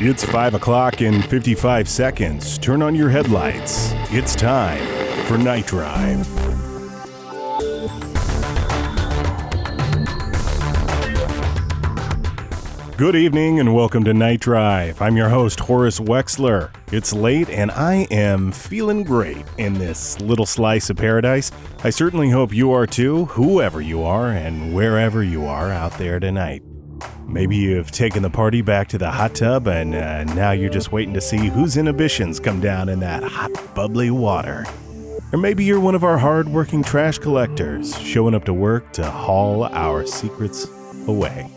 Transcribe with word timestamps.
It's 0.00 0.24
5 0.24 0.54
o'clock 0.54 1.02
in 1.02 1.22
55 1.22 1.88
seconds. 1.88 2.56
Turn 2.56 2.82
on 2.82 2.94
your 2.94 3.08
headlights. 3.08 3.90
It's 4.12 4.36
time 4.36 4.78
for 5.24 5.36
Night 5.36 5.66
Drive. 5.66 6.24
Good 12.96 13.16
evening 13.16 13.58
and 13.58 13.74
welcome 13.74 14.04
to 14.04 14.14
Night 14.14 14.38
Drive. 14.38 15.02
I'm 15.02 15.16
your 15.16 15.30
host, 15.30 15.58
Horace 15.58 15.98
Wexler. 15.98 16.70
It's 16.92 17.12
late 17.12 17.50
and 17.50 17.72
I 17.72 18.06
am 18.12 18.52
feeling 18.52 19.02
great 19.02 19.44
in 19.56 19.74
this 19.74 20.20
little 20.20 20.46
slice 20.46 20.90
of 20.90 20.96
paradise. 20.96 21.50
I 21.82 21.90
certainly 21.90 22.30
hope 22.30 22.54
you 22.54 22.70
are 22.70 22.86
too, 22.86 23.24
whoever 23.24 23.80
you 23.80 24.04
are 24.04 24.30
and 24.30 24.72
wherever 24.76 25.24
you 25.24 25.44
are 25.46 25.72
out 25.72 25.98
there 25.98 26.20
tonight. 26.20 26.62
Maybe 27.28 27.56
you've 27.56 27.90
taken 27.90 28.22
the 28.22 28.30
party 28.30 28.62
back 28.62 28.88
to 28.88 28.98
the 28.98 29.10
hot 29.10 29.34
tub 29.34 29.68
and 29.68 29.94
uh, 29.94 30.24
now 30.24 30.52
you're 30.52 30.70
just 30.70 30.92
waiting 30.92 31.12
to 31.12 31.20
see 31.20 31.48
whose 31.48 31.76
inhibitions 31.76 32.40
come 32.40 32.58
down 32.58 32.88
in 32.88 33.00
that 33.00 33.22
hot, 33.22 33.50
bubbly 33.74 34.10
water. 34.10 34.64
Or 35.30 35.38
maybe 35.38 35.62
you're 35.62 35.78
one 35.78 35.94
of 35.94 36.04
our 36.04 36.16
hard-working 36.16 36.84
trash 36.84 37.18
collectors 37.18 37.98
showing 37.98 38.34
up 38.34 38.46
to 38.46 38.54
work 38.54 38.92
to 38.94 39.10
haul 39.10 39.64
our 39.64 40.06
secrets 40.06 40.66
away. 41.06 41.50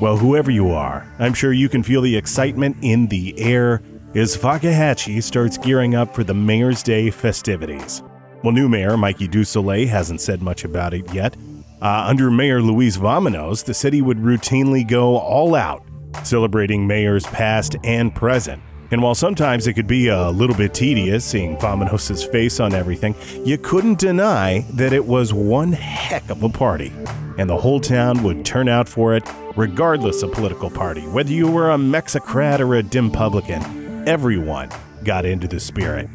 Well, 0.00 0.16
whoever 0.16 0.52
you 0.52 0.70
are, 0.70 1.12
I'm 1.18 1.34
sure 1.34 1.52
you 1.52 1.68
can 1.68 1.82
feel 1.82 2.00
the 2.00 2.16
excitement 2.16 2.76
in 2.82 3.08
the 3.08 3.36
air 3.40 3.82
as 4.14 4.36
Fakahatchee 4.36 5.20
starts 5.20 5.58
gearing 5.58 5.96
up 5.96 6.14
for 6.14 6.22
the 6.22 6.32
Mayor's 6.32 6.84
Day 6.84 7.10
festivities. 7.10 8.04
Well, 8.44 8.52
new 8.52 8.68
mayor 8.68 8.96
Mikey 8.96 9.26
Dusoleil 9.26 9.88
hasn't 9.88 10.20
said 10.20 10.42
much 10.42 10.64
about 10.64 10.94
it 10.94 11.12
yet. 11.12 11.34
Uh, 11.80 12.06
under 12.08 12.30
Mayor 12.30 12.62
Luis 12.62 12.96
Vamanos, 12.96 13.62
the 13.64 13.74
city 13.74 14.00
would 14.00 14.16
routinely 14.18 14.86
go 14.86 15.18
all 15.18 15.54
out, 15.54 15.84
celebrating 16.22 16.86
mayors 16.86 17.26
past 17.26 17.76
and 17.84 18.14
present. 18.14 18.62
And 18.90 19.02
while 19.02 19.14
sometimes 19.14 19.66
it 19.66 19.74
could 19.74 19.86
be 19.86 20.08
a 20.08 20.30
little 20.30 20.56
bit 20.56 20.72
tedious 20.72 21.24
seeing 21.24 21.56
Vamanos' 21.58 22.30
face 22.30 22.60
on 22.60 22.72
everything, 22.72 23.14
you 23.44 23.58
couldn't 23.58 23.98
deny 23.98 24.60
that 24.74 24.94
it 24.94 25.04
was 25.04 25.34
one 25.34 25.72
heck 25.72 26.30
of 26.30 26.42
a 26.42 26.48
party. 26.48 26.92
And 27.36 27.50
the 27.50 27.56
whole 27.56 27.80
town 27.80 28.22
would 28.22 28.46
turn 28.46 28.68
out 28.68 28.88
for 28.88 29.14
it, 29.14 29.28
regardless 29.54 30.22
of 30.22 30.32
political 30.32 30.70
party. 30.70 31.02
Whether 31.02 31.32
you 31.32 31.50
were 31.50 31.72
a 31.72 31.76
Mexicrat 31.76 32.60
or 32.60 32.76
a 32.76 32.82
Dimpublican, 32.82 34.06
everyone 34.06 34.70
got 35.04 35.26
into 35.26 35.46
the 35.46 35.60
spirit. 35.60 36.08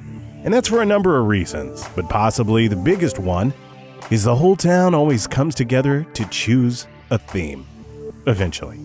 And 0.44 0.52
that's 0.52 0.70
for 0.70 0.81
a 0.81 0.86
number 0.86 1.20
of 1.20 1.28
reasons, 1.28 1.88
but 1.96 2.09
possibly 2.09 2.68
the 2.68 2.75
biggest 2.75 3.20
one 3.20 3.53
is 4.12 4.26
the 4.26 4.36
whole 4.36 4.58
town 4.58 4.94
always 4.94 5.26
comes 5.26 5.56
together 5.56 6.06
to 6.14 6.26
choose 6.26 6.86
a 7.12 7.17
theme. 7.17 7.66
Eventually. 8.28 8.78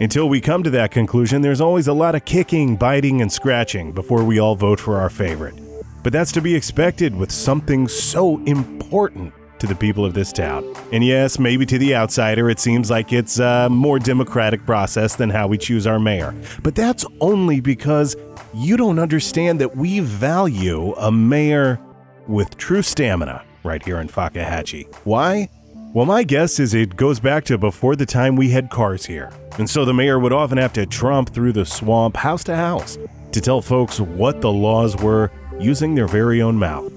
Until 0.00 0.28
we 0.28 0.40
come 0.40 0.64
to 0.64 0.70
that 0.70 0.90
conclusion, 0.90 1.40
there's 1.40 1.60
always 1.60 1.86
a 1.86 1.92
lot 1.92 2.16
of 2.16 2.24
kicking, 2.24 2.74
biting, 2.74 3.22
and 3.22 3.32
scratching 3.32 3.92
before 3.92 4.24
we 4.24 4.40
all 4.40 4.56
vote 4.56 4.80
for 4.80 4.98
our 4.98 5.08
favorite. 5.08 5.54
But 6.02 6.12
that's 6.12 6.32
to 6.32 6.40
be 6.40 6.56
expected 6.56 7.14
with 7.14 7.30
something 7.30 7.86
so 7.86 8.42
important 8.44 9.32
to 9.60 9.68
the 9.68 9.76
people 9.76 10.04
of 10.04 10.14
this 10.14 10.32
town. 10.32 10.74
And 10.90 11.04
yes, 11.04 11.38
maybe 11.38 11.64
to 11.66 11.78
the 11.78 11.94
outsider, 11.94 12.50
it 12.50 12.58
seems 12.58 12.90
like 12.90 13.12
it's 13.12 13.38
a 13.38 13.68
more 13.70 14.00
democratic 14.00 14.66
process 14.66 15.14
than 15.14 15.30
how 15.30 15.46
we 15.46 15.58
choose 15.58 15.86
our 15.86 16.00
mayor. 16.00 16.34
But 16.64 16.74
that's 16.74 17.06
only 17.20 17.60
because 17.60 18.16
you 18.52 18.76
don't 18.76 18.98
understand 18.98 19.60
that 19.60 19.76
we 19.76 20.00
value 20.00 20.92
a 20.94 21.12
mayor 21.12 21.78
with 22.26 22.56
true 22.56 22.82
stamina 22.82 23.44
right 23.64 23.84
here 23.84 24.00
in 24.00 24.08
Fakahatchee. 24.08 24.94
Why? 25.04 25.48
Well, 25.94 26.06
my 26.06 26.22
guess 26.22 26.58
is 26.58 26.72
it 26.72 26.96
goes 26.96 27.20
back 27.20 27.44
to 27.44 27.58
before 27.58 27.96
the 27.96 28.06
time 28.06 28.34
we 28.34 28.50
had 28.50 28.70
cars 28.70 29.06
here. 29.06 29.30
And 29.58 29.68
so 29.68 29.84
the 29.84 29.92
mayor 29.92 30.18
would 30.18 30.32
often 30.32 30.58
have 30.58 30.72
to 30.74 30.86
tromp 30.86 31.28
through 31.30 31.52
the 31.52 31.66
swamp 31.66 32.16
house 32.16 32.44
to 32.44 32.56
house 32.56 32.96
to 33.32 33.40
tell 33.40 33.60
folks 33.60 34.00
what 34.00 34.40
the 34.40 34.50
laws 34.50 34.96
were 34.96 35.30
using 35.60 35.94
their 35.94 36.08
very 36.08 36.40
own 36.40 36.56
mouth. 36.56 36.90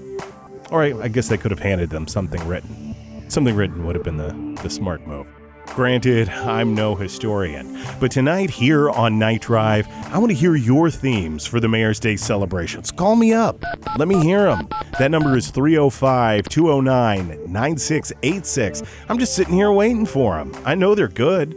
All 0.70 0.78
right, 0.78 0.96
I 0.96 1.08
guess 1.08 1.28
they 1.28 1.36
could 1.36 1.50
have 1.50 1.60
handed 1.60 1.90
them 1.90 2.08
something 2.08 2.46
written. 2.48 2.94
Something 3.28 3.54
written 3.54 3.84
would 3.86 3.94
have 3.94 4.04
been 4.04 4.16
the, 4.16 4.62
the 4.62 4.70
smart 4.70 5.06
move. 5.06 5.28
Granted, 5.66 6.28
I'm 6.30 6.74
no 6.74 6.94
historian, 6.94 7.78
but 8.00 8.10
tonight 8.10 8.48
here 8.48 8.88
on 8.88 9.18
Night 9.18 9.42
Drive, 9.42 9.86
I 10.12 10.18
want 10.18 10.30
to 10.30 10.36
hear 10.36 10.56
your 10.56 10.90
themes 10.90 11.44
for 11.44 11.60
the 11.60 11.68
Mayor's 11.68 12.00
Day 12.00 12.16
celebrations. 12.16 12.90
Call 12.90 13.14
me 13.14 13.34
up. 13.34 13.62
Let 13.98 14.08
me 14.08 14.22
hear 14.22 14.44
them. 14.44 14.68
That 14.98 15.10
number 15.10 15.36
is 15.36 15.50
305 15.50 16.48
209 16.48 17.52
9686. 17.52 18.82
I'm 19.08 19.18
just 19.18 19.34
sitting 19.34 19.54
here 19.54 19.70
waiting 19.70 20.06
for 20.06 20.36
them. 20.36 20.54
I 20.64 20.74
know 20.74 20.94
they're 20.94 21.08
good. 21.08 21.54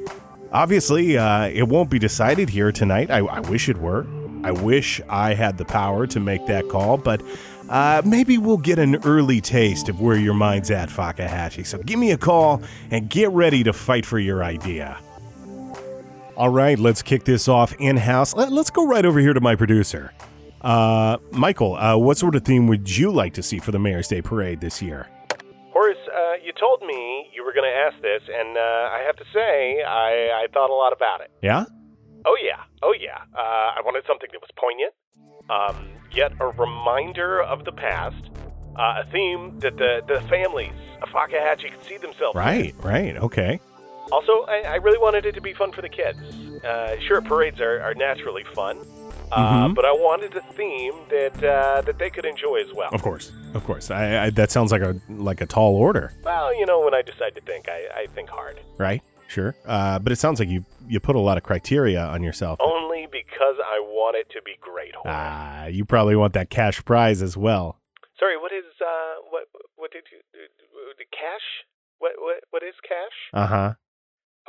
Obviously, 0.51 1.17
uh, 1.17 1.47
it 1.47 1.67
won't 1.67 1.89
be 1.89 1.99
decided 1.99 2.49
here 2.49 2.71
tonight. 2.71 3.09
I, 3.09 3.19
I 3.19 3.39
wish 3.39 3.69
it 3.69 3.77
were. 3.77 4.05
I 4.43 4.51
wish 4.51 4.99
I 5.07 5.33
had 5.33 5.57
the 5.57 5.65
power 5.65 6.07
to 6.07 6.19
make 6.19 6.45
that 6.47 6.67
call, 6.69 6.97
but 6.97 7.21
uh, 7.69 8.01
maybe 8.03 8.37
we'll 8.37 8.57
get 8.57 8.79
an 8.79 8.95
early 9.05 9.41
taste 9.41 9.89
of 9.89 10.01
where 10.01 10.17
your 10.17 10.33
mind's 10.33 10.71
at, 10.71 10.89
Fakahatchee. 10.89 11.65
So 11.65 11.77
give 11.77 11.99
me 11.99 12.11
a 12.11 12.17
call 12.17 12.61
and 12.89 13.09
get 13.09 13.29
ready 13.29 13.63
to 13.63 13.73
fight 13.73 14.05
for 14.05 14.19
your 14.19 14.43
idea. 14.43 14.97
All 16.35 16.49
right, 16.49 16.79
let's 16.79 17.01
kick 17.01 17.25
this 17.25 17.47
off 17.47 17.73
in 17.79 17.97
house. 17.97 18.33
Let, 18.33 18.51
us 18.53 18.69
go 18.69 18.87
right 18.87 19.05
over 19.05 19.19
here 19.19 19.33
to 19.33 19.41
my 19.41 19.55
producer. 19.55 20.13
Uh, 20.61 21.17
Michael, 21.31 21.75
uh, 21.75 21.97
what 21.97 22.17
sort 22.17 22.35
of 22.35 22.43
theme 22.43 22.67
would 22.67 22.97
you 22.97 23.11
like 23.11 23.33
to 23.33 23.43
see 23.43 23.59
for 23.59 23.71
the 23.71 23.79
Mayor's 23.79 24.07
Day 24.07 24.21
Parade 24.21 24.61
this 24.61 24.81
year? 24.81 25.07
Horace, 25.71 25.97
uh, 26.07 26.33
you 26.43 26.53
told 26.59 26.81
me 26.81 27.29
you 27.35 27.43
were 27.43 27.53
going 27.53 27.69
to 27.69 27.77
ask 27.77 28.01
this, 28.01 28.21
and 28.33 28.57
uh, 28.57 28.61
I 28.61 29.03
have 29.05 29.15
to 29.17 29.25
say, 29.33 29.83
I, 29.83 30.43
I 30.43 30.47
thought 30.53 30.69
a 30.69 30.73
lot 30.73 30.93
about 30.93 31.21
it. 31.21 31.29
Yeah? 31.41 31.65
Oh, 32.25 32.37
yeah. 32.41 32.63
Oh, 32.81 32.93
yeah. 32.99 33.19
Uh, 33.37 33.77
I 33.77 33.81
wanted 33.83 34.03
something 34.07 34.29
that 34.31 34.41
was 34.41 34.49
poignant, 34.57 34.93
um, 35.49 35.98
yet 36.11 36.31
a 36.39 36.47
reminder 36.47 37.41
of 37.41 37.65
the 37.65 37.71
past, 37.71 38.29
uh, 38.75 39.03
a 39.03 39.05
theme 39.11 39.59
that 39.59 39.77
the, 39.77 40.01
the 40.07 40.21
families 40.29 40.71
of 41.01 41.09
Fakahatchee 41.09 41.71
could 41.71 41.83
see 41.85 41.97
themselves 41.97 42.35
Right, 42.35 42.73
in. 42.75 42.81
right. 42.81 43.17
Okay. 43.17 43.59
Also, 44.11 44.43
I, 44.47 44.61
I 44.67 44.75
really 44.75 44.97
wanted 44.97 45.25
it 45.25 45.33
to 45.33 45.41
be 45.41 45.53
fun 45.53 45.71
for 45.71 45.81
the 45.81 45.89
kids. 45.89 46.17
Uh, 46.63 46.95
sure, 47.07 47.21
parades 47.21 47.61
are, 47.61 47.79
are 47.81 47.93
naturally 47.93 48.43
fun, 48.55 48.79
uh, 49.31 49.67
Mhm. 49.67 49.75
but 49.75 49.85
I 49.85 49.91
wanted 49.91 50.35
a 50.35 50.41
theme 50.53 50.93
that 51.09 51.43
uh, 51.43 51.81
that 51.81 51.99
they 51.99 52.09
could 52.09 52.25
enjoy 52.25 52.55
as 52.67 52.73
well. 52.73 52.89
Of 52.91 53.03
course, 53.03 53.31
of 53.53 53.63
course. 53.63 53.91
I, 53.91 54.25
I, 54.25 54.29
that 54.31 54.49
sounds 54.49 54.71
like 54.71 54.81
a 54.81 54.95
like 55.09 55.41
a 55.41 55.45
tall 55.45 55.75
order, 55.75 56.11
Well, 56.23 56.53
you 56.57 56.65
know, 56.65 56.79
when 56.83 56.95
I 56.95 57.03
decide 57.03 57.35
to 57.35 57.41
think, 57.41 57.69
I, 57.69 58.01
I 58.01 58.07
think 58.07 58.29
hard. 58.29 58.59
right? 58.79 59.03
Sure. 59.27 59.53
Uh, 59.67 59.99
but 59.99 60.11
it 60.11 60.15
sounds 60.17 60.39
like 60.39 60.49
you 60.49 60.65
you 60.89 60.99
put 60.99 61.15
a 61.15 61.21
lot 61.21 61.37
of 61.37 61.43
criteria 61.43 62.01
on 62.01 62.23
yourself. 62.25 62.59
Only 62.59 63.05
because 63.05 63.61
I 63.61 63.79
want 63.79 64.17
it 64.17 64.27
to 64.33 64.41
be 64.41 64.57
great. 64.59 64.97
Ah, 65.05 65.65
you 65.69 65.85
probably 65.85 66.17
want 66.17 66.33
that 66.33 66.49
cash 66.49 66.83
prize 66.83 67.21
as 67.21 67.37
well. 67.37 67.77
Sorry, 68.17 68.35
what 68.35 68.51
is 68.51 68.65
uh, 68.81 69.23
what 69.29 69.45
what 69.77 69.93
did 69.93 70.03
you 70.11 70.19
the 70.97 71.07
cash? 71.13 71.63
What 72.01 72.17
what 72.17 72.43
what 72.49 72.63
is 72.65 72.75
cash? 72.81 73.15
Uh 73.31 73.47
huh. 73.47 73.71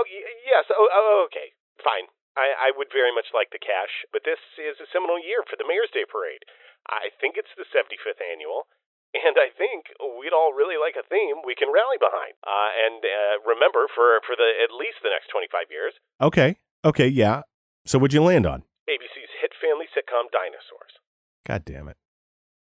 Oh 0.01 0.07
y- 0.09 0.27
yes. 0.49 0.65
Oh, 0.73 0.89
oh 0.91 1.29
okay. 1.31 1.53
Fine. 1.85 2.09
I, 2.39 2.71
I 2.71 2.73
would 2.73 2.89
very 2.95 3.11
much 3.11 3.35
like 3.35 3.51
the 3.51 3.61
cash, 3.61 4.07
but 4.15 4.23
this 4.23 4.39
is 4.55 4.79
a 4.79 4.87
seminal 4.95 5.19
year 5.19 5.43
for 5.45 5.59
the 5.59 5.67
Mayor's 5.67 5.91
Day 5.91 6.07
Parade. 6.07 6.47
I 6.87 7.11
think 7.19 7.35
it's 7.37 7.51
the 7.59 7.67
75th 7.69 8.23
annual, 8.23 8.71
and 9.15 9.35
I 9.39 9.51
think 9.55 9.91
we'd 10.19 10.33
all 10.35 10.53
really 10.55 10.79
like 10.79 10.95
a 10.95 11.07
theme 11.07 11.43
we 11.45 11.55
can 11.59 11.69
rally 11.73 11.99
behind. 11.99 12.35
Uh, 12.47 12.71
and 12.87 13.01
uh, 13.03 13.35
remember, 13.47 13.87
for 13.91 14.21
for 14.27 14.35
the 14.37 14.49
at 14.63 14.71
least 14.75 15.03
the 15.03 15.11
next 15.11 15.29
25 15.35 15.71
years, 15.71 15.95
Okay. 16.21 16.57
Okay. 16.85 17.09
Yeah. 17.09 17.43
So 17.87 17.99
what'd 17.99 18.13
you 18.15 18.23
land 18.23 18.47
on? 18.47 18.63
ABC's 18.89 19.33
hit 19.41 19.53
family 19.61 19.87
sitcom 19.95 20.29
Dinosaurs. 20.35 20.99
God 21.47 21.65
damn 21.65 21.89
it. 21.89 21.97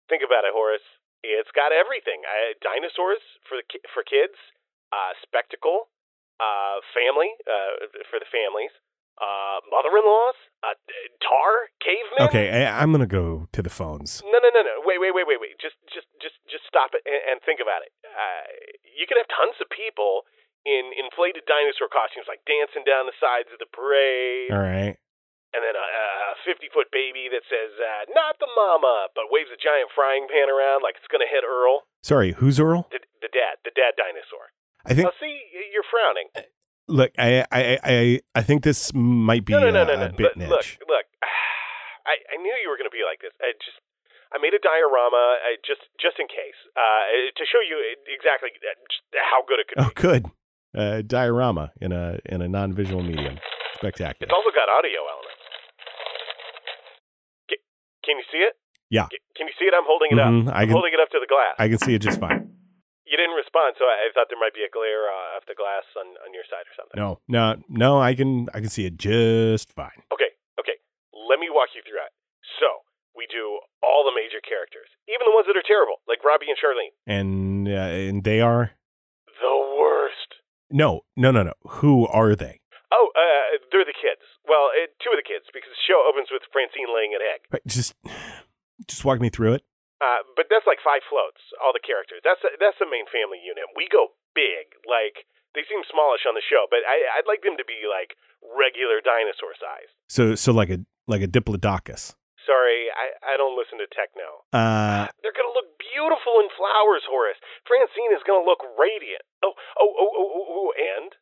Think 0.09 0.22
about 0.27 0.44
it, 0.44 0.53
Horace. 0.53 0.84
It's 1.25 1.50
got 1.56 1.72
everything. 1.72 2.21
Uh, 2.28 2.53
dinosaurs 2.61 3.22
for 3.49 3.56
the 3.56 3.65
ki- 3.65 3.84
for 3.93 4.05
kids, 4.05 4.37
uh, 4.93 5.16
spectacle, 5.25 5.88
uh, 6.43 6.84
family 6.93 7.32
uh, 7.49 7.88
for 8.12 8.21
the 8.21 8.28
families, 8.28 8.72
uh, 9.20 9.58
mother-in-laws, 9.70 10.38
uh, 10.66 10.75
tar, 11.22 11.70
cavemen. 11.78 12.28
Okay, 12.31 12.46
I, 12.66 12.82
I'm 12.82 12.90
gonna 12.90 13.06
go 13.11 13.46
to 13.55 13.61
the 13.62 13.70
phones. 13.70 14.22
No, 14.26 14.38
no, 14.43 14.50
no, 14.50 14.62
no. 14.62 14.82
Wait, 14.82 14.99
wait, 14.99 15.14
wait, 15.14 15.26
wait, 15.26 15.38
wait. 15.40 15.55
Just, 15.62 15.78
just, 15.93 16.06
just, 16.20 16.34
just 16.50 16.64
stop 16.66 16.93
it 16.99 17.02
and, 17.06 17.20
and 17.34 17.37
think 17.46 17.61
about 17.62 17.82
it. 17.87 17.93
Uh, 18.05 18.44
you 18.82 19.06
could 19.06 19.19
have 19.19 19.31
tons 19.31 19.55
of 19.62 19.70
people 19.70 20.26
in 20.66 20.90
inflated 20.96 21.44
dinosaur 21.44 21.87
costumes, 21.93 22.25
like 22.26 22.40
dancing 22.49 22.82
down 22.88 23.05
the 23.06 23.14
sides 23.20 23.52
of 23.52 23.61
the 23.61 23.69
parade, 23.69 24.49
All 24.49 24.64
right. 24.64 24.96
and 25.52 25.60
then 25.60 25.76
a, 25.76 25.87
a 26.32 26.40
50-foot 26.49 26.88
baby 26.88 27.28
that 27.28 27.44
says 27.52 27.76
uh, 27.76 28.08
"Not 28.17 28.40
the 28.40 28.49
mama," 28.56 29.12
but 29.12 29.28
waves 29.28 29.52
a 29.52 29.60
giant 29.60 29.93
frying 29.93 30.25
pan 30.26 30.49
around 30.49 30.81
like 30.81 30.96
it's 30.96 31.10
gonna 31.12 31.28
hit 31.28 31.44
Earl, 31.44 31.84
Sorry, 32.00 32.32
who's 32.40 32.56
Earl? 32.56 32.88
the, 32.90 32.99
the 33.20 33.28
dad, 33.28 33.60
the 33.62 33.76
dad 33.76 33.94
dinosaur. 34.00 34.50
I 34.88 34.93
think. 34.96 35.08
Oh, 35.08 35.17
see, 35.20 35.37
you're 35.72 35.84
frowning. 35.88 36.28
Look, 36.86 37.12
I, 37.19 37.44
I, 37.50 37.78
I, 37.82 38.20
I 38.34 38.42
think 38.42 38.62
this 38.62 38.92
might 38.94 39.44
be 39.44 39.52
no, 39.54 39.60
no, 39.60 39.70
no, 39.70 39.84
no, 39.84 39.96
no. 39.96 40.06
a 40.06 40.12
bit 40.12 40.36
Look, 40.36 40.48
look, 40.48 40.60
niche. 40.60 40.78
look. 40.86 41.06
I, 42.06 42.20
I 42.28 42.36
knew 42.42 42.52
you 42.62 42.69
were 42.69 42.76
going 42.76 42.90
to 42.90 42.92
be 42.92 43.00
like 43.08 43.20
this. 43.25 43.32
I 43.40 43.56
just, 43.56 43.81
I 44.32 44.36
made 44.36 44.52
a 44.52 44.60
diorama 44.60 45.40
uh, 45.40 45.56
just, 45.64 45.81
just 45.96 46.20
in 46.20 46.28
case, 46.28 46.58
uh, 46.76 47.32
to 47.32 47.42
show 47.48 47.64
you 47.64 47.81
exactly 48.12 48.50
uh, 48.60 49.16
how 49.25 49.40
good 49.48 49.60
it 49.64 49.66
could 49.72 49.81
Oh, 49.81 49.88
be. 49.88 49.96
good. 49.96 50.22
Uh, 50.76 51.00
diorama 51.06 51.70
in 51.81 51.92
a 51.92 52.19
in 52.26 52.42
a 52.42 52.48
non-visual 52.48 53.00
medium. 53.02 53.38
Spectacular. 53.78 54.26
It's 54.26 54.34
also 54.34 54.50
got 54.50 54.66
audio 54.69 55.06
elements. 55.06 55.38
Can 58.04 58.19
you 58.19 58.25
see 58.31 58.38
it? 58.44 58.54
Yeah. 58.90 59.06
Can 59.36 59.46
you 59.46 59.54
see 59.58 59.64
it? 59.64 59.72
I'm 59.75 59.86
holding 59.86 60.10
it 60.12 60.20
Mhm, 60.20 60.48
up. 60.48 60.54
I 60.54 60.60
I'm 60.62 60.66
can- 60.66 60.72
holding 60.76 60.92
it 60.92 61.00
up 61.00 61.08
to 61.10 61.19
the 61.20 61.26
glass. 61.26 61.54
I 61.58 61.69
can 61.69 61.78
see 61.78 61.94
it 61.94 62.00
just 62.02 62.20
fine. 62.20 62.54
You 63.06 63.17
didn't 63.17 63.37
respond, 63.37 63.77
so 63.79 63.85
I, 63.85 64.09
thought 64.15 64.27
there 64.33 64.41
might 64.41 64.55
be 64.56 64.65
a 64.65 64.73
glare 64.73 65.09
uh, 65.12 65.37
off 65.37 65.45
the 65.47 65.55
glass 65.55 65.85
on, 65.97 66.06
on 66.25 66.33
your 66.33 66.45
side 66.49 66.65
or 66.65 66.75
something. 66.77 66.97
No, 66.97 67.21
no, 67.29 67.61
no. 67.69 68.01
I 68.01 68.15
can 68.15 68.49
I 68.55 68.61
can 68.61 68.69
see 68.73 68.87
it 68.87 68.97
just 68.97 69.73
fine. 69.73 70.01
Okay, 70.12 70.33
okay. 70.59 70.79
Let 71.12 71.39
me 71.39 71.49
walk 71.53 71.75
you 71.77 71.83
through 71.85 72.01
it. 72.05 72.12
So, 72.61 72.85
we 73.17 73.27
do 73.31 73.61
all 73.83 74.05
the 74.05 74.15
major 74.15 74.41
characters, 74.43 74.89
even 75.09 75.25
the 75.29 75.35
ones 75.35 75.47
that 75.47 75.56
are 75.56 75.67
terrible, 75.67 76.01
like 76.09 76.25
Robbie 76.25 76.49
and 76.49 76.59
Charlene. 76.59 76.95
And 77.06 77.69
uh, 77.69 77.93
and 78.11 78.25
they 78.25 78.41
are 78.41 78.73
The 79.41 79.55
worst. 79.79 80.41
no, 80.71 81.05
no, 81.17 81.31
no, 81.31 81.43
no. 81.43 81.55
Who 81.83 82.06
are 82.09 82.35
they? 82.35 82.61
Oh, 82.93 83.11
uh, 83.17 83.59
they're 83.73 83.85
the 83.85 83.93
kids. 83.97 84.23
Well, 84.47 84.71
uh, 84.71 84.87
two 85.03 85.11
of 85.11 85.19
the 85.19 85.27
kids, 85.27 85.47
because 85.53 85.71
the 85.71 85.83
show 85.89 86.06
opens 86.09 86.29
with 86.31 86.43
Francine 86.53 86.87
laying 86.95 87.11
an 87.12 87.21
egg. 87.27 87.41
Just 87.67 87.95
just 88.87 89.05
walk 89.05 89.21
me 89.21 89.29
through 89.31 89.55
it. 89.55 89.62
Uh, 90.05 90.21
but 90.37 90.53
that's 90.53 90.69
like 90.69 90.85
five 90.85 91.01
floats, 91.09 91.41
all 91.65 91.73
the 91.73 91.81
characters. 91.81 92.21
That's 92.21 92.45
that's 92.61 92.77
the 92.77 92.85
main 92.85 93.09
family 93.09 93.41
unit. 93.41 93.65
We 93.73 93.89
go 93.89 94.12
big. 94.37 94.77
Like 94.85 95.25
they 95.56 95.65
seem 95.65 95.81
smallish 95.89 96.29
on 96.29 96.37
the 96.37 96.45
show, 96.45 96.69
but 96.69 96.85
I, 96.85 97.17
I'd 97.17 97.31
like 97.31 97.41
them 97.41 97.56
to 97.56 97.65
be 97.65 97.89
like 97.89 98.12
regular 98.45 99.01
dinosaur 99.01 99.56
size. 99.56 99.89
So 100.12 100.37
so 100.37 100.53
like 100.53 100.69
a 100.69 100.85
like 101.09 101.25
a 101.25 101.31
diplodocus. 101.31 102.12
Sorry, 102.45 102.93
I, 102.93 103.33
I 103.33 103.35
don't 103.41 103.56
listen 103.56 103.81
to 103.81 103.89
techno. 103.89 104.45
Uh, 104.53 105.09
They're 105.25 105.33
gonna 105.33 105.56
look 105.56 105.73
beautiful 105.81 106.45
in 106.45 106.53
flowers, 106.53 107.09
Horace. 107.09 107.41
Francine 107.65 108.12
is 108.12 108.21
gonna 108.29 108.45
look 108.45 108.61
radiant. 108.77 109.25
Oh, 109.41 109.56
oh, 109.81 109.89
oh, 109.89 110.11
oh, 110.12 110.29
oh, 110.29 110.47
oh 110.53 110.71
and 110.77 111.17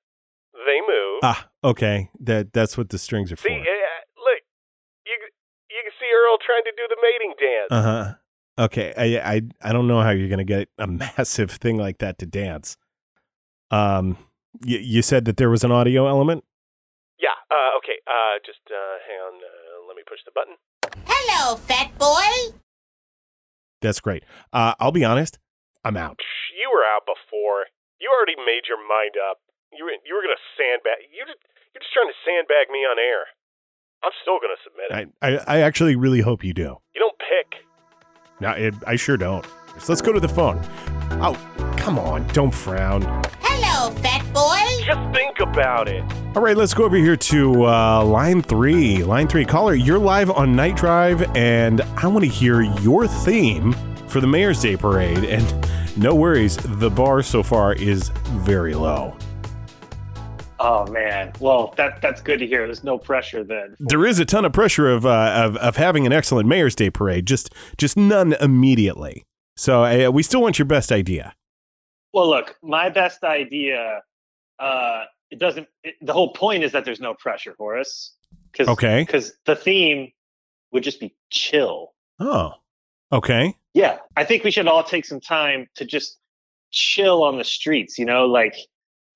they 0.67 0.83
move. 0.83 1.23
ah, 1.23 1.47
okay. 1.63 2.11
That 2.19 2.51
that's 2.51 2.75
what 2.75 2.91
the 2.91 2.99
strings 2.99 3.31
are 3.31 3.39
for. 3.39 3.47
see, 3.47 3.55
uh, 3.55 4.03
look, 4.19 4.43
you 5.07 5.15
you 5.71 5.81
can 5.87 5.95
see 6.03 6.11
Earl 6.11 6.43
trying 6.43 6.67
to 6.67 6.75
do 6.75 6.85
the 6.91 6.99
mating 6.99 7.33
dance. 7.39 7.71
Uh 7.71 7.83
huh. 7.87 8.05
Okay, 8.59 8.93
I, 8.97 9.37
I 9.37 9.43
I 9.63 9.73
don't 9.73 9.89
know 9.89 10.01
how 10.03 10.11
you're 10.11 10.29
gonna 10.29 10.45
get 10.45 10.69
a 10.79 10.87
massive 11.17 11.51
thing 11.51 11.79
like 11.79 11.99
that 11.99 12.19
to 12.19 12.27
dance. 12.27 12.77
Um, 13.71 14.19
you, 14.61 14.79
you 14.79 15.03
said 15.03 15.25
that 15.25 15.39
there 15.39 15.49
was 15.49 15.65
an 15.65 15.73
audio 15.73 16.07
element. 16.07 16.45
Yeah. 17.19 17.33
Uh, 17.51 17.79
okay. 17.79 17.97
Uh, 18.07 18.37
just 18.45 18.61
uh, 18.69 18.97
hang 19.09 19.19
on. 19.25 19.41
Uh, 19.41 19.89
let 19.89 19.97
me 19.97 20.03
push 20.07 20.21
the 20.25 20.33
button. 20.35 20.57
Hello, 21.07 21.57
fat 21.57 21.97
boy. 21.97 22.53
That's 23.81 24.01
great. 24.01 24.25
Uh, 24.53 24.75
I'll 24.79 24.93
be 24.93 25.05
honest, 25.05 25.39
I'm 25.85 25.97
out. 25.97 26.21
You 26.53 26.71
were 26.71 26.85
out 26.85 27.03
before. 27.07 27.67
You 27.99 28.13
already 28.13 28.37
made 28.37 28.69
your 28.69 28.79
mind 28.79 29.17
up. 29.17 29.39
You 29.73 29.85
were 29.87 29.97
you 30.05 30.15
were 30.15 30.23
gonna 30.23 30.45
sandbag. 30.61 31.09
You 31.09 31.25
just 31.25 31.41
you're 31.73 31.81
just 31.81 31.93
trying 31.97 32.13
to 32.13 32.19
sandbag 32.29 32.69
me 32.71 32.85
on 32.85 32.99
air. 33.01 33.33
I'm 34.05 34.13
still 34.21 34.37
gonna 34.37 34.61
submit 34.61 34.93
it. 34.93 35.09
I, 35.23 35.27
I 35.27 35.57
I 35.57 35.61
actually 35.65 35.97
really 35.97 36.21
hope 36.21 36.45
you 36.45 36.53
do. 36.53 36.77
You 36.93 37.01
don't 37.01 37.17
pick. 37.17 37.65
No, 38.43 38.51
it, 38.51 38.75
I 38.89 38.97
sure 38.97 39.17
don't. 39.17 39.47
So 39.79 39.93
let's 39.93 40.03
go 40.03 40.13
to 40.13 40.19
the 40.19 40.29
phone. 40.29 40.61
Oh, 41.13 41.39
come 41.77 41.97
on, 41.97 42.27
don't 42.29 42.53
frown. 42.53 43.03
Hello, 43.41 43.95
fat 43.99 44.25
boy. 44.35 44.85
Just 44.85 45.15
think 45.15 45.39
about 45.39 45.87
it. 45.87 46.03
All 46.35 46.43
right, 46.43 46.57
let's 46.57 46.75
go 46.75 46.83
over 46.83 46.97
here 46.97 47.17
to 47.17 47.67
uh, 47.67 48.05
line 48.05 48.43
three. 48.43 49.05
Line 49.05 49.29
three, 49.29 49.45
caller, 49.45 49.75
you're 49.75 50.01
live 50.01 50.29
on 50.29 50.57
Night 50.57 50.75
Drive, 50.75 51.23
and 51.37 51.83
I 51.97 52.09
want 52.09 52.25
to 52.25 52.29
hear 52.29 52.63
your 52.63 53.07
theme 53.07 53.75
for 54.09 54.21
the 54.21 54.27
Mayor's 54.27 54.61
Day 54.61 54.77
Parade. 54.77 55.23
And 55.23 55.69
no 55.97 56.13
worries, 56.13 56.57
the 56.57 56.91
bar 56.91 57.23
so 57.23 57.45
far 57.45 57.75
is 57.75 58.09
very 58.09 58.75
low. 58.75 59.17
Oh 60.65 60.87
man. 60.93 61.33
Well, 61.41 61.75
that 61.77 62.01
that's 62.01 62.21
good 62.21 62.39
to 62.39 62.47
hear. 62.47 62.67
There's 62.67 62.85
no 62.85 62.97
pressure 62.97 63.43
then. 63.43 63.75
There 63.81 64.07
is 64.07 64.21
a 64.21 64.25
ton 64.25 64.45
of 64.45 64.53
pressure 64.53 64.89
of 64.89 65.05
uh, 65.05 65.33
of, 65.35 65.57
of 65.57 65.77
having 65.77 66.07
an 66.07 66.13
excellent 66.13 66.49
Mayor's 66.49 66.77
Day 66.77 66.89
Parade, 66.89 67.27
just 67.27 67.53
just 67.79 67.97
none 67.97 68.35
immediately. 68.35 69.25
So 69.57 69.83
uh, 69.85 70.11
we 70.11 70.23
still 70.23 70.41
want 70.41 70.61
your 70.61 70.67
best 70.67 70.93
idea. 70.93 71.35
Well, 72.15 72.31
look, 72.31 72.57
my 72.63 72.91
best 72.91 73.25
idea. 73.25 74.03
Uh, 74.61 75.05
it 75.33 75.41
doesn't. 75.41 75.67
It, 75.83 75.97
the 76.01 76.13
whole 76.13 76.33
point 76.33 76.63
is 76.63 76.71
that 76.73 76.85
there's 76.85 77.01
no 77.01 77.13
pressure, 77.15 77.57
Horace. 77.59 78.15
Cause, 78.57 78.69
Okay. 78.69 79.03
Because 79.03 79.33
the 79.47 79.57
theme 79.57 80.13
would 80.71 80.85
just 80.85 81.01
be 81.01 81.13
chill. 81.31 81.93
Oh, 82.21 82.53
okay. 83.11 83.57
Yeah, 83.75 83.99
I 84.17 84.25
think 84.25 84.45
we 84.45 84.53
should 84.53 84.69
all 84.69 84.85
take 84.85 85.07
some 85.07 85.21
time 85.21 85.67
to 85.75 85.85
just 85.85 86.19
chill 86.71 87.25
on 87.25 87.39
the 87.39 87.45
streets. 87.45 87.99
You 87.99 88.05
know, 88.05 88.27
like 88.27 88.55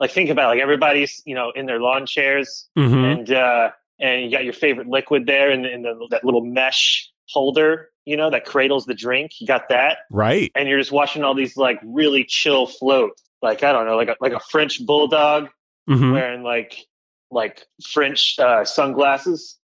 like 0.00 0.10
think 0.10 0.30
about 0.30 0.46
it, 0.46 0.56
like 0.56 0.62
everybody's 0.62 1.22
you 1.24 1.34
know 1.34 1.50
in 1.54 1.66
their 1.66 1.80
lawn 1.80 2.06
chairs 2.06 2.68
Mm-hmm. 2.78 3.04
and 3.04 3.32
uh, 3.32 3.70
and 3.98 4.24
you 4.24 4.30
got 4.30 4.44
your 4.44 4.52
favorite 4.52 4.88
liquid 4.88 5.24
there 5.26 5.50
in, 5.50 5.62
the, 5.62 5.72
in 5.72 5.82
the, 5.82 6.06
that 6.10 6.24
little 6.24 6.44
mesh 6.44 7.10
holder. 7.30 7.88
You 8.04 8.16
know 8.16 8.30
that 8.30 8.44
cradles 8.44 8.84
the 8.86 8.94
drink. 8.94 9.32
You 9.40 9.46
got 9.46 9.68
that. 9.70 9.98
Right. 10.10 10.52
and 10.54 10.68
you're 10.68 10.78
just 10.78 10.92
watching 10.92 11.24
all 11.24 11.34
these 11.34 11.56
like 11.56 11.80
really 11.84 12.24
chill 12.24 12.66
float 12.66 13.12
like 13.42 13.62
i 13.62 13.70
don't 13.72 13.84
know 13.86 13.96
like 13.96 14.08
a, 14.08 14.16
like 14.20 14.32
a 14.32 14.40
french 14.40 14.84
bulldog 14.86 15.48
Mm-hmm. 15.88 16.12
wearing 16.12 16.42
like 16.42 16.84
like 17.30 17.64
french 17.92 18.38
uh, 18.40 18.64
sunglasses 18.64 19.58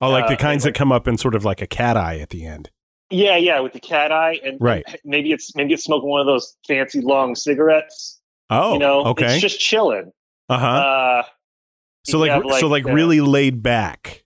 Oh, 0.00 0.10
like 0.10 0.26
the 0.26 0.34
uh, 0.34 0.36
kinds 0.36 0.64
that 0.64 0.70
anyway. 0.70 0.78
come 0.78 0.92
up 0.92 1.06
in 1.08 1.16
sort 1.16 1.34
of 1.34 1.44
like 1.44 1.62
a 1.62 1.66
cat 1.66 1.96
eye 1.96 2.18
at 2.18 2.30
the 2.30 2.44
end. 2.44 2.70
yeah 3.10 3.36
yeah 3.36 3.60
with 3.60 3.72
the 3.72 3.80
cat 3.80 4.10
eye 4.12 4.38
and 4.44 4.58
Right. 4.60 4.84
maybe 5.04 5.32
it's 5.32 5.54
maybe 5.54 5.72
it's 5.74 5.84
smoking 5.84 6.08
one 6.10 6.20
of 6.20 6.26
those 6.26 6.56
fancy 6.66 7.00
long 7.00 7.34
cigarettes 7.34 8.20
Oh, 8.52 8.72
you 8.74 8.78
know 8.78 9.04
okay. 9.06 9.32
it's 9.32 9.40
just 9.40 9.60
chilling 9.60 10.12
uh 10.48 10.58
huh. 10.58 10.66
uh 10.66 11.22
so 12.04 12.18
like, 12.18 12.30
have, 12.30 12.42
so 12.58 12.66
like 12.66 12.84
like, 12.84 12.86
uh, 12.86 12.94
really 12.94 13.20
laid 13.20 13.62
back. 13.62 14.24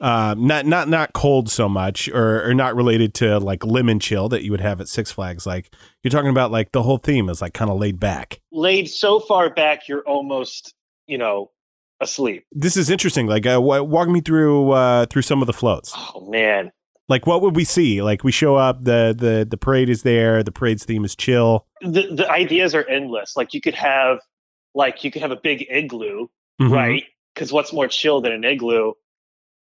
Uh, 0.00 0.34
not 0.38 0.64
not 0.64 0.88
not 0.88 1.12
cold 1.12 1.50
so 1.50 1.68
much, 1.68 2.08
or 2.08 2.48
or 2.48 2.54
not 2.54 2.74
related 2.74 3.12
to 3.14 3.38
like 3.38 3.64
lemon 3.66 4.00
chill 4.00 4.28
that 4.30 4.42
you 4.42 4.50
would 4.50 4.60
have 4.60 4.80
at 4.80 4.88
Six 4.88 5.12
Flags. 5.12 5.46
Like 5.46 5.74
you're 6.02 6.10
talking 6.10 6.30
about, 6.30 6.50
like 6.50 6.72
the 6.72 6.82
whole 6.82 6.96
theme 6.96 7.28
is 7.28 7.42
like 7.42 7.52
kind 7.52 7.70
of 7.70 7.78
laid 7.78 8.00
back. 8.00 8.40
laid 8.50 8.88
so 8.88 9.20
far 9.20 9.50
back 9.50 9.88
you're 9.88 10.02
almost 10.02 10.74
you 11.06 11.18
know 11.18 11.50
asleep 12.00 12.46
This 12.52 12.78
is 12.78 12.88
interesting. 12.88 13.26
Like, 13.26 13.46
uh, 13.46 13.60
walk 13.60 14.08
me 14.08 14.22
through 14.22 14.70
uh 14.70 15.06
through 15.06 15.22
some 15.22 15.42
of 15.42 15.46
the 15.46 15.52
floats. 15.52 15.92
oh 15.94 16.30
man 16.30 16.72
Like, 17.10 17.26
what 17.26 17.42
would 17.42 17.56
we 17.56 17.64
see? 17.64 18.00
Like, 18.02 18.22
we 18.24 18.30
show 18.32 18.54
up, 18.56 18.84
the 18.84 19.14
the 19.16 19.46
the 19.48 19.56
parade 19.58 19.90
is 19.90 20.02
there. 20.04 20.42
The 20.42 20.52
parade's 20.52 20.84
theme 20.84 21.04
is 21.04 21.14
chill. 21.16 21.66
the 21.82 22.06
the 22.14 22.30
ideas 22.30 22.74
are 22.74 22.84
endless 22.88 23.36
like 23.36 23.52
you 23.52 23.60
could 23.60 23.74
have 23.74 24.18
like 24.74 25.02
you 25.04 25.10
could 25.10 25.20
have 25.22 25.32
a 25.32 25.36
big 25.42 25.66
igloo 25.68 26.28
Mhm. 26.60 26.70
right? 26.72 27.04
Because 27.34 27.52
what's 27.52 27.72
more 27.72 27.88
chill 27.88 28.20
than 28.20 28.32
an 28.32 28.44
igloo? 28.44 28.92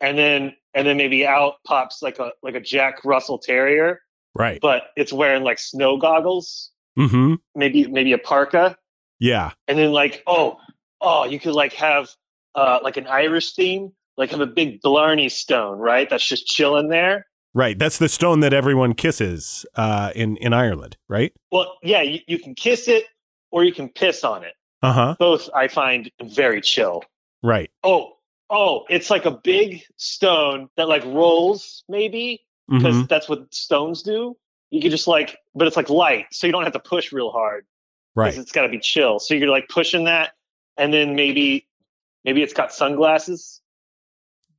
And 0.01 0.17
then 0.19 0.55
and 0.75 0.87
then 0.87 0.97
maybe 0.99 1.27
out 1.27 1.55
pops 1.67 2.03
like 2.03 2.19
a 2.19 2.33
like 2.43 2.55
a 2.55 2.61
Jack 2.61 3.05
Russell 3.05 3.39
Terrier, 3.39 4.01
Right. 4.35 4.61
but 4.61 4.91
it's 4.97 5.13
wearing 5.13 5.43
like 5.43 5.59
snow 5.59 5.97
goggles, 5.97 6.71
Mm-hmm. 6.99 7.35
maybe 7.55 7.87
maybe 7.87 8.13
a 8.13 8.19
parka, 8.19 8.77
Yeah. 9.21 9.53
and 9.67 9.79
then 9.79 9.93
like 9.93 10.23
oh 10.27 10.59
oh 11.01 11.25
you 11.25 11.41
could 11.41 11.55
like 11.55 11.73
have 11.75 12.11
uh 12.55 12.81
like 12.83 12.97
an 12.99 13.07
Irish 13.07 13.55
theme, 13.55 13.93
like 14.19 14.31
have 14.33 14.41
a 14.41 14.47
big 14.47 14.83
Blarney 14.83 15.31
stone, 15.31 15.79
right? 15.79 16.11
That's 16.11 16.27
just 16.27 16.47
chilling 16.47 16.89
there. 16.91 17.25
Right. 17.59 17.77
That's 17.77 17.99
the 17.99 18.09
stone 18.09 18.39
that 18.41 18.53
everyone 18.53 18.95
kisses 18.95 19.67
uh, 19.75 20.13
in 20.15 20.37
in 20.37 20.53
Ireland. 20.53 20.97
Right. 21.09 21.33
Well, 21.51 21.77
yeah, 21.83 22.03
you, 22.03 22.21
you 22.29 22.39
can 22.39 22.55
kiss 22.55 22.87
it 22.87 23.07
or 23.51 23.65
you 23.65 23.73
can 23.73 23.89
piss 23.89 24.23
on 24.23 24.45
it. 24.45 24.53
Uh 24.81 24.93
huh. 24.93 25.17
Both 25.19 25.51
I 25.53 25.67
find 25.67 26.09
very 26.23 26.61
chill. 26.61 27.03
Right. 27.43 27.69
Oh, 27.83 28.13
oh, 28.49 28.85
it's 28.89 29.11
like 29.11 29.25
a 29.25 29.33
big 29.33 29.83
stone 29.97 30.69
that 30.77 30.87
like 30.89 31.05
rolls 31.05 31.83
maybe 31.89 32.45
because 32.69 32.95
Mhm. 32.95 33.09
that's 33.09 33.29
what 33.29 33.53
stones 33.53 34.03
do. 34.03 34.37
You 34.71 34.81
can 34.81 34.93
just 34.93 35.09
like, 35.09 35.37
but 35.57 35.67
it's 35.67 35.77
like 35.77 35.91
light, 35.91 36.27
so 36.31 36.47
you 36.47 36.53
don't 36.53 36.63
have 36.63 36.75
to 36.75 36.79
push 36.79 37.11
real 37.11 37.33
hard 37.33 37.67
because 38.15 38.37
Right. 38.37 38.41
it's 38.41 38.53
got 38.53 38.63
to 38.63 38.69
be 38.69 38.79
chill. 38.79 39.19
So 39.19 39.35
you're 39.35 39.49
like 39.51 39.67
pushing 39.69 40.05
that, 40.05 40.31
and 40.77 40.95
then 40.95 41.17
maybe, 41.17 41.67
maybe 42.25 42.41
it's 42.45 42.53
got 42.55 42.73
sunglasses. 42.73 43.61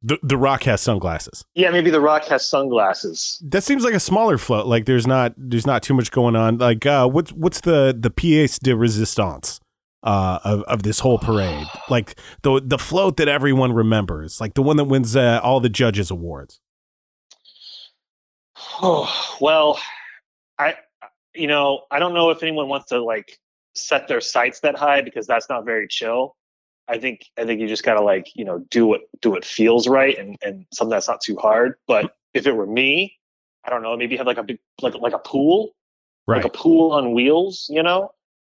The 0.02 0.18
the 0.24 0.38
Rock 0.38 0.64
has 0.64 0.82
sunglasses. 0.82 1.44
Yeah, 1.56 1.72
maybe 1.72 1.90
the 1.90 2.00
Rock 2.00 2.26
has 2.26 2.48
sunglasses. 2.48 3.42
That 3.46 3.64
seems 3.64 3.84
like 3.84 3.94
a 3.94 4.00
smaller 4.00 4.38
float. 4.38 4.66
Like 4.66 4.86
there's 4.86 5.06
not 5.06 5.34
there's 5.36 5.68
not 5.68 5.84
too 5.84 5.94
much 5.94 6.12
going 6.12 6.36
on. 6.36 6.58
Like 6.58 6.86
uh, 6.86 7.08
what's 7.08 7.32
what's 7.34 7.62
the 7.62 7.96
the 7.98 8.10
pièce 8.10 8.60
de 8.60 8.72
résistance 8.72 9.60
uh, 10.04 10.40
of 10.46 10.62
of 10.64 10.84
this 10.84 11.00
whole 11.00 11.20
parade? 11.20 11.68
Like 11.90 12.18
the 12.44 12.62
the 12.64 12.78
float 12.78 13.18
that 13.18 13.28
everyone 13.28 13.74
remembers, 13.74 14.40
like 14.40 14.54
the 14.54 14.62
one 14.62 14.78
that 14.78 14.86
wins 14.86 15.16
uh, 15.16 15.42
all 15.44 15.60
the 15.60 15.70
judges 15.70 16.12
awards. 16.12 16.62
Oh 18.82 19.38
well, 19.42 19.80
I, 20.58 20.76
you 21.34 21.48
know, 21.48 21.82
I 21.92 22.00
don't 22.00 22.14
know 22.14 22.30
if 22.30 22.42
anyone 22.44 22.70
wants 22.70 22.88
to 22.88 23.04
like 23.04 23.38
set 23.76 24.08
their 24.08 24.22
sights 24.22 24.62
that 24.62 24.76
high 24.76 25.02
because 25.02 25.28
that's 25.28 25.50
not 25.50 25.66
very 25.66 25.88
chill. 25.88 26.36
I 26.90 26.98
think 26.98 27.22
I 27.38 27.46
think 27.46 27.62
you 27.62 27.68
just 27.68 27.84
gotta 27.84 28.02
like 28.02 28.28
you 28.36 28.44
know 28.44 28.60
do 28.72 28.86
what 28.88 29.02
do 29.22 29.30
what 29.32 29.46
feels 29.46 29.88
right 29.88 30.18
and 30.18 30.36
and 30.42 30.66
something 30.74 30.90
that's 30.92 31.08
not 31.08 31.22
too 31.22 31.38
hard. 31.38 31.76
But 31.88 32.16
if 32.34 32.48
it 32.48 32.54
were 32.54 32.66
me, 32.68 33.18
I 33.64 33.70
don't 33.70 33.84
know, 33.84 33.96
maybe 33.96 34.18
have 34.18 34.26
like 34.28 34.38
a 34.40 34.44
big 34.44 34.60
like 34.82 34.96
like 34.96 35.14
a 35.14 35.20
pool, 35.20 35.76
Right. 36.28 36.38
like 36.44 36.46
a 36.46 36.58
pool 36.58 36.92
on 36.92 37.14
wheels, 37.14 37.68
you 37.70 37.84
know, 37.84 38.12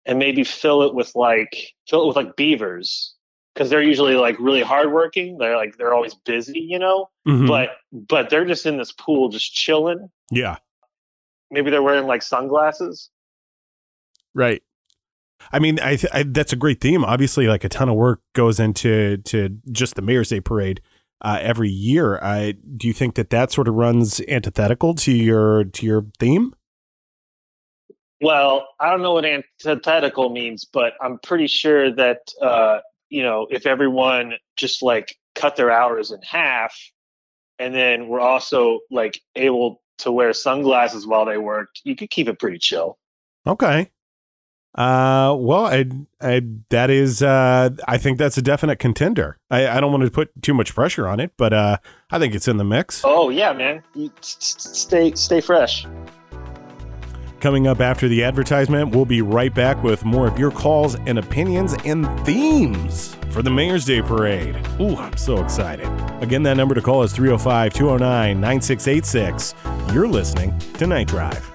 and 0.06 0.18
maybe 0.18 0.44
fill 0.44 0.82
it 0.82 0.94
with 0.94 1.12
like 1.16 1.74
fill 1.88 2.04
it 2.04 2.06
with 2.06 2.16
like 2.16 2.36
beavers 2.36 3.14
because 3.54 3.68
they're 3.68 3.82
usually 3.82 4.14
like 4.14 4.38
really 4.38 4.62
hardworking. 4.62 5.36
They're 5.38 5.56
like 5.56 5.76
they're 5.76 5.92
always 5.92 6.14
busy, 6.14 6.60
you 6.60 6.78
know. 6.78 7.08
Mhm. 7.26 7.48
But 7.48 7.70
but 7.92 8.30
they're 8.30 8.44
just 8.46 8.64
in 8.64 8.76
this 8.78 8.92
pool, 8.92 9.28
just 9.28 9.52
chilling. 9.52 10.08
yeah, 10.30 10.56
Maybe 11.50 11.70
they're 11.70 11.82
wearing 11.82 12.06
like 12.06 12.22
sunglasses. 12.22 13.10
right. 14.34 14.62
I 15.52 15.58
mean, 15.58 15.80
I, 15.80 15.96
th- 15.96 16.12
I 16.12 16.22
that's 16.24 16.52
a 16.52 16.56
great 16.56 16.80
theme. 16.80 17.04
Obviously, 17.04 17.46
like 17.46 17.64
a 17.64 17.68
ton 17.68 17.88
of 17.88 17.96
work 17.96 18.20
goes 18.34 18.60
into 18.60 19.18
to 19.18 19.58
just 19.70 19.94
the 19.94 20.02
Mayor's 20.02 20.28
Day 20.28 20.40
parade 20.40 20.80
uh, 21.22 21.38
every 21.40 21.68
year. 21.68 22.18
I 22.22 22.54
do 22.76 22.86
you 22.86 22.92
think 22.92 23.14
that 23.16 23.30
that 23.30 23.52
sort 23.52 23.68
of 23.68 23.74
runs 23.74 24.20
antithetical 24.28 24.94
to 24.96 25.12
your 25.12 25.64
to 25.64 25.86
your 25.86 26.06
theme? 26.18 26.54
Well, 28.22 28.68
I 28.78 28.90
don't 28.90 29.02
know 29.02 29.14
what 29.14 29.24
antithetical 29.24 30.28
means, 30.30 30.64
but 30.64 30.92
I'm 31.00 31.18
pretty 31.18 31.46
sure 31.46 31.94
that 31.94 32.18
uh, 32.40 32.80
you 33.08 33.22
know 33.22 33.46
if 33.50 33.66
everyone 33.66 34.34
just 34.56 34.82
like 34.82 35.16
cut 35.34 35.56
their 35.56 35.70
hours 35.70 36.10
in 36.10 36.20
half, 36.22 36.76
and 37.58 37.74
then 37.74 38.08
we're 38.08 38.20
also 38.20 38.80
like 38.90 39.20
able 39.36 39.82
to 39.98 40.12
wear 40.12 40.32
sunglasses 40.32 41.06
while 41.06 41.26
they 41.26 41.38
worked, 41.38 41.80
you 41.84 41.94
could 41.94 42.10
keep 42.10 42.28
it 42.28 42.38
pretty 42.38 42.58
chill. 42.58 42.98
Okay. 43.46 43.90
Uh, 44.74 45.34
well, 45.38 45.66
I, 45.66 45.84
I, 46.20 46.42
that 46.68 46.90
is, 46.90 47.22
uh, 47.22 47.70
I 47.88 47.98
think 47.98 48.18
that's 48.18 48.38
a 48.38 48.42
definite 48.42 48.76
contender. 48.78 49.36
I, 49.50 49.66
I 49.66 49.80
don't 49.80 49.90
want 49.90 50.04
to 50.04 50.10
put 50.10 50.30
too 50.42 50.54
much 50.54 50.74
pressure 50.74 51.08
on 51.08 51.18
it, 51.18 51.32
but, 51.36 51.52
uh, 51.52 51.78
I 52.10 52.18
think 52.20 52.34
it's 52.36 52.46
in 52.46 52.56
the 52.56 52.64
mix. 52.64 53.02
Oh 53.04 53.30
yeah, 53.30 53.52
man, 53.52 53.82
you 53.94 54.12
s- 54.20 54.36
s- 54.40 54.78
stay 54.78 55.12
stay 55.14 55.40
fresh. 55.40 55.86
Coming 57.40 57.66
up 57.66 57.80
after 57.80 58.06
the 58.06 58.22
advertisement, 58.22 58.94
we'll 58.94 59.06
be 59.06 59.22
right 59.22 59.54
back 59.54 59.82
with 59.82 60.04
more 60.04 60.26
of 60.28 60.38
your 60.38 60.50
calls 60.50 60.94
and 61.06 61.18
opinions 61.18 61.74
and 61.86 62.06
themes 62.26 63.16
for 63.30 63.40
the 63.42 63.50
Mayor's 63.50 63.86
Day 63.86 64.02
Parade. 64.02 64.56
Ooh, 64.78 64.94
I'm 64.96 65.16
so 65.16 65.42
excited. 65.42 65.86
Again, 66.22 66.42
that 66.42 66.56
number 66.58 66.74
to 66.74 66.82
call 66.82 67.02
is 67.02 67.12
305 67.12 67.72
209 67.72 68.40
9686. 68.40 69.54
You're 69.94 70.06
listening 70.08 70.56
to 70.74 70.86
Night 70.86 71.08
Drive. 71.08 71.50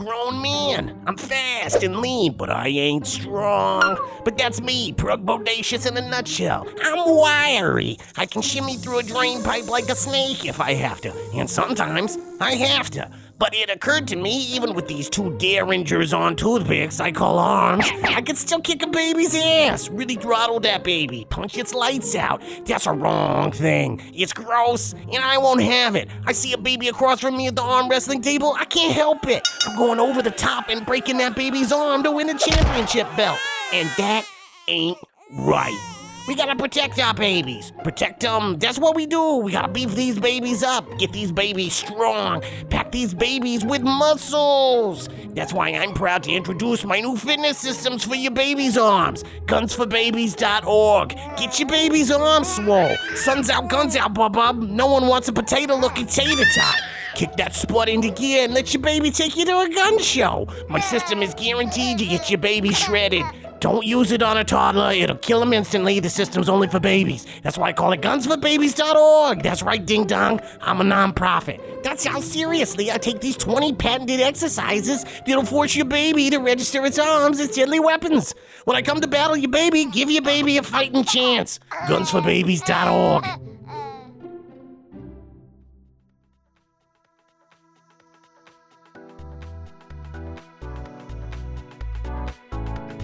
Grown 0.00 0.40
man. 0.40 0.98
I'm 1.06 1.16
fast 1.16 1.82
and 1.82 2.00
lean, 2.00 2.32
but 2.32 2.48
I 2.48 2.68
ain't 2.68 3.06
strong. 3.06 3.98
But 4.24 4.38
that's 4.38 4.62
me, 4.62 4.92
Prug 4.92 5.26
Bodacious 5.26 5.86
in 5.86 5.96
a 5.96 6.00
nutshell. 6.00 6.66
I'm 6.82 7.16
wiry. 7.16 7.98
I 8.16 8.24
can 8.24 8.40
shimmy 8.40 8.76
through 8.76 9.00
a 9.00 9.02
drain 9.02 9.42
pipe 9.42 9.68
like 9.68 9.90
a 9.90 9.94
snake 9.94 10.46
if 10.46 10.58
I 10.58 10.72
have 10.72 11.02
to, 11.02 11.12
and 11.34 11.50
sometimes 11.50 12.16
I 12.40 12.54
have 12.54 12.88
to. 12.90 13.10
But 13.40 13.54
it 13.54 13.70
occurred 13.70 14.06
to 14.08 14.16
me, 14.16 14.36
even 14.54 14.74
with 14.74 14.86
these 14.86 15.08
two 15.08 15.34
derringers 15.38 16.12
on 16.12 16.36
toothpicks 16.36 17.00
I 17.00 17.10
call 17.10 17.38
arms, 17.38 17.86
I 18.04 18.20
could 18.20 18.36
still 18.36 18.60
kick 18.60 18.82
a 18.82 18.86
baby's 18.86 19.34
ass. 19.34 19.88
Really 19.88 20.16
throttle 20.16 20.60
that 20.60 20.84
baby, 20.84 21.26
punch 21.30 21.56
its 21.56 21.72
lights 21.72 22.14
out. 22.14 22.42
That's 22.66 22.86
a 22.86 22.92
wrong 22.92 23.50
thing. 23.50 24.02
It's 24.12 24.34
gross, 24.34 24.92
and 24.92 25.24
I 25.24 25.38
won't 25.38 25.62
have 25.62 25.96
it. 25.96 26.10
I 26.26 26.32
see 26.32 26.52
a 26.52 26.58
baby 26.58 26.88
across 26.88 27.20
from 27.20 27.38
me 27.38 27.46
at 27.46 27.56
the 27.56 27.62
arm 27.62 27.88
wrestling 27.88 28.20
table. 28.20 28.54
I 28.58 28.66
can't 28.66 28.94
help 28.94 29.26
it. 29.26 29.48
I'm 29.66 29.78
going 29.78 30.00
over 30.00 30.20
the 30.20 30.30
top 30.30 30.68
and 30.68 30.84
breaking 30.84 31.16
that 31.16 31.34
baby's 31.34 31.72
arm 31.72 32.02
to 32.02 32.12
win 32.12 32.28
a 32.28 32.38
championship 32.38 33.08
belt. 33.16 33.38
And 33.72 33.88
that 33.96 34.26
ain't 34.68 34.98
right. 35.32 35.99
We 36.30 36.36
gotta 36.36 36.54
protect 36.54 36.96
our 37.00 37.12
babies. 37.12 37.72
Protect 37.82 38.20
them. 38.20 38.56
That's 38.60 38.78
what 38.78 38.94
we 38.94 39.04
do. 39.04 39.38
We 39.38 39.50
gotta 39.50 39.66
beef 39.66 39.96
these 39.96 40.16
babies 40.16 40.62
up. 40.62 40.86
Get 40.96 41.12
these 41.12 41.32
babies 41.32 41.72
strong. 41.72 42.44
Pack 42.68 42.92
these 42.92 43.12
babies 43.12 43.64
with 43.64 43.82
muscles. 43.82 45.08
That's 45.30 45.52
why 45.52 45.70
I'm 45.70 45.92
proud 45.92 46.22
to 46.22 46.32
introduce 46.32 46.84
my 46.84 47.00
new 47.00 47.16
fitness 47.16 47.58
systems 47.58 48.04
for 48.04 48.14
your 48.14 48.30
baby's 48.30 48.78
arms. 48.78 49.24
Gunsforbabies.org. 49.46 51.08
Get 51.36 51.58
your 51.58 51.68
baby's 51.68 52.12
arms 52.12 52.54
swole. 52.54 52.96
Sun's 53.16 53.50
out, 53.50 53.68
guns 53.68 53.96
out, 53.96 54.14
bub 54.14 54.34
bub. 54.34 54.62
No 54.62 54.86
one 54.86 55.08
wants 55.08 55.26
a 55.26 55.32
potato 55.32 55.74
looking 55.74 56.06
tater 56.06 56.44
tot. 56.54 56.76
Kick 57.16 57.34
that 57.38 57.56
spot 57.56 57.88
into 57.88 58.10
gear 58.10 58.44
and 58.44 58.54
let 58.54 58.72
your 58.72 58.82
baby 58.82 59.10
take 59.10 59.36
you 59.36 59.44
to 59.46 59.58
a 59.58 59.68
gun 59.68 59.98
show. 59.98 60.46
My 60.68 60.78
system 60.78 61.22
is 61.24 61.34
guaranteed 61.34 61.98
to 61.98 62.06
get 62.06 62.30
your 62.30 62.38
baby 62.38 62.72
shredded. 62.72 63.24
Don't 63.60 63.84
use 63.84 64.10
it 64.10 64.22
on 64.22 64.38
a 64.38 64.44
toddler, 64.44 64.90
it'll 64.92 65.16
kill 65.16 65.40
them 65.40 65.52
instantly. 65.52 66.00
The 66.00 66.08
system's 66.08 66.48
only 66.48 66.66
for 66.66 66.80
babies. 66.80 67.26
That's 67.42 67.58
why 67.58 67.68
I 67.68 67.72
call 67.74 67.92
it 67.92 68.00
gunsforbabies.org. 68.00 69.42
That's 69.42 69.62
right, 69.62 69.84
ding 69.84 70.06
dong. 70.06 70.40
I'm 70.62 70.80
a 70.80 70.84
nonprofit. 70.84 71.82
That's 71.82 72.06
how 72.06 72.20
seriously 72.20 72.90
I 72.90 72.96
take 72.96 73.20
these 73.20 73.36
20 73.36 73.74
patented 73.74 74.20
exercises 74.20 75.04
that'll 75.26 75.44
force 75.44 75.76
your 75.76 75.86
baby 75.86 76.30
to 76.30 76.38
register 76.38 76.84
its 76.86 76.98
arms 76.98 77.38
as 77.38 77.54
deadly 77.54 77.80
weapons. 77.80 78.34
When 78.64 78.76
I 78.76 78.82
come 78.82 79.00
to 79.02 79.08
battle 79.08 79.36
your 79.36 79.50
baby, 79.50 79.84
give 79.84 80.10
your 80.10 80.22
baby 80.22 80.56
a 80.56 80.62
fighting 80.62 81.04
chance. 81.04 81.60
Gunsforbabies.org. 81.86 83.49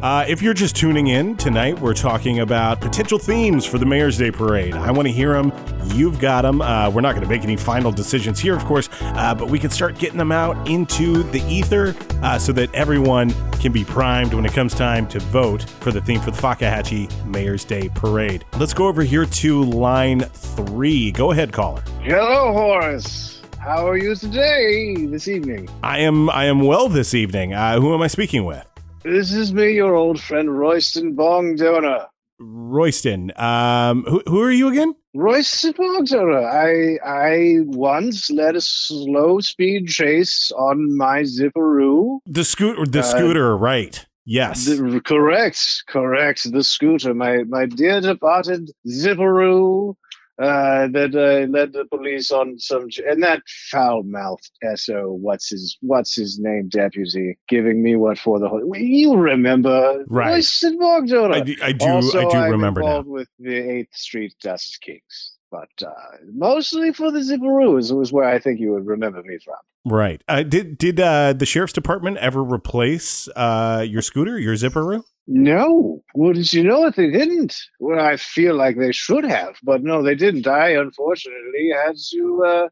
Uh, 0.02 0.24
if 0.28 0.42
you're 0.42 0.54
just 0.54 0.76
tuning 0.76 1.06
in 1.06 1.36
tonight, 1.36 1.78
we're 1.80 1.94
talking 1.94 2.40
about 2.40 2.80
potential 2.80 3.18
themes 3.18 3.64
for 3.64 3.78
the 3.78 3.86
Mayor's 3.86 4.18
Day 4.18 4.30
Parade. 4.30 4.74
I 4.74 4.90
want 4.90 5.08
to 5.08 5.12
hear 5.12 5.32
them. 5.32 5.52
You've 5.94 6.20
got 6.20 6.42
them. 6.42 6.60
Uh, 6.60 6.90
we're 6.90 7.00
not 7.00 7.14
going 7.14 7.22
to 7.24 7.28
make 7.28 7.44
any 7.44 7.56
final 7.56 7.90
decisions 7.90 8.38
here, 8.38 8.54
of 8.54 8.64
course, 8.66 8.90
uh, 9.00 9.34
but 9.34 9.48
we 9.48 9.58
can 9.58 9.70
start 9.70 9.98
getting 9.98 10.18
them 10.18 10.32
out 10.32 10.68
into 10.68 11.22
the 11.22 11.40
ether 11.44 11.96
uh, 12.22 12.38
so 12.38 12.52
that 12.52 12.72
everyone 12.74 13.30
can 13.52 13.72
be 13.72 13.84
primed 13.84 14.34
when 14.34 14.44
it 14.44 14.52
comes 14.52 14.74
time 14.74 15.06
to 15.08 15.18
vote 15.18 15.62
for 15.80 15.92
the 15.92 16.00
theme 16.02 16.20
for 16.20 16.30
the 16.30 16.42
Fakahatchee 16.42 17.24
Mayor's 17.24 17.64
Day 17.64 17.88
Parade. 17.94 18.44
Let's 18.58 18.74
go 18.74 18.88
over 18.88 19.02
here 19.02 19.24
to 19.24 19.64
line 19.64 20.20
three. 20.20 21.10
Go 21.10 21.32
ahead, 21.32 21.52
caller. 21.52 21.82
Hello, 22.02 22.52
Horace. 22.52 23.40
How 23.58 23.88
are 23.88 23.96
you 23.96 24.14
today, 24.14 25.06
this 25.06 25.26
evening? 25.26 25.68
I 25.82 26.00
am 26.00 26.28
I 26.30 26.44
am 26.44 26.60
well 26.60 26.88
this 26.88 27.14
evening. 27.14 27.54
Uh, 27.54 27.80
who 27.80 27.94
am 27.94 28.02
I 28.02 28.06
speaking 28.06 28.44
with? 28.44 28.64
This 29.06 29.32
is 29.32 29.52
me, 29.52 29.70
your 29.72 29.94
old 29.94 30.20
friend 30.20 30.58
Royston 30.58 31.14
Bongdona. 31.14 32.08
Royston. 32.40 33.30
Um, 33.36 34.02
who, 34.02 34.20
who 34.26 34.42
are 34.42 34.50
you 34.50 34.66
again? 34.66 34.96
Royston 35.14 35.74
Bongdona. 35.74 36.44
I 36.44 36.98
I 37.08 37.58
once 37.66 38.28
led 38.32 38.56
a 38.56 38.60
slow 38.60 39.38
speed 39.38 39.86
chase 39.86 40.50
on 40.58 40.96
my 40.96 41.22
Zipperoo. 41.22 42.18
The 42.26 42.42
scooter. 42.44 42.84
The 42.84 42.98
Uh, 42.98 43.02
scooter. 43.02 43.56
Right. 43.56 44.04
Yes. 44.24 44.64
The- 44.66 45.00
correct, 45.04 45.84
correct. 45.86 46.50
The 46.50 46.64
scooter, 46.64 47.14
my 47.14 47.44
my 47.44 47.66
dear 47.66 48.00
departed 48.00 48.72
Zipperoo, 48.88 49.94
uh, 50.38 50.88
that 50.88 51.14
uh, 51.14 51.50
led 51.50 51.72
the 51.72 51.84
police 51.86 52.30
on 52.30 52.58
some, 52.58 52.88
and 53.08 53.22
that 53.22 53.42
foul 53.70 54.02
mouthed 54.02 54.50
so 54.74 55.12
what's 55.12 55.48
his 55.50 55.78
what's 55.80 56.14
his 56.14 56.38
name 56.38 56.68
deputy 56.68 57.38
giving 57.48 57.82
me 57.82 57.96
what 57.96 58.18
for 58.18 58.38
the 58.38 58.48
whole. 58.48 58.62
You 58.76 59.16
remember, 59.16 60.04
Right. 60.08 60.34
I 60.34 61.40
do. 61.40 61.56
I 61.62 61.72
do, 61.72 61.86
also, 61.86 62.18
I 62.18 62.30
do 62.30 62.36
I'm 62.36 62.50
remember 62.50 62.82
now. 62.82 63.00
with 63.00 63.28
the 63.38 63.54
Eighth 63.54 63.94
Street 63.94 64.34
Dust 64.42 64.78
Kings, 64.82 65.32
but 65.50 65.70
uh, 65.82 65.92
mostly 66.34 66.92
for 66.92 67.10
the 67.10 67.20
Zipperoos 67.20 67.96
was 67.96 68.12
where 68.12 68.28
I 68.28 68.38
think 68.38 68.60
you 68.60 68.72
would 68.72 68.86
remember 68.86 69.22
me 69.22 69.38
from. 69.44 69.56
Right. 69.84 70.22
Uh, 70.28 70.42
did 70.42 70.76
did 70.78 71.00
uh, 71.00 71.32
the 71.32 71.46
sheriff's 71.46 71.72
department 71.72 72.18
ever 72.18 72.42
replace 72.42 73.28
uh, 73.36 73.84
your 73.88 74.02
scooter, 74.02 74.38
your 74.38 74.54
Zipperoo? 74.54 75.02
No. 75.26 76.02
Did 76.16 76.52
you 76.52 76.62
know 76.64 76.80
what 76.80 76.96
they 76.96 77.10
didn't? 77.10 77.56
Well, 77.80 78.00
I 78.00 78.16
feel 78.16 78.54
like 78.54 78.76
they 78.78 78.92
should 78.92 79.24
have, 79.24 79.56
but 79.62 79.82
no, 79.82 80.02
they 80.02 80.14
didn't. 80.14 80.46
I 80.46 80.70
unfortunately 80.70 81.70
had 81.84 81.96
to 82.12 82.44
uh, 82.46 82.68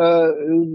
uh, 0.00 0.28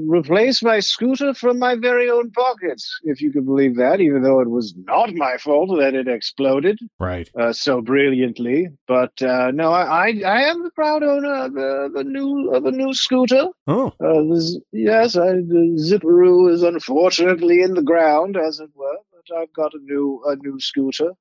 replace 0.08 0.62
my 0.62 0.80
scooter 0.82 1.34
from 1.34 1.58
my 1.58 1.76
very 1.76 2.10
own 2.10 2.32
pockets, 2.32 3.00
if 3.04 3.22
you 3.22 3.32
could 3.32 3.46
believe 3.46 3.78
that, 3.78 4.02
even 4.02 4.22
though 4.24 4.40
it 4.42 4.50
was 4.50 4.76
not 4.78 5.14
my 5.14 5.38
fault 5.38 5.78
that 5.80 5.96
it 5.96 6.08
exploded 6.08 6.78
Right. 7.00 7.30
uh, 7.40 7.54
so 7.54 7.82
brilliantly. 7.82 8.68
But 8.88 9.20
uh, 9.22 9.52
no, 9.52 9.72
I, 9.72 9.84
I 10.10 10.22
I 10.26 10.42
am 10.44 10.64
the 10.64 10.72
proud 10.76 11.02
owner 11.04 11.34
of, 11.46 11.56
of 11.58 11.96
a 11.96 12.04
new 12.04 12.52
of 12.54 12.66
a 12.66 12.72
new 12.72 12.94
scooter. 12.94 13.48
Oh. 13.68 13.94
Uh, 14.00 14.34
this, 14.34 14.60
yes, 14.72 15.16
I, 15.16 15.28
the 15.32 15.78
Zipperoo 15.90 16.52
is 16.52 16.62
unfortunately 16.62 17.62
in 17.62 17.74
the 17.74 17.82
ground, 17.84 18.38
as 18.38 18.60
it 18.60 18.70
were, 18.76 18.98
I've 19.36 19.54
got 19.54 19.74
a 19.74 19.80
new 19.82 20.22
a 20.26 20.36
new 20.36 20.60
scooter 20.60 21.12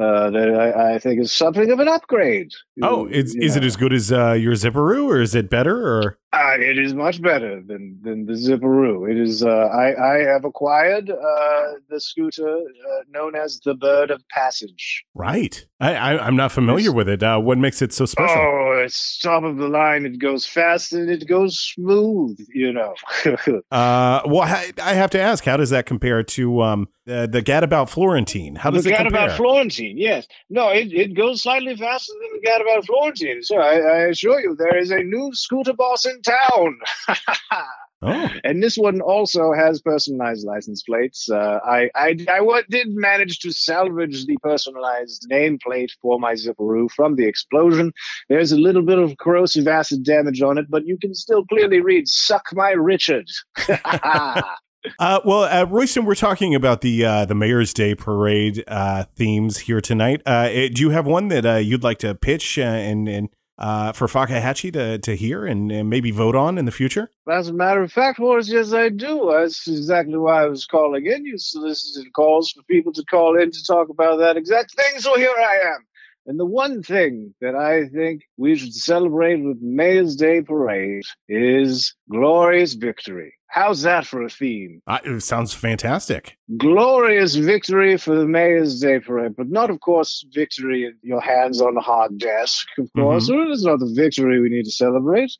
uh, 0.00 0.30
that 0.30 0.50
I, 0.50 0.94
I 0.94 0.98
think 0.98 1.20
is 1.20 1.32
something 1.32 1.70
of 1.70 1.80
an 1.80 1.88
upgrade. 1.88 2.52
Oh, 2.82 3.06
is 3.06 3.34
you 3.34 3.42
is 3.42 3.56
it 3.56 3.64
as 3.64 3.76
good 3.76 3.92
as 3.92 4.12
uh, 4.12 4.32
your 4.32 4.54
Zipperoo, 4.54 5.06
or 5.06 5.20
is 5.20 5.34
it 5.34 5.50
better? 5.50 5.76
Or 5.76 6.18
Uh, 6.34 6.56
it 6.58 6.78
is 6.78 6.92
much 6.94 7.22
better 7.22 7.52
than 7.70 7.82
than 8.02 8.26
the 8.26 8.32
Zipperoo. 8.44 9.10
It 9.10 9.18
is. 9.26 9.44
Uh, 9.44 9.68
I 9.84 9.86
I 10.14 10.16
have 10.32 10.44
acquired 10.44 11.06
uh, 11.10 11.62
the 11.88 12.00
scooter 12.00 12.54
uh, 12.56 13.00
known 13.10 13.32
as 13.36 13.60
the 13.64 13.74
Bird 13.74 14.10
of 14.10 14.20
Passage. 14.28 15.04
right? 15.14 15.54
I, 15.80 15.94
I 15.94 16.26
I'm 16.26 16.36
not 16.36 16.50
familiar 16.52 16.90
Yes. 16.90 16.94
with 16.94 17.08
it. 17.08 17.22
Uh, 17.22 17.38
what 17.38 17.58
makes 17.58 17.80
it 17.82 17.92
so 17.92 18.04
special? 18.06 18.36
Oh, 18.40 18.82
it's 18.84 19.18
top 19.18 19.44
of 19.44 19.56
the 19.58 19.68
line. 19.68 20.06
It 20.06 20.18
goes 20.18 20.44
fast 20.46 20.92
and 20.92 21.08
it 21.10 21.26
goes 21.28 21.58
smooth. 21.58 22.38
You 22.52 22.72
know. 22.72 22.94
Uh, 23.70 24.20
well, 24.26 24.42
I, 24.42 24.72
I 24.82 24.94
have 24.94 25.10
to 25.10 25.20
ask, 25.20 25.44
how 25.44 25.56
does 25.56 25.70
that 25.70 25.86
compare 25.86 26.22
to 26.22 26.62
um 26.62 26.88
the, 27.06 27.26
the 27.30 27.42
Gadabout 27.42 27.88
Florentine? 27.88 28.54
How 28.56 28.70
does 28.70 28.84
the 28.84 28.90
it 28.92 28.96
compare? 28.96 29.28
The 29.28 29.28
gadabout 29.32 29.36
Florentine, 29.36 29.96
yes. 29.98 30.26
No, 30.48 30.68
it, 30.70 30.92
it 30.92 31.14
goes 31.14 31.42
slightly 31.42 31.76
faster 31.76 32.12
than 32.20 32.30
the 32.40 32.46
Gadabout 32.48 32.84
Florentine. 32.86 33.42
So 33.42 33.56
I, 33.58 33.74
I 33.76 33.98
assure 34.12 34.40
you, 34.40 34.54
there 34.56 34.78
is 34.78 34.90
a 34.90 35.02
new 35.02 35.30
scooter 35.34 35.72
boss 35.74 36.06
in 36.06 36.20
town. 36.24 36.78
oh, 38.02 38.30
and 38.44 38.62
this 38.62 38.76
one 38.76 39.00
also 39.00 39.52
has 39.52 39.80
personalized 39.80 40.46
license 40.46 40.82
plates. 40.82 41.28
Uh, 41.30 41.60
I, 41.64 41.90
I, 41.94 42.16
I 42.28 42.62
did 42.70 42.88
manage 42.90 43.38
to 43.40 43.52
salvage 43.52 44.26
the 44.26 44.36
personalized 44.42 45.26
nameplate 45.30 45.90
for 46.00 46.18
my 46.18 46.34
Zipperoo 46.34 46.90
from 46.90 47.16
the 47.16 47.26
explosion. 47.26 47.92
There's 48.28 48.52
a 48.52 48.58
little 48.58 48.82
bit 48.82 48.98
of 48.98 49.16
corrosive 49.18 49.68
acid 49.68 50.04
damage 50.04 50.42
on 50.42 50.58
it, 50.58 50.66
but 50.68 50.86
you 50.86 50.98
can 50.98 51.14
still 51.14 51.44
clearly 51.44 51.80
read 51.80 52.08
"Suck 52.08 52.46
my 52.52 52.70
Richard." 52.70 53.28
Uh, 54.98 55.20
well, 55.24 55.44
uh, 55.44 55.64
Royston, 55.64 56.04
we're 56.04 56.14
talking 56.14 56.54
about 56.54 56.82
the 56.82 57.04
uh, 57.04 57.24
the 57.24 57.34
Mayor's 57.34 57.72
Day 57.72 57.94
parade 57.94 58.62
uh, 58.68 59.04
themes 59.16 59.58
here 59.58 59.80
tonight. 59.80 60.20
Uh, 60.26 60.48
eh, 60.50 60.68
do 60.72 60.82
you 60.82 60.90
have 60.90 61.06
one 61.06 61.28
that 61.28 61.46
uh, 61.46 61.54
you'd 61.54 61.82
like 61.82 61.98
to 62.00 62.14
pitch 62.14 62.58
uh, 62.58 62.62
and 62.62 63.08
and 63.08 63.30
uh, 63.58 63.92
for 63.92 64.06
Fakahatchee 64.06 64.72
to 64.72 64.98
to 64.98 65.16
hear 65.16 65.46
and, 65.46 65.70
and 65.70 65.88
maybe 65.88 66.10
vote 66.10 66.34
on 66.34 66.58
in 66.58 66.64
the 66.64 66.72
future? 66.72 67.10
As 67.30 67.48
a 67.48 67.52
matter 67.52 67.82
of 67.82 67.92
fact, 67.92 68.18
Horace, 68.18 68.48
yes, 68.48 68.72
I 68.72 68.88
do. 68.88 69.30
That's 69.32 69.66
exactly 69.68 70.16
why 70.16 70.42
I 70.42 70.46
was 70.46 70.66
calling 70.66 71.06
in. 71.06 71.24
You 71.24 71.38
solicited 71.38 72.12
calls 72.12 72.50
for 72.50 72.62
people 72.64 72.92
to 72.92 73.04
call 73.04 73.40
in 73.40 73.50
to 73.50 73.64
talk 73.64 73.88
about 73.88 74.18
that 74.18 74.36
exact 74.36 74.74
thing, 74.74 75.00
so 75.00 75.16
here 75.16 75.34
I 75.36 75.68
am. 75.74 75.86
And 76.26 76.40
the 76.40 76.46
one 76.46 76.82
thing 76.82 77.34
that 77.42 77.54
I 77.54 77.86
think 77.88 78.22
we 78.38 78.56
should 78.56 78.74
celebrate 78.74 79.42
with 79.42 79.58
Mayor's 79.60 80.16
Day 80.16 80.40
Parade 80.40 81.04
is 81.28 81.94
glorious 82.10 82.72
victory. 82.72 83.34
How's 83.54 83.82
that 83.82 84.04
for 84.04 84.20
a 84.24 84.28
theme? 84.28 84.82
Uh, 84.84 84.98
it 85.04 85.20
sounds 85.20 85.54
fantastic. 85.54 86.36
Glorious 86.56 87.36
victory 87.36 87.96
for 87.96 88.16
the 88.16 88.26
Mayor's 88.26 88.80
Day 88.80 88.98
Parade, 88.98 89.36
but 89.36 89.48
not, 89.48 89.70
of 89.70 89.78
course, 89.78 90.26
victory 90.34 90.86
in 90.86 90.96
your 91.02 91.20
hands 91.20 91.60
on 91.60 91.74
the 91.74 91.80
hard 91.80 92.18
desk, 92.18 92.66
of 92.78 92.92
course. 92.96 93.28
It's 93.30 93.62
not 93.62 93.78
the 93.78 93.92
victory 93.94 94.40
we 94.40 94.48
need 94.48 94.64
to 94.64 94.72
celebrate. 94.72 95.30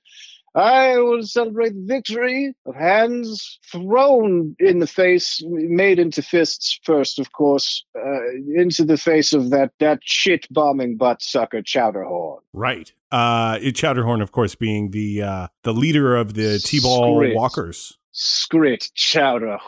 I 0.55 0.97
will 0.99 1.25
celebrate 1.25 1.75
the 1.75 1.85
victory 1.85 2.55
of 2.65 2.77
hands 2.77 3.59
thrown 3.73 4.55
in 4.61 4.79
the 4.79 4.87
face, 4.87 5.43
made 5.45 5.99
into 5.99 6.23
fists 6.23 6.79
first, 6.85 7.19
of 7.19 7.33
course, 7.33 7.85
uh, 7.99 8.31
into 8.55 8.85
the 8.85 8.97
face 8.97 9.33
of 9.33 9.51
that 9.51 9.73
that 9.81 9.99
shit 10.05 10.47
bombing 10.53 10.97
butt 10.97 11.21
sucker 11.21 11.63
Chowderhorn. 11.63 12.39
Right. 12.53 12.93
Uh, 13.11 13.57
Chowderhorn, 13.57 14.23
of 14.23 14.31
course, 14.31 14.55
being 14.55 14.93
the 14.93 15.23
uh, 15.23 15.49
the 15.65 15.75
leader 15.75 16.15
of 16.15 16.35
the 16.35 16.61
T-ball 16.61 17.35
walkers. 17.35 17.99
Skrit 18.15 18.91
chowder, 18.95 19.59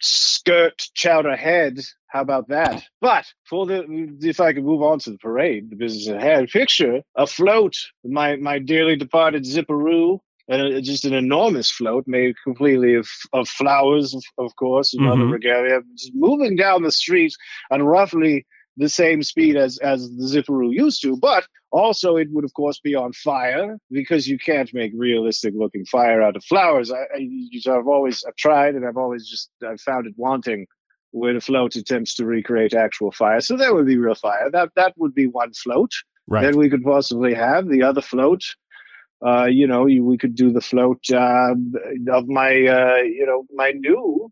skirt 0.00 0.88
chowder 0.94 1.36
head. 1.36 1.78
How 2.06 2.22
about 2.22 2.48
that? 2.48 2.82
But 3.00 3.26
for 3.48 3.66
the, 3.66 4.16
if 4.22 4.40
I 4.40 4.54
could 4.54 4.64
move 4.64 4.82
on 4.82 4.98
to 5.00 5.10
the 5.10 5.18
parade, 5.18 5.68
the 5.70 5.76
business 5.76 6.08
at 6.08 6.22
hand, 6.22 6.48
picture 6.48 7.02
a 7.14 7.26
float, 7.26 7.76
my 8.04 8.36
my 8.36 8.58
dearly 8.58 8.96
departed 8.96 9.44
Zipperoo, 9.44 10.18
and 10.48 10.62
a, 10.62 10.80
just 10.80 11.04
an 11.04 11.12
enormous 11.12 11.70
float 11.70 12.04
made 12.06 12.36
completely 12.42 12.94
of, 12.94 13.06
of 13.34 13.46
flowers, 13.48 14.14
of, 14.14 14.24
of 14.38 14.56
course, 14.56 14.94
and 14.94 15.06
other 15.06 15.24
Mhm. 15.24 15.32
regalia, 15.32 15.80
just 15.94 16.12
moving 16.14 16.56
down 16.56 16.82
the 16.82 16.90
street 16.92 17.34
at 17.70 17.82
roughly 17.82 18.46
the 18.78 18.88
same 18.88 19.22
speed 19.22 19.56
as 19.56 19.78
as 19.78 20.08
the 20.16 20.24
Zipperoo 20.24 20.72
used 20.72 21.02
to, 21.02 21.16
but 21.16 21.44
also 21.70 22.16
it 22.16 22.28
would 22.30 22.44
of 22.44 22.54
course 22.54 22.80
be 22.80 22.94
on 22.94 23.12
fire 23.12 23.78
because 23.90 24.26
you 24.26 24.38
can't 24.38 24.72
make 24.72 24.92
realistic 24.94 25.52
looking 25.54 25.84
fire 25.84 26.22
out 26.22 26.36
of 26.36 26.44
flowers. 26.44 26.90
I, 26.90 27.02
I 27.14 27.76
I've 27.76 27.88
always 27.88 28.24
I've 28.26 28.36
tried 28.36 28.74
and 28.74 28.86
I've 28.86 28.96
always 28.96 29.28
just 29.28 29.50
I've 29.68 29.80
found 29.80 30.06
it 30.06 30.14
wanting 30.16 30.66
when 31.10 31.36
a 31.36 31.40
float 31.40 31.76
attempts 31.76 32.14
to 32.16 32.24
recreate 32.24 32.74
actual 32.74 33.12
fire. 33.12 33.40
So 33.40 33.56
that 33.56 33.74
would 33.74 33.86
be 33.86 33.98
real 33.98 34.14
fire. 34.14 34.50
That 34.50 34.70
that 34.76 34.94
would 34.96 35.14
be 35.14 35.26
one 35.26 35.52
float 35.52 35.92
Right. 36.28 36.42
that 36.42 36.56
we 36.56 36.68
could 36.68 36.84
possibly 36.84 37.32
have. 37.32 37.68
The 37.68 37.82
other 37.82 38.02
float, 38.02 38.42
uh, 39.26 39.46
you 39.46 39.66
know, 39.66 39.86
you, 39.86 40.04
we 40.04 40.18
could 40.18 40.34
do 40.34 40.52
the 40.52 40.60
float 40.60 41.02
uh, 41.10 41.54
of 42.12 42.28
my, 42.28 42.66
uh, 42.66 42.96
you 43.02 43.24
know, 43.26 43.46
my 43.50 43.70
new 43.70 44.30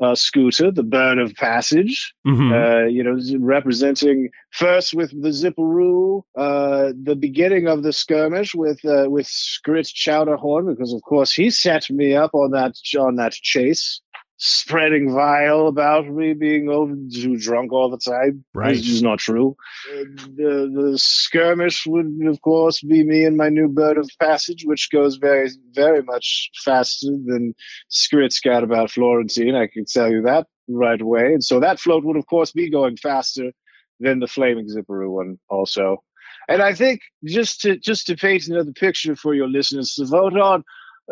uh, 0.00 0.14
scooter, 0.14 0.70
the 0.70 0.82
Bird 0.82 1.18
of 1.18 1.34
Passage. 1.34 2.14
Mhm. 2.26 2.52
Uh, 2.52 2.86
you 2.86 3.02
know, 3.02 3.16
representing 3.38 4.30
first 4.50 4.94
with 4.94 5.10
the 5.10 5.30
Zipperoo, 5.30 6.22
uh, 6.36 6.92
the 7.02 7.16
beginning 7.16 7.66
of 7.68 7.82
the 7.82 7.92
skirmish 7.92 8.54
with 8.54 8.84
uh, 8.84 9.06
with 9.08 9.26
Skrit 9.26 9.86
Chowderhorn, 9.92 10.68
because 10.68 10.92
of 10.92 11.02
course 11.02 11.32
he 11.32 11.50
set 11.50 11.88
me 11.90 12.14
up 12.14 12.34
on 12.34 12.50
that 12.52 12.74
on 12.98 13.16
that 13.16 13.32
chase, 13.32 14.00
spreading 14.38 15.12
vile 15.14 15.66
about 15.66 16.06
me 16.06 16.34
being 16.34 16.68
over 16.68 16.94
too 17.12 17.38
drunk 17.38 17.72
all 17.72 17.90
the 17.90 17.98
time. 17.98 18.44
Right. 18.54 18.76
It's 18.76 18.86
is 18.86 19.02
not 19.02 19.18
true. 19.18 19.56
Uh, 19.90 20.04
the 20.36 20.70
the 20.74 20.98
skirmish 20.98 21.86
would 21.86 22.06
of 22.26 22.40
course 22.42 22.80
be 22.82 23.02
me 23.04 23.24
and 23.24 23.36
my 23.36 23.48
new 23.48 23.68
bird 23.68 23.98
of 23.98 24.10
passage, 24.20 24.64
which 24.64 24.90
goes 24.92 25.16
very 25.16 25.50
very 25.72 26.02
much 26.02 26.50
faster 26.64 27.08
than 27.08 27.54
Skrit's 27.90 28.40
Gadabout 28.40 28.90
Florentine. 28.90 29.54
I 29.54 29.68
can 29.68 29.84
tell 29.86 30.10
you 30.10 30.22
that 30.22 30.46
right 30.68 31.00
away. 31.00 31.32
And 31.32 31.44
so 31.44 31.60
that 31.60 31.80
float 31.80 32.04
would 32.04 32.16
of 32.16 32.26
course 32.26 32.52
be 32.52 32.70
going 32.70 32.96
faster 32.96 33.52
than 34.00 34.20
the 34.20 34.26
flaming 34.26 34.68
Zipperoo 34.68 35.10
one 35.10 35.38
also. 35.48 36.02
And 36.48 36.62
I 36.62 36.74
think 36.74 37.00
just 37.24 37.62
to 37.62 37.76
just 37.76 38.06
to 38.06 38.16
paint 38.16 38.46
another 38.48 38.72
picture 38.72 39.16
for 39.16 39.34
your 39.34 39.48
listeners 39.48 39.94
to 39.94 40.04
vote 40.04 40.38
on, 40.38 40.62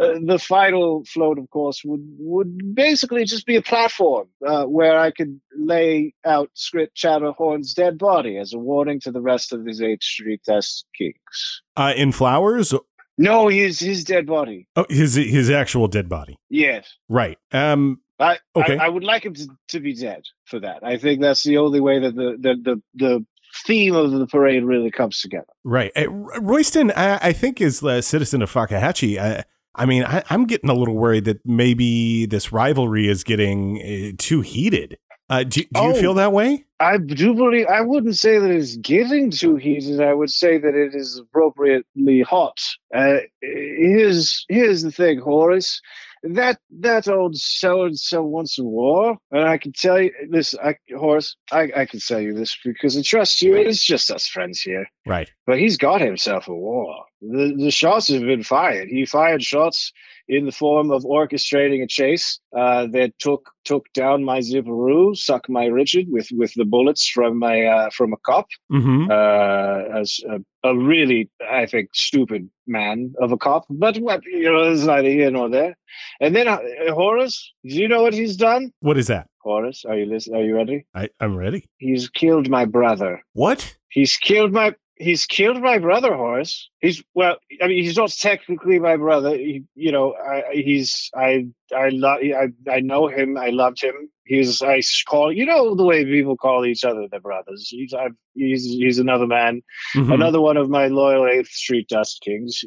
uh, 0.00 0.14
the 0.24 0.38
final 0.38 1.04
float, 1.04 1.38
of 1.38 1.48
course, 1.50 1.82
would 1.84 2.04
would 2.18 2.74
basically 2.74 3.24
just 3.24 3.46
be 3.46 3.56
a 3.56 3.62
platform 3.62 4.28
uh, 4.46 4.64
where 4.64 4.98
I 4.98 5.10
could 5.10 5.40
lay 5.56 6.14
out 6.24 6.50
Skrit 6.56 6.88
Chowderhorn's 6.96 7.74
dead 7.74 7.98
body 7.98 8.38
as 8.38 8.52
a 8.52 8.58
warning 8.58 9.00
to 9.00 9.12
the 9.12 9.20
rest 9.20 9.52
of 9.52 9.64
his 9.64 9.80
Eighth 9.80 10.02
Street 10.02 10.40
Dust 10.46 10.86
Kings. 10.96 11.62
Uh, 11.76 11.92
in 11.96 12.12
flowers. 12.12 12.74
No, 13.16 13.48
his 13.48 13.78
his 13.78 14.02
dead 14.02 14.26
body. 14.26 14.66
Oh, 14.74 14.86
his 14.88 15.14
his 15.14 15.48
actual 15.50 15.86
dead 15.86 16.08
body. 16.08 16.36
Yes. 16.50 16.92
Right. 17.08 17.38
Um. 17.52 18.00
I, 18.18 18.38
Okay. 18.56 18.78
I 18.78 18.86
I 18.86 18.88
would 18.88 19.04
like 19.04 19.24
him 19.24 19.34
to, 19.34 19.48
to 19.68 19.80
be 19.80 19.94
dead 19.94 20.22
for 20.44 20.60
that. 20.60 20.84
I 20.84 20.98
think 20.98 21.20
that's 21.20 21.42
the 21.42 21.58
only 21.58 21.80
way 21.80 22.00
that 22.00 22.14
the 22.14 22.36
the 22.38 22.54
the, 22.62 22.82
the 22.94 23.26
theme 23.66 23.94
of 23.94 24.10
the 24.10 24.26
parade 24.26 24.64
really 24.64 24.90
comes 24.90 25.20
together. 25.20 25.46
Right. 25.62 25.92
Uh, 25.96 26.08
Royston, 26.08 26.90
I, 26.96 27.28
I 27.28 27.32
think, 27.32 27.60
is 27.60 27.82
a 27.82 28.02
citizen 28.02 28.42
of 28.42 28.52
Fakahatchee. 28.52 29.44
I, 29.74 29.86
mean, 29.86 30.04
I, 30.04 30.22
I'm 30.30 30.46
getting 30.46 30.70
a 30.70 30.74
little 30.74 30.94
worried 30.94 31.24
that 31.24 31.40
maybe 31.44 32.26
this 32.26 32.52
rivalry 32.52 33.08
is 33.08 33.24
getting 33.24 33.80
uh, 33.80 34.14
too 34.18 34.40
heated. 34.40 34.98
Uh, 35.30 35.42
do 35.42 35.62
do 35.62 35.80
you 35.82 35.90
Oh. 35.90 35.94
feel 35.94 36.14
that 36.14 36.32
way? 36.32 36.64
I 36.80 36.98
do 36.98 37.32
believe 37.34 37.66
I 37.66 37.80
wouldn't 37.80 38.16
say 38.16 38.38
that 38.38 38.50
it's 38.50 38.76
getting 38.76 39.30
too 39.30 39.56
heated. 39.56 40.00
I 40.02 40.12
would 40.12 40.30
say 40.30 40.58
that 40.58 40.74
it 40.74 40.94
is 40.94 41.18
appropriately 41.18 42.20
hot. 42.20 42.58
Uh, 42.94 43.20
here's 43.40 44.44
here's 44.50 44.82
the 44.82 44.92
thing, 44.92 45.18
Horace. 45.18 45.80
That 46.24 46.58
that 46.80 47.08
old 47.08 47.36
so 47.36 47.84
and 47.84 47.98
so 47.98 48.22
wants 48.22 48.58
a 48.58 48.64
war, 48.64 49.16
and 49.30 49.44
I 49.48 49.56
can 49.58 49.72
tell 49.72 50.00
you 50.00 50.10
this, 50.30 50.54
I, 50.62 50.76
Horace. 50.96 51.36
I, 51.52 51.70
I 51.76 51.86
can 51.86 52.00
tell 52.00 52.20
you 52.20 52.34
this 52.34 52.56
because 52.64 52.96
I 52.96 53.02
trust 53.02 53.42
you. 53.42 53.54
It's 53.56 53.82
just 53.82 54.10
us 54.10 54.26
friends 54.26 54.60
here. 54.60 54.86
Right. 55.06 55.30
But 55.46 55.58
he's 55.58 55.76
got 55.76 56.00
himself 56.00 56.48
a 56.48 56.54
war. 56.54 57.04
The 57.20 57.54
the 57.56 57.70
shots 57.70 58.08
have 58.08 58.22
been 58.22 58.42
fired. 58.42 58.88
He 58.88 59.06
fired 59.06 59.42
shots 59.42 59.92
in 60.28 60.46
the 60.46 60.52
form 60.52 60.90
of 60.90 61.04
orchestrating 61.04 61.82
a 61.82 61.86
chase 61.86 62.40
uh, 62.56 62.86
that 62.92 63.12
took 63.18 63.50
took 63.64 63.84
down 63.92 64.24
my 64.24 64.40
Zipperoo, 64.40 65.16
suck 65.16 65.48
my 65.48 65.66
Richard 65.66 66.06
with 66.08 66.28
with 66.32 66.52
the 66.54 66.64
bullets 66.64 67.08
from 67.08 67.38
my 67.38 67.62
uh, 67.64 67.90
from 67.90 68.12
a 68.12 68.16
cop. 68.24 68.46
Mm-hmm. 68.72 69.10
Uh, 69.10 70.00
as 70.00 70.20
a, 70.28 70.68
a 70.68 70.76
really, 70.76 71.30
I 71.48 71.66
think, 71.66 71.90
stupid 71.94 72.48
man 72.66 73.14
of 73.20 73.32
a 73.32 73.36
cop. 73.36 73.64
But 73.70 73.98
what 73.98 74.24
you 74.24 74.50
know, 74.50 74.64
there's 74.64 74.86
neither 74.86 75.08
here 75.08 75.30
nor 75.30 75.48
there. 75.48 75.76
And 76.20 76.34
then 76.34 76.48
uh, 76.48 76.58
Horace, 76.88 77.52
do 77.64 77.74
you 77.74 77.88
know 77.88 78.02
what 78.02 78.14
he's 78.14 78.36
done? 78.36 78.72
What 78.80 78.98
is 78.98 79.06
that? 79.08 79.28
Horace, 79.38 79.84
are 79.86 79.96
you 79.96 80.06
listening? 80.06 80.40
Are 80.40 80.44
you 80.44 80.56
ready? 80.56 80.86
I, 80.94 81.10
I'm 81.20 81.36
ready. 81.36 81.68
He's 81.76 82.08
killed 82.08 82.48
my 82.48 82.64
brother. 82.64 83.22
What? 83.34 83.76
He's 83.90 84.16
killed 84.16 84.52
my 84.52 84.74
he's 84.96 85.26
killed 85.26 85.60
my 85.60 85.78
brother 85.78 86.14
Horace. 86.14 86.68
He's 86.80 87.02
well, 87.14 87.36
I 87.62 87.68
mean, 87.68 87.82
he's 87.82 87.96
not 87.96 88.10
technically 88.10 88.78
my 88.78 88.96
brother. 88.96 89.36
He, 89.36 89.64
you 89.74 89.92
know, 89.92 90.14
I, 90.14 90.54
he's 90.54 91.10
I 91.14 91.46
I 91.74 91.88
love 91.90 92.18
I 92.22 92.48
I 92.70 92.80
know 92.80 93.08
him. 93.08 93.36
I 93.36 93.50
loved 93.50 93.82
him. 93.82 94.10
He's 94.24 94.62
I 94.62 94.80
call 95.06 95.32
you 95.32 95.46
know 95.46 95.74
the 95.74 95.84
way 95.84 96.04
people 96.04 96.36
call 96.36 96.64
each 96.64 96.84
other 96.84 97.06
their 97.10 97.20
brothers. 97.20 97.68
He's 97.68 97.92
i 97.92 98.08
he's 98.34 98.64
he's 98.64 98.98
another 98.98 99.26
man, 99.26 99.62
Mhm. 99.94 100.14
another 100.14 100.40
one 100.40 100.56
of 100.56 100.70
my 100.70 100.86
loyal 100.86 101.26
Eighth 101.26 101.48
Street 101.50 101.88
Dust 101.88 102.20
Kings. 102.24 102.64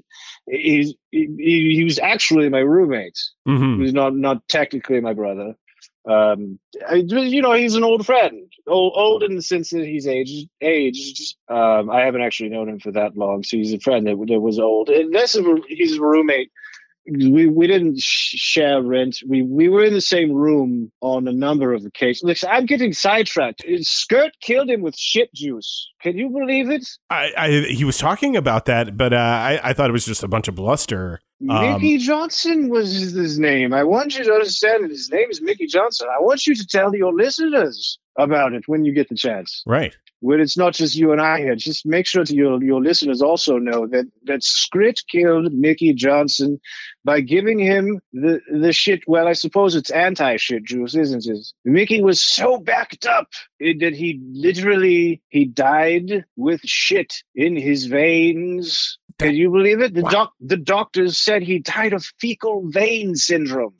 He's 0.47 0.93
he, 1.11 1.27
he, 1.75 1.83
was 1.83 1.99
actually 1.99 2.49
my 2.49 2.59
roommate. 2.59 3.17
Mhm. 3.47 3.81
He's 3.81 3.93
not 3.93 4.15
not 4.15 4.47
technically 4.47 4.99
my 5.01 5.13
brother. 5.13 5.55
Um, 6.07 6.59
I, 6.87 6.95
you 6.95 7.41
know, 7.41 7.53
he's 7.53 7.75
an 7.75 7.83
old 7.83 8.05
friend, 8.05 8.51
old, 8.67 8.93
old 8.95 9.23
in 9.23 9.35
the 9.35 9.41
sense 9.41 9.71
that 9.71 9.85
he's 9.85 10.07
aged. 10.07 10.49
Aged. 10.61 11.35
Um, 11.49 11.89
I 11.89 12.01
haven't 12.01 12.21
actually 12.21 12.49
known 12.49 12.69
him 12.69 12.79
for 12.79 12.91
that 12.91 13.17
long, 13.17 13.43
so 13.43 13.57
he's 13.57 13.73
a 13.73 13.79
friend 13.79 14.07
that, 14.07 14.15
that 14.27 14.39
was 14.39 14.59
old. 14.59 14.89
And 14.89 15.13
this 15.13 15.35
is 15.35 15.45
he's 15.67 15.97
a 15.97 16.01
roommate 16.01 16.51
we 17.07 17.47
we 17.47 17.67
didn't 17.67 17.99
share 17.99 18.81
rent. 18.81 19.19
We 19.25 19.41
we 19.41 19.69
were 19.69 19.83
in 19.83 19.93
the 19.93 20.01
same 20.01 20.31
room 20.31 20.91
on 21.01 21.27
a 21.27 21.31
number 21.31 21.73
of 21.73 21.85
occasions. 21.85 22.23
Listen, 22.23 22.49
I'm 22.51 22.65
getting 22.65 22.93
sidetracked. 22.93 23.63
Skrit 23.65 24.31
killed 24.41 24.69
him 24.69 24.81
with 24.81 24.97
shit 24.97 25.33
juice. 25.33 25.89
Can 26.01 26.17
you 26.17 26.29
believe 26.29 26.69
it? 26.69 26.87
I, 27.09 27.31
I 27.37 27.49
he 27.69 27.85
was 27.85 27.97
talking 27.97 28.35
about 28.35 28.65
that, 28.65 28.97
but 28.97 29.13
uh, 29.13 29.17
I 29.17 29.59
I 29.63 29.73
thought 29.73 29.89
it 29.89 29.93
was 29.93 30.05
just 30.05 30.23
a 30.23 30.27
bunch 30.27 30.47
of 30.47 30.55
bluster. 30.55 31.21
Um, 31.47 31.73
Mickey 31.73 31.97
Johnson 31.97 32.69
was 32.69 32.91
his 32.91 33.37
name. 33.37 33.73
I 33.73 33.83
want 33.83 34.17
you 34.17 34.23
to 34.23 34.33
understand 34.33 34.83
that 34.83 34.91
his 34.91 35.11
name 35.11 35.29
is 35.29 35.41
Mickey 35.41 35.67
Johnson. 35.67 36.07
I 36.09 36.21
want 36.21 36.47
you 36.47 36.55
to 36.55 36.65
tell 36.65 36.95
your 36.95 37.13
listeners 37.13 37.99
about 38.17 38.53
it 38.53 38.63
when 38.67 38.85
you 38.85 38.93
get 38.93 39.09
the 39.09 39.15
chance. 39.15 39.63
Right 39.65 39.95
where 40.19 40.39
it's 40.39 40.57
not 40.57 40.73
just 40.73 40.95
you 40.95 41.11
and 41.11 41.21
I 41.21 41.39
here. 41.39 41.55
Just 41.55 41.85
make 41.85 42.05
sure 42.05 42.23
that 42.23 42.33
your 42.33 42.61
your 42.63 42.81
listeners 42.81 43.21
also 43.21 43.57
know 43.57 43.87
that 43.87 44.05
that 44.23 44.41
Skrit 44.41 45.05
killed 45.07 45.53
Mickey 45.53 45.93
Johnson 45.93 46.59
by 47.03 47.21
giving 47.21 47.59
him 47.59 47.99
the 48.13 48.41
the 48.51 48.73
shit. 48.73 49.03
Well, 49.07 49.27
I 49.27 49.33
suppose 49.33 49.75
it's 49.75 49.91
anti 49.91 50.37
shit 50.37 50.63
juice, 50.63 50.95
isn't 50.95 51.25
it? 51.25 51.45
Mickey 51.63 52.01
was 52.01 52.19
so 52.19 52.57
backed 52.57 53.05
up 53.05 53.27
that 53.59 53.93
he 53.93 54.19
literally 54.31 55.21
he 55.29 55.45
died 55.45 56.25
with 56.35 56.61
shit 56.61 57.23
in 57.35 57.55
his 57.55 57.85
veins. 57.85 58.97
Can 59.19 59.35
you 59.35 59.49
believe 59.49 59.81
it? 59.81 59.93
The 59.93 60.03
doc 60.03 60.33
the 60.39 60.57
doctors 60.57 61.17
said 61.17 61.41
he 61.41 61.59
died 61.59 61.93
of 61.93 62.05
fecal 62.19 62.63
vein 62.67 63.15
syndrome. 63.15 63.73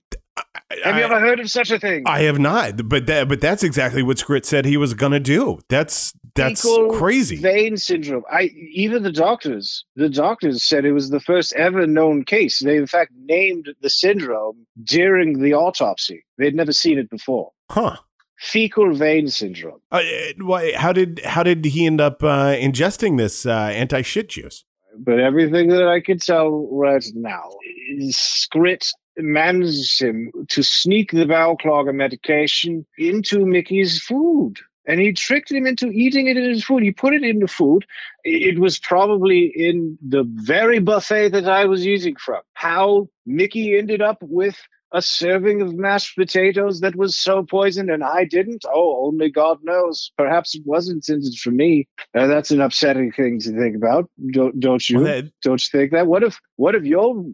Have 0.84 0.95
I, 0.95 1.00
you 1.00 1.06
ever 1.06 1.19
heard 1.19 1.39
of 1.39 1.50
such 1.50 1.71
a 1.71 1.80
thing? 1.80 2.04
I 2.06 2.21
have 2.21 2.39
not, 2.39 2.88
but 2.89 3.06
that 3.06 3.28
but 3.28 3.41
that's 3.41 3.63
exactly 3.63 4.04
what 4.04 4.17
Skrit 4.17 4.45
said 4.45 4.65
he 4.65 4.78
was 4.78 4.93
going 4.93 5.12
to 5.12 5.19
do. 5.19 5.60
That's 5.69 6.13
that's 6.36 6.62
Fecal 6.62 6.91
crazy. 6.91 7.38
Vein 7.38 7.78
syndrome. 7.78 8.23
I 8.32 8.52
even 8.73 9.04
the 9.04 9.12
doctors, 9.12 9.86
the 9.95 10.10
doctors 10.10 10.63
said 10.63 10.86
it 10.86 10.91
was 10.91 11.10
the 11.10 11.19
first 11.19 11.54
ever 11.54 11.88
known 11.88 12.23
case. 12.23 12.60
They 12.60 12.78
in 12.78 12.88
fact 12.88 13.12
named 13.15 13.69
the 13.82 13.89
syndrome 13.89 14.65
during 14.84 15.41
the 15.41 15.54
autopsy. 15.54 16.26
They'd 16.38 16.56
never 16.56 16.73
seen 16.73 16.97
it 16.97 17.10
before. 17.10 17.52
Huh. 17.71 17.97
Fecal 18.39 18.93
vein 18.93 19.30
syndrome. 19.30 19.80
Uh, 19.91 20.04
why, 20.39 20.73
how 20.73 20.93
did 20.93 21.21
how 21.26 21.41
did 21.43 21.65
he 21.65 21.86
end 21.86 22.00
up 22.00 22.23
uh, 22.23 22.54
ingesting 22.56 23.17
this 23.17 23.45
uh, 23.45 23.52
anti 23.52 24.02
shit 24.04 24.30
juice? 24.30 24.63
But 24.99 25.19
everything 25.19 25.69
that 25.69 25.88
I 25.88 26.01
can 26.01 26.19
tell 26.19 26.67
right 26.71 27.05
now 27.13 27.49
is 27.89 28.15
Skrit 28.15 28.89
managed 29.17 30.01
him 30.01 30.31
to 30.49 30.63
sneak 30.63 31.12
the 31.12 31.25
bowel 31.25 31.57
clogger 31.57 31.93
medication 31.93 32.86
into 32.97 33.45
Mickey's 33.45 34.01
food. 34.01 34.55
And 34.86 35.01
he 35.01 35.12
tricked 35.12 35.51
him 35.51 35.67
into 35.67 35.89
eating 35.89 36.27
it 36.27 36.38
in 36.38 36.49
his 36.49 36.63
food. 36.63 36.81
He 36.81 36.91
put 36.91 37.13
it 37.13 37.23
in 37.23 37.39
the 37.39 37.47
food. 37.47 37.86
It 38.23 38.57
was 38.57 38.79
probably 38.79 39.51
in 39.53 39.97
the 40.01 40.23
very 40.25 40.79
buffet 40.79 41.29
that 41.29 41.47
I 41.47 41.65
was 41.65 41.86
eating 41.86 42.15
from. 42.15 42.41
How 42.53 43.10
Mickey 43.25 43.77
ended 43.77 44.01
up 44.01 44.19
with 44.21 44.57
a 44.93 45.02
serving 45.02 45.62
of 45.62 45.76
mashed 45.76 46.15
potatoes 46.15 46.80
that 46.80 46.95
was 46.95 47.17
so 47.17 47.43
poisoned 47.43 47.89
and 47.89 48.04
I 48.04 48.26
didn't? 48.26 48.63
Oh, 48.71 49.06
only 49.08 49.30
God 49.30 49.60
knows. 49.63 50.12
Perhaps 50.17 50.56
it 50.56 50.63
wasn't 50.65 51.08
intended 51.08 51.38
for 51.38 51.52
me. 51.52 51.88
Uh, 52.15 52.28
that's 52.28 52.52
an 52.52 52.62
upsetting 52.62 53.12
thing 53.12 53.39
to 53.39 53.52
think 53.52 53.76
about. 53.76 54.10
Don't, 54.32 54.60
don't 54.60 54.89
you? 54.89 55.00
Well, 55.00 55.23
don't 55.43 55.62
you 55.62 55.80
think 55.80 55.91
that? 55.91 56.08
What 56.08 56.23
if, 56.23 56.39
what 56.56 56.76
if 56.76 56.84
your, 56.84 57.26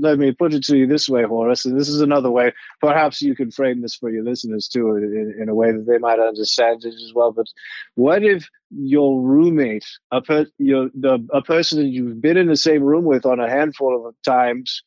let 0.00 0.18
me 0.18 0.32
put 0.32 0.54
it 0.54 0.64
to 0.64 0.76
you 0.76 0.86
this 0.86 1.08
way, 1.08 1.22
Horace, 1.22 1.64
and 1.64 1.78
this 1.78 1.88
is 1.88 2.00
another 2.00 2.30
way. 2.30 2.52
Perhaps 2.80 3.22
you 3.22 3.36
can 3.36 3.50
frame 3.50 3.80
this 3.80 3.94
for 3.94 4.10
your 4.10 4.24
listeners 4.24 4.68
too 4.68 4.96
in, 4.96 5.36
in 5.40 5.48
a 5.48 5.54
way 5.54 5.70
that 5.70 5.86
they 5.86 5.98
might 5.98 6.18
understand 6.18 6.84
it 6.84 6.94
as 6.94 7.12
well. 7.14 7.32
But 7.32 7.46
what 7.94 8.24
if 8.24 8.48
your 8.70 9.20
roommate, 9.20 9.86
a, 10.10 10.20
per, 10.20 10.46
your, 10.58 10.90
the, 10.94 11.26
a 11.32 11.42
person 11.42 11.78
that 11.78 11.88
you've 11.88 12.20
been 12.20 12.36
in 12.36 12.48
the 12.48 12.56
same 12.56 12.82
room 12.82 13.04
with 13.04 13.24
on 13.24 13.40
a 13.40 13.48
handful 13.48 14.06
of 14.06 14.14
times, 14.24 14.82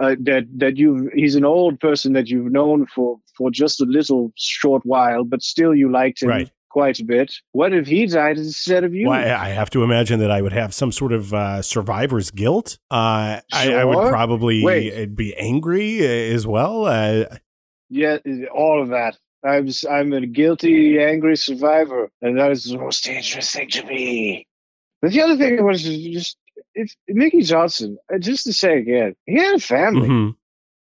uh, 0.00 0.16
that 0.20 0.46
that 0.56 0.76
you 0.76 1.10
he's 1.14 1.34
an 1.34 1.44
old 1.44 1.80
person 1.80 2.12
that 2.14 2.28
you've 2.28 2.50
known 2.50 2.86
for 2.86 3.18
for 3.36 3.50
just 3.50 3.80
a 3.80 3.84
little 3.84 4.32
short 4.36 4.82
while, 4.84 5.24
but 5.24 5.42
still 5.42 5.74
you 5.74 5.90
liked 5.90 6.22
him 6.22 6.28
right. 6.28 6.50
quite 6.68 6.98
a 7.00 7.04
bit. 7.04 7.32
What 7.52 7.72
if 7.72 7.86
he 7.86 8.06
died 8.06 8.38
instead 8.38 8.84
of 8.84 8.94
you? 8.94 9.08
Well, 9.08 9.20
I 9.20 9.48
have 9.50 9.70
to 9.70 9.82
imagine 9.82 10.20
that 10.20 10.30
I 10.30 10.42
would 10.42 10.52
have 10.52 10.74
some 10.74 10.92
sort 10.92 11.12
of 11.12 11.32
uh, 11.32 11.62
survivor's 11.62 12.30
guilt. 12.30 12.78
Uh, 12.90 13.40
sure. 13.52 13.78
I, 13.78 13.82
I, 13.82 13.84
would 13.84 14.08
probably 14.08 14.64
Wait. 14.64 15.14
be 15.14 15.34
angry 15.36 16.00
uh, 16.00 16.34
as 16.34 16.46
well. 16.46 16.86
Uh, 16.86 17.24
yeah, 17.90 18.18
all 18.52 18.82
of 18.82 18.88
that. 18.88 19.16
I'm 19.44 19.68
I'm 19.90 20.12
a 20.14 20.26
guilty, 20.26 20.98
angry 20.98 21.36
survivor, 21.36 22.10
and 22.22 22.38
that 22.38 22.50
is 22.50 22.64
the 22.64 22.78
most 22.78 23.04
dangerous 23.04 23.52
thing 23.52 23.68
to 23.70 23.86
be. 23.86 24.46
But 25.02 25.12
the 25.12 25.20
other 25.20 25.36
thing 25.36 25.62
was 25.62 25.82
just 25.82 26.38
if 26.74 26.94
Mickey 27.08 27.42
Johnson, 27.42 27.98
uh, 28.12 28.18
just 28.18 28.44
to 28.44 28.52
say 28.52 28.78
again, 28.78 29.14
he 29.26 29.36
had 29.36 29.54
a 29.54 29.60
family. 29.60 30.08
Mm-hmm. 30.08 30.30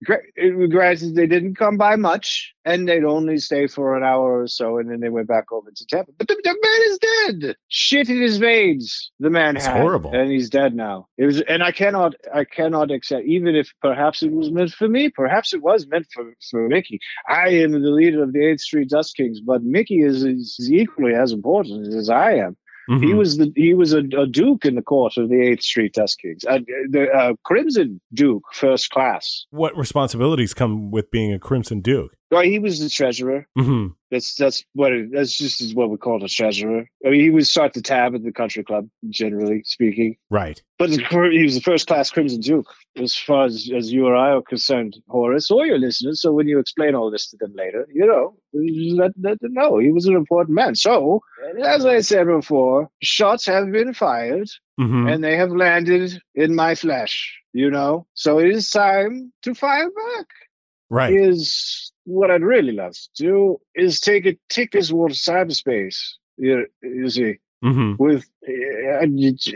Granted, 0.05 1.15
they 1.15 1.27
didn't 1.27 1.55
come 1.55 1.79
by 1.79 1.97
much, 1.97 2.55
and 2.67 2.87
they'd 2.87 3.03
only 3.03 3.39
stay 3.39 3.67
for 3.67 3.97
an 3.97 4.05
hour 4.05 4.43
or 4.43 4.47
so, 4.47 4.77
and 4.77 4.91
then 4.91 5.01
they 5.01 5.09
went 5.09 5.27
back 5.27 5.51
over 5.51 5.71
to 5.75 5.87
Tampa. 5.87 6.13
But 6.19 6.29
the, 6.29 6.37
the 6.45 6.51
man 6.51 6.81
is 6.91 6.99
dead. 6.99 7.57
Shit 7.69 8.11
in 8.11 8.21
his 8.21 8.37
veins. 8.37 9.11
The 9.21 9.31
man 9.31 9.57
it's 9.57 9.65
had, 9.65 9.81
horrible, 9.81 10.13
and 10.15 10.31
he's 10.31 10.51
dead 10.51 10.75
now. 10.75 11.09
It 11.17 11.25
was, 11.25 11.41
and 11.41 11.63
I 11.63 11.73
cannot, 11.73 12.15
I 12.33 12.45
cannot 12.45 12.91
accept. 12.91 13.25
Even 13.25 13.57
if 13.57 13.73
perhaps 13.81 14.23
it 14.23 14.33
was 14.33 14.51
meant 14.51 14.73
for 14.73 14.87
me, 14.87 15.09
perhaps 15.09 15.55
it 15.55 15.63
was 15.63 15.87
meant 15.87 16.07
for 16.13 16.31
for 16.51 16.69
Mickey. 16.69 17.01
I 17.27 17.49
am 17.49 17.73
the 17.73 17.79
leader 17.79 18.23
of 18.23 18.35
the 18.35 18.45
Eighth 18.45 18.61
Street 18.61 18.91
Dust 18.91 19.17
Kings, 19.17 19.41
but 19.41 19.63
Mickey 19.63 20.03
is, 20.03 20.25
is 20.25 20.69
equally 20.71 21.15
as 21.15 21.33
important 21.33 21.95
as 21.95 22.11
I 22.11 22.35
am. 22.35 22.59
Mm-hmm. 22.89 23.03
He 23.03 23.15
was 23.15 23.37
the 23.39 23.53
he 23.57 23.75
was 23.75 23.93
a, 23.93 24.03
a, 24.17 24.27
duke 24.27 24.65
in 24.65 24.77
the 24.77 24.83
court 24.83 25.17
of 25.17 25.29
the 25.29 25.41
Eighth 25.41 25.63
Street 25.63 25.95
Dust 25.95 26.21
Kings, 26.21 26.45
uh, 26.49 26.61
the 26.89 27.11
uh, 27.11 27.35
Crimson 27.45 28.01
Duke, 28.15 28.45
first 28.53 28.91
class. 28.91 29.47
What 29.51 29.77
responsibilities 29.77 30.55
come 30.55 30.91
with 30.91 31.11
being 31.11 31.33
a 31.33 31.39
Crimson 31.39 31.81
Duke? 31.81 32.17
Well, 32.31 32.43
he 32.43 32.59
was 32.59 32.81
the 32.81 32.89
treasurer. 32.89 33.47
Mm-hmm. 33.57 33.93
That's 34.11 34.35
that's 34.35 34.65
what 34.73 34.93
it, 34.93 35.11
that's 35.13 35.37
just 35.37 35.61
is 35.61 35.75
what 35.75 35.91
we 35.91 35.97
call 35.97 36.25
a 36.25 36.29
treasurer. 36.29 36.89
I 37.05 37.11
mean, 37.11 37.21
he 37.21 37.31
would 37.31 37.47
start 37.47 37.73
the 37.73 37.83
tab 37.83 38.15
at 38.15 38.23
the 38.23 38.33
country 38.33 38.65
club, 38.65 38.89
generally 39.11 39.63
speaking. 39.65 40.17
Right. 40.31 40.61
But 40.79 40.91
he 40.91 41.43
was 41.43 41.55
the 41.55 41.61
first 41.61 41.87
class 41.87 42.11
Crimson 42.11 42.41
Duke, 42.41 42.69
as 42.97 43.17
far 43.17 43.47
as, 43.47 43.71
as 43.75 43.93
you 43.93 44.07
or 44.07 44.15
I 44.15 44.33
are 44.33 44.43
concerned, 44.43 44.97
Horace, 45.09 45.51
or 45.51 45.67
your 45.67 45.79
listeners. 45.79 46.21
So 46.21 46.33
when 46.33 46.49
you 46.49 46.59
explain 46.59 46.95
all 46.95 47.11
this 47.11 47.31
to 47.31 47.37
them 47.37 47.53
later, 47.55 47.87
you 47.93 48.07
know, 48.07 48.37
let, 48.53 49.13
let 49.21 49.41
them 49.41 49.55
know 49.55 49.79
he 49.79 49.91
was 49.91 50.07
an 50.07 50.15
important 50.15 50.55
man. 50.55 50.75
So, 50.75 51.21
as 51.65 51.85
I 51.85 52.01
said 52.01 52.27
before, 52.27 52.89
shots 53.03 53.47
have 53.47 53.73
been 53.73 53.95
fired, 53.95 54.49
mm-hmm. 54.79 55.09
and 55.09 55.23
they 55.23 55.37
have 55.37 55.51
landed 55.51 56.21
in 56.35 56.55
my 56.55 56.75
flesh. 56.75 57.41
You 57.53 57.71
know, 57.71 58.07
so 58.13 58.39
it 58.39 58.51
is 58.51 58.71
time 58.71 59.33
to 59.43 59.55
fire 59.55 59.89
back. 59.89 60.27
Right. 60.89 61.13
Is 61.13 61.93
what 62.05 62.31
I'd 62.31 62.43
really 62.43 62.73
love 62.73 62.93
to 62.93 63.09
do 63.17 63.61
is 63.75 64.01
take 64.01 64.27
a 64.27 64.39
tick 64.49 64.75
as 64.75 64.93
water 64.93 65.15
cyberspace. 65.15 65.97
You, 66.37 66.67
you 66.83 67.11
see, 67.11 67.39
mm-hmm. 67.65 67.95
with 67.99 68.29
uh, 68.49 69.07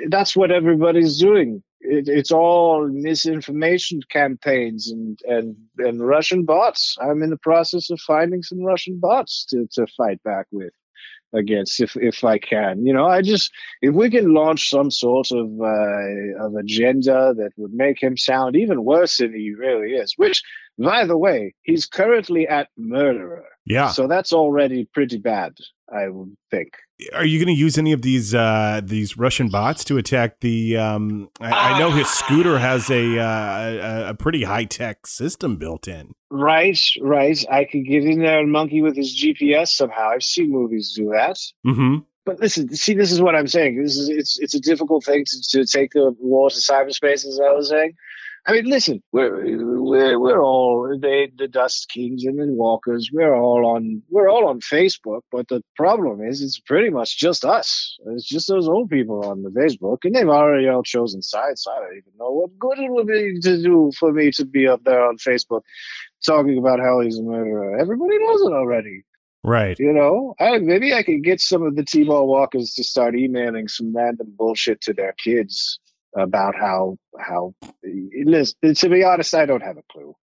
that's 0.08 0.34
what 0.34 0.50
everybody's 0.50 1.18
doing. 1.18 1.62
It, 1.80 2.08
it's 2.08 2.32
all 2.32 2.88
misinformation 2.88 4.00
campaigns 4.10 4.90
and, 4.90 5.18
and 5.24 5.56
and 5.78 6.06
Russian 6.06 6.44
bots. 6.44 6.96
I'm 7.00 7.22
in 7.22 7.30
the 7.30 7.38
process 7.38 7.90
of 7.90 8.00
finding 8.00 8.42
some 8.42 8.62
Russian 8.62 8.98
bots 8.98 9.44
to, 9.50 9.68
to 9.74 9.86
fight 9.96 10.22
back 10.24 10.46
with 10.50 10.72
against 11.32 11.80
if 11.80 11.96
if 11.96 12.24
I 12.24 12.38
can. 12.38 12.84
You 12.84 12.92
know, 12.92 13.06
I 13.06 13.22
just 13.22 13.52
if 13.82 13.94
we 13.94 14.10
can 14.10 14.34
launch 14.34 14.68
some 14.68 14.90
sort 14.90 15.30
of 15.30 15.48
uh, 15.60 16.44
of 16.44 16.54
agenda 16.56 17.34
that 17.36 17.52
would 17.56 17.72
make 17.72 18.02
him 18.02 18.16
sound 18.16 18.56
even 18.56 18.84
worse 18.84 19.18
than 19.18 19.32
he 19.32 19.52
really 19.52 19.92
is, 19.92 20.14
which 20.16 20.42
by 20.80 21.04
the 21.04 21.16
way, 21.16 21.54
he's 21.62 21.86
currently 21.86 22.48
at 22.48 22.68
murderer. 22.76 23.44
Yeah. 23.66 23.90
So 23.90 24.06
that's 24.06 24.32
already 24.32 24.86
pretty 24.92 25.18
bad, 25.18 25.52
I 25.92 26.08
would 26.08 26.36
think. 26.50 26.72
Are 27.14 27.24
you 27.24 27.38
going 27.38 27.54
to 27.54 27.58
use 27.58 27.78
any 27.78 27.92
of 27.92 28.02
these 28.02 28.34
uh, 28.34 28.80
these 28.82 29.16
Russian 29.16 29.48
bots 29.48 29.84
to 29.84 29.98
attack 29.98 30.40
the? 30.40 30.76
Um, 30.76 31.30
I, 31.40 31.74
I, 31.74 31.78
know 31.78 31.90
his 31.90 32.08
scooter 32.08 32.58
has 32.58 32.90
a 32.90 33.18
uh, 33.18 34.06
a, 34.06 34.10
a 34.10 34.14
pretty 34.14 34.44
high 34.44 34.64
tech 34.64 35.06
system 35.06 35.56
built 35.56 35.88
in. 35.88 36.14
Right, 36.30 36.78
right. 37.00 37.42
I 37.50 37.64
could 37.64 37.86
get 37.86 38.04
in 38.04 38.20
there 38.20 38.40
and 38.40 38.52
monkey 38.52 38.82
with 38.82 38.96
his 38.96 39.16
GPS 39.16 39.68
somehow. 39.68 40.10
I've 40.10 40.22
seen 40.22 40.50
movies 40.50 40.92
do 40.94 41.10
that. 41.10 41.38
Mm-hmm. 41.66 41.98
But 42.26 42.38
listen, 42.38 42.74
see, 42.74 42.94
this 42.94 43.12
is 43.12 43.20
what 43.20 43.34
I'm 43.34 43.48
saying. 43.48 43.82
This 43.82 43.96
is 43.96 44.08
it's 44.08 44.38
it's 44.38 44.54
a 44.54 44.60
difficult 44.60 45.04
thing 45.04 45.24
to, 45.24 45.42
to 45.50 45.64
take 45.64 45.92
the 45.92 46.14
war 46.18 46.50
to 46.50 46.56
cyberspace, 46.56 47.26
as 47.26 47.40
I 47.40 47.52
was 47.52 47.70
saying. 47.70 47.94
I 48.46 48.52
mean, 48.52 48.66
listen, 48.66 49.02
we're 49.90 50.18
we're 50.18 50.42
all 50.42 50.88
the 50.98 51.28
the 51.36 51.48
Dust 51.48 51.88
Kings 51.88 52.24
and 52.24 52.38
the 52.38 52.46
Walkers. 52.52 53.10
We're 53.12 53.34
all 53.34 53.66
on 53.66 54.02
we're 54.08 54.28
all 54.28 54.46
on 54.48 54.60
Facebook, 54.60 55.22
but 55.30 55.48
the 55.48 55.62
problem 55.76 56.22
is, 56.22 56.42
it's 56.42 56.58
pretty 56.58 56.90
much 56.90 57.18
just 57.18 57.44
us. 57.44 57.98
It's 58.06 58.28
just 58.28 58.48
those 58.48 58.68
old 58.68 58.88
people 58.88 59.24
on 59.24 59.42
the 59.42 59.50
Facebook, 59.50 59.98
and 60.04 60.14
they've 60.14 60.28
already 60.28 60.68
all 60.68 60.82
chosen 60.82 61.22
sides. 61.22 61.62
So 61.62 61.72
I 61.72 61.80
don't 61.80 61.96
even 61.96 62.12
know 62.18 62.30
what 62.30 62.58
good 62.58 62.78
it 62.78 62.90
would 62.90 63.06
be 63.06 63.40
to 63.40 63.62
do 63.62 63.90
for 63.98 64.12
me 64.12 64.30
to 64.32 64.44
be 64.44 64.66
up 64.68 64.84
there 64.84 65.04
on 65.04 65.18
Facebook. 65.18 65.62
talking 66.24 66.58
about 66.58 66.80
how 66.80 67.00
he's 67.00 67.18
a 67.18 67.22
murderer. 67.22 67.78
Everybody 67.78 68.18
knows 68.18 68.42
it 68.42 68.52
already. 68.52 69.02
Right. 69.42 69.78
You 69.78 69.92
know, 69.92 70.34
I, 70.38 70.58
maybe 70.58 70.92
I 70.92 71.02
could 71.02 71.24
get 71.24 71.40
some 71.40 71.62
of 71.62 71.74
the 71.74 71.84
T-ball 71.84 72.26
walkers 72.26 72.74
to 72.74 72.84
start 72.84 73.14
emailing 73.14 73.68
some 73.68 73.96
random 73.96 74.34
bullshit 74.36 74.82
to 74.82 74.92
their 74.92 75.14
kids 75.14 75.78
about 76.16 76.54
how 76.54 76.96
how. 77.18 77.54
Listen, 77.82 78.74
to 78.74 78.88
be 78.88 79.04
honest, 79.04 79.34
I 79.34 79.46
don't 79.46 79.62
have 79.62 79.76
a 79.76 79.82
clue. 79.90 80.14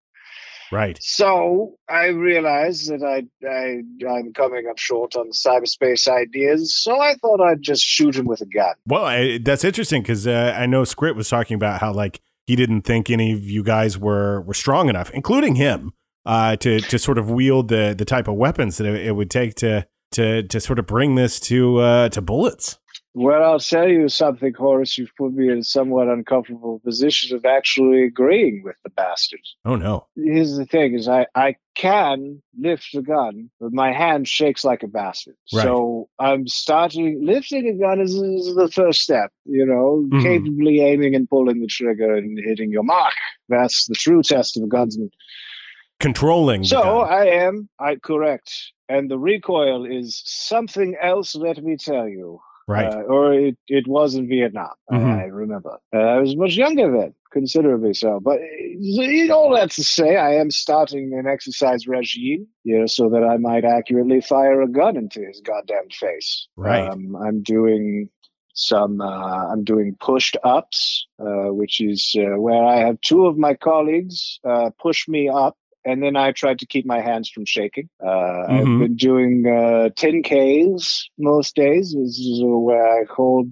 Right. 0.70 0.98
So 1.00 1.76
I 1.88 2.08
realized 2.08 2.90
that 2.90 3.02
I, 3.02 3.24
I 3.46 3.82
I'm 4.06 4.32
coming 4.32 4.66
up 4.68 4.78
short 4.78 5.16
on 5.16 5.30
cyberspace 5.30 6.08
ideas. 6.08 6.76
So 6.76 7.00
I 7.00 7.14
thought 7.14 7.40
I'd 7.40 7.62
just 7.62 7.82
shoot 7.82 8.14
him 8.16 8.26
with 8.26 8.40
a 8.42 8.46
gun. 8.46 8.74
Well, 8.86 9.04
I, 9.04 9.38
that's 9.38 9.64
interesting 9.64 10.02
because 10.02 10.26
uh, 10.26 10.54
I 10.56 10.66
know 10.66 10.82
Skrit 10.82 11.14
was 11.16 11.28
talking 11.28 11.54
about 11.54 11.80
how 11.80 11.92
like 11.92 12.20
he 12.46 12.56
didn't 12.56 12.82
think 12.82 13.10
any 13.10 13.32
of 13.32 13.42
you 13.42 13.62
guys 13.62 13.98
were 13.98 14.42
were 14.42 14.54
strong 14.54 14.88
enough, 14.88 15.10
including 15.10 15.54
him, 15.54 15.92
uh, 16.26 16.56
to 16.56 16.80
to 16.80 16.98
sort 16.98 17.18
of 17.18 17.30
wield 17.30 17.68
the 17.68 17.94
the 17.96 18.04
type 18.04 18.28
of 18.28 18.34
weapons 18.34 18.76
that 18.76 18.86
it, 18.86 19.06
it 19.06 19.12
would 19.12 19.30
take 19.30 19.54
to 19.56 19.86
to 20.12 20.42
to 20.42 20.60
sort 20.60 20.78
of 20.78 20.86
bring 20.86 21.14
this 21.14 21.40
to 21.40 21.78
uh, 21.78 22.08
to 22.10 22.20
bullets. 22.20 22.78
Well, 23.20 23.42
I'll 23.42 23.58
tell 23.58 23.88
you 23.88 24.08
something, 24.08 24.54
Horace. 24.54 24.96
You've 24.96 25.16
put 25.18 25.32
me 25.32 25.50
in 25.50 25.58
a 25.58 25.64
somewhat 25.64 26.06
uncomfortable 26.06 26.80
position 26.84 27.36
of 27.36 27.44
actually 27.44 28.04
agreeing 28.04 28.62
with 28.64 28.76
the 28.84 28.90
bastard. 28.90 29.40
Oh 29.64 29.74
no! 29.74 30.06
Here's 30.14 30.56
the 30.56 30.64
thing: 30.64 30.94
is 30.94 31.08
I 31.08 31.26
I 31.34 31.56
can 31.74 32.40
lift 32.56 32.94
a 32.94 33.02
gun, 33.02 33.50
but 33.60 33.72
my 33.72 33.92
hand 33.92 34.28
shakes 34.28 34.64
like 34.64 34.84
a 34.84 34.86
bastard. 34.86 35.34
Right. 35.52 35.64
So 35.64 36.08
I'm 36.20 36.46
starting 36.46 37.26
lifting 37.26 37.66
a 37.66 37.74
gun 37.74 38.00
is, 38.00 38.14
is 38.14 38.54
the 38.54 38.70
first 38.72 39.00
step. 39.00 39.32
You 39.44 39.66
know, 39.66 40.06
Mhm. 40.12 40.22
capably 40.22 40.80
aiming 40.80 41.16
and 41.16 41.28
pulling 41.28 41.60
the 41.60 41.66
trigger 41.66 42.14
and 42.14 42.38
hitting 42.38 42.70
your 42.70 42.84
mark. 42.84 43.14
That's 43.48 43.86
the 43.88 43.96
true 43.96 44.22
test 44.22 44.56
of 44.56 44.62
a 44.62 44.66
gunsman. 44.68 45.10
Controlling. 45.98 46.62
So. 46.62 47.00
I 47.00 47.24
am, 47.24 47.68
I 47.80 47.96
correct, 47.96 48.72
and 48.88 49.10
the 49.10 49.18
recoil 49.18 49.84
is 49.84 50.22
something 50.24 50.94
else. 51.02 51.34
Let 51.34 51.60
me 51.64 51.76
tell 51.76 52.08
you. 52.08 52.40
Right. 52.68 52.92
Uh, 52.94 53.02
or 53.14 53.32
it, 53.34 53.56
it 53.66 53.86
was 53.88 54.14
in 54.14 54.28
Vietnam. 54.28 54.70
I- 54.90 54.96
Mhm. 54.96 55.18
I 55.20 55.24
remember. 55.24 55.78
Uh, 55.94 55.98
I 55.98 56.18
was 56.20 56.36
much 56.36 56.54
younger 56.56 56.88
then, 56.96 57.14
considerably 57.32 57.94
so. 57.94 58.20
But 58.20 58.38
uh, 58.38 59.32
all 59.34 59.50
that 59.56 59.70
to 59.72 59.82
say, 59.84 60.16
I 60.16 60.34
am 60.36 60.50
starting 60.50 61.12
an 61.18 61.26
exercise 61.26 61.86
regime, 61.86 62.46
you 62.64 62.78
know, 62.80 62.86
so 62.86 63.08
that 63.10 63.24
I 63.24 63.36
might 63.38 63.64
accurately 63.64 64.20
fire 64.20 64.62
a 64.62 64.68
gun 64.68 64.96
into 64.96 65.20
his 65.26 65.40
goddamn 65.40 65.88
face. 65.90 66.46
Right. 66.56 66.88
Um, 66.88 67.16
I'm 67.16 67.42
doing 67.42 68.10
some. 68.54 69.00
Uh, 69.00 69.52
I'm 69.52 69.62
doing 69.64 69.96
pushed 70.00 70.36
ups, 70.44 71.06
uh, 71.20 71.52
which 71.60 71.80
is 71.80 72.14
uh, 72.18 72.40
where 72.40 72.64
I 72.64 72.78
have 72.86 73.00
two 73.00 73.26
of 73.26 73.36
my 73.38 73.54
colleagues 73.54 74.40
uh, 74.44 74.70
push 74.80 75.06
me 75.08 75.28
up. 75.28 75.56
And 75.88 76.02
then 76.02 76.16
I 76.16 76.32
tried 76.32 76.58
to 76.60 76.66
keep 76.66 76.84
my 76.86 77.00
hands 77.00 77.28
from 77.30 77.44
shaking. 77.46 77.88
Uh, 78.00 78.06
Mhm. 78.48 78.50
I've 78.58 78.78
been 78.84 78.96
doing 78.96 79.34
uh, 79.46 79.88
10Ks 79.96 81.04
most 81.18 81.54
days, 81.54 81.94
which 81.96 82.18
is 82.20 82.40
where 82.44 82.86
I 83.00 83.04
hold 83.08 83.46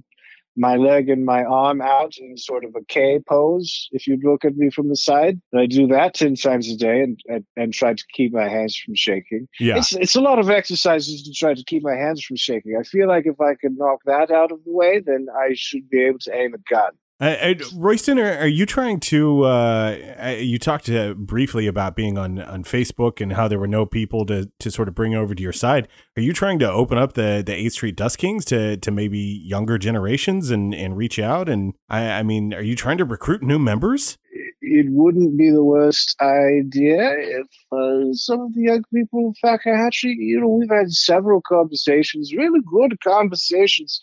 my 0.58 0.76
leg 0.76 1.10
and 1.10 1.22
my 1.26 1.44
arm 1.44 1.82
out 1.82 2.14
in 2.18 2.36
sort 2.38 2.64
of 2.64 2.74
a 2.74 2.84
K 2.88 3.20
pose. 3.28 3.88
If 3.92 4.06
you'd 4.06 4.24
look 4.24 4.42
at 4.44 4.56
me 4.56 4.70
from 4.70 4.88
the 4.88 4.96
side, 4.96 5.38
I 5.54 5.66
do 5.66 5.86
that 5.88 6.14
10 6.14 6.34
times 6.36 6.70
a 6.70 6.76
day 6.76 7.02
and, 7.02 7.20
and, 7.28 7.44
and 7.56 7.74
try 7.74 7.92
to 7.92 8.04
keep 8.14 8.32
my 8.32 8.48
hands 8.48 8.74
from 8.74 8.94
shaking. 8.94 9.48
yeah. 9.60 9.76
It's, 9.76 9.92
it's 9.94 10.16
a 10.16 10.20
lot 10.22 10.38
of 10.38 10.48
exercises 10.48 11.24
to 11.24 11.32
try 11.32 11.52
to 11.52 11.64
keep 11.64 11.82
my 11.82 11.94
hands 11.94 12.24
from 12.24 12.36
shaking. 12.36 12.74
I 12.80 12.84
feel 12.84 13.06
like 13.06 13.26
if 13.26 13.38
I 13.40 13.54
could 13.54 13.76
knock 13.76 14.00
that 14.06 14.30
out 14.30 14.50
of 14.50 14.64
the 14.64 14.72
way, 14.72 15.00
then 15.00 15.26
I 15.30 15.52
should 15.54 15.90
be 15.90 16.00
able 16.04 16.20
to 16.20 16.34
aim 16.34 16.54
a 16.54 16.58
gun. 16.74 16.92
Uh, 17.18 17.54
Royston, 17.74 18.18
are, 18.18 18.40
are 18.40 18.46
you 18.46 18.66
trying 18.66 19.00
to? 19.00 19.44
Uh, 19.44 19.96
uh, 20.22 20.28
you 20.38 20.58
talked 20.58 20.90
uh, 20.90 21.14
briefly 21.14 21.66
about 21.66 21.96
being 21.96 22.18
on, 22.18 22.38
on 22.38 22.62
Facebook 22.62 23.22
and 23.22 23.32
how 23.32 23.48
there 23.48 23.58
were 23.58 23.66
no 23.66 23.86
people 23.86 24.26
to, 24.26 24.50
to 24.58 24.70
sort 24.70 24.86
of 24.86 24.94
bring 24.94 25.14
over 25.14 25.34
to 25.34 25.42
your 25.42 25.52
side. 25.52 25.88
Are 26.18 26.22
you 26.22 26.34
trying 26.34 26.58
to 26.58 26.70
open 26.70 26.98
up 26.98 27.14
the 27.14 27.42
the 27.44 27.54
Eighth 27.54 27.72
Street 27.72 27.96
Dust 27.96 28.18
Kings 28.18 28.44
to, 28.46 28.76
to 28.76 28.90
maybe 28.90 29.18
younger 29.18 29.78
generations 29.78 30.50
and, 30.50 30.74
and 30.74 30.94
reach 30.94 31.18
out? 31.18 31.48
And 31.48 31.72
I, 31.88 32.06
I 32.10 32.22
mean, 32.22 32.52
are 32.52 32.62
you 32.62 32.76
trying 32.76 32.98
to 32.98 33.06
recruit 33.06 33.42
new 33.42 33.58
members? 33.58 34.18
It 34.60 34.86
wouldn't 34.90 35.38
be 35.38 35.50
the 35.50 35.64
worst 35.64 36.16
idea 36.20 37.14
if 37.16 37.46
uh, 37.72 38.12
some 38.12 38.40
of 38.40 38.52
the 38.52 38.62
young 38.62 38.84
people 38.92 39.30
of 39.30 39.36
Fakahatchee, 39.42 40.16
you 40.18 40.40
know, 40.40 40.48
we've 40.48 40.68
had 40.68 40.92
several 40.92 41.40
conversations, 41.40 42.34
really 42.34 42.60
good 42.70 43.00
conversations 43.00 44.02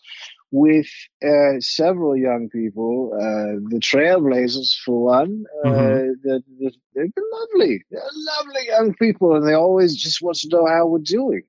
with 0.53 0.87
uh, 1.25 1.59
several 1.59 2.15
young 2.15 2.49
people, 2.49 3.11
uh, 3.15 3.59
the 3.73 3.79
Trailblazers 3.81 4.75
for 4.85 5.03
one. 5.05 5.45
Uh, 5.65 5.69
Mhm. 5.69 6.15
they've 6.23 7.13
been 7.15 7.29
lovely, 7.39 7.83
they're 7.91 8.15
lovely 8.33 8.65
young 8.67 8.93
people, 8.95 9.35
and 9.35 9.47
they 9.47 9.53
always 9.53 9.95
just 9.95 10.21
want 10.21 10.37
to 10.37 10.49
know 10.49 10.65
how 10.67 10.87
we're 10.87 10.99
doing. 11.19 11.43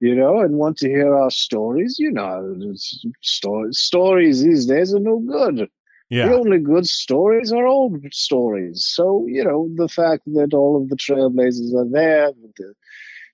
You 0.00 0.14
know, 0.14 0.40
and 0.40 0.56
want 0.56 0.78
to 0.78 0.88
hear 0.88 1.14
our 1.14 1.30
stories. 1.30 1.96
You 1.98 2.12
know, 2.12 2.54
it's- 2.60 3.04
sto- 3.22 3.70
stories 3.72 4.42
these 4.42 4.66
days 4.66 4.94
are 4.94 5.00
no 5.00 5.18
good. 5.20 5.68
The 6.22 6.32
only 6.34 6.58
good 6.58 6.86
stories 6.86 7.52
are 7.52 7.66
old 7.66 7.96
stories. 8.12 8.86
So, 8.86 9.26
you 9.26 9.44
know, 9.44 9.68
the 9.76 9.88
fact 9.88 10.24
that 10.34 10.54
all 10.54 10.76
of 10.80 10.88
the 10.90 10.96
trailblazers 10.96 11.74
are 11.74 11.88
there, 11.88 12.32
the, 12.56 12.74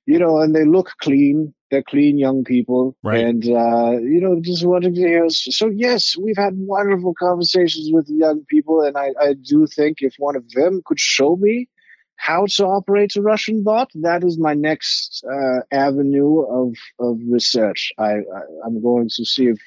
you 0.06 0.18
know, 0.18 0.38
and 0.38 0.54
they 0.54 0.64
look 0.64 0.90
clean. 1.00 1.54
They're 1.72 1.82
clean 1.82 2.18
young 2.18 2.44
people. 2.44 2.94
Right. 3.02 3.24
And, 3.24 3.42
uh, 3.44 3.92
you 3.92 4.20
know, 4.20 4.38
just 4.42 4.64
wanting 4.64 4.94
to 4.94 5.00
hear. 5.00 5.24
us. 5.24 5.46
So, 5.50 5.68
yes, 5.68 6.18
we've 6.18 6.36
had 6.36 6.52
wonderful 6.54 7.14
conversations 7.18 7.88
with 7.90 8.10
young 8.10 8.44
people. 8.46 8.82
And 8.82 8.98
I, 8.98 9.12
I 9.18 9.32
do 9.32 9.66
think 9.66 10.02
if 10.02 10.14
one 10.18 10.36
of 10.36 10.48
them 10.50 10.82
could 10.84 11.00
show 11.00 11.34
me 11.34 11.70
how 12.16 12.44
to 12.44 12.66
operate 12.66 13.16
a 13.16 13.22
Russian 13.22 13.64
bot, 13.64 13.90
that 14.02 14.22
is 14.22 14.38
my 14.38 14.52
next 14.52 15.24
uh, 15.24 15.60
avenue 15.72 16.42
of, 16.42 16.74
of 17.00 17.18
research. 17.26 17.90
I, 17.98 18.10
I, 18.10 18.42
I'm 18.66 18.82
going 18.82 19.08
to 19.16 19.24
see 19.24 19.46
if 19.46 19.58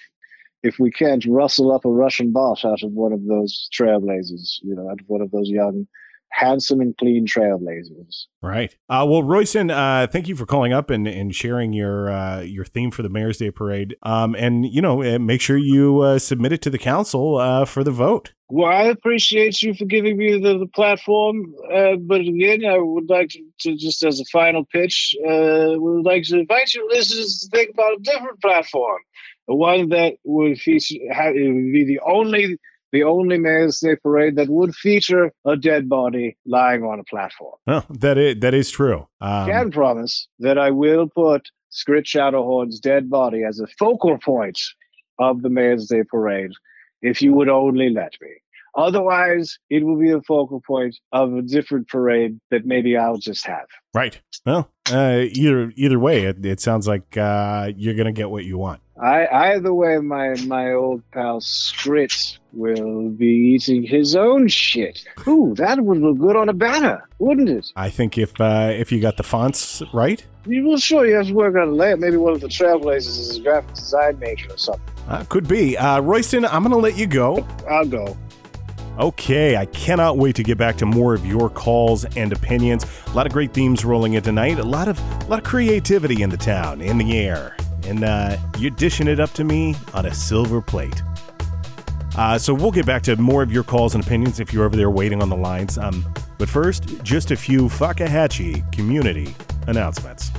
if 0.62 0.80
we 0.80 0.90
can't 0.90 1.26
rustle 1.28 1.72
up 1.72 1.86
a 1.86 1.90
Russian 1.90 2.32
bot 2.32 2.66
out 2.66 2.82
of 2.82 2.92
one 2.92 3.14
of 3.14 3.24
those 3.26 3.70
trailblazers, 3.72 4.58
you 4.64 4.76
know, 4.76 4.90
out 4.90 5.00
of 5.00 5.08
one 5.08 5.22
of 5.22 5.30
those 5.30 5.48
young, 5.48 5.88
handsome 6.36 6.82
and 6.82 6.96
clean 6.98 7.26
trailblazers. 7.26 8.26
Right. 8.42 8.76
Uh, 8.90 9.06
well, 9.08 9.24
Royston, 9.24 9.72
uh, 9.72 10.08
thank 10.12 10.28
you 10.28 10.36
for 10.36 10.46
calling 10.46 10.74
up 10.74 10.90
and, 10.90 11.08
and 11.08 11.34
sharing 11.34 11.74
your 11.74 12.10
uh, 12.10 12.42
your 12.42 12.66
theme 12.66 12.92
for 12.92 13.02
the 13.02 13.10
Mayor's 13.10 13.38
Day 13.38 13.52
Parade. 13.52 13.96
Um, 14.04 14.36
and 14.36 14.66
you 14.66 14.82
know, 14.82 15.02
uh, 15.02 15.18
make 15.18 15.42
sure 15.42 15.58
you 15.58 16.02
uh, 16.02 16.20
submit 16.20 16.52
it 16.52 16.62
to 16.64 16.70
the 16.70 16.78
council 16.78 17.38
uh, 17.38 17.66
for 17.66 17.84
the 17.84 17.92
vote. 17.92 18.34
Well, 18.48 18.72
I 18.72 18.84
appreciate 18.84 19.62
you 19.64 19.74
for 19.74 19.86
giving 19.86 20.18
me 20.18 20.34
the, 20.40 20.60
the 20.60 20.68
platform, 20.68 21.56
uh, 21.74 21.96
but 22.00 22.22
again, 22.22 22.64
I 22.64 22.78
would 22.78 23.10
like 23.10 23.30
to, 23.30 23.40
to 23.62 23.76
just 23.76 24.04
as 24.04 24.20
a 24.20 24.26
final 24.26 24.66
pitch, 24.66 25.16
uh, 25.28 25.74
would 25.74 26.06
like 26.06 26.24
to 26.26 26.40
invite 26.40 26.76
your 26.76 26.88
listeners 26.88 27.40
to 27.40 27.58
think 27.58 27.72
about 27.72 27.94
a 27.94 28.02
different 28.02 28.40
platform, 28.42 29.02
one 29.48 29.90
that 29.90 30.18
would 30.24 30.60
feature 30.60 31.00
have, 31.12 31.36
it 31.36 31.52
would 31.52 31.74
be 31.74 31.86
the 31.86 32.02
only 32.06 32.58
the 32.96 33.04
only 33.04 33.38
Mayor's 33.38 33.82
Day 33.82 33.98
parade 33.98 34.38
that 34.38 34.48
would 34.48 34.74
feature 34.74 35.34
a 35.44 35.58
dead 35.58 35.90
body 35.90 36.38
lying 36.46 36.84
on 36.84 36.98
a 36.98 37.04
platform. 37.04 37.58
Oh, 37.68 37.84
that 37.90 38.18
is 38.18 38.40
that 38.40 38.54
is 38.54 38.72
true. 38.72 39.06
Um, 39.20 39.50
can 39.50 39.70
promise 39.70 40.30
that 40.40 40.58
I 40.58 40.72
will 40.72 41.10
put 41.10 41.50
Skrit 41.74 42.06
Chowderhorn's 42.06 42.80
dead 42.80 43.10
body 43.10 43.44
as 43.44 43.60
a 43.60 43.68
focal 43.68 44.18
point 44.18 44.58
of 45.20 45.42
the 45.42 45.50
Mayor's 45.50 45.88
Day 45.88 46.04
parade 46.04 46.52
if 47.02 47.22
you 47.22 47.34
would 47.34 47.50
only 47.50 47.90
let 47.90 48.14
me. 48.22 48.30
Otherwise, 48.76 49.58
it 49.70 49.84
will 49.86 49.98
be 49.98 50.12
the 50.12 50.22
focal 50.24 50.62
point 50.66 50.96
of 51.12 51.34
a 51.34 51.42
different 51.42 51.88
parade 51.88 52.40
that 52.52 52.66
maybe 52.66 52.98
I'll 52.98 53.18
just 53.18 53.46
have. 53.46 53.66
right. 53.94 54.20
Well, 54.46 54.70
uh, 54.92 55.24
either 55.32 55.74
either 55.76 55.98
way, 55.98 56.26
it, 56.26 56.46
it 56.46 56.60
sounds 56.60 56.88
like 56.88 57.18
uh, 57.18 57.72
you're 57.76 57.96
gonna 57.96 58.12
get 58.12 58.30
what 58.30 58.44
you 58.44 58.58
want. 58.58 58.82
I, 59.02 59.28
either 59.28 59.74
way, 59.74 59.98
my, 59.98 60.36
my 60.46 60.72
old 60.72 61.04
pal 61.12 61.42
Skrit 61.42 62.38
will 62.54 63.10
be 63.10 63.26
eating 63.56 63.84
his 63.84 64.16
own 64.16 64.48
shit. 64.48 65.04
Ooh, 65.28 65.54
that 65.58 65.82
would 65.82 65.98
look 65.98 66.18
good 66.18 66.38
on 66.38 66.48
a 66.48 66.54
banner, 66.54 67.04
wouldn't 67.20 67.50
it? 67.50 67.72
I 67.76 67.90
think 67.90 68.18
if 68.18 68.40
uh, 68.40 68.70
if 68.72 68.92
you 68.92 69.02
got 69.02 69.18
the 69.18 69.24
fonts 69.24 69.82
right, 69.94 70.24
will 70.46 70.78
sure 70.78 71.06
you 71.06 71.16
have 71.16 71.28
to 71.28 71.34
work 71.34 71.56
on 71.56 71.70
a 71.70 71.72
layout. 71.72 72.00
Maybe 72.00 72.18
one 72.18 72.34
of 72.34 72.42
the 72.42 72.48
Trailblazers 72.48 73.20
is 73.20 73.38
a 73.38 73.42
graphic 73.42 73.74
design 73.74 74.20
major 74.20 74.54
or 74.54 74.58
something. 74.58 74.84
uh, 75.10 75.24
could 75.26 75.48
be. 75.48 75.78
Uh, 75.78 76.00
Royston, 76.02 76.46
I'm 76.46 76.64
gonna 76.64 76.78
let 76.78 76.98
you 76.98 77.08
go. 77.08 77.46
I'll 77.70 77.86
go. 77.86 78.16
Okay, 78.98 79.58
I 79.58 79.66
cannot 79.66 80.18
wait 80.18 80.38
to 80.38 80.44
get 80.44 80.58
back 80.58 80.78
to 80.78 80.86
more 80.86 81.14
of 81.14 81.26
your 81.26 81.50
calls 81.50 82.06
and 82.16 82.32
opinions. 82.32 82.86
A 83.08 83.12
lot 83.12 83.26
of 83.26 83.34
great 83.34 83.54
themes 83.54 83.84
rolling 83.84 84.14
in 84.14 84.24
tonight. 84.24 84.58
A 84.58 84.64
lot 84.64 84.88
of 84.88 84.98
a 85.00 85.26
lot 85.26 85.38
of 85.38 85.44
creativity 85.44 86.22
in 86.22 86.30
the 86.30 86.38
town, 86.38 86.80
in 86.80 86.98
the 86.98 87.18
air, 87.18 87.58
and 87.86 88.06
uh, 88.06 88.38
you're 88.58 88.72
dishing 88.72 89.10
it 89.10 89.20
up 89.20 89.32
to 89.32 89.44
me 89.44 89.76
on 89.94 90.06
a 90.06 90.14
silver 90.14 90.62
plate. 90.62 91.04
Uh, 92.18 92.38
so 92.38 92.54
we'll 92.54 92.72
get 92.72 92.86
back 92.86 93.02
to 93.04 93.18
more 93.18 93.44
of 93.44 93.52
your 93.52 93.64
calls 93.64 93.96
and 93.96 94.04
opinions 94.06 94.40
if 94.40 94.54
you're 94.54 94.64
over 94.64 94.78
there 94.78 94.90
waiting 94.90 95.22
on 95.22 95.28
the 95.28 95.36
lines. 95.36 95.78
Um, 95.78 96.06
but 96.38 96.48
first, 96.48 97.04
just 97.04 97.32
a 97.32 97.36
few 97.36 97.64
Fakahatchee 97.64 98.72
community 98.72 99.36
announcements. 99.68 100.32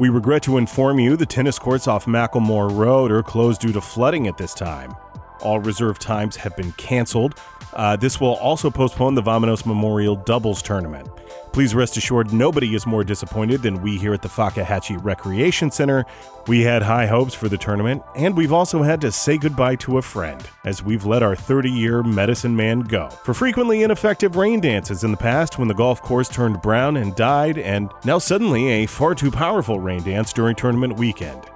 We 0.00 0.08
regret 0.08 0.42
to 0.44 0.58
inform 0.58 0.98
you 0.98 1.16
the 1.16 1.26
tennis 1.26 1.60
courts 1.60 1.86
off 1.86 2.06
Macklemore 2.06 2.76
Road 2.76 3.12
are 3.12 3.22
closed 3.22 3.60
due 3.60 3.72
to 3.72 3.80
flooding 3.80 4.26
at 4.26 4.36
this 4.36 4.52
time. 4.52 4.96
All 5.42 5.58
reserve 5.58 5.98
times 5.98 6.36
have 6.36 6.56
been 6.56 6.72
canceled. 6.72 7.34
Uh, 7.72 7.96
this 7.96 8.20
will 8.20 8.34
also 8.34 8.70
postpone 8.70 9.14
the 9.14 9.22
Vamanos 9.22 9.64
Memorial 9.64 10.14
Doubles 10.14 10.62
Tournament. 10.62 11.08
Please 11.52 11.74
rest 11.74 11.96
assured, 11.96 12.32
nobody 12.32 12.74
is 12.74 12.86
more 12.86 13.04
disappointed 13.04 13.62
than 13.62 13.82
we 13.82 13.98
here 13.98 14.14
at 14.14 14.22
the 14.22 14.28
Fakahatchee 14.28 15.02
Recreation 15.02 15.70
Center. 15.70 16.04
We 16.46 16.62
had 16.62 16.82
high 16.82 17.06
hopes 17.06 17.34
for 17.34 17.48
the 17.48 17.58
tournament, 17.58 18.02
and 18.16 18.36
we've 18.36 18.52
also 18.52 18.82
had 18.82 19.00
to 19.02 19.12
say 19.12 19.36
goodbye 19.38 19.76
to 19.76 19.98
a 19.98 20.02
friend, 20.02 20.42
as 20.64 20.82
we've 20.82 21.04
let 21.04 21.22
our 21.22 21.36
30 21.36 21.70
year 21.70 22.02
medicine 22.02 22.54
man 22.54 22.80
go. 22.80 23.08
For 23.08 23.34
frequently 23.34 23.82
ineffective 23.82 24.36
rain 24.36 24.60
dances 24.60 25.04
in 25.04 25.10
the 25.10 25.16
past 25.16 25.58
when 25.58 25.68
the 25.68 25.74
golf 25.74 26.00
course 26.02 26.28
turned 26.28 26.62
brown 26.62 26.96
and 26.96 27.14
died, 27.16 27.58
and 27.58 27.90
now 28.04 28.18
suddenly 28.18 28.68
a 28.68 28.86
far 28.86 29.14
too 29.14 29.30
powerful 29.30 29.80
rain 29.80 30.02
dance 30.02 30.32
during 30.32 30.56
tournament 30.56 30.96
weekend. 30.96 31.46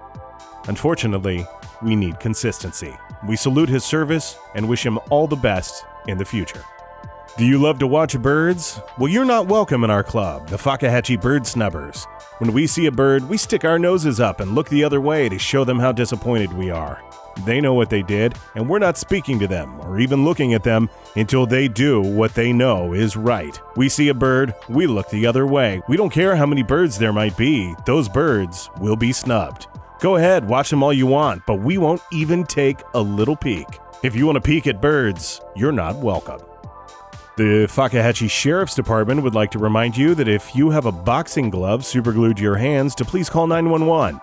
Unfortunately, 0.69 1.47
we 1.83 1.97
need 1.97 2.21
consistency. 2.21 2.97
We 3.27 3.37
salute 3.37 3.69
his 3.69 3.85
service 3.85 4.39
and 4.55 4.69
wish 4.69 4.85
him 4.85 4.99
all 5.11 5.27
the 5.27 5.37
best 5.37 5.85
in 6.09 6.19
the 6.19 6.25
future. 6.25 6.63
Do 7.37 7.45
you 7.45 7.59
love 7.59 7.79
to 7.81 7.87
watch 7.87 8.19
birds? 8.19 8.81
Well, 8.99 9.11
you're 9.11 9.27
not 9.27 9.47
welcome 9.47 9.85
in 9.85 9.91
our 9.91 10.03
club, 10.03 10.49
the 10.49 10.57
Fakahatchee 10.57 11.21
Bird 11.21 11.47
Snubbers. 11.47 12.07
When 12.39 12.53
we 12.53 12.67
see 12.67 12.87
a 12.87 12.93
bird, 12.93 13.29
we 13.29 13.37
stick 13.37 13.65
our 13.65 13.79
noses 13.79 14.21
up 14.21 14.41
and 14.41 14.55
look 14.55 14.69
the 14.71 14.85
other 14.85 15.01
way 15.01 15.29
to 15.29 15.39
show 15.39 15.63
them 15.63 15.79
how 15.79 15.93
disappointed 15.93 16.53
we 16.53 16.71
are. 16.71 17.03
They 17.45 17.61
know 17.61 17.75
what 17.75 17.91
they 17.91 18.03
did, 18.03 18.35
and 18.55 18.69
we're 18.69 18.79
not 18.79 18.97
speaking 18.97 19.39
to 19.41 19.47
them 19.47 19.79
or 19.83 19.99
even 20.01 20.25
looking 20.25 20.55
at 20.55 20.63
them 20.63 20.89
until 21.15 21.47
they 21.47 21.69
do 21.69 22.01
what 22.01 22.35
they 22.35 22.53
know 22.53 22.95
is 22.95 23.17
right. 23.17 23.61
We 23.77 23.91
see 23.91 24.09
a 24.09 24.15
bird, 24.15 24.55
we 24.69 24.87
look 24.87 25.11
the 25.11 25.27
other 25.27 25.47
way. 25.47 25.83
We 25.89 25.99
don't 25.99 26.09
care 26.09 26.37
how 26.37 26.47
many 26.47 26.63
birds 26.63 26.99
there 26.99 27.13
might 27.13 27.37
be, 27.37 27.75
those 27.85 28.09
birds 28.09 28.71
will 28.81 28.97
be 28.97 29.13
snubbed. 29.13 29.67
Go 30.01 30.17
ahead, 30.17 30.47
watch 30.47 30.69
them 30.69 30.83
all 30.83 30.93
you 30.93 31.07
want, 31.07 31.47
but 31.47 31.61
we 31.61 31.79
won't 31.79 32.03
even 32.13 32.45
take 32.45 32.83
a 32.93 33.01
little 33.01 33.37
peek. 33.37 33.67
If 34.03 34.15
you 34.15 34.27
want 34.27 34.37
to 34.37 34.43
peek 34.43 34.67
at 34.67 34.83
birds, 34.83 35.41
you're 35.57 35.73
not 35.73 35.97
welcome. 35.97 36.41
The 37.37 37.67
Fakahatchee 37.67 38.31
Sheriff's 38.31 38.75
Department 38.75 39.23
would 39.23 39.35
like 39.35 39.51
to 39.53 39.59
remind 39.59 39.97
you 39.97 40.15
that 40.15 40.29
if 40.29 40.55
you 40.55 40.69
have 40.69 40.85
a 40.85 40.93
boxing 40.93 41.49
glove 41.49 41.85
superglued 41.85 42.37
to 42.37 42.43
your 42.43 42.57
hands, 42.57 42.95
to 42.97 43.07
please 43.07 43.31
call 43.31 43.47
911. 43.47 44.21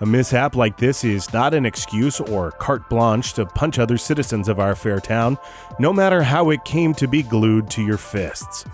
A 0.00 0.06
mishap 0.06 0.54
like 0.54 0.76
this 0.76 1.02
is 1.02 1.32
not 1.32 1.54
an 1.54 1.66
excuse 1.66 2.20
or 2.20 2.52
carte 2.52 2.88
blanche 2.88 3.32
to 3.32 3.46
punch 3.46 3.80
other 3.80 3.98
citizens 3.98 4.48
of 4.48 4.60
our 4.60 4.76
fair 4.76 5.00
town, 5.00 5.38
no 5.80 5.92
matter 5.92 6.22
how 6.22 6.50
it 6.50 6.64
came 6.64 6.94
to 6.94 7.08
be 7.08 7.24
glued 7.24 7.68
to 7.70 7.82
your 7.82 7.98
fists. 7.98 8.64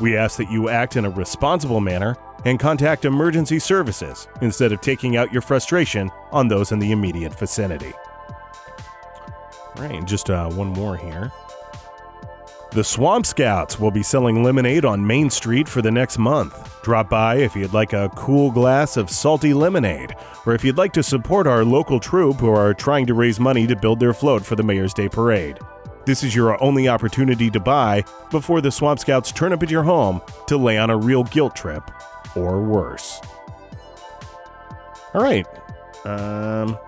We 0.00 0.16
ask 0.16 0.36
that 0.36 0.50
you 0.50 0.68
act 0.68 0.96
in 0.96 1.04
a 1.04 1.10
responsible 1.10 1.80
manner 1.80 2.18
and 2.44 2.58
contact 2.58 3.04
emergency 3.04 3.58
services 3.58 4.28
instead 4.40 4.72
of 4.72 4.80
taking 4.80 5.16
out 5.16 5.32
your 5.32 5.42
frustration 5.42 6.10
on 6.32 6.48
those 6.48 6.72
in 6.72 6.78
the 6.78 6.92
immediate 6.92 7.38
vicinity. 7.38 7.92
All 9.76 9.82
right, 9.82 10.04
just 10.04 10.30
uh, 10.30 10.50
one 10.50 10.68
more 10.68 10.96
here. 10.96 11.32
The 12.74 12.82
Swamp 12.82 13.24
Scouts 13.24 13.78
will 13.78 13.92
be 13.92 14.02
selling 14.02 14.42
lemonade 14.42 14.84
on 14.84 15.06
Main 15.06 15.30
Street 15.30 15.68
for 15.68 15.80
the 15.80 15.92
next 15.92 16.18
month. 16.18 16.82
Drop 16.82 17.08
by 17.08 17.36
if 17.36 17.54
you'd 17.54 17.72
like 17.72 17.92
a 17.92 18.10
cool 18.16 18.50
glass 18.50 18.96
of 18.96 19.10
salty 19.10 19.54
lemonade, 19.54 20.16
or 20.44 20.54
if 20.54 20.64
you'd 20.64 20.76
like 20.76 20.92
to 20.94 21.02
support 21.02 21.46
our 21.46 21.64
local 21.64 22.00
troupe 22.00 22.38
who 22.40 22.50
are 22.50 22.74
trying 22.74 23.06
to 23.06 23.14
raise 23.14 23.38
money 23.38 23.66
to 23.68 23.76
build 23.76 24.00
their 24.00 24.12
float 24.12 24.44
for 24.44 24.56
the 24.56 24.64
Mayor's 24.64 24.92
Day 24.92 25.08
Parade. 25.08 25.60
This 26.04 26.24
is 26.24 26.34
your 26.34 26.60
only 26.62 26.88
opportunity 26.88 27.48
to 27.50 27.60
buy 27.60 28.04
before 28.30 28.60
the 28.60 28.72
Swamp 28.72 28.98
Scouts 28.98 29.30
turn 29.30 29.52
up 29.52 29.62
at 29.62 29.70
your 29.70 29.84
home 29.84 30.20
to 30.48 30.56
lay 30.56 30.76
on 30.76 30.90
a 30.90 30.96
real 30.96 31.22
guilt 31.22 31.54
trip, 31.54 31.88
or 32.36 32.60
worse. 32.60 33.20
All 35.14 35.22
right. 35.22 35.46
Um, 36.04 36.78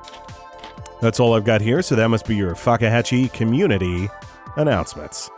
that's 1.01 1.21
all 1.21 1.35
I've 1.35 1.45
got 1.45 1.61
here, 1.61 1.83
so 1.83 1.95
that 1.95 2.09
must 2.09 2.27
be 2.27 2.37
your 2.37 2.55
Fakahatchee 2.55 3.33
community 3.33 4.09
announcements. 4.57 5.31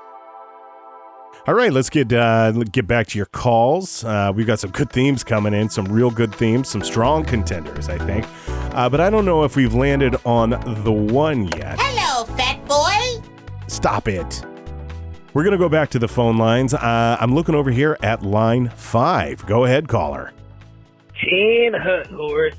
All 1.47 1.55
right, 1.55 1.73
let's 1.73 1.89
get 1.89 2.13
uh, 2.13 2.53
get 2.53 2.87
back 2.87 3.07
to 3.09 3.17
your 3.19 3.27
calls. 3.27 4.05
Uh, 4.05 4.31
we've 4.35 4.47
got 4.47 4.59
some 4.59 4.71
good 4.71 4.91
themes 4.91 5.25
coming 5.25 5.55
in, 5.55 5.71
some 5.71 5.87
real 5.87 6.11
good 6.11 6.35
themes, 6.35 6.69
some 6.69 6.83
strong 6.83 7.25
contenders, 7.25 7.89
I 7.89 7.97
think. 7.97 8.27
Uh, 8.75 8.89
but 8.91 9.01
I 9.01 9.09
don't 9.09 9.25
know 9.25 9.45
if 9.45 9.57
we've 9.57 9.73
landed 9.73 10.15
on 10.27 10.51
the 10.85 10.93
one 10.93 11.47
yet. 11.49 11.77
Hello, 11.81 12.25
fat 12.37 12.63
boy. 12.67 13.27
Stop 13.67 14.09
it. 14.09 14.45
We're 15.35 15.45
gonna 15.45 15.59
go 15.59 15.69
back 15.69 15.91
to 15.91 15.99
the 15.99 16.09
phone 16.09 16.39
lines. 16.39 16.75
Uh, 16.75 17.17
I'm 17.21 17.35
looking 17.35 17.55
over 17.55 17.71
here 17.71 17.97
at 18.03 18.23
line 18.23 18.71
five. 18.71 19.45
Go 19.47 19.65
ahead, 19.65 19.87
caller. 19.89 20.33
Chin 21.15 21.73
Hut 21.75 22.07
Horse. 22.07 22.55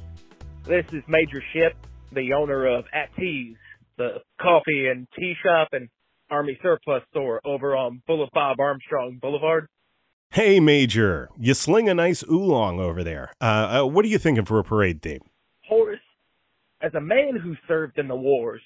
This 0.66 0.86
is 0.92 1.04
Major 1.08 1.42
Ship, 1.54 1.76
the 2.12 2.34
owner 2.34 2.68
of 2.68 2.86
At 2.94 3.10
Tees, 3.16 3.56
the 3.98 4.20
coffee 4.40 4.88
and 4.88 5.08
tea 5.18 5.34
shop 5.44 5.70
and 5.72 5.90
Army 6.30 6.60
surplus 6.62 7.02
store 7.10 7.42
over 7.44 7.76
on 7.76 8.04
Boulevard 8.06 8.30
Bob 8.34 8.60
Armstrong 8.60 9.18
Boulevard. 9.20 9.68
Hey, 10.32 10.60
Major, 10.60 11.30
you 11.40 11.56
sling 11.56 11.90
a 11.90 11.96
nice 11.96 12.24
oolong 12.30 12.80
over 12.80 13.04
there. 13.04 13.32
Uh, 13.42 13.82
uh, 13.82 13.86
what 13.88 14.06
are 14.06 14.10
you 14.10 14.20
thinking 14.20 14.46
for 14.46 14.60
a 14.60 14.64
parade 14.64 15.02
theme? 15.02 15.22
Horace, 15.68 16.00
as 16.82 16.94
a 16.94 17.02
man 17.02 17.36
who 17.36 17.56
served 17.68 17.98
in 17.98 18.08
the 18.08 18.16
wars, 18.16 18.62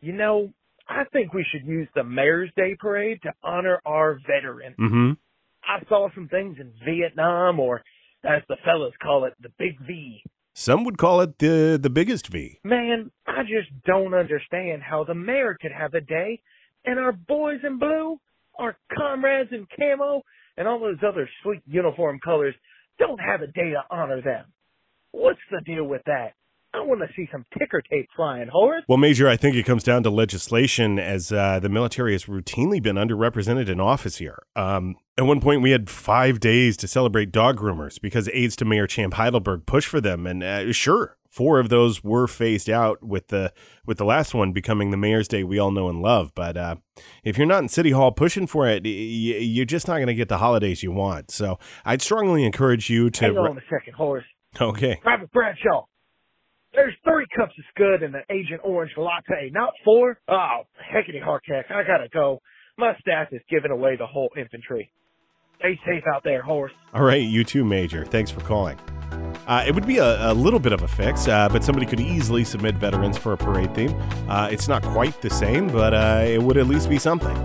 you 0.00 0.12
know, 0.12 0.52
I 0.88 1.04
think 1.12 1.32
we 1.32 1.44
should 1.50 1.66
use 1.66 1.88
the 1.94 2.04
Mayor's 2.04 2.50
Day 2.56 2.76
Parade 2.78 3.20
to 3.22 3.32
honor 3.42 3.80
our 3.84 4.18
veterans. 4.26 4.76
Mm-hmm. 4.78 5.12
I 5.64 5.84
saw 5.88 6.08
some 6.14 6.28
things 6.28 6.58
in 6.60 6.72
Vietnam, 6.84 7.58
or 7.58 7.82
as 8.24 8.42
the 8.48 8.56
fellas 8.64 8.94
call 9.02 9.24
it, 9.24 9.34
the 9.40 9.50
Big 9.58 9.78
V. 9.86 10.22
Some 10.54 10.84
would 10.84 10.96
call 10.96 11.20
it 11.20 11.38
the 11.38 11.78
the 11.80 11.90
biggest 11.90 12.28
V. 12.28 12.60
Man, 12.64 13.10
I 13.26 13.42
just 13.42 13.68
don't 13.84 14.14
understand 14.14 14.82
how 14.82 15.04
the 15.04 15.14
mayor 15.14 15.56
could 15.60 15.72
have 15.72 15.94
a 15.94 16.00
day 16.00 16.40
and 16.86 16.98
our 16.98 17.12
boys 17.12 17.58
in 17.64 17.78
blue, 17.78 18.18
our 18.58 18.76
comrades 18.96 19.50
in 19.52 19.66
camo, 19.76 20.22
and 20.56 20.66
all 20.66 20.78
those 20.78 21.02
other 21.06 21.28
sweet 21.42 21.60
uniform 21.66 22.18
colors 22.24 22.54
don't 22.98 23.20
have 23.20 23.42
a 23.42 23.48
day 23.48 23.70
to 23.70 23.82
honor 23.90 24.22
them. 24.22 24.46
What's 25.10 25.40
the 25.50 25.60
deal 25.66 25.84
with 25.84 26.02
that? 26.06 26.32
I 26.76 26.82
want 26.82 27.00
to 27.00 27.08
see 27.16 27.28
some 27.32 27.44
ticker 27.58 27.80
tape 27.80 28.08
flying, 28.14 28.48
Horace. 28.48 28.84
Well, 28.88 28.98
Major, 28.98 29.28
I 29.28 29.36
think 29.36 29.56
it 29.56 29.64
comes 29.64 29.82
down 29.82 30.02
to 30.02 30.10
legislation, 30.10 30.98
as 30.98 31.32
uh, 31.32 31.58
the 31.58 31.68
military 31.68 32.12
has 32.12 32.24
routinely 32.26 32.82
been 32.82 32.96
underrepresented 32.96 33.68
in 33.68 33.80
office 33.80 34.18
here. 34.18 34.42
Um, 34.54 34.96
at 35.16 35.24
one 35.24 35.40
point, 35.40 35.62
we 35.62 35.70
had 35.70 35.88
five 35.88 36.38
days 36.40 36.76
to 36.78 36.88
celebrate 36.88 37.32
dog 37.32 37.58
groomers 37.58 38.00
because 38.00 38.28
aides 38.32 38.56
to 38.56 38.64
Mayor 38.64 38.86
Champ 38.86 39.14
Heidelberg 39.14 39.64
pushed 39.66 39.88
for 39.88 40.00
them, 40.00 40.26
and 40.26 40.42
uh, 40.42 40.70
sure, 40.72 41.16
four 41.30 41.58
of 41.58 41.70
those 41.70 42.04
were 42.04 42.26
phased 42.26 42.68
out 42.68 43.02
with 43.02 43.28
the 43.28 43.52
with 43.86 43.98
the 43.98 44.04
last 44.04 44.34
one 44.34 44.52
becoming 44.52 44.90
the 44.90 44.96
mayor's 44.96 45.28
day 45.28 45.44
we 45.44 45.58
all 45.58 45.70
know 45.70 45.90
and 45.90 46.00
love 46.00 46.32
but 46.34 46.56
uh, 46.56 46.76
if 47.24 47.36
you're 47.36 47.46
not 47.46 47.62
in 47.62 47.68
city 47.68 47.90
hall 47.90 48.10
pushing 48.10 48.46
for 48.46 48.66
it 48.66 48.82
y- 48.84 48.90
you're 48.90 49.66
just 49.66 49.86
not 49.86 49.96
going 49.96 50.06
to 50.06 50.14
get 50.14 50.30
the 50.30 50.38
holidays 50.38 50.82
you 50.82 50.90
want 50.90 51.30
so 51.30 51.58
i'd 51.84 52.00
strongly 52.00 52.42
encourage 52.42 52.88
you 52.88 53.10
to 53.10 53.26
Hang 53.26 53.36
on 53.36 53.58
a 53.58 53.60
second, 53.68 53.92
Horace. 53.94 54.24
okay 54.58 54.98
Private 55.02 55.30
Bradshaw. 55.30 55.84
There's 56.76 56.94
three 57.04 57.26
cups 57.34 57.54
of 57.58 57.64
Scud 57.74 58.02
in 58.02 58.14
an 58.14 58.22
Agent 58.30 58.60
Orange 58.62 58.92
latte, 58.98 59.50
not 59.50 59.72
four. 59.82 60.18
Oh, 60.28 60.60
heckity 60.94 61.20
heck, 61.24 61.70
I 61.70 61.82
gotta 61.82 62.08
go. 62.12 62.42
My 62.76 62.92
staff 63.00 63.28
is 63.32 63.40
giving 63.50 63.70
away 63.70 63.96
the 63.96 64.06
whole 64.06 64.28
infantry. 64.36 64.92
Stay 65.58 65.80
safe 65.86 66.04
out 66.14 66.22
there, 66.22 66.42
Horace. 66.42 66.74
all 66.92 67.02
right 67.02 67.22
you 67.22 67.42
too 67.42 67.64
major 67.64 68.04
thanks 68.04 68.30
for 68.30 68.40
calling 68.42 68.78
uh, 69.46 69.64
it 69.66 69.74
would 69.74 69.86
be 69.86 69.96
a, 69.98 70.30
a 70.30 70.34
little 70.34 70.58
bit 70.58 70.72
of 70.72 70.82
a 70.82 70.88
fix, 70.88 71.28
uh, 71.28 71.48
but 71.48 71.62
somebody 71.62 71.86
could 71.86 72.00
easily 72.00 72.42
submit 72.42 72.74
veterans 72.74 73.16
for 73.16 73.32
a 73.32 73.36
parade 73.36 73.72
theme. 73.76 73.94
Uh, 74.28 74.48
it's 74.50 74.66
not 74.66 74.82
quite 74.82 75.22
the 75.22 75.30
same, 75.30 75.68
but 75.68 75.94
uh, 75.94 76.24
it 76.26 76.42
would 76.42 76.56
at 76.56 76.66
least 76.66 76.90
be 76.90 76.98
something. 76.98 77.36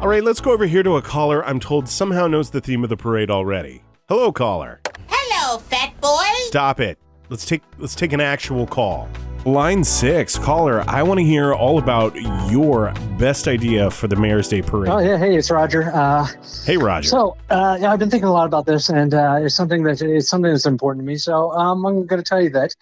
All 0.00 0.08
right, 0.08 0.24
let's 0.24 0.40
go 0.40 0.50
over 0.50 0.64
here 0.64 0.82
to 0.82 0.96
a 0.96 1.02
caller 1.02 1.44
I'm 1.44 1.60
told 1.60 1.88
somehow 1.88 2.26
knows 2.26 2.50
the 2.50 2.62
theme 2.62 2.82
of 2.84 2.88
the 2.88 2.96
parade 2.96 3.30
already. 3.30 3.82
Hello, 4.08 4.32
caller. 4.32 4.80
Hello, 5.08 5.58
fat 5.58 5.92
boy. 6.00 6.24
Stop 6.46 6.80
it. 6.80 6.98
Let's 7.32 7.46
take 7.46 7.62
let's 7.78 7.94
take 7.94 8.12
an 8.12 8.20
actual 8.20 8.66
call. 8.66 9.08
Line 9.46 9.82
six, 9.84 10.38
caller. 10.38 10.84
I 10.86 11.02
want 11.02 11.16
to 11.18 11.24
hear 11.24 11.54
all 11.54 11.78
about 11.78 12.14
your 12.50 12.92
best 13.18 13.48
idea 13.48 13.90
for 13.90 14.06
the 14.06 14.16
Mayor's 14.16 14.48
Day 14.48 14.60
parade. 14.60 14.90
Oh 14.90 14.98
yeah, 14.98 15.16
hey, 15.16 15.34
it's 15.34 15.50
Roger. 15.50 15.90
Uh, 15.94 16.28
Hey, 16.66 16.76
Roger. 16.76 17.08
so 17.08 17.38
uh, 17.48 17.78
yeah, 17.80 17.90
I've 17.90 17.98
been 17.98 18.10
thinking 18.10 18.28
a 18.28 18.32
lot 18.32 18.44
about 18.44 18.66
this, 18.66 18.90
and 18.90 19.14
uh, 19.14 19.38
it's 19.40 19.54
something 19.54 19.82
that 19.84 20.02
it's 20.02 20.28
something 20.28 20.50
that's 20.50 20.66
important 20.66 21.06
to 21.06 21.06
me. 21.06 21.16
So 21.16 21.52
um, 21.52 21.86
I'm 21.86 22.04
going 22.04 22.22
to 22.22 22.28
tell 22.28 22.42
you 22.42 22.50
that 22.50 22.76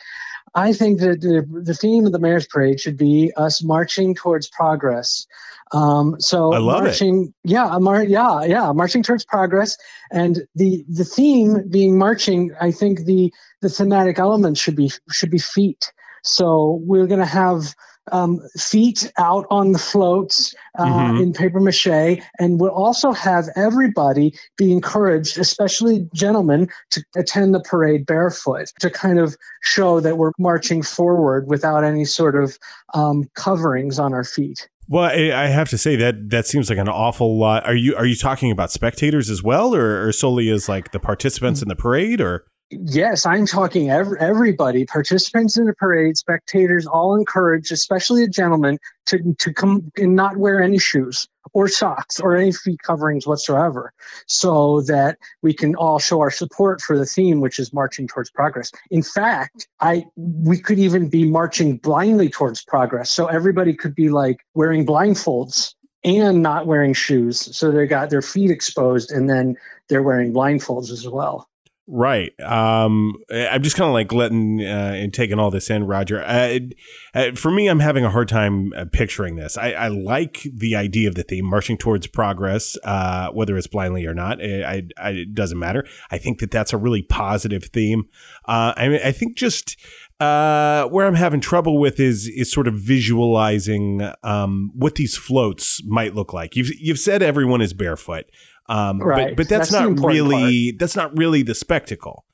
I 0.54 0.72
think 0.72 1.00
that 1.00 1.20
the, 1.20 1.46
the 1.62 1.74
theme 1.74 2.06
of 2.06 2.12
the 2.12 2.18
Mayor's 2.18 2.46
Parade 2.46 2.80
should 2.80 2.96
be 2.96 3.32
us 3.36 3.62
marching 3.62 4.14
towards 4.14 4.48
progress. 4.48 5.26
Um, 5.72 6.16
so 6.20 6.52
I 6.52 6.58
love 6.58 6.82
it. 6.82 6.84
marching, 6.86 7.34
yeah, 7.44 7.78
mar- 7.78 8.02
yeah, 8.02 8.42
yeah, 8.42 8.72
marching 8.72 9.04
towards 9.04 9.24
progress, 9.24 9.76
and 10.10 10.42
the 10.56 10.84
the 10.88 11.04
theme 11.04 11.68
being 11.70 11.96
marching. 11.96 12.50
I 12.60 12.72
think 12.72 13.04
the 13.04 13.32
the 13.60 13.68
thematic 13.68 14.18
element 14.18 14.58
should 14.58 14.74
be 14.74 14.90
should 15.10 15.30
be 15.30 15.38
feet. 15.38 15.92
So 16.24 16.80
we're 16.82 17.06
going 17.06 17.20
to 17.20 17.26
have 17.26 17.74
um, 18.12 18.40
feet 18.58 19.12
out 19.18 19.46
on 19.50 19.72
the 19.72 19.78
floats 19.78 20.54
uh, 20.78 20.84
Mhm. 20.84 21.22
in 21.22 21.32
paper 21.32 21.60
mache, 21.60 22.20
and 22.38 22.60
we'll 22.60 22.70
also 22.70 23.12
have 23.12 23.48
everybody 23.56 24.34
be 24.56 24.72
encouraged, 24.72 25.38
especially 25.38 26.08
gentlemen, 26.14 26.68
to 26.90 27.02
attend 27.16 27.54
the 27.54 27.60
parade 27.60 28.06
barefoot 28.06 28.72
to 28.80 28.90
kind 28.90 29.18
of 29.18 29.36
show 29.62 30.00
that 30.00 30.16
we're 30.18 30.32
marching 30.38 30.82
forward 30.82 31.48
without 31.48 31.84
any 31.84 32.04
sort 32.04 32.36
of 32.36 32.58
um, 32.94 33.28
coverings 33.34 33.98
on 33.98 34.14
our 34.14 34.24
feet. 34.24 34.68
Well, 34.88 35.04
I, 35.04 35.44
I 35.44 35.46
have 35.46 35.68
to 35.70 35.78
say 35.78 35.94
that 35.96 36.30
that 36.30 36.46
seems 36.46 36.68
like 36.68 36.78
an 36.78 36.88
awful 36.88 37.38
lot. 37.38 37.64
Are 37.64 37.74
you 37.74 37.94
are 37.94 38.06
you 38.06 38.16
talking 38.16 38.50
about 38.50 38.72
spectators 38.72 39.30
as 39.30 39.40
well, 39.40 39.72
or, 39.74 40.04
or 40.06 40.10
solely 40.10 40.50
as 40.50 40.68
like 40.68 40.90
the 40.90 40.98
participants 40.98 41.62
in 41.62 41.68
the 41.68 41.76
parade, 41.76 42.20
or 42.20 42.44
Yes, 42.70 43.26
I'm 43.26 43.46
talking 43.46 43.90
ev- 43.90 44.14
everybody, 44.20 44.86
participants 44.86 45.58
in 45.58 45.64
the 45.66 45.74
parade, 45.74 46.16
spectators, 46.16 46.86
all 46.86 47.16
encouraged, 47.16 47.72
especially 47.72 48.26
the 48.26 48.30
gentlemen, 48.30 48.78
to 49.06 49.34
to 49.40 49.52
come 49.52 49.90
and 49.96 50.14
not 50.14 50.36
wear 50.36 50.62
any 50.62 50.78
shoes 50.78 51.26
or 51.52 51.66
socks 51.66 52.20
or 52.20 52.36
any 52.36 52.52
feet 52.52 52.80
coverings 52.80 53.26
whatsoever, 53.26 53.92
so 54.28 54.82
that 54.82 55.18
we 55.42 55.52
can 55.52 55.74
all 55.74 55.98
show 55.98 56.20
our 56.20 56.30
support 56.30 56.80
for 56.80 56.96
the 56.96 57.06
theme, 57.06 57.40
which 57.40 57.58
is 57.58 57.72
marching 57.72 58.06
towards 58.06 58.30
progress. 58.30 58.70
In 58.88 59.02
fact, 59.02 59.66
I 59.80 60.04
we 60.16 60.60
could 60.60 60.78
even 60.78 61.08
be 61.10 61.24
marching 61.24 61.78
blindly 61.78 62.28
towards 62.28 62.64
progress, 62.64 63.10
so 63.10 63.26
everybody 63.26 63.74
could 63.74 63.96
be 63.96 64.10
like 64.10 64.38
wearing 64.54 64.86
blindfolds 64.86 65.74
and 66.04 66.40
not 66.40 66.68
wearing 66.68 66.94
shoes, 66.94 67.56
so 67.56 67.72
they 67.72 67.88
got 67.88 68.10
their 68.10 68.22
feet 68.22 68.52
exposed, 68.52 69.10
and 69.10 69.28
then 69.28 69.56
they're 69.88 70.04
wearing 70.04 70.32
blindfolds 70.32 70.92
as 70.92 71.08
well. 71.08 71.49
Right? 71.90 72.38
Um, 72.40 73.16
I'm 73.30 73.62
just 73.62 73.76
kind 73.76 73.88
of 73.88 73.94
like 73.94 74.12
letting 74.12 74.60
uh, 74.62 74.94
and 74.94 75.12
taking 75.12 75.38
all 75.38 75.50
this 75.50 75.68
in, 75.70 75.84
Roger. 75.84 76.20
For 77.34 77.50
me, 77.50 77.68
I'm 77.68 77.80
having 77.80 78.04
a 78.04 78.10
hard 78.10 78.28
time 78.28 78.72
uh, 78.74 78.84
picturing 78.90 79.36
this. 79.36 79.58
I, 79.58 79.72
I 79.72 79.88
like 79.88 80.46
the 80.52 80.76
idea 80.76 81.08
of 81.08 81.16
the 81.16 81.24
theme, 81.24 81.44
marching 81.44 81.76
towards 81.76 82.06
progress, 82.06 82.78
uh, 82.84 83.30
whether 83.30 83.56
it's 83.56 83.66
blindly 83.66 84.06
or 84.06 84.14
not. 84.14 84.40
I, 84.40 84.62
I, 84.62 84.82
I, 84.96 85.10
it 85.10 85.34
doesn't 85.34 85.58
matter. 85.58 85.84
I 86.10 86.18
think 86.18 86.38
that 86.38 86.50
that's 86.50 86.72
a 86.72 86.78
really 86.78 87.02
positive 87.02 87.64
theme. 87.64 88.08
Uh, 88.46 88.72
I 88.76 88.88
mean, 88.88 89.00
I 89.04 89.12
think 89.12 89.36
just 89.36 89.76
uh, 90.20 90.84
where 90.88 91.06
I'm 91.06 91.14
having 91.14 91.40
trouble 91.40 91.78
with 91.78 91.98
is 91.98 92.28
is 92.28 92.52
sort 92.52 92.68
of 92.68 92.74
visualizing 92.74 94.12
um, 94.22 94.70
what 94.74 94.96
these 94.96 95.16
floats 95.16 95.82
might 95.84 96.14
look 96.14 96.32
like. 96.32 96.56
You've 96.56 96.70
you've 96.78 96.98
said 96.98 97.22
everyone 97.22 97.62
is 97.62 97.72
barefoot, 97.72 98.26
um, 98.70 98.98
but 98.98 99.06
Right. 99.06 99.36
but 99.36 99.48
that's, 99.48 99.70
That's 99.70 99.98
not 99.98 100.06
really 100.06 100.70
that's 100.78 100.96
not 100.96 101.16
really 101.18 101.42
the 101.42 101.54
spectacle, 101.54 102.24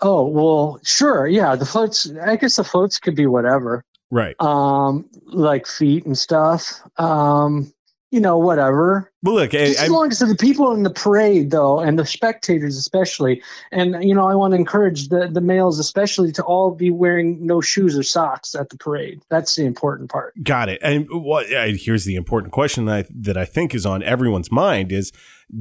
Oh 0.00 0.26
well, 0.26 0.80
sure, 0.82 1.26
yeah. 1.26 1.54
The 1.56 1.66
floats, 1.66 2.10
I 2.10 2.36
guess 2.36 2.56
the 2.56 2.64
floats 2.64 2.98
could 2.98 3.14
be 3.14 3.26
whatever, 3.26 3.84
right? 4.10 4.34
um, 4.40 5.08
like 5.26 5.66
feet 5.66 6.06
and 6.06 6.16
stuff. 6.16 6.80
Um, 6.96 7.72
you 8.10 8.20
know, 8.20 8.38
whatever. 8.38 9.12
But 9.22 9.30
look, 9.32 9.54
I, 9.54 9.58
as 9.58 9.88
long 9.88 10.10
as 10.10 10.18
the 10.18 10.34
people 10.34 10.72
in 10.72 10.82
the 10.82 10.90
parade, 10.90 11.50
though, 11.50 11.78
and 11.78 11.98
the 11.98 12.04
spectators 12.04 12.76
especially, 12.76 13.42
and 13.70 14.02
you 14.02 14.14
know, 14.14 14.26
I 14.26 14.34
want 14.34 14.52
to 14.52 14.56
encourage 14.56 15.08
the 15.08 15.28
the 15.28 15.40
males 15.40 15.78
especially 15.78 16.32
to 16.32 16.42
all 16.42 16.72
be 16.72 16.90
wearing 16.90 17.46
no 17.46 17.60
shoes 17.60 17.96
or 17.96 18.02
socks 18.02 18.54
at 18.54 18.68
the 18.70 18.76
parade. 18.76 19.22
That's 19.28 19.54
the 19.54 19.64
important 19.64 20.10
part. 20.10 20.34
got 20.42 20.68
it. 20.68 20.80
And 20.82 21.06
what 21.10 21.52
uh, 21.52 21.66
here's 21.74 22.04
the 22.04 22.16
important 22.16 22.52
question 22.52 22.86
that 22.86 23.06
I, 23.06 23.08
that 23.20 23.36
I 23.36 23.44
think 23.44 23.74
is 23.74 23.86
on 23.86 24.02
everyone's 24.02 24.50
mind 24.50 24.90
is: 24.90 25.12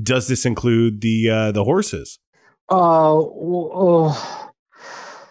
Does 0.01 0.27
this 0.27 0.45
include 0.45 1.01
the 1.01 1.29
uh, 1.29 1.51
the 1.51 1.65
horses? 1.65 2.19
Uh, 2.71 3.13
oh, 3.13 4.51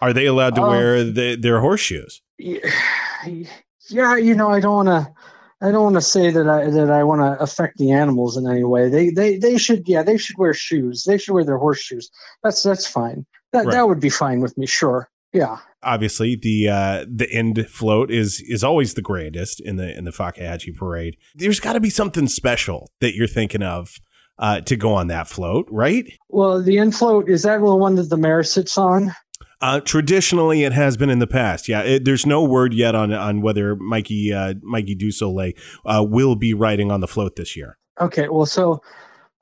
Are 0.01 0.13
they 0.13 0.27
allowed 0.27 0.55
to 0.57 0.63
Um, 0.63 0.69
wear 0.71 1.05
the, 1.05 1.37
their 1.37 1.61
horseshoes? 1.61 2.21
yeah, 2.39 4.17
you 4.17 4.35
know, 4.35 4.51
I 4.51 4.61
don't 4.61 4.87
want 4.87 4.89
to. 4.89 5.13
I 5.61 5.71
don't 5.73 5.83
want 5.83 5.97
to 5.97 6.01
say 6.01 6.31
that 6.31 6.49
I 6.49 6.71
that 6.71 6.91
I 6.91 7.03
want 7.05 7.21
to 7.21 7.43
affect 7.43 7.79
the 7.79 7.93
animals 7.93 8.37
in 8.37 8.49
any 8.49 8.65
way. 8.65 8.89
They 8.89 9.11
they 9.11 9.39
they 9.39 9.59
should 9.59 9.89
yeah 9.89 10.03
they 10.03 10.17
should 10.19 10.39
wear 10.39 10.55
shoes. 10.55 11.05
They 11.05 11.19
should 11.19 11.35
wear 11.35 11.45
their 11.45 11.59
horseshoes. 11.59 12.11
That's 12.43 12.63
that's 12.63 12.87
fine. 12.87 13.27
That 13.53 13.67
Right. 13.67 13.73
that 13.73 13.89
would 13.89 14.01
be 14.01 14.11
fine 14.11 14.41
with 14.41 14.57
me. 14.59 14.67
Sure. 14.67 15.09
Yeah. 15.33 15.59
obviously 15.83 16.37
the 16.37 16.69
uh 16.69 17.05
the 17.13 17.31
end 17.31 17.67
float 17.69 18.11
is 18.11 18.41
is 18.47 18.65
always 18.65 18.95
the 18.95 19.03
grandest 19.03 19.61
in 19.61 19.77
the 19.77 19.97
in 19.97 20.05
the 20.05 20.11
Fakahatchee 20.11 20.75
parade. 20.77 21.17
There's 21.35 21.61
got 21.61 21.75
to 21.75 21.81
be 21.81 21.91
something 21.91 22.29
special 22.29 22.91
that 23.01 23.15
you're 23.15 23.27
thinking 23.27 23.63
of 23.63 23.97
uh 24.39 24.61
to 24.63 24.77
go 24.77 24.95
on 24.95 25.09
that 25.09 25.29
float, 25.29 25.67
right? 25.71 26.07
Well, 26.29 26.63
the 26.63 26.79
end 26.79 26.95
float 26.95 27.29
is 27.29 27.43
that 27.43 27.59
the 27.59 27.77
one 27.77 27.97
that 27.97 28.09
the 28.09 28.17
mayor 28.17 28.43
sits 28.43 28.79
on? 28.79 29.13
Uh 29.61 29.81
traditionally 29.81 30.63
it 30.65 30.73
has 30.73 30.97
been 30.97 31.11
in 31.11 31.19
the 31.19 31.27
past. 31.27 31.69
Yeah, 31.69 31.83
it, 31.83 32.05
there's 32.05 32.25
no 32.27 32.45
word 32.45 32.73
yet 32.73 32.95
on 32.95 33.13
on 33.13 33.41
whether 33.41 33.75
Mikey 33.77 34.33
uh 34.33 34.55
Mikey 34.63 34.95
Dusoleil 34.97 35.53
uh 35.85 36.05
will 36.09 36.37
be 36.37 36.55
riding 36.55 36.91
on 36.91 37.01
the 37.01 37.09
float 37.09 37.37
this 37.37 37.57
year. 37.57 37.77
Okay. 38.01 38.29
Well, 38.29 38.47
so 38.47 38.81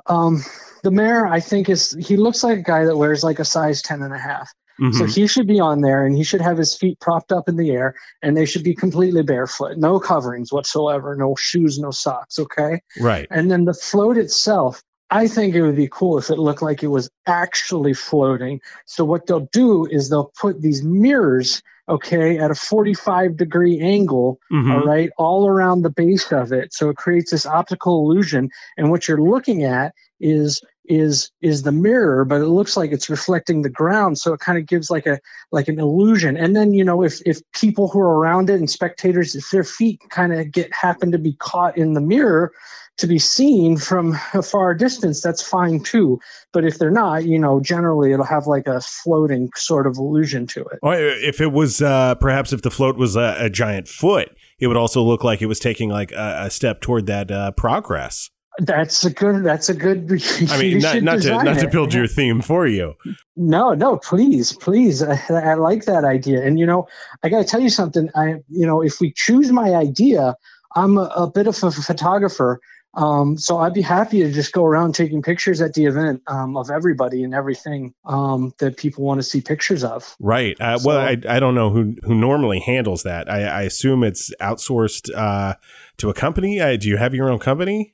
um, 0.07 0.43
the 0.83 0.91
mayor 0.91 1.27
I 1.27 1.41
think 1.41 1.69
is 1.69 1.95
he 2.01 2.17
looks 2.17 2.43
like 2.43 2.59
a 2.59 2.63
guy 2.63 2.85
that 2.87 2.97
wears 2.97 3.23
like 3.25 3.39
a 3.39 3.45
size 3.45 3.83
ten 3.83 4.03
and 4.03 4.15
a 4.15 4.19
half. 4.19 4.51
So 4.79 5.05
Mhm. 5.05 5.15
he 5.15 5.27
should 5.27 5.47
be 5.47 5.59
on 5.59 5.81
there 5.81 6.05
and 6.05 6.15
he 6.15 6.23
should 6.23 6.43
have 6.43 6.59
his 6.59 6.77
feet 6.77 7.01
propped 7.01 7.33
up 7.33 7.49
in 7.49 7.57
the 7.57 7.71
air 7.71 7.95
and 8.23 8.37
they 8.37 8.45
should 8.45 8.63
be 8.63 8.75
completely 8.75 9.23
barefoot, 9.23 9.79
no 9.79 9.99
coverings 9.99 10.53
whatsoever, 10.53 11.17
no 11.17 11.35
shoes, 11.35 11.79
no 11.79 11.91
socks. 11.91 12.39
Okay. 12.39 12.81
Right. 13.01 13.27
And 13.31 13.51
then 13.51 13.65
the 13.65 13.73
float 13.73 14.19
itself, 14.19 14.83
I 15.11 15.29
think 15.29 15.55
it 15.55 15.63
would 15.63 15.77
be 15.77 15.89
cool 15.91 16.19
if 16.19 16.31
it 16.31 16.39
looked 16.39 16.63
like 16.63 16.83
it 16.83 16.89
was 16.89 17.11
actually 17.27 17.95
floating. 17.95 18.61
So 18.87 19.05
what 19.05 19.27
they'll 19.27 19.49
do 19.53 19.87
is 19.87 20.09
they'll 20.09 20.33
put 20.41 20.61
these 20.61 20.83
mirrors, 20.83 21.63
okay, 21.89 22.39
at 22.39 22.51
a 22.51 22.57
45 22.57 23.37
degree 23.37 23.81
angle, 23.81 24.41
Mhm. 24.53 24.73
all 24.73 24.85
right, 24.85 25.11
all 25.17 25.47
around 25.49 25.83
the 25.83 25.91
base 25.91 26.33
of 26.33 26.53
it. 26.53 26.75
So 26.75 26.89
it 26.89 26.97
creates 26.97 27.31
this 27.31 27.47
optical 27.47 28.01
illusion. 28.11 28.51
And 28.77 28.91
what 28.91 29.07
you're 29.07 29.23
looking 29.23 29.63
at 29.63 29.95
is 30.19 30.61
is 30.89 31.31
is 31.41 31.63
the 31.63 31.73
mirror, 31.73 32.25
but 32.25 32.41
it 32.41 32.47
looks 32.47 32.77
like 32.77 32.93
it's 32.93 33.11
reflecting 33.11 33.63
the 33.63 33.71
ground. 33.71 34.19
So 34.19 34.33
it 34.33 34.41
kind 34.41 34.59
of 34.59 34.67
gives 34.67 34.91
like 34.91 35.07
a 35.07 35.21
like 35.53 35.69
an 35.69 35.79
illusion. 35.79 36.37
And 36.37 36.55
then 36.55 36.73
you 36.73 36.85
know 36.85 37.03
if 37.03 37.21
if 37.27 37.41
people 37.53 37.89
who 37.89 38.01
are 38.01 38.19
around 38.19 38.51
it 38.51 38.59
and 38.59 38.71
spectators, 38.71 39.35
if 39.35 39.51
their 39.51 39.65
feet 39.65 40.01
kind 40.11 40.33
of 40.33 40.51
get 40.51 40.73
happen 40.73 41.13
to 41.13 41.19
be 41.19 41.35
caught 41.35 41.77
in 41.77 41.93
the 41.93 42.01
mirror 42.01 42.53
to 42.99 43.07
be 43.07 43.19
seen 43.19 43.77
from 43.77 44.17
a 44.33 44.43
far 44.43 44.75
distance, 44.75 45.21
that's 45.21 45.43
fine 45.43 45.81
too. 45.81 46.19
But 46.53 46.65
if 46.65 46.79
they're 46.79 46.91
not, 46.91 47.25
you 47.25 47.39
know, 47.39 47.61
generally 47.61 48.13
it'll 48.13 48.25
have 48.25 48.47
like 48.47 48.67
a 48.67 48.81
floating 48.81 49.51
sort 49.55 49.87
of 49.87 49.99
illusion 49.99 50.47
to 50.49 50.61
it. 50.63 50.79
Or 50.83 50.95
if 50.95 51.41
it 51.41 51.53
was 51.53 51.83
uh 51.83 52.15
perhaps 52.17 52.53
if 52.53 52.63
the 52.63 52.71
float 52.71 52.97
was 52.97 53.17
a, 53.17 53.37
a 53.39 53.51
giant 53.51 53.89
foot, 53.89 54.31
it 54.59 54.67
would 54.67 54.77
also 54.77 55.03
look 55.03 55.23
like 55.23 55.43
it 55.43 55.47
was 55.47 55.59
taking 55.59 55.91
like 55.91 56.13
a, 56.13 56.45
a 56.45 56.51
step 56.51 56.81
toward 56.81 57.07
that 57.07 57.31
uh 57.31 57.53
progress. 57.53 58.31
That's 58.59 59.05
a 59.05 59.11
good. 59.11 59.45
That's 59.45 59.69
a 59.69 59.75
good. 59.75 60.11
I 60.51 60.59
mean, 60.59 60.79
not, 60.79 61.03
not 61.03 61.23
to 61.23 61.43
not 61.43 61.59
to 61.59 61.69
build 61.69 61.93
your 61.93 62.07
theme 62.07 62.41
for 62.41 62.67
you. 62.67 62.95
No, 63.37 63.75
no, 63.75 63.99
please, 63.99 64.53
please. 64.53 65.03
I, 65.03 65.21
I 65.31 65.55
like 65.55 65.85
that 65.85 66.05
idea. 66.05 66.43
And 66.43 66.59
you 66.59 66.67
know, 66.67 66.89
I 67.23 67.29
got 67.29 67.39
to 67.39 67.45
tell 67.45 67.61
you 67.61 67.71
something. 67.71 68.09
I, 68.15 68.37
you 68.49 68.67
know, 68.67 68.83
if 68.83 69.01
we 69.01 69.13
choose 69.13 69.53
my 69.53 69.75
idea, 69.75 70.37
I'm 70.75 70.97
a, 70.97 71.05
a 71.17 71.31
bit 71.31 71.47
of 71.47 71.63
a 71.63 71.71
photographer. 71.71 72.61
Um, 72.95 73.37
so 73.37 73.59
I'd 73.59 73.75
be 73.75 73.83
happy 73.83 74.23
to 74.23 74.33
just 74.33 74.55
go 74.55 74.65
around 74.65 74.95
taking 74.95 75.21
pictures 75.21 75.61
at 75.61 75.75
the 75.75 75.85
event 75.85 76.23
um, 76.29 76.57
of 76.57 76.71
everybody 76.71 77.23
and 77.25 77.35
everything 77.35 77.93
um, 78.07 78.55
that 78.59 78.79
people 78.79 79.05
want 79.05 79.19
to 79.19 79.23
see 79.23 79.43
pictures 79.43 79.85
of. 79.85 80.17
Right. 80.19 80.59
Uh, 80.59 80.79
So- 80.79 80.89
well, 80.89 80.99
I, 81.01 81.19
I 81.29 81.39
don't 81.39 81.55
know 81.55 81.69
who 81.69 81.95
who 82.05 82.15
normally 82.15 82.61
handles 82.61 83.03
that. 83.03 83.31
I, 83.31 83.43
I 83.43 83.63
assume 83.63 84.03
it's 84.03 84.33
outsourced 84.41 85.15
uh, 85.15 85.57
to 85.99 86.09
a 86.09 86.15
company. 86.15 86.59
Uh, 86.59 86.77
do 86.77 86.89
you 86.89 86.97
have 86.97 87.15
your 87.15 87.29
own 87.29 87.39
company? 87.39 87.93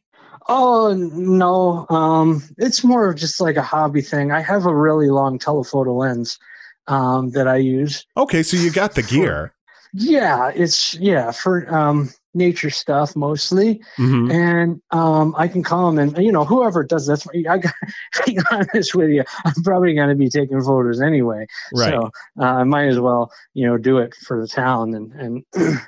Oh 0.48 0.94
no, 0.94 1.86
um, 1.88 2.42
it's 2.58 2.82
more 2.84 3.08
of 3.10 3.16
just 3.16 3.40
like 3.40 3.56
a 3.56 3.62
hobby 3.62 4.02
thing. 4.02 4.32
I 4.32 4.40
have 4.40 4.66
a 4.66 4.74
really 4.74 5.08
long 5.08 5.38
telephoto 5.38 5.94
lens 5.94 6.38
um, 6.86 7.30
that 7.30 7.46
I 7.48 7.56
use. 7.56 8.06
Okay, 8.16 8.42
so 8.42 8.56
you 8.56 8.70
got 8.70 8.94
the 8.94 9.02
gear. 9.02 9.54
Yeah, 9.94 10.50
it's 10.54 10.94
yeah 10.94 11.32
for 11.32 11.72
um, 11.72 12.08
nature 12.34 12.70
stuff 12.70 13.14
mostly, 13.14 13.82
Mhm. 13.98 14.32
and 14.32 14.80
um, 14.90 15.34
I 15.36 15.48
can 15.48 15.62
call 15.62 15.92
them 15.92 15.98
and 15.98 16.24
you 16.24 16.32
know 16.32 16.44
whoever 16.44 16.82
does 16.82 17.06
this. 17.06 17.26
I 17.48 17.58
got 17.58 17.74
to 18.14 18.22
be 18.26 18.38
honest 18.50 18.94
with 18.94 19.10
you, 19.10 19.22
I'm 19.44 19.62
probably 19.62 19.94
going 19.94 20.08
to 20.08 20.14
be 20.14 20.30
taking 20.30 20.62
photos 20.62 21.00
anyway, 21.02 21.46
Right. 21.74 21.92
so 21.92 22.10
uh, 22.40 22.44
I 22.44 22.64
might 22.64 22.86
as 22.86 22.98
well 22.98 23.30
you 23.52 23.66
know 23.66 23.76
do 23.76 23.98
it 23.98 24.14
for 24.14 24.40
the 24.40 24.48
town 24.48 24.94
and 24.94 25.12
and 25.12 25.44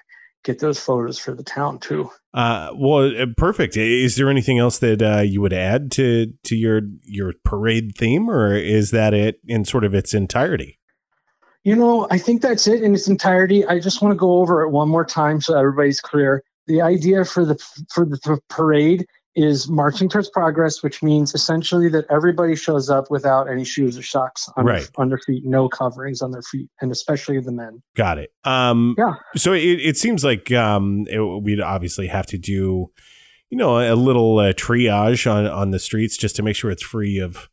get 0.45 0.61
those 0.61 0.79
photos 0.79 1.19
for 1.19 1.35
the 1.35 1.43
town 1.43 1.79
too. 1.79 2.11
Uh, 2.33 2.71
well, 2.75 3.11
uh, 3.21 3.27
perfect. 3.37 3.77
Is 3.77 4.17
there 4.17 4.29
anything 4.29 4.59
else 4.59 4.79
that 4.79 5.03
uh, 5.03 5.21
you 5.21 5.41
would 5.41 5.53
add 5.53 5.91
to 5.93 6.33
to 6.45 6.57
your 6.57 6.83
your 7.03 7.33
parade 7.45 7.97
theme, 7.97 8.31
or 8.31 8.55
is 8.55 8.91
that 8.93 9.15
it 9.15 9.41
in 9.47 9.65
sort 9.65 9.85
of 9.85 9.95
its 9.95 10.15
entirety? 10.15 10.79
You 11.65 11.75
know, 11.75 12.07
I 12.11 12.19
think 12.19 12.43
that's 12.43 12.67
it 12.67 12.83
in 12.83 12.95
its 12.95 13.09
entirety. 13.09 13.67
I 13.67 13.81
just 13.81 14.03
want 14.03 14.13
to 14.13 14.19
go 14.19 14.41
over 14.41 14.63
it 14.63 14.71
one 14.71 14.89
more 14.89 15.05
time 15.05 15.41
so 15.41 15.59
everybody's 15.59 16.01
clear. 16.01 16.43
The 16.67 16.83
idea 16.83 17.25
for 17.25 17.45
the 17.45 17.57
for 17.93 18.05
the, 18.05 18.19
the 18.25 18.41
parade 18.49 19.07
is 19.37 19.69
marching 19.69 20.09
towards 20.09 20.31
progress, 20.31 20.83
which 20.83 21.03
means 21.03 21.35
essentially 21.35 21.89
that 21.89 22.05
everybody 22.11 22.55
shows 22.55 22.89
up 22.89 23.11
without 23.11 23.51
any 23.51 23.65
shoes 23.65 23.99
or 23.99 24.03
socks 24.03 24.49
on, 24.57 24.65
Right. 24.65 24.81
their, 24.83 24.89
on 24.97 25.09
their 25.09 25.19
feet, 25.19 25.45
no 25.45 25.69
coverings 25.69 26.23
on 26.23 26.31
their 26.31 26.43
feet, 26.43 26.69
and 26.81 26.93
especially 26.93 27.41
the 27.41 27.51
men. 27.53 27.83
Got 27.97 28.19
it. 28.19 28.31
Um, 28.45 28.95
Yeah. 28.97 29.15
So 29.37 29.53
it, 29.53 29.61
it 29.81 29.97
seems 29.97 30.25
like 30.25 30.53
um, 30.53 31.05
it, 31.11 31.19
we'd 31.43 31.61
obviously 31.61 32.07
have 32.07 32.27
to 32.27 32.39
do, 32.39 32.93
you 33.51 33.59
know, 33.59 33.79
a 33.79 33.97
little 33.97 34.39
uh, 34.39 34.53
triage 34.53 35.31
on 35.31 35.47
on 35.47 35.71
the 35.73 35.79
streets 35.79 36.17
just 36.17 36.37
to 36.37 36.43
make 36.43 36.55
sure 36.57 36.71
it's 36.71 36.83
free 36.83 37.19
of 37.19 37.49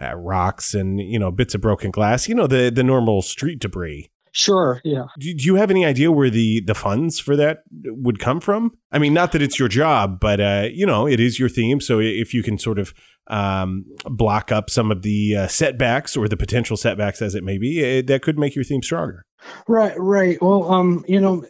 uh, 0.00 0.14
rocks 0.14 0.74
and 0.74 0.98
you 1.00 1.18
know 1.18 1.30
bits 1.30 1.54
of 1.54 1.60
broken 1.60 1.90
glass. 1.90 2.28
You 2.28 2.34
know, 2.34 2.46
the 2.46 2.70
the 2.74 2.82
normal 2.84 3.22
street 3.22 3.58
debris. 3.60 4.10
Sure, 4.32 4.80
yeah. 4.84 5.06
Do, 5.18 5.34
do 5.34 5.44
you 5.44 5.56
have 5.56 5.70
any 5.70 5.84
idea 5.84 6.12
where 6.12 6.30
the 6.30 6.60
the 6.60 6.74
funds 6.74 7.18
for 7.18 7.36
that 7.36 7.62
would 7.84 8.18
come 8.18 8.40
from? 8.40 8.76
I 8.92 8.98
mean, 8.98 9.12
not 9.12 9.32
that 9.32 9.42
it's 9.42 9.58
your 9.58 9.68
job, 9.68 10.20
but 10.20 10.40
uh, 10.40 10.68
you 10.72 10.86
know, 10.86 11.06
it 11.06 11.18
is 11.18 11.38
your 11.38 11.48
theme. 11.48 11.80
So 11.80 12.00
if 12.00 12.32
you 12.32 12.42
can 12.42 12.58
sort 12.58 12.78
of 12.78 12.94
um, 13.30 13.84
block 14.04 14.52
up 14.52 14.68
some 14.68 14.90
of 14.90 15.02
the 15.02 15.36
uh, 15.36 15.46
setbacks 15.46 16.16
or 16.16 16.28
the 16.28 16.36
potential 16.36 16.76
setbacks, 16.76 17.22
as 17.22 17.34
it 17.34 17.44
may 17.44 17.58
be, 17.58 17.82
eh, 17.82 18.02
that 18.02 18.22
could 18.22 18.38
make 18.38 18.54
your 18.54 18.64
theme 18.64 18.82
stronger. 18.82 19.24
Right, 19.66 19.94
right. 19.96 20.36
Well, 20.42 20.70
um, 20.70 21.02
you 21.08 21.18
know, 21.18 21.46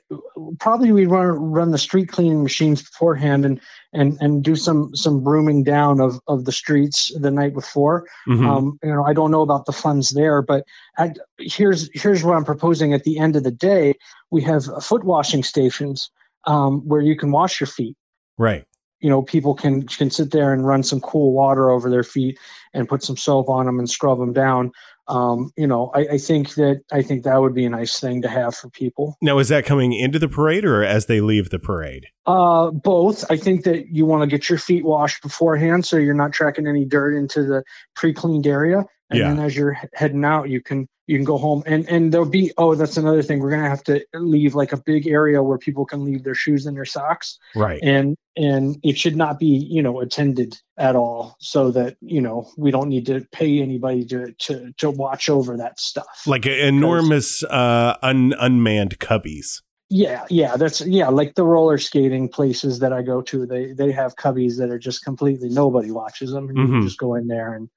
probably 0.61 0.93
we 0.93 1.07
run 1.07 1.27
run 1.31 1.71
the 1.73 1.79
street 1.79 2.09
cleaning 2.09 2.43
machines 2.45 2.83
beforehand 2.83 3.45
and 3.45 3.61
and 3.93 4.17
and 4.21 4.45
do 4.45 4.55
some 4.55 4.95
some 4.95 5.25
brooming 5.25 5.65
down 5.65 6.01
of 6.01 6.21
of 6.29 6.45
the 6.45 6.53
streets 6.53 7.11
the 7.19 7.33
night 7.33 7.53
before. 7.53 8.07
Mhm. 8.29 8.47
Um, 8.47 8.79
you 8.85 8.95
know, 8.95 9.05
I 9.05 9.13
don't 9.13 9.33
know 9.33 9.43
about 9.43 9.67
the 9.67 9.73
funds 9.73 10.11
there, 10.11 10.41
but 10.41 10.65
I, 10.99 11.15
here's 11.39 11.91
here's 11.93 12.23
what 12.23 12.37
I'm 12.37 12.45
proposing. 12.45 12.95
At 12.95 13.03
the 13.03 13.19
end 13.19 13.35
of 13.35 13.43
the 13.43 13.51
day, 13.51 13.95
we 14.31 14.43
have 14.43 14.65
foot 14.85 15.03
washing 15.03 15.43
stations 15.43 16.11
um, 16.47 16.87
where 16.87 17.01
you 17.01 17.17
can 17.17 17.33
wash 17.33 17.59
your 17.59 17.67
feet. 17.67 17.97
right. 18.39 18.65
You 19.01 19.11
know, 19.11 19.23
people 19.23 19.55
can 19.55 19.87
can 19.87 20.11
sit 20.11 20.31
there 20.31 20.53
and 20.53 20.67
run 20.67 20.83
some 20.83 21.01
cool 21.01 21.33
water 21.33 21.71
over 21.71 21.91
their 21.91 22.03
feet 22.03 22.39
and 22.73 22.89
put 22.89 23.03
some 23.03 23.17
soap 23.17 23.49
on 23.49 23.67
them 23.67 23.79
and 23.79 23.89
scrub 23.89 24.19
them 24.19 24.33
down. 24.33 24.73
Um, 25.09 25.51
you 25.57 25.67
know, 25.67 25.91
I, 25.93 26.01
I 26.13 26.19
think 26.19 26.55
that 26.55 26.83
I 26.93 27.03
think 27.03 27.25
that 27.25 27.41
would 27.41 27.55
be 27.55 27.65
a 27.65 27.71
nice 27.71 27.99
thing 27.99 28.23
to 28.23 28.29
have 28.29 28.55
for 28.55 28.71
people. 28.71 29.17
Now, 29.21 29.39
is 29.39 29.49
that 29.49 29.65
coming 29.65 29.93
into 29.93 30.21
the 30.21 30.29
parade 30.29 30.65
or 30.65 30.85
as 30.85 31.07
they 31.07 31.21
leave 31.21 31.51
the 31.51 31.59
parade? 31.59 32.07
Uh, 32.27 32.71
both. 32.71 33.29
I 33.29 33.37
think 33.37 33.65
that 33.65 33.89
you 33.89 34.07
want 34.07 34.23
to 34.23 34.29
get 34.29 34.49
your 34.49 34.59
feet 34.59 34.85
washed 34.85 35.23
beforehand, 35.23 35.85
so 35.85 35.97
you're 35.97 36.15
not 36.15 36.33
tracking 36.33 36.69
any 36.69 36.85
dirt 36.85 37.17
into 37.17 37.43
the 37.43 37.65
pre-cleaned 37.97 38.47
area. 38.47 38.85
And 39.11 39.19
Yeah. 39.19 39.29
then 39.35 39.45
as 39.45 39.57
you're 39.57 39.77
heading 39.95 40.25
out, 40.25 40.49
you 40.49 40.61
can 40.63 40.87
you 41.07 41.17
can 41.19 41.25
go 41.25 41.37
home. 41.39 41.65
And 41.67 41.89
and 41.89 42.13
there'll 42.13 42.29
be 42.29 42.53
oh, 42.57 42.75
that's 42.77 42.97
another 42.97 43.23
thing. 43.23 43.41
We're 43.41 43.51
gonna 43.51 43.69
have 43.69 43.83
to 43.85 44.05
leave 44.15 44.55
like 44.55 44.73
a 44.73 44.77
big 44.77 45.09
area 45.09 45.43
where 45.43 45.59
people 45.59 45.85
can 45.85 46.05
leave 46.05 46.23
their 46.23 46.35
shoes 46.37 46.67
and 46.67 46.77
their 46.77 46.85
socks. 46.85 47.37
Right. 47.57 47.81
And 47.83 48.17
and 48.37 48.77
it 48.85 48.97
should 48.97 49.17
not 49.17 49.41
be 49.41 49.47
you 49.47 49.83
know 49.83 50.01
attended 50.01 50.57
at 50.79 50.95
all, 50.95 51.37
so 51.41 51.73
that 51.73 51.97
you 52.01 52.21
know 52.21 52.49
we 52.57 52.71
don't 52.71 52.89
need 52.89 53.07
to 53.07 53.27
pay 53.33 53.61
anybody 53.61 54.05
to 54.07 54.33
to 54.39 54.73
to 54.79 54.91
watch 54.91 55.29
over 55.29 55.57
that 55.57 55.81
stuff. 55.81 56.23
Like 56.27 56.47
a- 56.47 56.67
enormous 56.69 57.43
uh, 57.43 57.97
un- 58.03 58.35
unmanned 58.39 58.99
cubbies. 59.01 59.63
Yeah, 59.93 60.25
yeah, 60.31 60.57
that's 60.57 60.81
yeah, 60.83 61.09
like 61.09 61.35
the 61.35 61.43
roller 61.43 61.77
skating 61.77 62.29
places 62.29 62.79
that 62.79 62.93
I 62.93 63.03
go 63.03 63.23
to, 63.23 63.45
they 63.45 63.73
they 63.73 63.91
have 63.91 64.15
cubbies 64.15 64.59
that 64.59 64.71
are 64.71 64.79
just 64.79 65.03
completely 65.05 65.49
nobody 65.49 65.91
watches 65.91 66.31
them. 66.31 66.49
And 66.49 66.57
You 66.57 66.67
can 66.69 66.83
just 66.83 66.99
go 66.99 67.17
in 67.17 67.27
there 67.27 67.55
and 67.55 67.69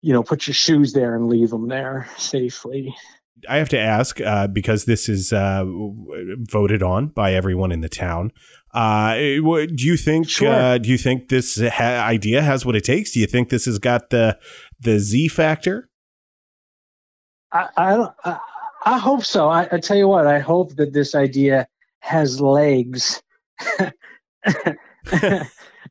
you 0.00 0.12
know 0.12 0.22
put 0.22 0.46
your 0.46 0.54
shoes 0.54 0.92
there 0.92 1.14
and 1.14 1.28
leave 1.28 1.50
them 1.50 1.68
there 1.68 2.08
safely. 2.16 2.94
I 3.48 3.56
have 3.56 3.68
to 3.70 3.78
ask 3.78 4.20
uh, 4.20 4.48
because 4.48 4.84
this 4.84 5.08
is 5.08 5.32
uh, 5.32 5.64
voted 6.50 6.82
on 6.82 7.08
by 7.08 7.34
everyone 7.34 7.70
in 7.70 7.82
the 7.82 7.88
town. 7.88 8.32
Uh, 8.74 9.14
do 9.14 9.74
you 9.78 9.96
think? 9.96 10.28
Sure. 10.28 10.52
Uh, 10.52 10.78
do 10.78 10.88
you 10.88 10.98
think 10.98 11.28
this 11.28 11.60
ha- 11.60 12.04
idea 12.04 12.42
has 12.42 12.66
what 12.66 12.74
it 12.74 12.84
takes? 12.84 13.12
Do 13.12 13.20
you 13.20 13.26
think 13.26 13.48
this 13.48 13.66
has 13.66 13.78
got 13.78 14.10
the 14.10 14.38
the 14.80 14.98
Z 14.98 15.28
factor? 15.28 15.88
I 17.52 17.68
I 17.76 18.08
I, 18.24 18.38
I 18.84 18.98
hope 18.98 19.24
so. 19.24 19.48
I, 19.48 19.68
I 19.70 19.78
tell 19.78 19.96
you 19.96 20.08
what, 20.08 20.26
I 20.26 20.40
hope 20.40 20.76
that 20.76 20.92
this 20.92 21.14
idea 21.14 21.68
has 22.00 22.40
legs. 22.40 23.22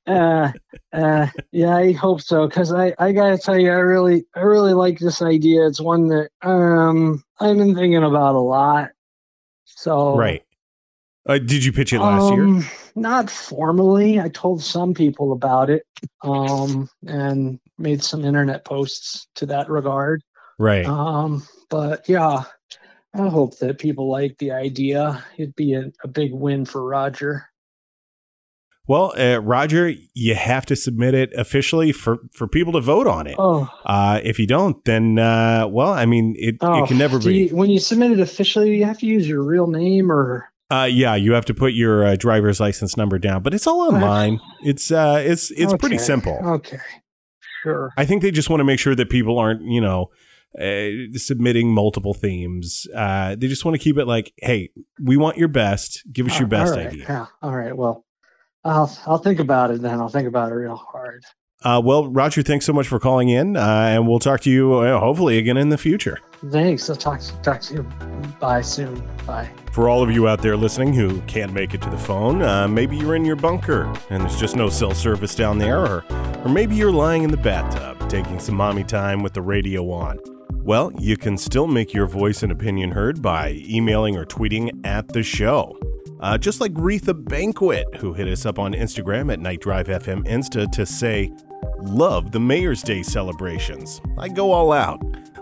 uh, 0.07 0.51
uh, 0.93 1.27
yeah, 1.51 1.75
I 1.75 1.91
hope 1.91 2.21
so 2.21 2.47
because 2.47 2.71
I, 2.71 2.93
I 2.97 3.11
gotta 3.11 3.37
tell 3.37 3.57
you, 3.57 3.71
I 3.71 3.75
really 3.75 4.25
I 4.35 4.41
really 4.41 4.73
like 4.73 4.99
this 4.99 5.21
idea. 5.21 5.67
It's 5.67 5.81
one 5.81 6.07
that 6.07 6.29
um 6.41 7.23
I've 7.39 7.57
been 7.57 7.75
thinking 7.75 8.03
about 8.03 8.35
a 8.35 8.39
lot. 8.39 8.91
So 9.65 10.15
Right. 10.17 10.43
Uh, 11.27 11.37
did 11.39 11.63
you 11.63 11.73
pitch 11.73 11.91
it 11.91 11.99
last 11.99 12.33
year? 12.33 12.45
Um, 12.45 12.65
Not 12.95 13.29
formally. 13.29 14.19
I 14.19 14.29
told 14.29 14.63
some 14.63 14.93
people 14.93 15.33
about 15.33 15.69
it, 15.69 15.85
um, 16.23 16.89
and 17.05 17.59
made 17.77 18.01
some 18.01 18.23
internet 18.23 18.63
posts 18.63 19.27
to 19.35 19.45
that 19.47 19.69
regard. 19.69 20.23
Right. 20.57 20.85
Um, 20.85 21.45
but 21.69 22.07
yeah, 22.07 22.43
I 23.13 23.27
hope 23.27 23.57
that 23.59 23.77
people 23.77 24.09
like 24.09 24.37
the 24.37 24.51
idea. 24.51 25.23
It'd 25.37 25.55
be 25.55 25.73
a, 25.73 25.91
a 26.03 26.07
big 26.07 26.33
win 26.33 26.65
for 26.65 26.87
Roger. 26.87 27.49
Well, 28.87 29.13
uh, 29.19 29.39
Roger, 29.41 29.93
you 30.13 30.35
have 30.35 30.65
to 30.67 30.75
submit 30.75 31.13
it 31.13 31.33
officially 31.33 31.91
for, 31.91 32.19
for 32.33 32.47
people 32.47 32.71
to 32.73 32.79
vote 32.81 33.05
on 33.07 33.27
it. 33.27 33.35
Oh, 33.37 33.69
Uh, 33.85 34.21
if 34.23 34.39
you 34.39 34.47
don't, 34.47 34.83
then 34.85 35.19
uh, 35.19 35.67
well, 35.69 35.91
I 35.91 36.05
mean, 36.05 36.35
it, 36.37 36.55
oh 36.61 36.83
it 36.83 36.87
can 36.87 36.97
never 36.97 37.19
do 37.19 37.27
be. 37.27 37.47
you- 37.49 37.55
when 37.55 37.69
you 37.69 37.79
submit 37.79 38.11
it 38.11 38.19
officially, 38.19 38.77
you 38.77 38.85
have 38.85 38.97
to 38.99 39.05
use 39.05 39.27
your 39.27 39.43
real 39.43 39.67
name 39.67 40.11
or. 40.11 40.49
Uh, 40.69 40.87
yeah, 40.91 41.15
you 41.15 41.31
have 41.33 41.45
to 41.45 41.53
put 41.53 41.73
your 41.73 42.05
uh, 42.05 42.15
driver's 42.17 42.59
license 42.59 42.97
number 42.97 43.17
down, 43.17 43.41
but 43.41 43.53
it's 43.53 43.67
all 43.67 43.81
online. 43.93 44.39
It's 44.63 44.91
uh, 44.91 45.21
it's 45.25 45.49
it's 45.51 45.73
pretty 45.79 45.97
simple. 45.97 46.37
Okay, 46.43 46.79
sure. 47.63 47.91
I 47.97 48.03
think 48.05 48.21
they 48.21 48.31
just 48.31 48.49
want 48.49 48.59
to 48.59 48.65
make 48.65 48.77
sure 48.79 48.93
that 48.93 49.09
people 49.09 49.39
aren't, 49.39 49.61
you 49.61 49.79
know, 49.79 50.07
uh, 50.61 50.89
submitting 51.17 51.73
multiple 51.73 52.13
themes. 52.13 52.85
Uh, 52.93 53.35
they 53.37 53.47
just 53.47 53.63
want 53.63 53.75
to 53.75 53.79
keep 53.79 53.97
it 53.97 54.07
like, 54.07 54.33
hey, 54.37 54.69
we 55.01 55.15
want 55.15 55.37
your 55.37 55.47
best. 55.47 56.03
Give 56.11 56.25
us 56.27 56.37
your 56.37 56.47
Oh, 56.47 56.49
best 56.49 56.73
all 56.73 56.77
right, 56.79 56.87
idea. 56.87 57.05
Yeah. 57.07 57.25
All 57.41 57.55
right. 57.55 57.75
Well, 57.75 58.03
I'll 58.67 58.97
I'll 59.05 59.17
think 59.17 59.39
about 59.39 59.71
it 59.71 59.81
then. 59.81 59.99
I'll 59.99 60.09
think 60.09 60.27
about 60.27 60.51
it 60.51 60.55
real 60.55 60.75
hard. 60.75 61.23
Uh, 61.63 61.81
well, 61.83 62.07
Roger, 62.07 62.43
thanks 62.43 62.65
so 62.65 62.73
much 62.73 62.87
for 62.87 62.99
calling 62.99 63.29
in, 63.29 63.57
uh, 63.57 63.59
and 63.59 64.07
we'll 64.07 64.19
talk 64.19 64.41
to 64.41 64.49
you 64.51 64.75
uh, 64.75 64.99
hopefully 64.99 65.39
again 65.39 65.57
in 65.57 65.69
the 65.69 65.77
future. 65.77 66.19
Thanks. 66.51 66.87
I'll 66.89 66.95
talk 66.95 67.19
talk 67.41 67.61
to 67.61 67.75
you. 67.75 67.83
Bye 68.39 68.61
soon. 68.61 69.01
Bye. 69.25 69.49
For 69.71 69.89
all 69.89 70.03
of 70.03 70.11
you 70.11 70.27
out 70.27 70.41
there 70.41 70.55
listening 70.55 70.93
who 70.93 71.19
can't 71.21 71.53
make 71.53 71.73
it 71.73 71.81
to 71.81 71.89
the 71.89 71.97
phone, 71.97 72.43
uh, 72.43 72.67
maybe 72.67 72.95
you're 72.95 73.15
in 73.15 73.25
your 73.25 73.35
bunker 73.35 73.91
and 74.09 74.21
there's 74.21 74.39
just 74.39 74.55
no 74.55 74.69
cell 74.69 74.93
service 74.93 75.33
down 75.33 75.57
there, 75.57 75.79
or, 75.79 76.05
or 76.43 76.49
maybe 76.49 76.75
you're 76.75 76.91
lying 76.91 77.23
in 77.23 77.31
the 77.31 77.37
bathtub 77.37 78.07
taking 78.09 78.39
some 78.39 78.55
mommy 78.55 78.83
time 78.83 79.23
with 79.23 79.33
the 79.33 79.41
radio 79.41 79.89
on. 79.91 80.19
Well, 80.51 80.91
you 80.99 81.17
can 81.17 81.37
still 81.37 81.67
make 81.67 81.93
your 81.93 82.07
voice 82.07 82.43
and 82.43 82.51
opinion 82.51 82.91
heard 82.91 83.21
by 83.21 83.63
emailing 83.67 84.15
or 84.15 84.25
tweeting 84.25 84.85
at 84.85 85.07
the 85.09 85.23
show. 85.23 85.77
Uh, 86.19 86.37
just 86.37 86.59
like 86.59 86.73
Retha 86.73 87.13
Banquet, 87.13 87.85
who 87.97 88.13
hit 88.13 88.27
us 88.27 88.45
up 88.45 88.57
on 88.59 88.73
Instagram 88.73 89.31
at 89.31 89.39
Night 89.39 89.61
Drive 89.61 89.87
FM 89.87 90.25
Insta 90.27 90.71
to 90.71 90.85
say, 90.85 91.31
Love 91.79 92.31
the 92.31 92.39
Mayor's 92.39 92.81
Day 92.81 93.03
celebrations. 93.03 94.01
I 94.17 94.29
go 94.29 94.51
all 94.51 94.71
out. 94.71 94.99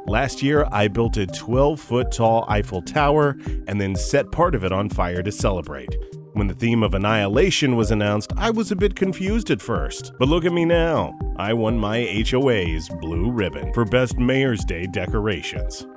Last 0.08 0.44
year, 0.44 0.68
I 0.72 0.88
built 0.88 1.18
a 1.18 1.26
12 1.26 1.80
foot 1.80 2.12
tall 2.12 2.46
Eiffel 2.48 2.82
Tower 2.82 3.38
and 3.68 3.80
then 3.82 3.96
set 3.96 4.32
part 4.32 4.54
of 4.54 4.64
it 4.64 4.72
on 4.72 4.90
fire 4.90 5.24
to 5.24 5.32
celebrate. 5.32 5.96
When 6.34 6.48
the 6.48 6.54
theme 6.54 6.84
of 6.84 6.94
annihilation 6.94 7.78
was 7.78 7.92
announced, 7.92 8.34
I 8.36 8.50
was 8.50 8.70
a 8.70 8.76
bit 8.76 8.96
confused 8.96 9.52
at 9.52 9.62
first. 9.62 10.12
But 10.20 10.28
look 10.28 10.44
at 10.44 10.52
me 10.52 10.66
now. 10.66 11.18
I 11.38 11.54
won 11.54 11.78
my 11.78 12.24
HOA's 12.30 12.90
blue 13.00 13.32
ribbon 13.32 13.74
for 13.74 13.86
Best 13.86 14.18
Mayor's 14.18 14.66
Day 14.66 14.86
decorations. 14.86 15.88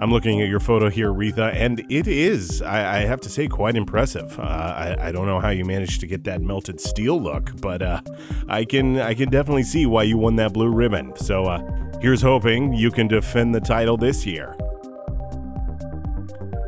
I'm 0.00 0.10
looking 0.10 0.40
at 0.40 0.48
your 0.48 0.60
photo 0.60 0.88
here, 0.88 1.12
Retha, 1.12 1.54
and 1.54 1.84
it 1.90 2.06
is, 2.06 2.62
I, 2.62 3.00
I 3.00 3.00
have 3.00 3.20
to 3.20 3.28
say, 3.28 3.46
quite 3.48 3.76
impressive. 3.76 4.38
Uh, 4.38 4.42
I, 4.42 5.08
I 5.08 5.12
don't 5.12 5.26
know 5.26 5.40
how 5.40 5.50
you 5.50 5.66
managed 5.66 6.00
to 6.00 6.06
get 6.06 6.24
that 6.24 6.40
melted 6.40 6.80
steel 6.80 7.20
look, 7.20 7.50
but 7.60 7.82
uh, 7.82 8.00
I 8.48 8.64
can 8.64 8.98
I 8.98 9.12
can 9.12 9.28
definitely 9.28 9.64
see 9.64 9.84
why 9.84 10.04
you 10.04 10.16
won 10.16 10.36
that 10.36 10.54
blue 10.54 10.70
ribbon. 10.70 11.12
So 11.16 11.44
uh, 11.44 11.60
here's 12.00 12.22
hoping 12.22 12.72
you 12.72 12.90
can 12.90 13.08
defend 13.08 13.54
the 13.54 13.60
title 13.60 13.98
this 13.98 14.24
year. 14.24 14.56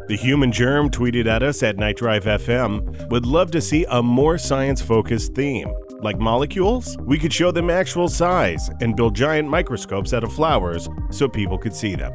The 0.08 0.18
Human 0.20 0.52
Germ 0.52 0.90
tweeted 0.90 1.24
at 1.24 1.42
us 1.42 1.62
at 1.62 1.78
Night 1.78 1.96
Drive 1.96 2.24
FM 2.24 3.08
would 3.08 3.24
love 3.24 3.50
to 3.52 3.62
see 3.62 3.86
a 3.88 4.02
more 4.02 4.36
science 4.36 4.82
focused 4.82 5.34
theme. 5.34 5.72
Like 6.02 6.18
molecules, 6.18 6.98
we 6.98 7.18
could 7.18 7.32
show 7.32 7.50
them 7.50 7.70
actual 7.70 8.10
size 8.10 8.68
and 8.82 8.94
build 8.94 9.14
giant 9.14 9.48
microscopes 9.48 10.12
out 10.12 10.22
of 10.22 10.34
flowers 10.34 10.86
so 11.10 11.30
people 11.30 11.56
could 11.56 11.74
see 11.74 11.94
them. 11.94 12.12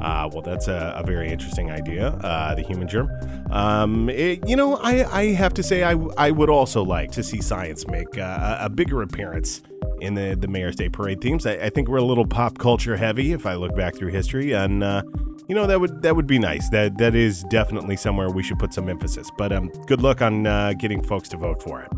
Uh, 0.00 0.28
well, 0.32 0.42
that's 0.42 0.68
a, 0.68 0.94
a 0.96 1.04
very 1.04 1.30
interesting 1.30 1.70
idea, 1.70 2.08
uh, 2.08 2.54
the 2.54 2.62
human 2.62 2.86
germ. 2.88 3.08
Um, 3.50 4.08
it- 4.10 4.46
you 4.48 4.56
know, 4.56 4.76
I, 4.76 5.04
I 5.20 5.24
have 5.34 5.54
to 5.54 5.62
say, 5.62 5.82
I, 5.82 5.92
I 6.16 6.30
would 6.30 6.50
also 6.50 6.84
like 6.84 7.10
to 7.12 7.22
see 7.22 7.40
science 7.40 7.86
make 7.88 8.16
uh, 8.18 8.58
a, 8.60 8.68
bigger 8.70 9.02
appearance 9.02 9.62
in 10.00 10.14
the, 10.14 10.36
the 10.38 10.46
Mayor's 10.48 10.76
Day 10.76 10.88
parade 10.88 11.20
themes. 11.20 11.46
I, 11.46 11.54
I 11.54 11.70
think 11.70 11.88
we're 11.88 11.96
a 11.96 12.04
little 12.04 12.26
pop 12.26 12.58
culture 12.58 12.96
heavy 12.96 13.32
if 13.32 13.44
I 13.46 13.54
look 13.54 13.74
back 13.74 13.96
through 13.96 14.10
history, 14.12 14.52
and 14.52 14.84
uh, 14.84 15.02
you 15.48 15.54
know 15.54 15.66
that 15.66 15.80
would 15.80 16.02
that 16.02 16.14
would 16.14 16.26
be 16.26 16.38
nice. 16.38 16.68
That 16.70 16.98
that 16.98 17.14
is 17.14 17.42
definitely 17.44 17.96
somewhere 17.96 18.30
we 18.30 18.42
should 18.42 18.58
put 18.58 18.72
some 18.72 18.88
emphasis. 18.88 19.28
But 19.36 19.52
um, 19.52 19.68
good 19.86 20.00
luck 20.02 20.22
on 20.22 20.46
uh, 20.46 20.74
getting 20.74 21.02
folks 21.02 21.28
to 21.30 21.36
vote 21.36 21.62
for 21.62 21.82
it. 21.82 21.90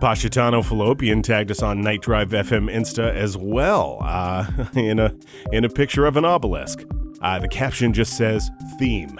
Pashitano 0.00 0.62
Fallopian 0.62 1.22
tagged 1.22 1.50
us 1.50 1.62
on 1.62 1.80
Night 1.80 2.02
Drive 2.02 2.28
FM 2.28 2.70
Insta 2.70 3.14
as 3.14 3.36
well, 3.36 3.98
uh, 4.02 4.46
in 4.74 4.98
a 4.98 5.14
in 5.52 5.64
a 5.64 5.68
picture 5.68 6.04
of 6.06 6.16
an 6.16 6.24
obelisk. 6.24 6.84
Uh, 7.22 7.38
the 7.38 7.48
caption 7.48 7.92
just 7.94 8.16
says 8.16 8.50
theme. 8.78 9.18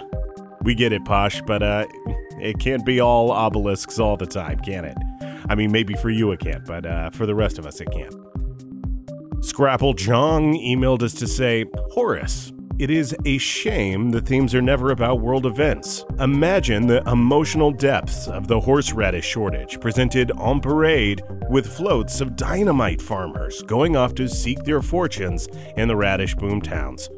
We 0.63 0.75
get 0.75 0.93
it, 0.93 1.05
Posh, 1.05 1.41
but 1.43 1.63
uh, 1.63 1.87
it 2.39 2.59
can't 2.59 2.85
be 2.85 3.01
all 3.01 3.33
obelisks 3.33 3.99
all 3.99 4.17
the 4.17 4.27
time, 4.27 4.59
can 4.61 4.85
it? 4.85 4.97
I 5.49 5.55
mean, 5.55 5.73
maybe 5.73 5.95
for 5.95 6.11
you 6.11 6.31
it 6.33 6.41
can't, 6.41 6.65
but 6.67 6.85
uh, 6.85 7.11
for 7.11 7.25
the 7.25 7.35
rest 7.35 7.59
of 7.59 7.67
us 7.67 7.81
it 7.81 7.91
can't. 7.91 8.15
Scrapple 9.43 9.95
Jong 9.95 10.55
emailed 10.55 11.03
us 11.03 11.15
to 11.15 11.27
say, 11.27 11.65
Horace, 11.91 12.53
it 12.79 12.91
is 12.91 13.17
a 13.25 13.39
shame 13.39 14.11
the 14.11 14.21
themes 14.21 14.55
are 14.55 14.61
never 14.61 14.91
about 14.91 15.21
world 15.21 15.47
events. 15.47 16.05
Imagine 16.19 16.87
the 16.87 17.03
emotional 17.09 17.71
depths 17.71 18.29
of 18.29 18.49
the 18.49 18.61
horseradish 18.61 19.25
shortage 19.25 19.81
presented 19.81 20.31
on 20.33 20.61
parade 20.61 21.23
with 21.49 21.67
floats 21.67 22.21
of 22.21 22.37
dynamite 22.37 23.01
farmers 23.01 23.63
going 23.63 23.97
off 23.97 24.15
to 24.15 24.29
seek 24.29 24.63
their 24.65 24.83
fortunes 24.83 25.49
in 25.77 25.89
the 25.89 25.97
radish 25.97 26.35
boom 26.35 26.61
towns. 26.61 27.09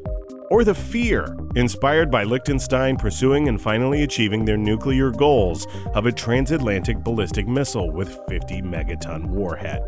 Or 0.49 0.63
the 0.63 0.73
fear 0.73 1.35
inspired 1.55 2.09
by 2.09 2.23
Liechtenstein 2.23 2.97
pursuing 2.97 3.49
and 3.49 3.61
finally 3.61 4.03
achieving 4.03 4.45
their 4.45 4.57
nuclear 4.57 5.11
goals 5.11 5.67
of 5.93 6.05
a 6.05 6.11
transatlantic 6.11 7.03
ballistic 7.03 7.47
missile 7.47 7.91
with 7.91 8.17
50 8.29 8.61
megaton 8.61 9.27
warhead. 9.27 9.81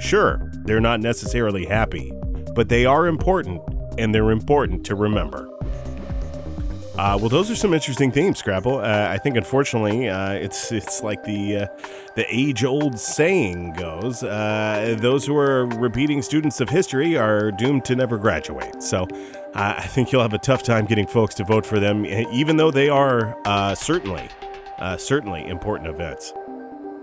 Sure, 0.00 0.50
they're 0.64 0.80
not 0.80 1.00
necessarily 1.00 1.66
happy, 1.66 2.12
but 2.54 2.68
they 2.68 2.86
are 2.86 3.06
important, 3.06 3.60
and 3.98 4.14
they're 4.14 4.30
important 4.30 4.86
to 4.86 4.94
remember. 4.94 5.48
Uh, 6.98 7.16
well, 7.16 7.28
those 7.28 7.48
are 7.48 7.54
some 7.54 7.72
interesting 7.72 8.10
themes, 8.10 8.40
Scrapple. 8.40 8.78
Uh, 8.78 9.06
I 9.08 9.18
think, 9.18 9.36
unfortunately, 9.36 10.08
uh, 10.08 10.32
it's 10.32 10.72
it's 10.72 11.00
like 11.00 11.22
the 11.22 11.58
uh, 11.58 11.66
the 12.16 12.26
age 12.28 12.64
old 12.64 12.98
saying 12.98 13.74
goes: 13.74 14.24
uh, 14.24 14.96
those 14.98 15.24
who 15.24 15.36
are 15.36 15.66
repeating 15.66 16.22
students 16.22 16.60
of 16.60 16.68
history 16.68 17.16
are 17.16 17.52
doomed 17.52 17.84
to 17.84 17.94
never 17.94 18.18
graduate. 18.18 18.82
So, 18.82 19.04
uh, 19.54 19.74
I 19.78 19.86
think 19.86 20.10
you'll 20.10 20.22
have 20.22 20.34
a 20.34 20.38
tough 20.38 20.64
time 20.64 20.86
getting 20.86 21.06
folks 21.06 21.36
to 21.36 21.44
vote 21.44 21.64
for 21.64 21.78
them, 21.78 22.04
even 22.04 22.56
though 22.56 22.72
they 22.72 22.88
are 22.88 23.36
certainly 23.76 24.28
certainly 24.96 25.46
important 25.46 25.88
events. 25.88 26.32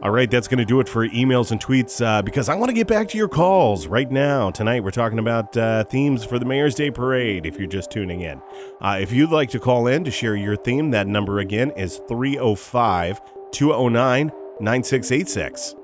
All 0.02 0.12
right, 0.12 0.30
that's 0.30 0.48
going 0.48 0.60
to 0.60 0.66
do 0.66 0.80
it 0.80 0.90
for 0.90 1.08
emails 1.08 1.52
and 1.52 1.60
tweets 1.60 2.06
uh, 2.06 2.22
because 2.22 2.48
I 2.48 2.56
want 2.56 2.70
to 2.70 2.74
get 2.74 2.88
back 2.88 3.08
to 3.10 3.18
your 3.18 3.28
calls 3.28 3.88
right 3.88 4.10
now. 4.12 4.52
Tonight, 4.52 4.84
we're 4.84 4.92
talking 4.92 5.18
about 5.18 5.56
uh, 5.58 5.84
themes 5.86 6.24
for 6.24 6.38
the 6.38 6.46
Mayor's 6.46 6.76
Day 6.76 6.92
Parade 6.92 7.46
if 7.46 7.58
you're 7.58 7.68
just 7.68 7.90
tuning 7.90 8.22
in. 8.22 8.42
Uh, 8.82 8.98
if 9.02 9.12
you'd 9.12 9.32
like 9.32 9.50
to 9.50 9.60
call 9.60 9.88
in 9.88 10.04
to 10.04 10.12
share 10.12 10.36
your 10.36 10.58
theme, 10.58 10.92
that 10.92 11.08
number 11.08 11.40
again 11.40 11.72
is 11.72 12.02
305 12.08 13.22
209 13.52 14.32
9686. 14.60 15.76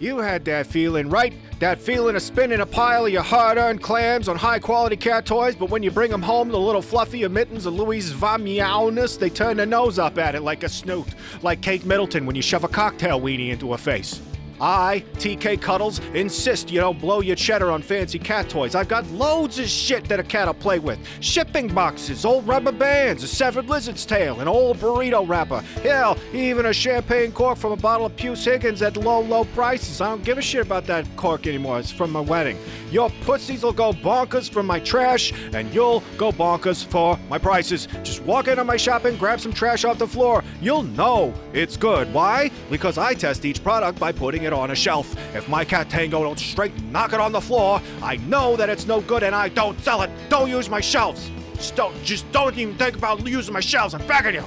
You 0.00 0.18
had 0.18 0.44
that 0.46 0.66
feeling, 0.66 1.08
right? 1.08 1.32
That 1.60 1.80
feeling 1.80 2.16
of 2.16 2.22
spinning 2.22 2.60
a 2.60 2.66
pile 2.66 3.06
of 3.06 3.12
your 3.12 3.22
hard 3.22 3.58
earned 3.58 3.80
clams 3.80 4.28
on 4.28 4.36
high 4.36 4.58
quality 4.58 4.96
cat 4.96 5.24
toys, 5.24 5.54
but 5.54 5.70
when 5.70 5.82
you 5.82 5.90
bring 5.90 6.10
them 6.10 6.22
home, 6.22 6.48
the 6.48 6.58
little 6.58 6.82
fluffy 6.82 7.26
mittens 7.28 7.64
of 7.64 7.74
Louise 7.74 8.12
Vamiaunus, 8.12 9.18
they 9.18 9.30
turn 9.30 9.56
their 9.56 9.66
nose 9.66 9.98
up 9.98 10.18
at 10.18 10.34
it 10.34 10.42
like 10.42 10.64
a 10.64 10.68
snoot, 10.68 11.06
like 11.42 11.60
Kate 11.60 11.84
Middleton 11.86 12.26
when 12.26 12.34
you 12.34 12.42
shove 12.42 12.64
a 12.64 12.68
cocktail 12.68 13.20
weenie 13.20 13.50
into 13.50 13.70
her 13.70 13.78
face. 13.78 14.20
I, 14.60 15.04
TK 15.14 15.60
Cuddles, 15.60 16.00
insist 16.14 16.70
you 16.70 16.80
don't 16.80 17.00
blow 17.00 17.20
your 17.20 17.36
cheddar 17.36 17.70
on 17.70 17.82
fancy 17.82 18.18
cat 18.18 18.48
toys. 18.48 18.74
I've 18.74 18.88
got 18.88 19.06
loads 19.10 19.58
of 19.58 19.66
shit 19.68 20.04
that 20.08 20.20
a 20.20 20.22
cat 20.22 20.46
will 20.46 20.54
play 20.54 20.78
with. 20.78 20.98
Shipping 21.20 21.68
boxes, 21.68 22.24
old 22.24 22.46
rubber 22.46 22.72
bands, 22.72 23.22
a 23.22 23.28
severed 23.28 23.68
lizard's 23.68 24.06
tail, 24.06 24.40
an 24.40 24.48
old 24.48 24.78
burrito 24.78 25.26
wrapper. 25.28 25.60
Hell, 25.82 26.16
even 26.32 26.66
a 26.66 26.72
champagne 26.72 27.32
cork 27.32 27.58
from 27.58 27.72
a 27.72 27.76
bottle 27.76 28.06
of 28.06 28.16
Puce 28.16 28.44
Higgins 28.44 28.82
at 28.82 28.96
low, 28.96 29.20
low 29.20 29.44
prices. 29.46 30.00
I 30.00 30.08
don't 30.08 30.24
give 30.24 30.38
a 30.38 30.42
shit 30.42 30.64
about 30.64 30.86
that 30.86 31.06
cork 31.16 31.46
anymore. 31.46 31.78
It's 31.78 31.90
from 31.90 32.12
my 32.12 32.20
wedding. 32.20 32.58
Your 32.90 33.10
pussies 33.22 33.64
will 33.64 33.72
go 33.72 33.92
bonkers 33.92 34.48
for 34.48 34.62
my 34.62 34.78
trash, 34.80 35.32
and 35.52 35.72
you'll 35.74 36.02
go 36.16 36.30
bonkers 36.30 36.84
for 36.86 37.18
my 37.28 37.38
prices. 37.38 37.88
Just 38.02 38.22
walk 38.22 38.48
into 38.48 38.64
my 38.64 38.76
shop 38.76 39.04
and 39.04 39.18
grab 39.18 39.40
some 39.40 39.52
trash 39.52 39.84
off 39.84 39.98
the 39.98 40.06
floor. 40.06 40.44
You'll 40.60 40.84
know 40.84 41.34
it's 41.52 41.76
good. 41.76 42.12
Why? 42.14 42.50
Because 42.70 42.98
I 42.98 43.14
test 43.14 43.44
each 43.44 43.62
product 43.62 43.98
by 43.98 44.12
putting 44.12 44.43
it 44.44 44.52
on 44.52 44.70
a 44.70 44.74
shelf. 44.74 45.14
If 45.34 45.48
my 45.48 45.64
cat 45.64 45.90
Tango 45.90 46.22
don't 46.22 46.38
straight 46.38 46.74
knock 46.84 47.12
it 47.12 47.20
on 47.20 47.32
the 47.32 47.40
floor, 47.40 47.80
I 48.02 48.16
know 48.16 48.56
that 48.56 48.68
it's 48.68 48.86
no 48.86 49.00
good 49.00 49.22
and 49.22 49.34
I 49.34 49.48
don't 49.48 49.78
sell 49.80 50.02
it. 50.02 50.10
Don't 50.28 50.48
use 50.48 50.68
my 50.68 50.80
shelves. 50.80 51.30
Just 51.54 51.76
don't, 51.76 52.02
just 52.02 52.30
don't 52.32 52.56
even 52.56 52.76
think 52.76 52.96
about 52.96 53.26
using 53.26 53.52
my 53.52 53.60
shelves. 53.60 53.94
I'm 53.94 54.06
begging 54.06 54.34
you. 54.34 54.44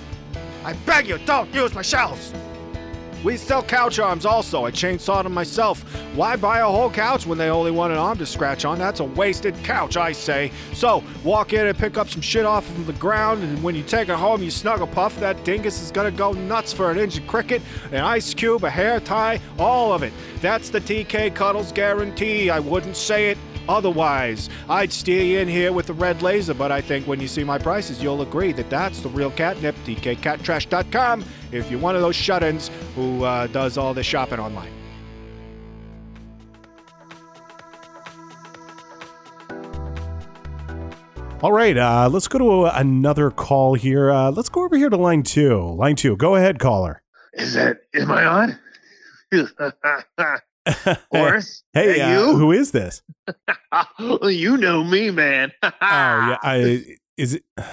I 0.63 0.73
beg 0.73 1.07
you, 1.07 1.17
don't 1.19 1.53
use 1.53 1.73
my 1.73 1.81
shelves. 1.81 2.33
We 3.23 3.35
sell 3.35 3.63
couch 3.63 3.99
arms 3.99 4.25
also. 4.25 4.65
I 4.65 4.71
chainsawed 4.71 5.23
them 5.23 5.33
myself. 5.33 5.81
Why 6.15 6.35
buy 6.35 6.59
a 6.59 6.65
whole 6.65 6.89
couch 6.89 7.25
when 7.25 7.37
they 7.37 7.49
only 7.49 7.71
want 7.71 7.91
an 7.91 7.99
arm 7.99 8.17
to 8.19 8.25
scratch 8.25 8.63
on? 8.63 8.77
That's 8.77 8.99
a 8.99 9.05
wasted 9.05 9.55
couch, 9.63 9.97
I 9.97 10.11
say. 10.11 10.51
So, 10.73 11.03
walk 11.23 11.53
in 11.53 11.65
and 11.65 11.77
pick 11.77 11.97
up 11.97 12.09
some 12.09 12.21
shit 12.21 12.45
off 12.45 12.69
of 12.69 12.85
the 12.85 12.93
ground, 12.93 13.43
and 13.43 13.61
when 13.63 13.75
you 13.75 13.83
take 13.83 14.09
it 14.09 14.15
home, 14.15 14.43
you 14.43 14.51
snuggle 14.51 14.87
puff. 14.87 15.19
That 15.19 15.43
dingus 15.43 15.81
is 15.81 15.91
gonna 15.91 16.11
go 16.11 16.31
nuts 16.31 16.71
for 16.73 16.91
an 16.91 16.99
inch 16.99 17.17
of 17.17 17.25
cricket, 17.27 17.61
an 17.91 18.03
ice 18.03 18.33
cube, 18.33 18.63
a 18.63 18.69
hair 18.69 18.99
tie, 18.99 19.41
all 19.57 19.93
of 19.93 20.03
it. 20.03 20.13
That's 20.41 20.69
the 20.69 20.79
TK 20.79 21.33
Cuddles 21.33 21.71
guarantee. 21.71 22.49
I 22.49 22.59
wouldn't 22.59 22.95
say 22.95 23.29
it 23.29 23.37
Otherwise, 23.69 24.49
I'd 24.69 24.91
steer 24.93 25.23
you 25.23 25.39
in 25.39 25.47
here 25.47 25.71
with 25.73 25.87
the 25.87 25.93
red 25.93 26.21
laser, 26.21 26.53
but 26.53 26.71
I 26.71 26.81
think 26.81 27.07
when 27.07 27.19
you 27.19 27.27
see 27.27 27.43
my 27.43 27.57
prices, 27.57 28.01
you'll 28.01 28.21
agree 28.21 28.51
that 28.53 28.69
that's 28.69 29.01
the 29.01 29.09
real 29.09 29.31
catnip, 29.31 29.75
tkcattrash.com, 29.85 31.25
if 31.51 31.69
you're 31.69 31.79
one 31.79 31.95
of 31.95 32.01
those 32.01 32.15
shut 32.15 32.43
ins 32.43 32.69
who 32.95 33.23
uh, 33.23 33.47
does 33.47 33.77
all 33.77 33.93
the 33.93 34.03
shopping 34.03 34.39
online. 34.39 34.71
All 41.43 41.51
right, 41.51 41.77
uh, 41.77 42.09
let's 42.11 42.27
go 42.27 42.39
to 42.39 42.65
another 42.65 43.29
call 43.29 43.75
here. 43.75 44.09
Uh, 44.09 44.31
let's 44.31 44.49
go 44.49 44.63
over 44.63 44.75
here 44.75 44.89
to 44.89 44.97
line 44.97 45.21
two. 45.21 45.75
Line 45.75 45.95
two, 45.95 46.17
go 46.17 46.35
ahead, 46.35 46.57
caller. 46.57 47.03
Is 47.33 47.53
that, 47.53 47.81
am 47.93 48.09
I 48.11 48.25
on? 48.25 48.59
Horace? 51.11 51.63
hey, 51.73 51.93
Hey, 51.93 52.01
uh, 52.01 52.11
you? 52.11 52.37
who 52.37 52.51
is 52.51 52.71
this? 52.71 53.01
you 53.99 54.57
know 54.57 54.83
me, 54.83 55.11
man. 55.11 55.51
oh 55.63 55.69
yeah, 55.81 56.37
I, 56.43 56.83
is 57.17 57.35
it? 57.35 57.43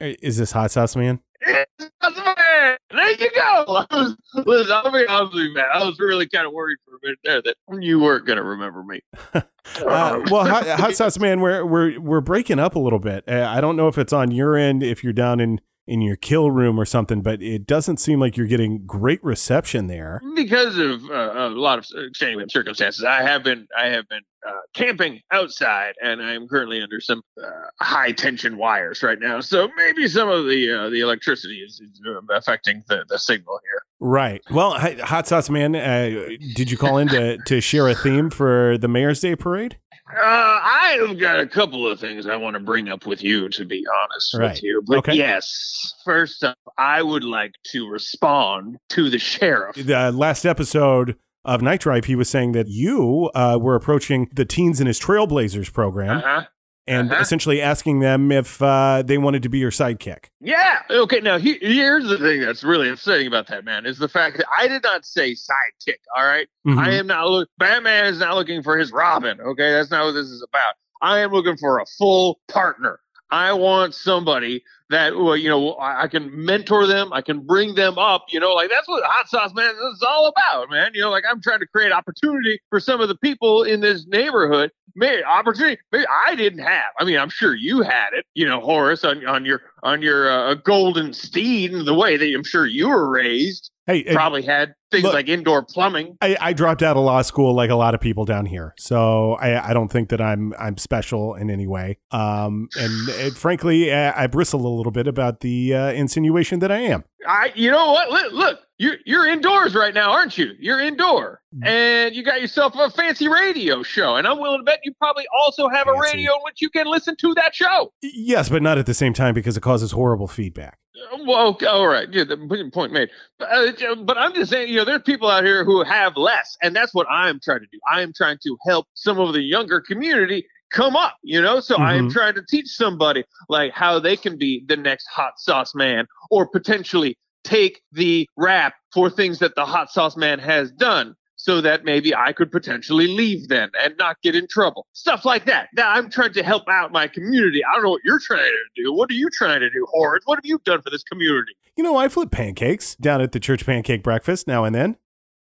Is 0.00 0.36
this 0.36 0.50
hot 0.50 0.72
sauce 0.72 0.96
man. 0.96 1.20
There 1.46 3.10
you 3.12 3.30
go. 3.34 3.86
I 3.90 3.96
was, 3.96 4.16
listen, 4.34 4.72
I'll 4.72 4.92
be 4.92 5.06
honest 5.06 5.34
with 5.34 5.44
you, 5.44 5.54
man. 5.54 5.64
I 5.72 5.84
was 5.84 5.98
really 5.98 6.28
kind 6.28 6.46
of 6.46 6.52
worried 6.52 6.78
for 6.84 6.96
a 6.96 6.98
minute 7.02 7.18
there 7.24 7.42
that 7.42 7.56
you 7.82 8.00
weren't 8.00 8.26
going 8.26 8.36
to 8.36 8.42
remember 8.42 8.82
me. 8.82 9.00
Uh, 9.34 10.20
well, 10.30 10.44
hot, 10.44 10.66
hot 10.66 10.94
sauce 10.94 11.18
man, 11.18 11.40
we're 11.40 11.64
we're 11.64 12.00
we're 12.00 12.20
breaking 12.20 12.58
up 12.58 12.74
a 12.74 12.78
little 12.78 12.98
bit. 12.98 13.24
Uh, 13.28 13.46
I 13.48 13.60
don't 13.60 13.76
know 13.76 13.88
if 13.88 13.96
it's 13.96 14.12
on 14.12 14.30
your 14.30 14.56
end, 14.56 14.82
if 14.82 15.04
you're 15.04 15.12
down 15.12 15.40
in 15.40 15.60
in 15.86 16.00
your 16.00 16.16
kill 16.16 16.50
room 16.50 16.78
or 16.78 16.84
something, 16.84 17.22
but 17.22 17.42
it 17.42 17.66
doesn't 17.66 17.98
seem 17.98 18.20
like 18.20 18.36
you're 18.36 18.46
getting 18.46 18.86
great 18.86 19.22
reception 19.24 19.88
there. 19.88 20.20
because 20.36 20.78
of 20.78 21.04
uh, 21.10 21.32
a 21.34 21.48
lot 21.48 21.78
of 21.78 21.86
extenuating 22.06 22.48
circumstances, 22.48 23.04
I 23.04 23.22
have 23.22 23.42
been 23.42 23.66
I 23.76 23.88
have 23.88 24.08
been 24.08 24.22
uh, 24.46 24.52
camping 24.74 25.20
outside, 25.30 25.94
and 26.02 26.22
I 26.22 26.34
am 26.34 26.46
currently 26.48 26.80
under 26.82 27.00
some 27.00 27.22
uh, 27.42 27.48
high 27.80 28.12
tension 28.12 28.56
wires 28.56 29.02
right 29.02 29.18
now. 29.20 29.40
So 29.40 29.68
maybe 29.76 30.08
some 30.08 30.28
of 30.28 30.46
the 30.46 30.70
uh, 30.70 30.90
the 30.90 31.00
electricity 31.00 31.58
is, 31.58 31.80
is 31.80 32.00
uh, 32.08 32.20
affecting 32.34 32.82
the, 32.88 33.04
the 33.08 33.18
signal 33.18 33.58
here. 33.64 33.82
Right. 34.00 34.40
Well, 34.50 34.72
hi- 34.72 34.98
hot 35.00 35.26
sauce 35.28 35.50
man, 35.50 35.76
uh, 35.76 36.28
did 36.54 36.70
you 36.70 36.76
call 36.76 36.98
in 36.98 37.08
to 37.08 37.38
to 37.38 37.60
share 37.60 37.88
a 37.88 37.94
theme 37.94 38.30
for 38.30 38.78
the 38.78 38.88
Mayor's 38.88 39.20
Day 39.20 39.36
parade? 39.36 39.78
Uh, 40.14 40.20
I 40.24 40.98
have 41.06 41.18
got 41.18 41.40
a 41.40 41.46
couple 41.46 41.86
of 41.86 41.98
things 41.98 42.26
I 42.26 42.36
want 42.36 42.54
to 42.54 42.60
bring 42.60 42.88
up 42.88 43.06
with 43.06 43.22
you, 43.22 43.48
to 43.50 43.64
be 43.64 43.84
honest 44.02 44.34
Right. 44.34 44.50
with 44.52 44.62
you. 44.62 44.82
But 44.86 44.98
Okay. 44.98 45.14
yes, 45.14 45.94
first 46.04 46.44
up, 46.44 46.58
I 46.78 47.02
would 47.02 47.24
like 47.24 47.52
to 47.72 47.88
respond 47.88 48.76
to 48.90 49.08
the 49.08 49.18
sheriff. 49.18 49.76
The 49.76 50.12
last 50.12 50.44
episode 50.44 51.16
of 51.44 51.62
Night 51.62 51.80
Drive, 51.80 52.04
he 52.04 52.14
was 52.14 52.28
saying 52.28 52.52
that 52.52 52.68
you 52.68 53.30
uh, 53.34 53.58
were 53.60 53.74
approaching 53.74 54.28
the 54.32 54.44
teens 54.44 54.80
in 54.80 54.86
his 54.86 55.00
Trailblazers 55.00 55.72
program 55.72 56.18
Uh-huh. 56.18 56.44
And 56.86 57.10
uh-huh. 57.10 57.20
essentially 57.20 57.60
asking 57.60 58.00
them 58.00 58.32
if 58.32 58.60
uh, 58.60 59.02
they 59.04 59.18
wanted 59.18 59.42
to 59.44 59.48
be 59.48 59.58
your 59.58 59.70
sidekick. 59.70 60.26
Yeah. 60.40 60.80
Okay. 60.90 61.20
Now, 61.20 61.38
he, 61.38 61.58
here's 61.60 62.08
the 62.08 62.18
thing 62.18 62.40
that's 62.40 62.64
really 62.64 62.88
upsetting 62.88 63.26
about 63.26 63.46
that, 63.48 63.64
man, 63.64 63.86
is 63.86 63.98
the 63.98 64.08
fact 64.08 64.38
that 64.38 64.46
I 64.56 64.68
did 64.68 64.82
not 64.82 65.04
say 65.04 65.32
sidekick. 65.32 65.98
All 66.16 66.24
right? 66.24 66.48
Mhm. 66.66 66.78
I 66.78 66.92
am 66.94 67.06
not 67.06 67.28
look. 67.28 67.48
Batman 67.58 68.06
is 68.06 68.18
not 68.18 68.34
looking 68.34 68.62
for 68.62 68.78
his 68.78 68.92
Robin. 68.92 69.40
Okay, 69.40 69.72
that's 69.72 69.90
not 69.90 70.04
what 70.06 70.12
this 70.12 70.26
is 70.26 70.42
about. 70.42 70.74
I 71.00 71.18
am 71.20 71.32
looking 71.32 71.56
for 71.56 71.78
a 71.80 71.86
full 71.98 72.40
partner. 72.48 73.00
I 73.32 73.54
want 73.54 73.94
somebody 73.94 74.62
that 74.90 75.16
well, 75.16 75.36
you 75.36 75.48
know 75.48 75.76
I, 75.80 76.06
can 76.06 76.44
mentor 76.44 76.86
them, 76.86 77.12
I 77.14 77.22
can 77.22 77.40
bring 77.40 77.74
them 77.74 77.98
up. 77.98 78.26
You 78.28 78.38
know, 78.38 78.52
like 78.52 78.68
that's 78.70 78.86
what 78.86 79.02
Hot 79.04 79.26
Sauce 79.28 79.54
Man 79.54 79.74
is 79.90 80.02
all 80.06 80.26
about, 80.28 80.70
man. 80.70 80.92
You 80.94 81.00
know, 81.00 81.10
like 81.10 81.24
I'm 81.28 81.40
trying 81.40 81.60
to 81.60 81.66
create 81.66 81.92
opportunity 81.92 82.60
for 82.68 82.78
some 82.78 83.00
of 83.00 83.08
the 83.08 83.16
people 83.16 83.64
in 83.64 83.80
this 83.80 84.06
neighborhood. 84.06 84.70
Maybe 84.94 85.24
opportunity, 85.24 85.80
maybe 85.90 86.04
I 86.26 86.34
didn't 86.34 86.58
have. 86.58 86.92
I 87.00 87.04
mean, 87.04 87.16
I'm 87.18 87.30
sure 87.30 87.54
you 87.54 87.80
had 87.80 88.10
it. 88.12 88.26
You 88.34 88.46
know, 88.46 88.60
Horace 88.60 89.02
on 89.02 89.26
on 89.26 89.46
your 89.46 89.62
on 89.82 90.02
your 90.02 90.30
uh, 90.30 90.54
golden 90.54 91.14
steed, 91.14 91.72
and 91.72 91.86
the 91.86 91.94
way 91.94 92.18
that 92.18 92.34
I'm 92.34 92.44
sure 92.44 92.66
you 92.66 92.90
were 92.90 93.08
raised. 93.08 93.71
Hey, 93.86 94.04
Probably 94.14 94.42
had 94.42 94.74
things 94.92 95.02
look- 95.02 95.14
like 95.14 95.28
indoor 95.28 95.64
plumbing. 95.64 96.16
I, 96.20 96.36
I 96.40 96.52
dropped 96.52 96.82
out 96.84 96.96
of 96.96 97.04
law 97.04 97.20
school 97.22 97.52
like 97.52 97.68
a 97.70 97.74
lot 97.74 97.94
of 97.94 98.00
people 98.00 98.24
down 98.24 98.46
here, 98.46 98.74
so 98.78 99.32
I, 99.34 99.70
I 99.70 99.72
don't 99.74 99.88
think 99.88 100.10
that 100.10 100.20
I'm 100.20 100.54
I'm 100.58 100.76
special 100.78 101.34
in 101.34 101.50
any 101.50 101.66
way. 101.66 101.98
Um, 102.12 102.68
and 102.78 103.10
uh, 103.32 103.34
frankly, 103.34 103.92
I, 103.92 104.24
I 104.24 104.26
bristle 104.28 104.64
a 104.64 104.72
little 104.76 104.92
bit 104.92 105.08
about 105.08 105.40
the 105.40 105.74
uh, 105.74 105.90
insinuation 105.92 106.60
that 106.60 106.70
I 106.70 106.78
am. 106.78 107.02
I, 107.26 107.50
you 107.56 107.70
know 107.72 107.90
what? 107.92 108.10
Look, 108.10 108.32
look, 108.32 108.60
you're 108.78 108.96
you're 109.04 109.26
indoors 109.26 109.74
right 109.74 109.94
now, 109.94 110.12
aren't 110.12 110.38
you? 110.38 110.52
You're 110.60 110.80
indoor, 110.80 111.40
Mm. 111.52 111.66
and 111.66 112.14
you 112.14 112.22
got 112.22 112.40
yourself 112.40 112.74
a 112.76 112.88
fancy 112.88 113.26
radio 113.28 113.82
show, 113.82 114.14
and 114.16 114.26
I'm 114.28 114.38
willing 114.38 114.60
to 114.60 114.64
bet 114.64 114.78
you 114.84 114.94
probably 114.94 115.26
also 115.42 115.68
have 115.68 115.86
a 115.88 115.92
radio 115.98 116.32
in 116.34 116.40
which 116.44 116.62
you 116.62 116.70
can 116.70 116.86
listen 116.86 117.14
to 117.16 117.34
that 117.34 117.54
show. 117.54 117.92
Yes, 118.00 118.48
but 118.48 118.62
not 118.62 118.78
at 118.78 118.86
the 118.86 118.94
same 118.94 119.12
time 119.12 119.34
because 119.34 119.56
it 119.56 119.60
causes 119.60 119.90
horrible 119.90 120.28
feedback. 120.28 120.78
Uh, 120.94 121.18
Well, 121.26 121.48
okay, 121.48 121.66
all 121.66 121.86
right, 121.86 122.08
yeah, 122.12 122.24
the 122.24 122.36
point- 122.72 122.92
made. 122.92 123.10
But, 123.38 123.82
uh, 123.82 123.94
but 123.96 124.18
I'm 124.18 124.34
just 124.34 124.50
saying, 124.50 124.68
you 124.68 124.76
know, 124.76 124.84
there's 124.84 125.02
people 125.02 125.28
out 125.30 125.44
here 125.44 125.64
who 125.64 125.82
have 125.82 126.16
less, 126.16 126.56
and 126.62 126.74
that's 126.76 126.92
what 126.94 127.06
I'm 127.10 127.40
trying 127.40 127.60
to 127.60 127.66
do. 127.72 127.78
I 127.90 128.02
am 128.02 128.12
trying 128.14 128.38
to 128.42 128.56
help 128.66 128.86
some 128.94 129.18
of 129.18 129.32
the 129.32 129.42
younger 129.42 129.80
community 129.80 130.46
come 130.70 130.96
up, 130.96 131.16
you 131.22 131.40
know. 131.40 131.60
So 131.60 131.76
I 131.76 131.94
am 131.96 132.08
Mhm. 132.08 132.12
trying 132.12 132.34
to 132.34 132.42
teach 132.48 132.68
somebody 132.68 133.24
like 133.48 133.72
how 133.72 133.98
they 133.98 134.16
can 134.16 134.36
be 134.36 134.64
the 134.66 134.76
next 134.76 135.06
hot 135.06 135.38
sauce 135.38 135.74
man, 135.74 136.06
or 136.30 136.46
potentially 136.46 137.16
take 137.44 137.82
the 137.92 138.28
rap 138.36 138.74
for 138.92 139.10
things 139.10 139.38
that 139.40 139.54
the 139.54 139.66
hot 139.66 139.90
sauce 139.90 140.16
man 140.16 140.38
has 140.38 140.70
done. 140.72 141.14
So 141.42 141.60
that 141.60 141.84
maybe 141.84 142.14
I 142.14 142.32
could 142.32 142.52
potentially 142.52 143.08
leave 143.08 143.48
then 143.48 143.72
and 143.82 143.96
not 143.98 144.22
get 144.22 144.36
in 144.36 144.46
trouble. 144.46 144.86
Stuff 144.92 145.24
like 145.24 145.44
that. 145.46 145.70
Now 145.74 145.90
I'm 145.90 146.08
trying 146.08 146.32
to 146.34 146.42
help 146.44 146.68
out 146.68 146.92
my 146.92 147.08
community. 147.08 147.64
I 147.64 147.74
don't 147.74 147.82
know 147.82 147.90
what 147.90 148.02
you're 148.04 148.20
trying 148.20 148.44
to 148.44 148.80
do. 148.80 148.92
What 148.92 149.10
are 149.10 149.14
you 149.14 149.28
trying 149.28 149.58
to 149.58 149.68
do, 149.68 149.84
Horace? 149.90 150.22
What 150.24 150.36
have 150.36 150.46
you 150.46 150.60
done 150.64 150.82
for 150.82 150.90
this 150.90 151.02
community? 151.02 151.50
You 151.76 151.82
know, 151.82 151.96
I 151.96 152.06
flip 152.06 152.30
pancakes 152.30 152.94
down 152.94 153.20
at 153.20 153.32
the 153.32 153.40
church 153.40 153.66
pancake 153.66 154.04
breakfast 154.04 154.46
now 154.46 154.62
and 154.62 154.72
then. 154.72 154.98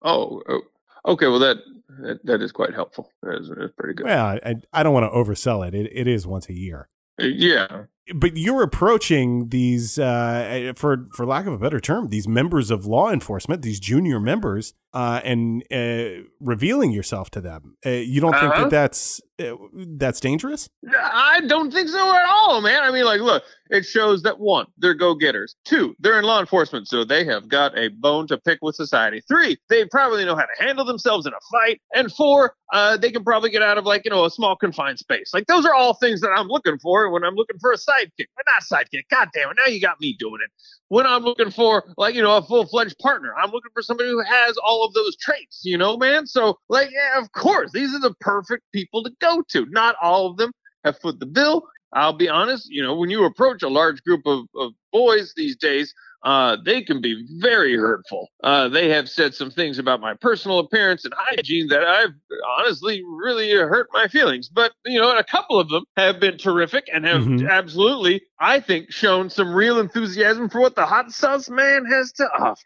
Oh, 0.03 0.41
oh, 0.49 0.61
okay. 1.05 1.27
Well, 1.27 1.41
that, 1.41 1.57
that 2.01 2.25
that 2.27 2.43
is 2.43 2.53
quite 2.53 2.75
helpful. 2.75 3.11
That 3.25 3.41
is, 3.41 3.49
that's 3.49 3.73
pretty 3.77 3.95
good. 3.95 4.07
Well, 4.07 4.39
I, 4.45 4.55
I 4.73 4.85
don't 4.85 4.95
want 4.95 5.13
to 5.13 5.19
oversell 5.19 5.67
it. 5.67 5.75
it. 5.75 5.91
It 5.93 6.07
is 6.07 6.29
once 6.29 6.49
a 6.49 6.55
year. 6.55 6.91
Uh, 7.21 7.25
yeah. 7.27 7.87
But 8.15 8.37
you're 8.37 8.63
approaching 8.63 9.49
these, 9.49 9.99
uh, 9.99 10.75
for 10.77 11.07
for 11.13 11.27
lack 11.27 11.47
of 11.47 11.55
a 11.55 11.59
better 11.59 11.81
term, 11.81 12.11
these 12.11 12.29
members 12.29 12.71
of 12.71 12.87
law 12.87 13.11
enforcement, 13.11 13.63
these 13.63 13.81
junior 13.81 14.21
members, 14.21 14.75
uh, 14.95 15.21
and 15.25 15.63
uh, 15.73 16.23
revealing 16.41 16.91
yourself 16.93 17.31
to 17.31 17.41
them. 17.41 17.77
Uh, 17.85 17.91
you 17.91 18.21
don't 18.21 18.33
think 18.33 18.53
Uh-huh. 18.53 18.63
that 18.65 18.71
that's 18.71 19.21
uh, 19.41 19.57
that's 19.99 20.21
dangerous? 20.21 20.69
I 20.95 21.41
don't 21.47 21.73
think 21.73 21.89
so 21.89 22.15
at 22.15 22.27
all, 22.29 22.61
man. 22.61 22.83
I 22.83 22.91
mean, 22.93 23.05
like, 23.05 23.21
look, 23.21 23.43
it 23.71 23.85
shows 23.85 24.23
that 24.23 24.39
one, 24.39 24.67
they're 24.77 24.95
go 24.95 25.15
getters. 25.15 25.57
Two, 25.65 25.95
they're 25.99 26.19
in 26.19 26.25
law 26.25 26.39
enforcement, 26.39 26.87
so 26.87 27.05
they 27.05 27.25
have 27.25 27.49
got 27.49 27.77
a 27.77 27.89
bone 27.89 28.27
to 28.29 28.39
pick 28.39 28.59
with 28.63 28.77
society. 28.77 29.23
Three, 29.27 29.57
they 29.69 29.85
probably 29.87 30.25
know 30.25 30.37
how 30.37 30.43
to 30.43 30.65
handle 30.65 30.85
themselves 30.85 31.27
in 31.27 31.33
a 31.33 31.41
fight. 31.51 31.81
And 31.95 32.13
four, 32.13 32.55
uh, 32.73 32.99
they 32.99 33.11
can 33.11 33.25
probably 33.25 33.51
get 33.51 33.63
out 33.63 33.79
of, 33.79 33.85
like, 33.87 34.03
you 34.05 34.11
know, 34.11 34.25
a 34.27 34.31
small 34.31 34.55
confined 34.55 34.99
space. 34.99 35.31
Like, 35.35 35.47
those 35.47 35.65
are 35.65 35.75
all 35.75 35.95
things 35.95 36.21
that 36.21 36.31
I'm 36.31 36.47
looking 36.49 36.79
for 36.79 37.11
when 37.11 37.25
I'm 37.25 37.35
looking 37.35 37.59
for 37.61 37.73
a 37.73 37.77
sidekick. 37.77 38.27
But 38.37 38.45
not 38.47 38.63
sidekick. 38.71 39.05
God 39.11 39.29
damn 39.35 39.51
it. 39.51 39.57
Now 39.59 39.67
you 39.73 39.81
got 39.81 39.99
me 40.01 40.15
doing 40.19 40.39
it. 40.45 40.51
When 40.93 41.07
I'm 41.07 41.23
looking 41.23 41.51
for, 41.51 41.85
like, 41.97 42.15
you 42.15 42.21
know, 42.21 42.37
a 42.37 42.43
full 42.43 42.67
fledged 42.67 42.99
partner, 42.99 43.35
I'm 43.35 43.51
looking 43.51 43.71
for 43.73 43.81
somebody 43.81 44.11
who 44.11 44.23
has 44.23 44.59
all 44.59 44.85
of 44.85 44.93
those 44.93 45.17
traits, 45.17 45.63
you 45.65 45.79
know, 45.79 45.97
man? 45.97 46.27
So, 46.27 46.59
like, 46.69 46.91
yeah, 46.91 47.19
of 47.19 47.33
course, 47.33 47.71
these 47.73 47.95
are 47.95 47.99
the 47.99 48.13
perfect 48.21 48.65
people 48.75 49.03
to 49.05 49.11
go 49.19 49.43
to. 49.53 49.65
Not 49.71 49.97
all 50.03 50.27
of 50.27 50.37
them 50.37 50.53
have 50.85 50.99
foot 50.99 51.19
the 51.19 51.25
bill. 51.25 51.67
I'll 51.95 52.13
be 52.13 52.29
honest, 52.29 52.69
you 52.69 52.83
know, 52.83 52.95
when 52.95 53.09
you 53.09 53.25
approach 53.25 53.63
a 53.63 53.71
large 53.71 54.03
group 54.03 54.21
of, 54.27 54.45
of 54.55 54.73
boys 54.93 55.33
these 55.35 55.57
days, 55.57 55.95
uh, 56.23 56.57
they 56.65 56.83
can 56.83 57.01
be 57.01 57.27
very 57.39 57.77
hurtful. 57.77 58.29
Uh, 58.45 58.69
they 58.69 58.89
have 58.89 59.09
said 59.09 59.35
some 59.35 59.51
things 59.51 59.79
about 59.79 60.01
my 60.01 60.15
personal 60.15 60.59
appearance 60.61 61.05
and 61.05 61.15
hygiene 61.17 61.69
that 61.69 61.85
I've 61.85 62.15
honestly 62.59 63.03
really 63.07 63.51
hurt 63.53 63.89
my 63.93 64.09
feelings. 64.09 64.49
But, 64.49 64.73
you 64.85 65.01
know, 65.01 65.17
a 65.17 65.25
couple 65.25 65.59
of 65.59 65.69
them 65.69 65.85
have 65.97 66.21
been 66.21 66.39
terrific 66.39 66.89
and 66.93 67.05
have 67.05 67.23
Mhm. 67.23 67.51
absolutely, 67.51 68.23
I 68.39 68.61
think, 68.61 68.93
shown 68.93 69.31
some 69.31 69.53
real 69.53 69.79
enthusiasm 69.79 70.49
for 70.49 70.61
what 70.61 70.75
the 70.77 70.87
hot 70.87 71.13
sauce 71.13 71.49
man 71.51 71.85
has 71.87 72.13
to 72.13 72.25
offer. 72.25 72.63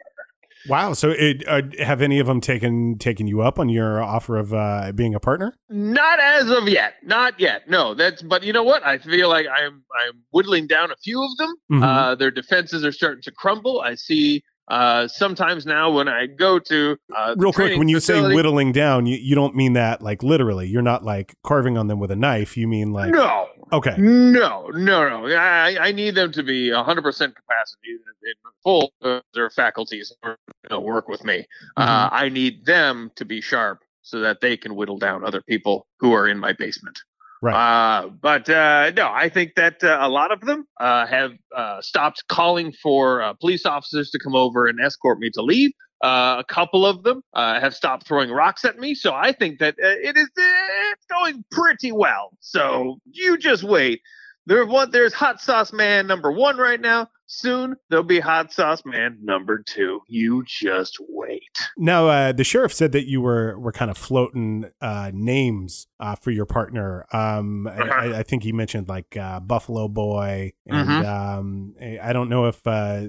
Wow. 0.69 0.93
So, 0.95 1.11
it, 1.11 1.47
uh, 1.47 1.63
have 1.79 2.03
any 2.03 2.19
of 2.19 2.27
them 2.27 2.41
taken 2.41 2.99
taken 2.99 3.27
you 3.27 3.43
up 3.43 3.59
on 3.59 3.69
your 3.69 4.03
offer 4.03 4.37
of 4.37 4.53
uh, 4.53 4.93
being 4.95 5.15
a 5.15 5.21
partner? 5.21 5.55
Not 5.69 6.19
as 6.21 6.51
of 6.51 6.69
yet. 6.69 6.95
Not 7.03 7.39
yet. 7.39 7.69
No, 7.69 7.95
that's. 7.95 8.23
But 8.23 8.43
you 8.43 8.53
know 8.53 8.65
what? 8.65 8.85
I 8.85 8.99
feel 8.99 9.29
like 9.29 9.47
I'm 9.47 9.85
I'm 10.01 10.23
whittling 10.31 10.67
down 10.67 10.91
a 10.91 10.97
few 10.97 11.23
of 11.23 11.37
them. 11.39 11.55
Mhm. 11.73 11.83
Uh, 11.83 12.15
their 12.15 12.31
defenses 12.31 12.85
are 12.85 12.93
starting 12.93 13.23
to 13.23 13.31
crumble. 13.33 13.81
I 13.81 13.95
see. 13.95 14.43
Uh, 14.69 15.07
sometimes 15.07 15.65
now 15.65 15.93
when 15.93 16.09
I 16.09 16.27
go 16.27 16.59
to 16.59 16.97
uh, 17.17 17.37
Real 17.39 17.53
quick, 17.53 17.79
when 17.79 17.89
you 17.89 18.01
say 18.01 18.21
whittling 18.21 18.73
down, 18.73 19.07
you, 19.07 19.17
you 19.17 19.37
don't 19.37 19.55
mean 19.55 19.75
that 19.75 20.03
like 20.03 20.25
literally. 20.25 20.67
You're 20.67 20.83
not 20.83 21.05
like 21.05 21.37
carving 21.45 21.79
on 21.79 21.87
them 21.87 22.01
with 22.01 22.11
a 22.11 22.17
knife. 22.17 22.57
You 22.57 22.67
mean 22.67 22.93
like 22.93 23.13
no, 23.13 23.47
okay, 23.73 23.95
no, 23.99 24.69
no, 24.75 25.09
no. 25.09 25.35
I 25.37 25.77
I 25.81 25.93
need 25.93 26.14
them 26.14 26.33
to 26.33 26.43
be 26.43 26.73
100 26.73 27.03
percent 27.03 27.35
capacity 27.35 27.93
in 27.93 28.35
full 28.62 28.93
of 29.03 29.23
their 29.35 29.51
faculties 29.51 30.12
or 30.23 30.37
work 30.81 31.09
with 31.09 31.25
me. 31.25 31.47
Uh, 31.77 32.09
I 32.11 32.29
need 32.29 32.67
them 32.67 33.11
to 33.17 33.25
be 33.25 33.41
sharp 33.41 33.81
so 34.03 34.21
that 34.21 34.41
they 34.41 34.57
can 34.57 34.77
whittle 34.77 34.99
down 34.99 35.25
other 35.25 35.43
people 35.43 35.87
who 35.99 36.12
are 36.12 36.29
in 36.29 36.39
my 36.39 36.53
basement. 36.53 36.99
Right. 37.43 37.55
Uh, 37.55 38.09
but 38.09 38.49
uh, 38.49 38.93
no, 38.97 39.11
I 39.12 39.29
think 39.29 39.55
that 39.57 39.85
uh, 39.85 39.99
a 40.01 40.09
lot 40.09 40.33
of 40.33 40.41
them 40.41 40.67
uh, 40.81 41.07
have 41.07 41.33
uh, 41.55 41.81
stopped 41.83 42.25
calling 42.29 42.73
for 42.73 43.21
uh, 43.21 43.35
police 43.35 43.67
officers 43.67 44.11
to 44.11 44.19
come 44.19 44.35
over 44.35 44.67
and 44.67 44.81
escort 44.81 45.19
me 45.19 45.31
to 45.31 45.43
leave. 45.43 45.73
Uh, 46.03 46.37
a 46.39 46.45
couple 46.45 46.85
of 46.85 47.03
them 47.03 47.23
uh, 47.33 47.59
have 47.59 47.75
stopped 47.75 48.07
throwing 48.07 48.31
rocks 48.31 48.65
at 48.65 48.79
me. 48.79 48.95
So 48.95 49.15
I 49.15 49.33
think 49.33 49.59
that 49.61 49.75
uh, 49.83 49.87
it 49.87 50.17
is 50.17 50.29
it's 50.37 51.07
going 51.07 51.45
pretty 51.51 51.93
well. 51.93 52.37
So 52.41 52.99
you 53.11 53.39
just 53.39 53.63
wait. 53.65 54.03
There, 54.45 54.65
what 54.67 54.93
there's 54.93 55.13
hot 55.13 55.41
sauce 55.41 55.73
man 55.73 56.07
number 56.07 56.31
one 56.31 56.57
right 56.59 56.81
now. 56.81 57.09
Soon 57.27 57.77
there'll 57.89 58.05
be 58.05 58.20
hot 58.20 58.53
sauce 58.53 58.83
man 58.85 59.18
number 59.22 59.62
two. 59.66 60.01
You 60.09 60.45
just 60.47 60.97
wait. 61.09 61.43
Now, 61.77 62.09
uh, 62.09 62.33
the 62.33 62.45
sheriff 62.45 62.72
said 62.72 62.93
that 62.93 63.09
you 63.09 63.20
were 63.20 63.59
were 63.59 63.72
kind 63.72 63.91
of 63.91 63.99
floating 63.99 64.70
uh, 64.81 65.11
names 65.12 65.87
uh, 65.99 66.14
for 66.16 66.31
your 66.31 66.47
partner. 66.47 67.05
Um, 67.12 67.66
I, 67.66 67.89
I, 67.89 68.18
I 68.18 68.22
think 68.22 68.43
he 68.45 68.53
mentioned 68.53 68.89
like 68.89 69.16
uh, 69.16 69.41
Buffalo 69.41 69.89
Boy, 69.89 70.53
and 70.66 70.89
Mhm. 70.89 71.07
um, 71.07 71.74
I 72.01 72.12
don't 72.12 72.29
know 72.29 72.47
if 72.47 72.64
uh, 72.66 73.03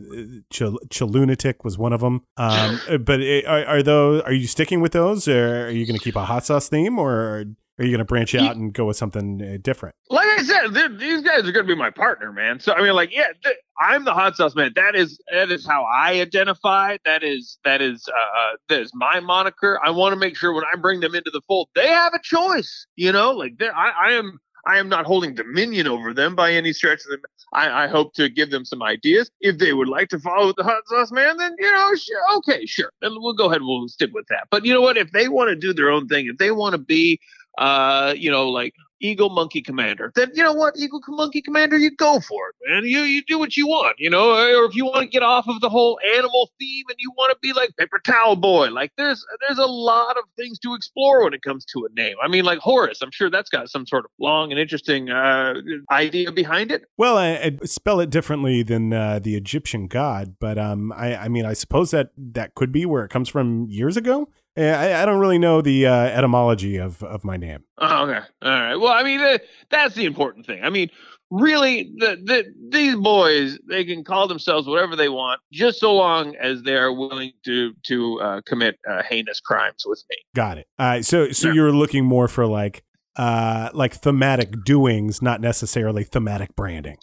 was 1.64 1.78
one 1.78 1.94
of 1.94 2.02
them. 2.02 2.24
Um, 2.38 2.80
but 3.06 3.22
uh, 3.22 3.42
are, 3.48 3.66
are 3.66 3.84
those? 3.84 4.22
Are 4.24 4.34
you 4.34 4.48
sticking 4.48 4.82
with 4.82 4.94
those, 4.94 5.28
or 5.28 5.68
are 5.68 5.72
you 5.72 5.86
going 5.86 5.98
to 5.98 6.04
keep 6.04 6.16
a 6.16 6.26
hot 6.26 6.46
sauce 6.46 6.70
theme, 6.70 6.98
or 6.98 7.46
are 7.80 7.86
you 7.86 7.92
going 7.92 8.00
to 8.00 8.06
branch 8.06 8.34
out 8.36 8.56
and 8.56 8.74
go 8.74 8.86
with 8.86 8.98
something 8.98 9.42
uh, 9.42 9.58
different? 9.62 9.96
like 10.10 10.28
I 10.40 10.44
said, 10.44 10.98
these 11.00 11.22
guys 11.22 11.40
are 11.48 11.52
going 11.52 11.66
to 11.68 11.74
be 11.74 11.76
my 11.76 11.90
partner, 11.92 12.32
man. 12.32 12.60
So 12.60 12.74
I 12.74 12.82
mean, 12.82 12.94
like, 12.94 13.14
yeah, 13.14 13.28
th- 13.44 13.56
I'm 13.80 14.06
the 14.06 14.14
hot 14.14 14.36
sauce 14.36 14.56
man. 14.56 14.72
That 14.76 14.96
is 14.96 15.20
that 15.32 15.52
is 15.52 15.66
how 15.68 15.84
I 15.84 16.14
identify. 16.14 16.98
That 17.06 17.24
is 17.24 17.58
that 17.64 17.82
is 17.82 18.08
uh, 18.08 18.16
uh, 18.18 18.56
that 18.70 18.82
is 18.82 18.92
my 18.96 19.20
moniker. 19.20 19.80
I 19.86 19.92
want 19.92 20.14
to 20.14 20.20
make 20.20 20.36
sure 20.36 20.54
when 20.54 20.64
I 20.72 20.78
bring 20.78 21.00
them 21.02 21.14
into 21.16 21.30
the 21.32 21.42
fold, 21.48 21.70
they 21.76 21.88
have 21.88 22.14
a 22.14 22.20
choice. 22.24 22.88
You 22.96 23.12
know, 23.12 23.32
like 23.32 23.58
they're- 23.58 23.74
I, 23.76 24.10
I 24.10 24.12
am. 24.14 24.40
I 24.66 24.80
am 24.80 24.90
not 24.90 25.06
holding 25.06 25.34
dominion 25.34 25.88
over 25.88 26.14
them 26.14 26.36
by 26.36 26.52
any 26.52 26.74
stretch 26.74 27.00
of 27.06 27.12
the. 27.12 27.20
I, 27.54 27.86
I 27.86 27.88
hope 27.88 28.14
to 28.16 28.28
give 28.28 28.52
them 28.52 28.66
some 28.66 28.84
ideas. 28.84 29.32
If 29.40 29.60
they 29.60 29.72
would 29.72 29.88
like 29.88 30.10
to 30.10 30.20
follow 30.20 30.52
the 30.58 30.64
hot 30.66 30.82
sauce 30.88 31.10
man, 31.10 31.38
then 31.38 31.56
you 31.58 31.72
know, 31.72 31.96
sure, 31.96 32.22
okay, 32.40 32.66
sure, 32.66 32.92
then 33.02 33.12
we'll 33.16 33.34
go 33.34 33.46
ahead. 33.46 33.62
and 33.62 33.68
We'll 33.68 33.88
stick 33.88 34.10
with 34.14 34.26
that. 34.30 34.48
But 34.52 34.66
you 34.66 34.74
know 34.74 34.82
what? 34.82 34.98
If 34.98 35.12
they 35.12 35.30
want 35.30 35.52
to 35.52 35.56
do 35.56 35.72
their 35.74 35.90
own 35.90 36.08
thing, 36.10 36.26
if 36.28 36.38
they 36.38 36.52
want 36.52 36.74
to 36.74 36.80
be, 36.80 37.18
uh, 37.58 38.14
you 38.16 38.32
know, 38.32 38.50
like 38.50 38.74
Eagle 39.00 39.30
Monkey 39.30 39.62
Commander, 39.62 40.12
then 40.16 40.32
you 40.34 40.44
know 40.44 40.54
what, 40.54 40.76
Eagle 40.78 41.02
Monkey 41.08 41.42
Commander, 41.42 41.78
you 41.78 41.92
go 41.92 42.20
for 42.20 42.50
it, 42.50 42.56
man. 42.68 42.84
You 42.84 43.02
you 43.02 43.24
do 43.24 43.38
what 43.38 43.56
you 43.56 43.68
want, 43.68 43.96
you 44.00 44.10
know, 44.10 44.32
or 44.32 44.66
if 44.66 44.76
you 44.76 44.86
want 44.86 45.02
to 45.02 45.08
get 45.08 45.24
off 45.24 45.48
of 45.48 45.60
the 45.62 45.70
whole 45.70 46.00
animal 46.16 46.50
theme 46.60 46.86
and 46.90 46.98
you 47.00 47.12
want 47.12 47.32
to 47.32 47.38
be 47.42 47.54
like 47.54 47.76
Paper 47.78 48.00
Towel 48.00 48.36
Boy, 48.36 48.70
like 48.70 48.92
there's 48.98 49.24
there's 49.48 49.60
a 49.60 49.66
lot 49.66 50.18
of 50.18 50.24
things 50.36 50.60
to 50.60 50.74
explore 50.74 51.24
when 51.24 51.34
it 51.34 51.42
comes 51.42 51.66
to 51.66 51.86
a 51.86 51.94
name. 52.00 52.16
I 52.24 52.28
mean, 52.28 52.46
like 52.46 52.60
Horace, 52.60 53.02
I'm 53.02 53.12
sure 53.12 53.30
that's 53.30 53.50
got 53.50 53.70
some 53.70 53.86
sort 53.86 54.06
of 54.06 54.12
long 54.20 54.52
and 54.52 54.60
interesting 54.60 55.10
uh, 55.10 55.56
idea 55.92 56.32
behind 56.32 56.72
it. 56.72 56.86
Well, 56.98 57.18
I, 57.18 57.38
I'd 57.38 57.70
spell 57.70 58.00
it 58.00 58.10
differently 58.10 58.64
than 58.64 58.94
uh, 58.94 59.20
the 59.20 59.36
Egyptian 59.36 59.88
god, 59.88 60.36
but 60.40 60.58
um, 60.58 60.92
I, 60.94 61.16
I 61.16 61.28
mean, 61.28 61.46
I 61.46 61.54
suppose 61.54 61.92
that 61.92 62.12
that 62.18 62.56
could 62.56 62.72
be 62.72 62.86
where 62.86 63.04
it 63.04 63.10
comes 63.10 63.30
from 63.30 63.68
years 63.70 63.98
ago. 63.98 64.30
Uh, 64.58 64.62
I, 64.62 65.04
I 65.04 65.06
don't 65.06 65.20
really 65.20 65.38
know 65.38 65.62
the 65.62 65.86
uh, 65.86 65.94
etymology 65.94 66.78
of, 66.78 67.04
of 67.04 67.24
my 67.24 67.38
name. 67.38 67.64
Oh, 67.78 68.10
okay. 68.10 68.26
All 68.42 68.50
right. 68.52 68.76
Well, 68.76 68.92
I 68.92 69.04
mean, 69.04 69.20
uh, 69.20 69.38
that's 69.70 69.94
the 69.94 70.06
important 70.06 70.46
thing. 70.46 70.64
I 70.64 70.70
mean, 70.70 70.90
really, 71.30 71.92
the, 71.98 72.18
the, 72.24 72.46
these 72.70 72.96
boys 72.96 73.60
they 73.70 73.86
can 73.86 74.04
call 74.04 74.28
themselves 74.28 74.68
whatever 74.68 74.96
they 74.96 75.10
want, 75.10 75.42
just 75.52 75.80
so 75.80 75.94
long 75.94 76.36
as 76.38 76.64
they 76.64 76.76
are 76.76 76.92
willing 76.92 77.34
to 77.46 77.74
to 77.86 78.20
uh, 78.22 78.42
commit 78.46 78.80
uh, 78.90 79.04
heinous 79.04 79.40
crimes 79.40 79.84
with 79.86 80.04
me. 80.10 80.18
Got 80.36 80.58
it. 80.58 80.68
Uh, 80.80 81.02
so 81.02 81.32
so 81.32 81.52
you're 81.52 81.72
looking 81.72 82.06
more 82.06 82.28
for 82.28 82.46
like 82.46 82.84
uh 83.16 83.70
like 83.74 83.94
thematic 83.94 84.64
doings, 84.64 85.22
not 85.22 85.42
necessarily 85.42 86.04
thematic 86.04 86.56
branding. 86.56 86.98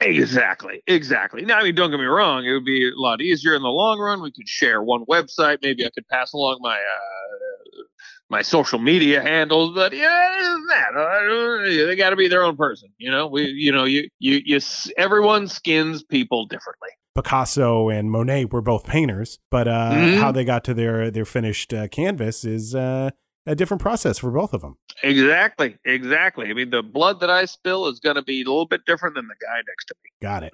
Exactly, 0.00 0.82
exactly. 0.86 1.42
Now, 1.42 1.58
I 1.58 1.62
mean, 1.62 1.74
don't 1.74 1.90
get 1.90 2.00
me 2.00 2.06
wrong; 2.06 2.46
it 2.46 2.52
would 2.52 2.64
be 2.64 2.88
a 2.88 2.94
lot 2.94 3.20
easier 3.20 3.54
in 3.54 3.62
the 3.62 3.68
long 3.68 3.98
run. 3.98 4.22
We 4.22 4.32
could 4.32 4.48
share 4.48 4.82
one 4.82 5.04
website. 5.04 5.58
Maybe 5.62 5.84
I 5.84 5.90
could 5.90 6.08
pass 6.08 6.32
along 6.32 6.58
my 6.62 6.76
uh, 6.76 7.82
my 8.30 8.42
social 8.42 8.78
media 8.78 9.20
handles, 9.20 9.74
but 9.74 9.92
yeah, 9.92 10.38
isn't 10.40 10.66
that 10.68 10.96
uh, 10.96 11.86
they 11.86 11.96
got 11.96 12.10
to 12.10 12.16
be 12.16 12.28
their 12.28 12.42
own 12.42 12.56
person. 12.56 12.88
You 12.96 13.10
know, 13.10 13.26
we, 13.26 13.46
you 13.48 13.72
know, 13.72 13.84
you, 13.84 14.08
you, 14.20 14.40
you. 14.44 14.60
Everyone 14.96 15.48
skins 15.48 16.02
people 16.02 16.46
differently. 16.46 16.90
Picasso 17.14 17.88
and 17.88 18.10
Monet 18.10 18.46
were 18.46 18.62
both 18.62 18.86
painters, 18.86 19.38
but 19.50 19.66
uh, 19.66 19.90
Mhm. 19.90 20.18
how 20.18 20.32
they 20.32 20.44
got 20.44 20.64
to 20.64 20.74
their 20.74 21.10
their 21.10 21.24
finished 21.24 21.74
uh, 21.74 21.88
canvas 21.88 22.44
is 22.44 22.74
uh, 22.74 23.10
a 23.46 23.54
different 23.54 23.80
process 23.80 24.18
for 24.18 24.30
both 24.30 24.52
of 24.52 24.60
them. 24.60 24.76
Exactly, 25.02 25.76
exactly. 25.84 26.48
I 26.50 26.52
mean, 26.54 26.70
the 26.70 26.82
blood 26.82 27.20
that 27.20 27.30
I 27.30 27.44
spill 27.46 27.86
is 27.88 28.00
going 28.00 28.16
to 28.16 28.22
be 28.22 28.42
a 28.42 28.44
little 28.44 28.66
bit 28.66 28.84
different 28.86 29.14
than 29.16 29.26
the 29.28 29.34
guy 29.44 29.56
next 29.66 29.86
to 29.86 29.94
me. 30.04 30.10
Got 30.20 30.42
it. 30.44 30.52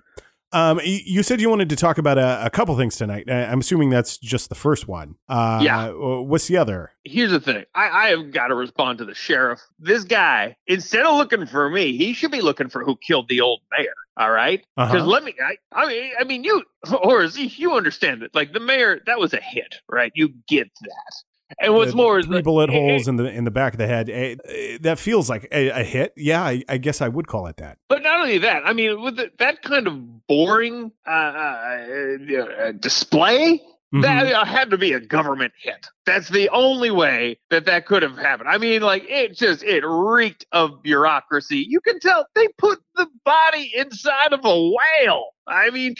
Um, 0.53 0.81
you 0.85 1.23
said 1.25 1.41
you 1.41 1.51
wanted 1.51 1.69
to 1.71 1.77
talk 1.77 1.99
about 1.99 2.19
a, 2.19 2.47
a 2.47 2.51
couple 2.51 2.75
things 2.77 2.97
tonight. 2.97 3.29
I'm 3.29 3.59
assuming 3.61 3.91
that's 3.91 4.17
just 4.17 4.49
the 4.49 4.55
first 4.55 4.87
one. 4.87 5.17
Uh, 5.29 5.59
Yeah. 5.63 5.91
What's 5.93 6.47
the 6.47 6.57
other? 6.57 6.93
Here's 7.05 7.33
the 7.33 7.41
thing. 7.41 7.65
I, 7.75 7.89
I 7.89 8.09
have 8.11 8.31
got 8.31 8.47
to 8.47 8.55
respond 8.55 8.99
to 8.99 9.05
the 9.05 9.15
sheriff. 9.15 9.61
This 9.81 10.05
guy, 10.05 10.57
instead 10.69 11.05
of 11.05 11.17
looking 11.19 11.47
for 11.47 11.69
me, 11.69 11.97
he 11.97 12.15
should 12.15 12.31
be 12.31 12.41
looking 12.41 12.69
for 12.69 12.85
who 12.85 12.97
killed 12.97 13.29
the 13.29 13.41
old 13.41 13.61
mayor. 13.77 13.93
All 14.17 14.31
right. 14.31 14.65
Because 14.77 14.95
Uh-huh. 15.03 15.05
let 15.07 15.25
me. 15.25 15.35
I, 15.45 15.57
I 15.73 15.87
mean, 15.89 16.13
I 16.19 16.25
mean, 16.25 16.45
you 16.45 16.63
or 17.03 17.25
you 17.25 17.73
understand 17.75 18.23
it? 18.23 18.31
Like 18.35 18.53
the 18.53 18.61
mayor, 18.61 19.01
that 19.07 19.19
was 19.19 19.35
a 19.35 19.41
hit, 19.41 19.75
right? 19.91 20.13
You 20.15 20.31
get 20.49 20.71
that. 20.83 21.15
And 21.61 21.75
what's 21.75 21.93
The 21.93 21.97
more 21.97 22.19
is 22.19 22.27
three 22.27 22.43
bullet 22.43 22.71
holes 22.71 23.07
in 23.07 23.17
the 23.17 23.25
in 23.27 23.45
the 23.45 23.51
back 23.51 23.73
of 23.73 23.79
the 23.79 23.87
head. 23.87 24.11
Eh, 24.11 24.35
eh, 24.45 24.79
that 24.81 24.99
feels 24.99 25.31
like 25.31 25.49
a, 25.53 25.69
a 25.69 25.85
hit. 25.85 26.13
Yeah, 26.17 26.43
I, 26.43 26.63
I 26.69 26.79
guess 26.79 27.01
I 27.01 27.09
would 27.09 27.29
call 27.29 27.47
it 27.47 27.57
that. 27.59 27.79
But 27.89 28.03
not 28.03 28.21
only 28.21 28.39
that, 28.39 28.63
I 28.65 28.73
mean, 28.73 29.01
with 29.01 29.17
the, 29.17 29.31
that 29.39 29.63
kind 29.63 29.87
of 29.87 30.27
boring 30.27 30.91
uh, 31.07 31.11
uh, 31.11 32.17
uh, 32.41 32.73
display, 32.73 33.63
Mm-hmm. 33.95 34.01
that 34.01 34.33
uh, 34.33 34.45
had 34.45 34.71
to 34.71 34.79
be 34.79 34.95
a 34.95 35.01
government 35.01 35.53
hit. 35.63 35.87
That's 36.07 36.29
the 36.29 36.49
only 36.49 36.91
way 36.91 37.39
that 37.51 37.67
that 37.67 37.87
could 37.87 38.03
have 38.03 38.19
happened. 38.19 38.49
I 38.49 38.59
mean, 38.59 38.83
like 38.83 39.05
it 39.09 39.37
just 39.37 39.63
it 39.63 39.85
reeked 39.87 40.45
of 40.51 40.83
bureaucracy. 40.83 41.65
You 41.69 41.81
can 41.81 42.01
tell 42.01 42.27
they 42.35 42.49
put 42.59 42.81
the 42.97 43.07
body 43.25 43.73
inside 43.77 44.33
of 44.33 44.45
a 44.45 44.71
whale. 44.71 45.29
I 45.47 45.71
mean. 45.71 45.95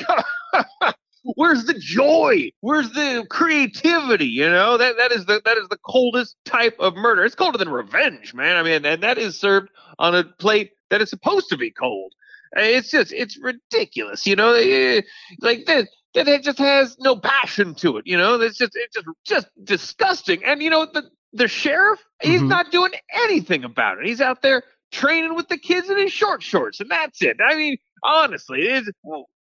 Where's 1.35 1.65
the 1.65 1.75
joy? 1.75 2.51
Where's 2.61 2.91
the 2.91 3.27
creativity? 3.29 4.27
You 4.27 4.49
know 4.49 4.77
that 4.77 4.97
that 4.99 5.13
is 5.13 5.27
the 5.27 5.41
that 5.45 5.57
is 5.59 5.69
the 5.69 5.79
coldest 5.85 6.37
type 6.45 6.77
of 6.79 6.95
murder. 6.95 7.25
It's 7.25 7.35
colder 7.35 7.59
than 7.59 7.69
revenge, 7.69 8.35
man. 8.35 8.57
I 8.57 8.63
mean, 8.63 8.85
and 8.85 9.03
that 9.03 9.19
is 9.19 9.39
served 9.39 9.69
on 9.99 10.15
a 10.15 10.25
plate 10.25 10.73
that 10.91 11.03
is 11.03 11.11
supposed 11.11 11.49
to 11.51 11.57
be 11.57 11.71
cold. 11.71 12.13
It's 12.53 12.91
just 12.91 13.13
it's 13.13 13.39
ridiculous, 13.39 14.27
you 14.27 14.37
know. 14.37 14.53
eh, 14.55 15.03
Like 15.41 15.67
that 15.67 15.89
that 16.15 16.29
it 16.29 16.43
just 16.43 16.59
has 16.59 16.97
no 17.01 17.17
passion 17.17 17.75
to 17.77 17.97
it, 17.99 18.07
you 18.07 18.17
know. 18.17 18.41
It's 18.41 18.57
just 18.59 18.73
it's 18.75 18.95
just 18.97 19.07
just 19.25 19.47
disgusting. 19.65 20.45
And 20.45 20.63
you 20.63 20.71
know 20.71 20.87
the 20.87 21.11
the 21.33 21.49
sheriff, 21.49 22.01
he's 22.23 22.43
Mhm. 22.43 22.49
not 22.49 22.71
doing 22.71 22.93
anything 23.13 23.65
about 23.65 23.99
it. 23.99 24.07
He's 24.07 24.21
out 24.21 24.43
there 24.43 24.63
training 24.93 25.35
with 25.35 25.49
the 25.49 25.59
kids 25.59 25.91
in 25.91 25.99
his 25.99 26.13
short 26.13 26.43
shorts, 26.43 26.81
and 26.81 26.91
that's 26.91 27.21
it. 27.21 27.39
I 27.47 27.57
mean, 27.57 27.77
honestly, 28.03 28.63
is 28.69 28.89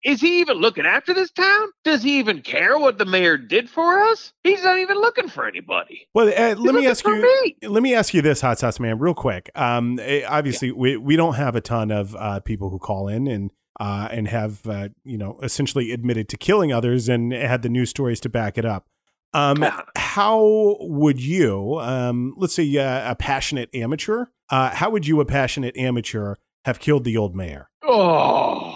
is 0.04 0.20
he 0.20 0.40
even 0.40 0.58
looking 0.58 0.86
after 0.86 1.14
this 1.14 1.30
town? 1.30 1.68
Does 1.84 2.02
he 2.02 2.18
even 2.18 2.42
care 2.42 2.78
what 2.78 2.98
the 2.98 3.04
mayor 3.04 3.36
did 3.36 3.70
for 3.70 4.00
us? 4.00 4.32
He's 4.44 4.62
not 4.64 4.78
even 4.78 4.96
looking 4.96 5.28
for 5.28 5.46
anybody. 5.46 6.08
Well, 6.14 6.28
uh, 6.28 6.56
let 6.56 6.74
me 6.74 6.86
ask 6.86 7.06
you. 7.06 7.22
me. 7.22 7.56
Let 7.68 7.82
me 7.82 7.94
ask 7.94 8.14
you 8.14 8.22
this, 8.22 8.40
hot 8.40 8.58
sauce 8.58 8.80
man, 8.80 8.98
real 8.98 9.14
quick. 9.14 9.50
Um, 9.54 9.98
eh, 10.00 10.22
obviously, 10.28 10.72
we 10.72 10.96
we 10.96 11.16
don't 11.16 11.34
have 11.34 11.54
a 11.54 11.60
ton 11.60 11.90
of 11.90 12.16
uh, 12.16 12.40
people 12.40 12.70
who 12.70 12.78
call 12.78 13.08
in 13.08 13.26
and 13.26 13.50
uh, 13.80 14.08
and 14.10 14.28
have 14.28 14.66
uh, 14.66 14.88
you 15.04 15.18
know 15.18 15.38
essentially 15.42 15.92
admitted 15.92 16.28
to 16.30 16.36
killing 16.36 16.72
others 16.72 17.08
and 17.08 17.32
had 17.32 17.62
the 17.62 17.68
news 17.68 17.90
stories 17.90 18.20
to 18.20 18.28
back 18.28 18.58
it 18.58 18.64
up. 18.64 18.86
Um, 19.34 19.64
how 19.96 20.76
would 20.80 21.18
you, 21.18 21.78
um, 21.80 22.34
let's 22.36 22.54
say 22.54 22.76
uh, 22.76 23.12
a 23.12 23.14
passionate 23.14 23.74
amateur, 23.74 24.26
uh, 24.50 24.70
how 24.70 24.90
would 24.90 25.06
you, 25.06 25.20
a 25.20 25.24
passionate 25.24 25.74
amateur, 25.76 26.34
have 26.66 26.78
killed 26.78 27.04
the 27.04 27.16
old 27.16 27.34
mayor? 27.34 27.70
Oh, 27.82 28.71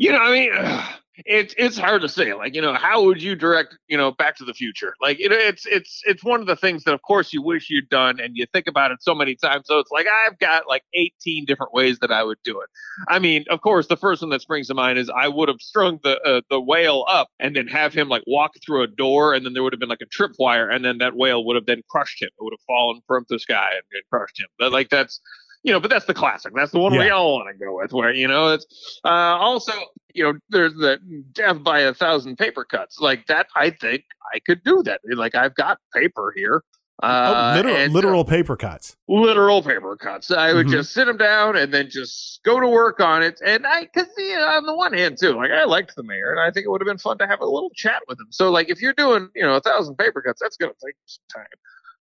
you 0.00 0.10
know, 0.10 0.18
I 0.18 0.32
mean, 0.32 0.50
it's 1.26 1.54
it's 1.58 1.76
hard 1.76 2.00
to 2.00 2.08
say. 2.08 2.32
Like, 2.32 2.54
you 2.54 2.62
know, 2.62 2.72
how 2.72 3.04
would 3.04 3.22
you 3.22 3.36
direct, 3.36 3.76
you 3.88 3.98
know, 3.98 4.12
Back 4.12 4.36
to 4.36 4.46
the 4.46 4.54
Future? 4.54 4.94
Like, 4.98 5.18
it's 5.20 5.66
it's 5.66 6.00
it's 6.06 6.24
one 6.24 6.40
of 6.40 6.46
the 6.46 6.56
things 6.56 6.84
that, 6.84 6.94
of 6.94 7.02
course, 7.02 7.34
you 7.34 7.42
wish 7.42 7.68
you'd 7.68 7.90
done, 7.90 8.18
and 8.18 8.34
you 8.34 8.46
think 8.50 8.66
about 8.66 8.92
it 8.92 9.02
so 9.02 9.14
many 9.14 9.36
times. 9.36 9.66
So 9.66 9.78
it's 9.78 9.90
like 9.90 10.06
I've 10.06 10.38
got 10.38 10.66
like 10.66 10.82
18 10.94 11.44
different 11.44 11.74
ways 11.74 11.98
that 11.98 12.10
I 12.10 12.24
would 12.24 12.38
do 12.44 12.60
it. 12.60 12.70
I 13.08 13.18
mean, 13.18 13.44
of 13.50 13.60
course, 13.60 13.88
the 13.88 13.96
first 13.98 14.22
one 14.22 14.30
that 14.30 14.40
springs 14.40 14.68
to 14.68 14.74
mind 14.74 14.98
is 14.98 15.10
I 15.10 15.28
would 15.28 15.50
have 15.50 15.60
strung 15.60 16.00
the 16.02 16.18
uh, 16.22 16.40
the 16.48 16.60
whale 16.60 17.04
up 17.06 17.28
and 17.38 17.54
then 17.54 17.66
have 17.66 17.92
him 17.92 18.08
like 18.08 18.22
walk 18.26 18.52
through 18.64 18.82
a 18.84 18.88
door, 18.88 19.34
and 19.34 19.44
then 19.44 19.52
there 19.52 19.62
would 19.62 19.74
have 19.74 19.80
been 19.80 19.90
like 19.90 20.00
a 20.00 20.22
tripwire, 20.22 20.74
and 20.74 20.82
then 20.82 20.96
that 20.98 21.14
whale 21.14 21.44
would 21.44 21.56
have 21.56 21.66
then 21.66 21.82
crushed 21.90 22.22
him. 22.22 22.28
It 22.28 22.42
would 22.42 22.54
have 22.54 22.64
fallen 22.66 23.02
from 23.06 23.26
the 23.28 23.38
sky 23.38 23.68
and, 23.72 23.82
and 23.92 24.02
crushed 24.10 24.40
him. 24.40 24.48
But 24.58 24.72
like 24.72 24.88
that's 24.88 25.20
you 25.62 25.72
know, 25.72 25.80
but 25.80 25.90
that's 25.90 26.06
the 26.06 26.14
classic. 26.14 26.52
That's 26.54 26.72
the 26.72 26.78
one 26.78 26.92
we 26.92 27.10
all 27.10 27.34
want 27.34 27.48
to 27.56 27.64
go 27.64 27.76
with. 27.76 27.92
Where 27.92 28.12
you 28.12 28.28
know, 28.28 28.48
it's 28.54 29.00
uh, 29.04 29.08
also 29.08 29.72
you 30.14 30.24
know, 30.24 30.38
there's 30.48 30.74
the 30.74 30.98
death 31.32 31.62
by 31.62 31.80
a 31.80 31.94
thousand 31.94 32.36
paper 32.36 32.64
cuts 32.64 32.98
like 33.00 33.26
that. 33.26 33.46
I 33.54 33.70
think 33.70 34.04
I 34.34 34.40
could 34.40 34.62
do 34.64 34.82
that. 34.84 35.00
Like 35.04 35.34
I've 35.34 35.54
got 35.54 35.78
paper 35.94 36.32
here. 36.36 36.62
Uh, 37.02 37.34
oh, 37.34 37.54
literal, 37.54 37.76
and, 37.76 37.96
uh, 37.96 38.24
paper 38.24 38.56
cuts. 38.56 38.94
literal 39.08 39.62
paper 39.62 39.96
cuts. 39.96 40.30
I 40.30 40.52
would 40.52 40.66
Mhm. 40.66 40.72
just 40.72 40.92
sit 40.92 41.06
them 41.06 41.16
down 41.16 41.56
and 41.56 41.72
then 41.72 41.88
just 41.88 42.42
go 42.42 42.60
to 42.60 42.68
work 42.68 43.00
on 43.00 43.22
it. 43.22 43.40
And 43.42 43.66
I, 43.66 43.82
because 43.84 44.08
you 44.18 44.36
know, 44.36 44.46
on 44.46 44.66
the 44.66 44.74
one 44.74 44.92
hand 44.92 45.16
too, 45.18 45.32
like 45.32 45.50
I 45.50 45.64
liked 45.64 45.96
the 45.96 46.02
mayor, 46.02 46.30
and 46.30 46.40
I 46.40 46.50
think 46.50 46.66
it 46.66 46.68
would 46.68 46.82
have 46.82 46.86
been 46.86 46.98
fun 46.98 47.16
to 47.18 47.26
have 47.26 47.40
a 47.40 47.46
little 47.46 47.70
chat 47.74 48.02
with 48.06 48.20
him. 48.20 48.26
So 48.30 48.50
like, 48.50 48.68
if 48.68 48.82
you're 48.82 48.92
doing, 48.92 49.30
you 49.34 49.42
know, 49.42 49.54
a 49.54 49.60
thousand 49.62 49.96
paper 49.96 50.20
cuts, 50.20 50.40
that's 50.42 50.58
gonna 50.58 50.72
take 50.84 50.94
some 51.06 51.24
time. 51.34 51.46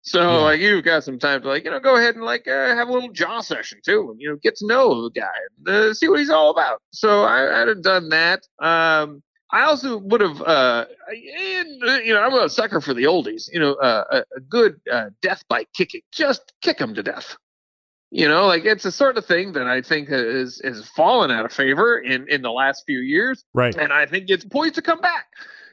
So 0.02 0.22
Yeah. 0.22 0.38
like, 0.40 0.60
you've 0.62 0.84
got 0.86 1.04
some 1.04 1.20
time 1.20 1.42
to 1.42 1.48
like, 1.48 1.66
you 1.66 1.72
know, 1.72 1.80
go 1.80 1.96
ahead 1.96 2.16
and 2.16 2.24
like 2.24 2.48
uh, 2.48 2.76
have 2.76 2.88
a 2.88 2.92
little 2.92 3.12
jaw 3.12 3.42
session 3.42 3.80
too, 3.84 4.10
and 4.12 4.20
you 4.22 4.30
know, 4.30 4.38
get 4.38 4.56
to 4.58 4.68
know 4.68 5.04
the 5.04 5.12
guy 5.12 5.28
and 5.58 5.68
uh, 5.76 5.94
see 5.94 6.08
what 6.08 6.20
he's 6.20 6.30
all 6.30 6.50
about. 6.52 6.82
So 6.92 7.24
I, 7.24 7.62
I'd 7.62 7.68
have 7.68 7.84
done 7.84 8.10
that. 8.10 8.48
Um, 8.60 9.22
I 9.52 9.64
also 9.64 9.98
would 9.98 10.22
have, 10.22 10.42
uh, 10.42 10.86
uh, 11.08 11.12
you 11.12 12.14
know, 12.14 12.22
I'm 12.22 12.34
a 12.34 12.50
sucker 12.50 12.82
for 12.82 12.94
the 12.94 13.04
oldies. 13.06 13.50
You 13.52 13.60
know, 13.60 13.74
uh, 13.74 14.04
a, 14.12 14.18
a 14.38 14.40
good 14.40 14.80
uh, 14.92 15.10
death 15.22 15.44
by 15.50 15.66
kicking. 15.76 16.02
Just 16.12 16.54
kick 16.62 16.80
him 16.80 16.94
to 16.96 17.04
death. 17.04 17.36
You 18.12 18.28
know, 18.28 18.46
like 18.48 18.66
it's 18.66 18.84
the 18.84 18.92
sort 18.92 19.18
of 19.18 19.26
thing 19.26 19.54
that 19.54 19.68
I 19.68 19.82
think 19.82 20.10
has 20.10 20.62
has 20.64 20.88
fallen 20.90 21.30
out 21.30 21.46
of 21.46 21.52
favor 21.54 21.98
in 22.00 22.28
in 22.30 22.42
the 22.42 22.52
last 22.52 22.84
few 22.88 23.00
years, 23.00 23.44
Right. 23.54 23.76
and 23.76 23.92
I 23.94 24.06
think 24.08 24.30
it's 24.30 24.46
poised 24.46 24.76
to 24.76 24.82
come 24.82 25.02
back. 25.02 25.28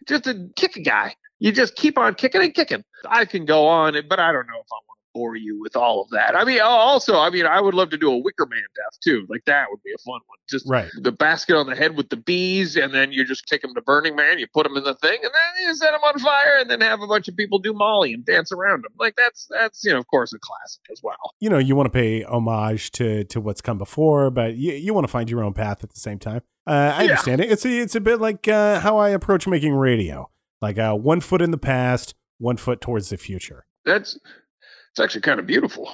Just 0.06 0.24
to 0.24 0.48
kick 0.54 0.76
a 0.76 0.82
guy, 0.82 1.14
you 1.38 1.52
just 1.52 1.76
keep 1.76 1.98
on 1.98 2.14
kicking 2.14 2.42
and 2.42 2.54
kicking. 2.54 2.82
I 3.08 3.24
can 3.24 3.44
go 3.44 3.66
on, 3.66 3.94
but 4.08 4.18
I 4.18 4.32
don't 4.32 4.46
know 4.46 4.54
if 4.58 4.66
I 4.72 4.74
want 4.86 4.98
to 5.00 5.06
bore 5.14 5.36
you 5.36 5.58
with 5.60 5.76
all 5.76 6.02
of 6.02 6.10
that. 6.10 6.36
I 6.36 6.44
mean, 6.44 6.60
also, 6.60 7.18
I 7.18 7.30
mean, 7.30 7.46
I 7.46 7.60
would 7.60 7.72
love 7.74 7.88
to 7.90 7.96
do 7.98 8.10
a 8.10 8.16
Wicker 8.18 8.46
Man 8.46 8.60
death 8.74 8.98
too. 9.02 9.26
Like 9.28 9.44
that 9.46 9.66
would 9.70 9.82
be 9.82 9.92
a 9.92 9.98
fun 9.98 10.20
one. 10.26 10.38
Just 10.48 10.68
Right. 10.68 10.90
the 11.00 11.10
basket 11.12 11.56
on 11.56 11.66
the 11.66 11.74
head 11.74 11.96
with 11.96 12.08
the 12.10 12.16
bees, 12.16 12.76
and 12.76 12.92
then 12.94 13.12
you 13.12 13.24
just 13.24 13.46
take 13.48 13.62
them 13.62 13.74
to 13.74 13.80
Burning 13.82 14.14
Man, 14.16 14.38
you 14.38 14.46
put 14.52 14.64
them 14.64 14.76
in 14.76 14.84
the 14.84 14.94
thing, 14.94 15.18
and 15.22 15.32
then 15.32 15.66
you 15.66 15.74
set 15.74 15.90
them 15.92 16.00
on 16.04 16.18
fire, 16.18 16.56
and 16.60 16.70
then 16.70 16.80
have 16.82 17.00
a 17.00 17.06
bunch 17.06 17.28
of 17.28 17.36
people 17.36 17.58
do 17.58 17.72
Molly 17.72 18.12
and 18.12 18.24
dance 18.24 18.52
around 18.52 18.84
them. 18.84 18.92
Like 18.98 19.16
that's 19.16 19.46
that's 19.50 19.84
you 19.84 19.92
know, 19.92 19.98
of 19.98 20.06
course, 20.08 20.32
a 20.32 20.38
classic 20.38 20.82
as 20.92 21.00
well. 21.02 21.16
You 21.40 21.50
know, 21.50 21.58
you 21.58 21.74
want 21.76 21.86
to 21.86 21.90
pay 21.90 22.22
homage 22.22 22.90
to 22.92 23.24
to 23.24 23.40
what's 23.40 23.60
come 23.60 23.78
before, 23.78 24.30
but 24.30 24.56
you, 24.56 24.72
you 24.72 24.94
want 24.94 25.06
to 25.06 25.10
find 25.12 25.28
your 25.30 25.42
own 25.42 25.54
path 25.54 25.82
at 25.82 25.90
the 25.92 26.00
same 26.00 26.18
time. 26.18 26.42
Uh, 26.66 26.92
I 26.96 27.02
Yeah. 27.04 27.10
understand 27.10 27.40
it. 27.40 27.50
It's 27.50 27.64
a, 27.64 27.70
it's 27.78 27.94
a 27.94 28.00
bit 28.00 28.20
like 28.20 28.48
uh, 28.48 28.80
how 28.80 28.96
I 28.98 29.10
approach 29.10 29.46
making 29.46 29.74
radio, 29.74 30.30
like 30.60 30.78
uh, 30.78 30.94
one 30.94 31.20
foot 31.20 31.42
in 31.42 31.50
the 31.50 31.58
past, 31.58 32.14
one 32.38 32.56
foot 32.56 32.80
towards 32.80 33.10
the 33.10 33.16
future. 33.16 33.66
That's 33.84 34.18
it's 34.90 35.00
actually 35.00 35.22
kind 35.22 35.40
of 35.40 35.46
beautiful. 35.46 35.90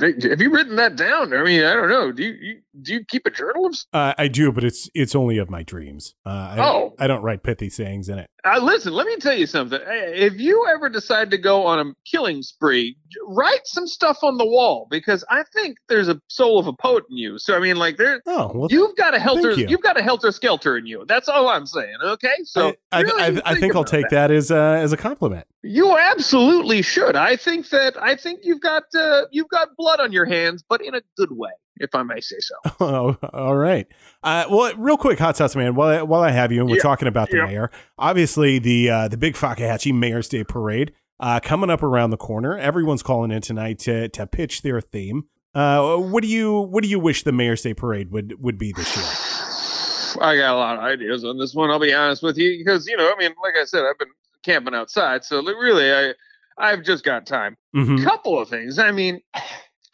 Have 0.00 0.40
you 0.40 0.50
written 0.52 0.76
that 0.76 0.96
down? 0.96 1.32
I 1.34 1.42
mean, 1.42 1.62
I 1.64 1.74
don't 1.74 1.88
know. 1.88 2.12
Do 2.12 2.22
you, 2.22 2.32
you 2.40 2.60
do 2.82 2.92
you 2.94 3.04
keep 3.04 3.26
a 3.26 3.30
journal 3.30 3.66
of? 3.66 3.76
Uh, 3.92 4.14
I 4.16 4.28
do, 4.28 4.52
but 4.52 4.64
it's 4.64 4.88
it's 4.94 5.14
only 5.14 5.38
of 5.38 5.50
my 5.50 5.62
dreams. 5.62 6.14
Uh, 6.24 6.28
I, 6.30 6.56
Oh. 6.60 6.94
I 6.98 7.06
don't 7.06 7.22
write 7.22 7.42
pithy 7.42 7.68
sayings 7.70 8.08
in 8.08 8.18
it. 8.18 8.28
Uh, 8.44 8.58
listen, 8.62 8.92
let 8.94 9.06
me 9.06 9.16
tell 9.16 9.36
you 9.36 9.46
something. 9.46 9.78
If 9.86 10.40
you 10.40 10.66
ever 10.72 10.88
decide 10.88 11.30
to 11.32 11.38
go 11.38 11.66
on 11.66 11.78
a 11.88 11.92
killing 12.10 12.42
spree, 12.42 12.96
write 13.26 13.60
some 13.66 13.86
stuff 13.86 14.18
on 14.22 14.38
the 14.38 14.46
wall 14.46 14.86
because 14.90 15.22
I 15.28 15.42
think 15.52 15.76
there's 15.88 16.08
a 16.08 16.18
soul 16.28 16.58
of 16.58 16.66
a 16.66 16.72
poet 16.72 17.04
in 17.10 17.16
you. 17.18 17.38
So 17.38 17.54
I 17.54 17.60
mean, 17.60 17.76
like 17.76 17.96
there, 17.98 18.22
Oh, 18.26 18.50
well, 18.54 18.68
you've 18.70 18.96
got 18.96 19.14
a 19.14 19.18
helter, 19.18 19.50
you. 19.52 19.66
you've 19.68 19.82
got 19.82 19.98
a 19.98 20.02
helter 20.02 20.32
skelter 20.32 20.78
in 20.78 20.86
you. 20.86 21.04
That's 21.06 21.28
all 21.28 21.48
I'm 21.48 21.66
saying. 21.66 21.96
Okay, 22.02 22.34
so 22.44 22.72
I, 22.92 23.00
really 23.02 23.40
I, 23.44 23.50
I 23.52 23.54
think 23.60 23.74
I'll 23.76 23.84
take 23.84 24.08
that, 24.10 24.30
as 24.30 24.50
uh, 24.50 24.78
as 24.80 24.92
a 24.92 24.96
compliment. 24.96 25.46
You 25.62 25.96
absolutely 25.98 26.80
should. 26.82 27.16
I 27.16 27.36
think 27.36 27.68
that 27.68 28.00
I 28.02 28.16
think 28.16 28.40
you've 28.44 28.60
got 28.62 28.84
uh, 28.98 29.22
you've 29.30 29.48
got 29.50 29.68
blood 29.76 30.00
on 30.00 30.10
your 30.12 30.24
hands, 30.24 30.64
but 30.66 30.80
in 30.82 30.94
a 30.94 31.02
good 31.16 31.30
way. 31.32 31.50
if 31.82 31.94
I 31.94 32.02
may 32.02 32.20
say 32.20 32.36
so. 32.40 32.54
Oh, 32.80 33.16
all 33.32 33.56
right. 33.56 33.86
Uh, 34.22 34.44
well, 34.50 34.74
real 34.76 34.96
quick, 34.98 35.18
hot 35.18 35.36
sauce 35.36 35.56
man. 35.56 35.74
While 35.74 35.88
I, 35.88 36.02
while 36.02 36.22
I 36.22 36.30
have 36.30 36.50
you, 36.52 36.60
and 36.60 36.68
we're 36.70 36.76
Yeah. 36.76 36.82
talking 36.82 37.08
about 37.08 37.30
the 37.30 37.38
Yeah. 37.38 37.46
mayor, 37.46 37.70
obviously 37.98 38.58
the 38.58 38.90
uh, 38.90 39.08
the 39.08 39.16
big 39.16 39.34
Fakahatchee 39.34 39.92
Mayor's 39.94 40.28
Day 40.28 40.44
Parade 40.44 40.92
uh, 41.18 41.40
coming 41.40 41.68
up 41.70 41.82
around 41.82 42.10
the 42.10 42.16
corner. 42.18 42.56
Everyone's 42.58 43.02
calling 43.02 43.30
in 43.30 43.40
tonight 43.42 43.78
to 43.80 44.08
to 44.10 44.26
pitch 44.26 44.62
their 44.62 44.80
theme. 44.80 45.24
Uh, 45.54 45.96
what 45.96 46.22
do 46.22 46.28
you 46.28 46.60
what 46.60 46.82
do 46.84 46.88
you 46.88 46.98
wish 47.00 47.22
the 47.24 47.32
Mayor's 47.32 47.62
Day 47.62 47.74
Parade 47.74 48.10
would 48.12 48.42
would 48.42 48.56
be 48.58 48.72
this 48.72 48.96
year? 48.96 49.04
I 50.20 50.36
got 50.36 50.54
a 50.54 50.58
lot 50.58 50.76
of 50.76 50.82
ideas 50.84 51.24
on 51.24 51.38
this 51.38 51.54
one. 51.54 51.70
I'll 51.70 51.78
be 51.78 51.92
honest 51.94 52.22
with 52.22 52.36
you, 52.36 52.58
because 52.58 52.86
you 52.86 52.96
know, 52.96 53.10
I 53.10 53.16
mean, 53.18 53.32
like 53.42 53.54
I 53.60 53.64
said, 53.64 53.84
I've 53.88 53.98
been 53.98 54.08
camping 54.42 54.74
outside, 54.74 55.24
so 55.24 55.42
really, 55.42 55.92
I 55.92 56.14
I've 56.58 56.82
just 56.82 57.04
got 57.04 57.26
time. 57.26 57.56
Mhm. 57.74 58.02
Couple 58.04 58.38
of 58.38 58.48
things. 58.48 58.78
I 58.78 58.90
mean, 58.90 59.20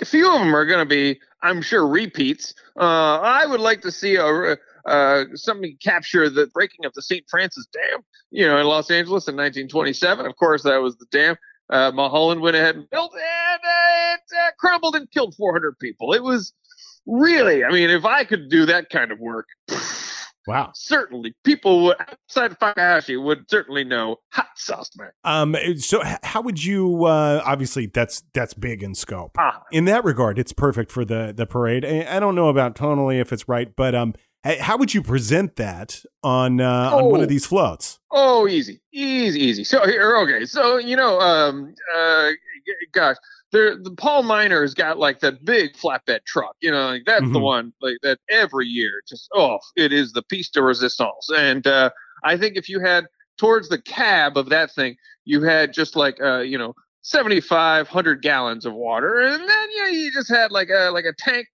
a 0.01 0.05
few 0.05 0.27
of 0.33 0.41
them 0.41 0.55
are 0.55 0.67
going 0.67 0.81
to 0.81 0.89
be, 0.89 1.21
I'm 1.43 1.63
sure, 1.63 1.87
repeats. 1.87 2.55
Uh, 2.79 3.21
I 3.21 3.47
would 3.47 3.61
like 3.61 3.83
to 3.83 3.93
see 3.93 4.17
a. 4.17 4.57
Uh, 4.87 5.25
somebody 5.35 5.77
capture 5.83 6.31
the 6.31 6.47
breaking 6.55 6.85
of 6.85 6.93
the 6.95 7.03
St. 7.03 7.25
Francis 7.29 7.67
Dam, 7.73 8.03
you 8.31 8.47
know, 8.47 8.57
in 8.59 8.67
Los 8.69 8.89
Angeles 8.89 9.27
in 9.27 9.35
1927. 9.35 10.25
Of 10.25 10.37
course, 10.37 10.63
that 10.63 10.81
was 10.81 10.97
the 10.97 11.07
dam 11.11 11.37
uh, 11.71 11.91
Mulholland 11.93 12.41
went 12.41 12.57
ahead 12.57 12.77
and 12.77 12.89
built, 12.91 13.13
and 13.13 13.61
uh, 13.65 14.15
it 14.15 14.21
uh, 14.37 14.51
crumbled 14.59 14.95
and 14.95 15.11
killed 15.11 15.35
400 15.35 15.79
people. 15.79 16.13
It 16.13 16.23
was 16.23 16.53
really, 17.07 17.65
I 17.65 17.71
mean, 17.73 17.91
if 17.91 18.05
I 18.05 18.25
could 18.25 18.49
do 18.49 18.67
that 18.67 18.89
kind 18.91 19.11
of 19.11 19.19
work, 19.19 19.47
Wow. 20.47 20.71
certainly 20.75 21.35
people 21.45 21.85
would, 21.85 21.97
outside 22.01 22.53
of 22.53 22.59
Fakahatchee 22.59 23.23
would 23.23 23.51
certainly 23.51 23.85
know 23.85 24.17
hot 24.31 24.49
sauce 24.57 24.91
man. 24.97 25.11
Um, 25.25 25.57
so 25.79 26.03
how 26.23 26.41
would 26.43 26.65
you? 26.65 27.05
Uh, 27.05 27.43
obviously, 27.45 27.87
that's 27.87 28.23
that's 28.33 28.55
big 28.55 28.83
in 28.83 28.95
scope. 28.95 29.33
Ah. 29.39 29.63
In 29.73 29.85
that 29.87 30.05
regard, 30.05 30.39
it's 30.39 30.53
perfect 30.53 30.93
for 30.93 31.05
the 31.05 31.33
the 31.37 31.47
parade. 31.47 31.85
I, 31.85 32.17
I 32.17 32.21
don't 32.21 32.35
know 32.35 32.49
about 32.49 32.77
tonally 32.77 33.21
if 33.21 33.33
it's 33.33 33.49
right, 33.49 33.75
but 33.75 33.95
um, 33.95 34.15
how 34.61 34.77
would 34.77 34.95
you 34.95 35.03
present 35.03 35.57
that 35.57 36.03
on 36.23 36.61
uh, 36.61 36.91
on 36.93 37.07
one 37.07 37.21
of 37.21 37.29
these 37.29 37.47
floats? 37.47 37.99
Oh, 38.11 38.47
easy, 38.47 38.81
easy, 38.93 39.41
easy. 39.41 39.65
So 39.65 39.85
here, 39.87 40.17
okay. 40.19 40.45
So 40.45 40.77
you 40.79 40.97
know, 40.97 41.19
um, 41.21 41.75
uh, 41.97 42.31
gosh, 42.93 43.17
there, 43.57 43.77
the 43.77 43.91
Paul 43.93 44.23
Miner 44.23 44.61
has 44.61 44.75
got 44.75 44.99
like 44.99 45.21
that 45.21 45.45
big 45.45 45.75
flatbed 45.77 46.25
truck. 46.27 46.55
You 46.61 46.71
know, 46.71 46.87
like 46.89 47.05
that's 47.07 47.23
the 47.31 47.39
Mhm. 47.39 47.43
one 47.43 47.73
like 47.81 47.97
that 48.03 48.19
every 48.31 48.67
year. 48.67 49.03
Just 49.09 49.29
oh, 49.35 49.59
it 49.77 49.93
is 49.93 50.13
the 50.13 50.23
piece 50.23 50.51
de 50.51 50.63
resistance. 50.63 51.29
And 51.37 51.67
uh, 51.67 51.91
I 52.25 52.37
think 52.37 52.57
if 52.57 52.69
you 52.69 52.81
had 52.81 53.07
towards 53.39 53.69
the 53.69 53.81
cab 53.81 54.37
of 54.37 54.51
that 54.51 54.73
thing, 54.73 54.97
you 55.25 55.43
had 55.43 55.73
just 55.73 55.97
like 55.97 56.21
uh, 56.23 56.41
you 56.41 56.59
know. 56.59 56.75
7500 57.03 58.21
gallons 58.21 58.67
of 58.67 58.75
water 58.75 59.21
and 59.21 59.49
then 59.49 59.71
you 59.71 59.83
know 59.85 59.89
you 59.89 60.11
just 60.13 60.29
had 60.29 60.51
like 60.51 60.71
a 60.71 60.91
like 60.91 61.05
a 61.05 61.13
tank 61.17 61.47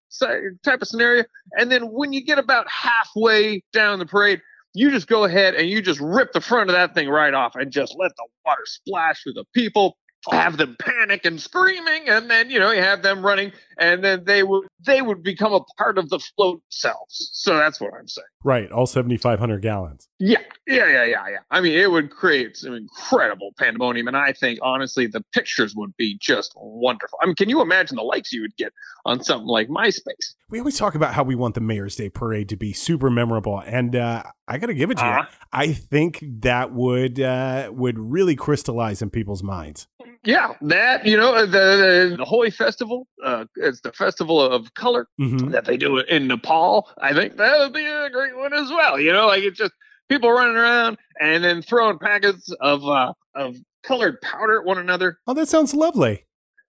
type 0.65 0.81
of 0.81 0.89
scenario 0.89 1.25
and 1.59 1.71
then 1.71 1.83
when 1.93 2.11
you 2.11 2.25
get 2.25 2.39
about 2.39 2.67
halfway 2.71 3.63
down 3.71 3.99
the 3.99 4.07
parade 4.07 4.41
you 4.73 4.91
just 4.91 5.09
go 5.09 5.25
ahead 5.25 5.55
and 5.55 5.69
you 5.69 5.83
just 5.83 6.01
rip 6.01 6.33
the 6.33 6.41
front 6.41 6.71
of 6.71 6.75
that 6.75 6.95
thing 6.95 7.07
right 7.07 7.35
off 7.35 7.55
and 7.55 7.71
just 7.71 7.95
let 7.99 8.11
the 8.17 8.25
water 8.47 8.63
splash 8.65 9.23
through 9.23 9.35
the 9.35 9.45
people 9.55 9.99
have 10.31 10.57
them 10.57 10.77
panic 10.79 11.25
and 11.25 11.41
screaming 11.41 12.09
and 12.09 12.31
then 12.31 12.49
you 12.51 12.59
know 12.59 12.71
you 12.71 12.81
have 12.81 13.03
them 13.03 13.25
running 13.25 13.51
and 13.79 14.05
then 14.05 14.23
they 14.25 14.43
would 14.43 14.67
they 14.87 15.03
would 15.03 15.23
become 15.23 15.53
a 15.53 15.61
part 15.79 15.99
of 15.99 16.09
the 16.11 16.19
float 16.19 16.63
themselves 16.71 17.31
so 17.33 17.57
that's 17.57 17.81
what 17.81 17.93
i'm 17.99 18.07
saying 18.07 18.25
Right, 18.45 18.73
all 18.73 18.87
seventy 18.87 19.17
five 19.17 19.39
hundred 19.39 19.63
gallons. 19.63 20.09
yeah 20.19 20.39
yeah 20.67 20.87
yeah 20.87 21.05
yeah 21.05 21.29
yeah 21.29 21.39
i 21.51 21.61
mean 21.61 21.79
it 21.79 21.91
would 21.91 22.11
create 22.11 22.57
some 22.57 22.75
incredible 22.75 23.51
pandemonium 23.59 24.09
and 24.09 24.17
i 24.17 24.33
think 24.33 24.59
honestly 24.63 25.07
the 25.07 25.25
pictures 25.33 25.75
would 25.77 25.97
be 25.97 26.17
just 26.21 26.53
wonderful 26.57 27.19
i 27.23 27.27
mean 27.27 27.35
can 27.35 27.49
you 27.49 27.61
imagine 27.61 27.97
the 27.97 28.03
likes 28.03 28.33
you 28.33 28.43
would 28.43 28.57
get 28.57 28.73
on 29.05 29.23
something 29.23 29.47
like 29.49 29.69
myspace 29.69 30.35
We 30.51 30.59
always 30.61 30.77
talk 30.79 30.95
about 30.95 31.15
how 31.15 31.23
we 31.25 31.35
want 31.35 31.55
the 31.55 31.61
Mayor's 31.61 31.97
Day 31.97 32.09
Parade 32.11 32.49
to 32.51 32.57
be 32.57 32.73
super 32.73 33.09
memorable, 33.11 33.59
and 33.65 33.97
uh, 33.97 34.23
I 34.47 34.59
got 34.59 34.67
to 34.67 34.75
give 34.75 34.91
it 34.91 34.99
to 34.99 35.05
you. 35.05 35.11
Uh-huh. 35.11 35.25
I 35.53 35.73
think 35.73 36.23
that 36.43 36.73
would 36.73 37.19
uh, 37.19 37.71
would 37.73 37.99
really 37.99 38.37
crystallize 38.37 39.01
in 39.03 39.09
people's 39.11 39.43
minds. 39.43 39.89
Yeah, 40.25 40.55
that 40.63 41.07
you 41.07 41.17
know 41.17 41.47
the 41.47 42.17
the, 42.19 42.51
Festival. 42.51 43.07
Uh, 43.25 43.45
it's 43.57 43.81
the 43.81 43.93
festival 43.93 44.41
of 44.41 44.73
color 44.75 45.09
Mhm. 45.21 45.51
that 45.53 45.65
they 45.65 45.77
do 45.77 45.99
in 45.99 46.27
Nepal. 46.29 46.89
I 47.01 47.13
think 47.13 47.37
that 47.37 47.59
would 47.59 47.73
be 47.73 47.87
a 47.87 48.11
great 48.11 48.37
one 48.37 48.53
as 48.53 48.69
well. 48.71 49.01
You 49.01 49.13
know, 49.13 49.27
like 49.27 49.43
it's 49.43 49.59
just 49.59 49.73
people 50.09 50.31
running 50.31 50.57
around 50.57 50.99
and 51.21 51.43
then 51.43 51.63
throwing 51.63 51.99
packets 51.99 52.51
of 52.61 52.85
uh, 52.85 53.13
of 53.35 53.57
colored 53.83 54.21
powder 54.21 54.59
at 54.61 54.65
one 54.65 54.79
another. 54.79 55.19
Oh, 55.27 55.35
that 55.35 55.49
sounds 55.49 55.75
lovely. 55.75 56.27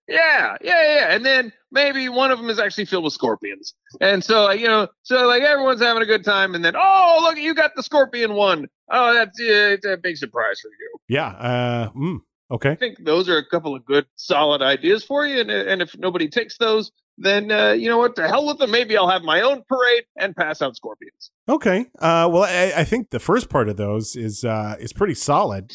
Yeah, 0.08 0.56
yeah, 0.60 0.96
yeah. 0.96 1.14
And 1.14 1.24
then 1.24 1.52
maybe 1.70 2.08
one 2.08 2.30
of 2.30 2.38
them 2.38 2.50
is 2.50 2.58
actually 2.58 2.84
filled 2.84 3.04
with 3.04 3.14
scorpions. 3.14 3.72
And 4.00 4.22
so, 4.22 4.44
like, 4.44 4.60
you 4.60 4.68
know, 4.68 4.88
so 5.02 5.26
like 5.26 5.42
everyone's 5.42 5.80
having 5.80 6.02
a 6.02 6.06
good 6.06 6.24
time. 6.24 6.54
And 6.54 6.62
then, 6.64 6.74
oh, 6.76 7.18
look, 7.22 7.38
you 7.38 7.54
got 7.54 7.74
the 7.74 7.82
scorpion 7.82 8.34
one. 8.34 8.68
Oh, 8.90 9.14
that's 9.14 9.38
uh, 9.40 9.72
it's 9.72 9.86
a 9.86 9.96
big 9.96 10.16
surprise 10.18 10.60
for 10.60 10.68
you. 10.68 10.98
Yeah. 11.08 11.28
Uh, 11.28 11.90
mm, 11.92 12.18
I 12.70 12.74
think 12.76 13.04
those 13.04 13.28
are 13.28 13.36
a 13.38 13.44
couple 13.46 13.74
of 13.74 13.84
good, 13.84 14.06
solid 14.16 14.62
ideas 14.62 15.04
for 15.04 15.26
you. 15.26 15.40
And, 15.40 15.50
and 15.50 15.82
if 15.82 15.96
nobody 15.98 16.28
takes 16.28 16.56
those, 16.58 16.92
then 17.18 17.50
uh, 17.52 17.72
you 17.72 17.88
know 17.88 17.98
what? 17.98 18.16
To 18.16 18.26
hell 18.28 18.46
with 18.46 18.58
them. 18.58 18.70
Maybe 18.70 18.96
I'll 18.96 19.08
have 19.08 19.22
my 19.22 19.40
own 19.42 19.62
parade 19.68 20.04
and 20.16 20.34
pass 20.34 20.62
out 20.62 20.74
scorpions. 20.76 21.30
Okay. 21.48 21.86
Uh, 21.98 22.28
well, 22.32 22.42
I, 22.44 22.72
I 22.80 22.84
think 22.84 23.10
the 23.10 23.20
first 23.20 23.48
part 23.48 23.68
of 23.68 23.76
those 23.76 24.16
is 24.16 24.44
uh, 24.44 24.76
is 24.80 24.92
pretty 24.92 25.14
solid. 25.14 25.72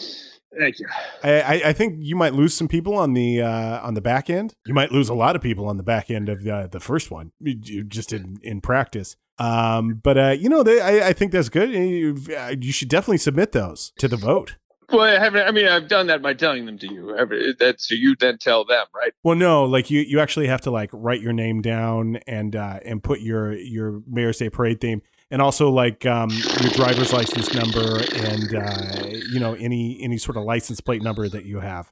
Thank 0.57 0.79
you. 0.79 0.87
I, 1.23 1.61
I- 1.65 1.73
think 1.73 1.97
you 1.99 2.15
might 2.15 2.33
lose 2.33 2.55
some 2.55 2.67
people 2.67 2.95
on 2.97 3.13
the 3.13 3.41
uh, 3.41 3.81
on 3.85 3.93
the 3.93 4.01
back 4.01 4.29
end. 4.29 4.53
You 4.65 4.73
might 4.73 4.91
lose 4.91 5.07
a 5.07 5.13
lot 5.13 5.35
of 5.35 5.41
people 5.43 5.67
on 5.67 5.77
the 5.77 5.83
back 5.83 6.09
end 6.09 6.27
of 6.27 6.43
the 6.43 6.67
the 6.71 6.79
first 6.79 7.11
one, 7.11 7.31
you- 7.39 7.83
just 7.83 8.11
in 8.11 8.39
in 8.41 8.59
practice. 8.59 9.15
Um, 9.37 10.01
but 10.03 10.17
uh, 10.17 10.35
you 10.37 10.49
know, 10.49 10.63
they, 10.63 10.81
I, 10.81 11.09
I 11.09 11.13
think 11.13 11.31
that's 11.31 11.47
good. 11.49 11.69
You, 11.71 12.17
you 12.59 12.71
should 12.73 12.89
definitely 12.89 13.19
submit 13.19 13.51
those 13.53 13.93
to 13.99 14.07
the 14.09 14.17
vote. 14.17 14.55
Well, 14.91 15.01
I 15.01 15.19
haven't. 15.19 15.47
I 15.47 15.51
mean, 15.51 15.67
I've 15.67 15.87
done 15.87 16.07
that 16.07 16.21
by 16.21 16.33
telling 16.33 16.65
them 16.65 16.77
to 16.79 16.91
you. 16.91 17.55
That's 17.59 17.87
so 17.87 17.95
you 17.95 18.15
then 18.19 18.37
tell 18.37 18.65
them, 18.65 18.85
right? 18.93 19.13
Well, 19.23 19.35
no, 19.35 19.65
like 19.65 19.89
you 19.91 20.01
you 20.01 20.19
actually 20.19 20.47
have 20.47 20.61
to 20.61 20.71
like 20.71 20.89
write 20.93 21.21
your 21.21 21.33
name 21.33 21.61
down 21.61 22.17
and 22.27 22.55
uh, 22.55 22.79
and 22.83 23.03
put 23.03 23.19
your 23.21 23.53
your 23.53 24.01
Mayor's 24.07 24.37
Day 24.37 24.49
parade 24.49 24.81
theme, 24.81 25.01
and 25.29 25.41
also 25.41 25.69
like 25.69 26.05
um, 26.05 26.29
your 26.29 26.71
driver's 26.71 27.13
license 27.13 27.53
number 27.53 27.99
and 28.15 28.55
uh, 28.55 29.07
you 29.31 29.39
know 29.39 29.53
any 29.53 29.99
any 30.01 30.17
sort 30.17 30.37
of 30.37 30.43
license 30.43 30.81
plate 30.81 31.03
number 31.03 31.29
that 31.29 31.45
you 31.45 31.59
have. 31.59 31.91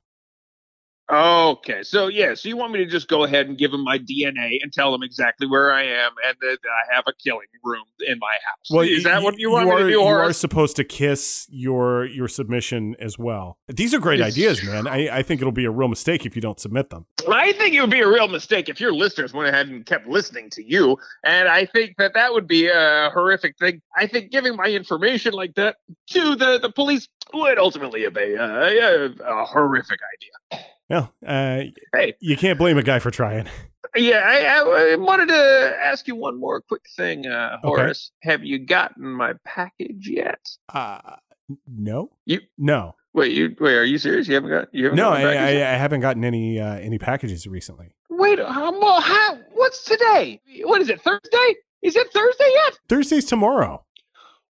Okay, 1.10 1.84
so 1.84 2.08
yeah, 2.08 2.34
so 2.34 2.50
you 2.50 2.58
want 2.58 2.74
me 2.74 2.80
to 2.80 2.86
just 2.86 3.08
go 3.08 3.24
ahead 3.24 3.48
and 3.48 3.58
give 3.58 3.72
them 3.72 3.82
my 3.82 3.98
DNA 3.98 4.58
and 4.62 4.74
tell 4.74 4.92
them 4.92 5.04
exactly 5.04 5.48
where 5.48 5.72
I 5.72 5.84
am 5.84 6.12
and 6.26 6.36
that 6.42 6.58
I 6.66 6.94
have 6.96 7.06
a 7.08 7.14
killing 7.14 7.48
room 7.64 7.86
in 8.06 8.20
my 8.20 8.38
house? 8.46 8.68
Well, 8.70 8.82
is 8.82 9.06
that 9.06 9.24
what 9.24 9.40
you 9.40 9.52
want 9.52 9.70
are, 9.70 9.78
me 9.78 9.84
to 9.84 9.88
do, 9.88 9.94
You 9.94 10.02
are 10.02 10.34
supposed 10.34 10.76
to 10.76 10.84
kiss 10.84 11.48
your 11.50 12.06
your 12.06 12.28
submission 12.28 12.98
as 13.00 13.18
well. 13.18 13.58
These 13.70 13.94
are 13.94 14.00
great 14.00 14.20
Yes. 14.20 14.34
ideas, 14.34 14.64
man. 14.66 14.86
I, 14.86 15.20
I 15.20 15.24
think 15.24 15.40
it'll 15.40 15.54
be 15.54 15.64
a 15.64 15.72
real 15.72 15.88
mistake 15.88 16.26
if 16.26 16.36
you 16.36 16.42
don't 16.42 16.60
submit 16.60 16.90
them. 16.90 17.06
I 17.32 17.54
think 17.54 17.74
it 17.74 17.80
would 17.80 17.90
be 17.90 18.02
a 18.02 18.08
real 18.08 18.28
mistake 18.28 18.68
if 18.68 18.82
your 18.82 18.92
listeners 18.92 19.34
went 19.34 19.48
ahead 19.48 19.70
and 19.70 19.86
kept 19.86 20.08
listening 20.08 20.50
to 20.52 20.64
you, 20.64 20.98
and 21.24 21.48
I 21.48 21.66
think 21.68 21.96
that 22.00 22.16
that 22.16 22.34
would 22.34 22.48
be 22.48 22.68
a 22.68 23.12
horrific 23.14 23.58
thing. 23.58 23.82
I 23.96 24.08
think 24.08 24.32
giving 24.32 24.58
my 24.58 24.66
information 24.66 25.32
like 25.32 25.56
that 25.56 25.78
to 26.08 26.36
the 26.36 26.60
the 26.60 26.70
police 26.70 27.08
would 27.34 27.58
ultimately 27.58 28.08
be 28.10 28.34
a, 28.34 28.42
uh, 28.42 29.10
a, 29.26 29.42
a 29.42 29.46
horrific 29.46 30.00
idea. 30.16 30.66
Yeah, 30.90 31.08
uh, 31.26 31.64
Hey, 31.94 32.14
you 32.20 32.38
can't 32.38 32.58
blame 32.58 32.78
a 32.78 32.84
guy 32.84 33.00
for 33.00 33.12
trying. 33.12 33.48
Yeah, 33.96 34.22
I, 34.26 34.92
I 34.92 34.96
wanted 34.96 35.30
to 35.30 35.78
ask 35.82 36.08
you 36.08 36.16
one 36.16 36.40
more 36.40 36.62
quick 36.62 36.84
thing, 36.96 37.26
uh, 37.26 37.58
Okay. 37.64 37.82
Horace. 37.82 38.12
Have 38.22 38.44
you 38.44 38.60
gotten 38.60 39.06
my 39.06 39.34
package 39.46 40.08
yet? 40.08 40.40
Uh, 40.74 41.00
no, 41.68 42.12
You 42.26 42.42
no, 42.58 42.96
wait, 43.14 43.32
you 43.34 43.56
wait. 43.60 43.76
Are 43.76 43.84
you 43.84 43.98
serious? 43.98 44.28
You 44.28 44.36
haven't 44.36 44.50
got 44.52 44.68
you 44.74 44.86
haven't 44.86 44.98
no. 44.98 45.10
I, 45.10 45.22
I. 45.34 45.48
I 45.50 45.78
haven't 45.78 46.02
gotten 46.02 46.24
any 46.26 46.60
uh, 46.60 46.76
any 46.76 46.98
packages 47.00 47.48
recently. 47.48 47.96
Wait, 48.10 48.40
how, 48.40 49.00
how? 49.02 49.40
What's 49.54 49.84
today? 49.86 50.42
What 50.64 50.82
is 50.82 50.90
it? 50.90 51.02
Thursday? 51.02 51.56
Is 51.82 51.96
it 51.96 52.12
Thursday 52.12 52.50
yet? 52.66 52.80
Thursday's 52.90 53.26
tomorrow. 53.26 53.86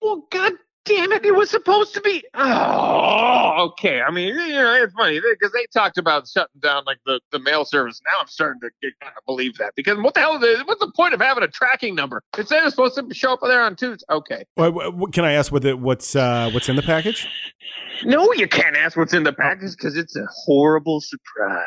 Well, 0.01 0.26
god 0.30 0.53
damn 0.85 1.12
it! 1.12 1.24
It 1.24 1.35
was 1.35 1.51
supposed 1.51 1.95
to 1.95 2.01
be. 2.01 2.24
Oh, 2.35 3.68
okay. 3.70 4.03
I 4.03 4.11
mean, 4.11 4.28
you 4.35 4.55
know, 4.55 4.74
it's 4.74 4.93
funny 4.95 5.20
because 5.20 5.53
they 5.53 5.66
talked 5.72 5.99
about 5.99 6.28
shutting 6.28 6.61
down 6.61 6.85
like 6.87 6.99
the, 7.07 7.20
the 7.30 7.39
mail 7.39 7.64
service. 7.64 8.01
Now 8.07 8.20
I'm 8.20 8.26
starting 8.26 8.61
to 8.61 8.70
get, 8.83 8.93
kind 9.01 9.14
of 9.16 9.24
believe 9.26 9.57
that 9.59 9.74
because 9.76 9.99
what 9.99 10.14
the 10.14 10.20
hell? 10.20 10.43
Is 10.43 10.64
what's 10.64 10.80
the 10.80 10.93
point 10.95 11.14
of 11.14 11.20
having 11.20 11.45
a 11.45 11.49
tracking 11.49 11.95
number? 11.95 12.22
It 12.37 12.49
said 12.49 12.64
it's 12.64 12.74
supposed 12.74 12.97
to 12.97 13.14
show 13.14 13.35
up 13.35 13.41
there 13.43 13.62
on 13.62 13.76
Tuesday. 13.76 14.05
Okay. 14.11 14.45
What, 14.55 15.12
can 15.12 15.24
I 15.24 15.33
ask 15.33 15.53
what 15.53 15.62
the, 15.62 15.76
what's 15.76 16.16
uh, 16.16 16.51
what's 16.53 16.68
in 16.68 16.76
the 16.76 16.83
package? 16.83 17.28
No, 18.05 18.33
you 18.33 18.49
can't 18.49 18.76
ask 18.76 18.97
what's 18.97 19.14
in 19.14 19.22
the 19.22 19.33
package 19.33 19.72
because 19.72 19.97
it's 19.97 20.16
a 20.16 20.26
horrible 20.30 21.01
surprise. 21.01 21.64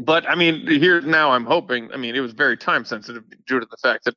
But 0.00 0.28
I 0.28 0.34
mean, 0.34 0.66
here 0.66 1.00
now 1.02 1.32
I'm 1.32 1.44
hoping. 1.44 1.92
I 1.92 1.96
mean, 1.96 2.16
it 2.16 2.20
was 2.20 2.32
very 2.32 2.56
time 2.56 2.84
sensitive 2.84 3.24
due 3.46 3.60
to 3.60 3.66
the 3.66 3.76
fact 3.82 4.04
that 4.04 4.14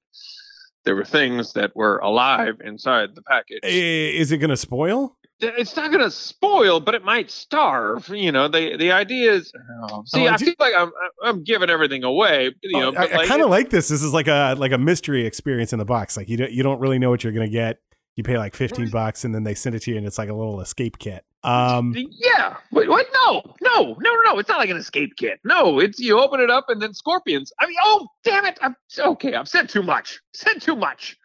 there 0.86 0.96
were 0.96 1.06
things 1.06 1.54
that 1.54 1.76
were 1.76 1.98
alive 1.98 2.62
inside 2.64 3.16
the 3.16 3.22
package. 3.24 3.60
Is 3.64 4.32
it 4.32 4.38
going 4.38 4.50
to 4.52 4.58
spoil? 4.58 5.18
It's 5.42 5.76
not 5.76 5.92
going 5.92 6.04
to 6.04 6.12
spoil, 6.12 6.80
but 6.80 6.96
it 6.96 7.04
might 7.04 7.30
starve. 7.30 8.08
You 8.08 8.32
know, 8.32 8.48
the 8.48 8.78
the 8.78 8.92
idea 8.94 9.34
is. 9.34 9.52
oh, 9.92 10.04
see, 10.06 10.26
Oh, 10.28 10.32
I 10.34 10.38
do- 10.38 10.46
feel 10.46 10.56
like 10.60 10.74
I'm 10.78 10.92
I'm 11.22 11.44
giving 11.44 11.70
everything 11.70 12.04
away. 12.06 12.56
You 12.64 12.78
oh, 12.78 12.80
know, 12.80 12.88
Oh, 12.98 13.02
I, 13.02 13.08
but 13.08 13.12
like, 13.18 13.28
kind 13.28 13.42
of 13.42 13.50
like 13.50 13.70
this. 13.70 13.90
This 13.90 14.02
is 14.02 14.14
like 14.14 14.28
a 14.28 14.56
like 14.58 14.72
a 14.72 14.78
mystery 14.78 15.26
experience 15.26 15.74
in 15.74 15.80
the 15.80 15.86
box. 15.86 16.16
Like 16.16 16.30
you 16.30 16.38
don't 16.38 16.52
you 16.52 16.64
don't 16.64 16.80
really 16.80 17.00
know 17.00 17.10
what 17.10 17.24
you're 17.24 17.34
gonna 17.34 17.50
get. 17.50 17.80
You 18.16 18.24
pay 18.24 18.38
like 18.38 18.56
fifteen 18.56 18.90
bucks, 18.90 19.26
and 19.26 19.36
then 19.36 19.44
they 19.44 19.54
send 19.56 19.76
it 19.76 19.82
to 19.84 19.92
you, 19.92 19.98
and 19.98 20.06
it's 20.08 20.18
like 20.18 20.30
a 20.30 20.34
little 20.34 20.62
escape 20.62 21.00
kit. 21.00 21.26
Um, 21.44 21.94
Yeah. 21.96 22.56
Wait, 22.72 22.90
what? 22.90 23.06
No, 23.14 23.42
no, 23.62 23.84
no, 24.00 24.16
no, 24.16 24.22
no. 24.32 24.40
It's 24.40 24.50
not 24.50 24.58
like 24.58 24.70
an 24.70 24.78
escape 24.78 25.14
kit. 25.18 25.40
No, 25.44 25.80
it's 25.80 26.00
you 26.00 26.18
open 26.20 26.40
it 26.40 26.50
up 26.50 26.66
and 26.70 26.82
then 26.82 26.94
scorpions. 26.94 27.52
I 27.60 27.68
mean, 27.68 27.76
oh, 27.84 28.08
damn 28.24 28.46
it. 28.46 28.58
I'm 28.62 28.76
okay. 28.98 29.36
I've 29.36 29.48
said 29.48 29.70
too 29.70 29.84
much. 29.84 30.20
Said 30.34 30.62
too 30.62 30.76
much. 30.76 31.18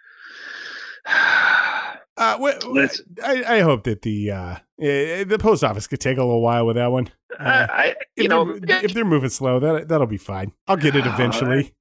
uh, 1.06 2.38
wh- 2.38 2.58
wh- 2.62 3.00
I, 3.24 3.56
I 3.56 3.60
hope 3.60 3.84
that 3.84 4.02
the 4.02 4.30
uh, 4.30 4.56
eh, 4.80 5.24
the 5.24 5.38
post 5.38 5.64
office 5.64 5.86
could 5.86 6.00
take 6.00 6.18
a 6.18 6.22
little 6.24 6.42
while 6.42 6.66
with 6.66 6.76
that 6.76 6.88
one. 6.92 7.08
Uh, 7.38 7.66
I, 7.70 7.94
if 8.16 8.24
you 8.24 8.28
know, 8.28 8.58
they're, 8.58 8.84
if 8.84 8.92
they're 8.92 9.04
moving 9.04 9.30
slow, 9.30 9.58
that 9.60 9.88
that'll 9.88 10.06
be 10.06 10.18
fine. 10.18 10.52
I'll 10.68 10.76
get 10.76 10.94
it 10.96 11.06
eventually. 11.06 11.72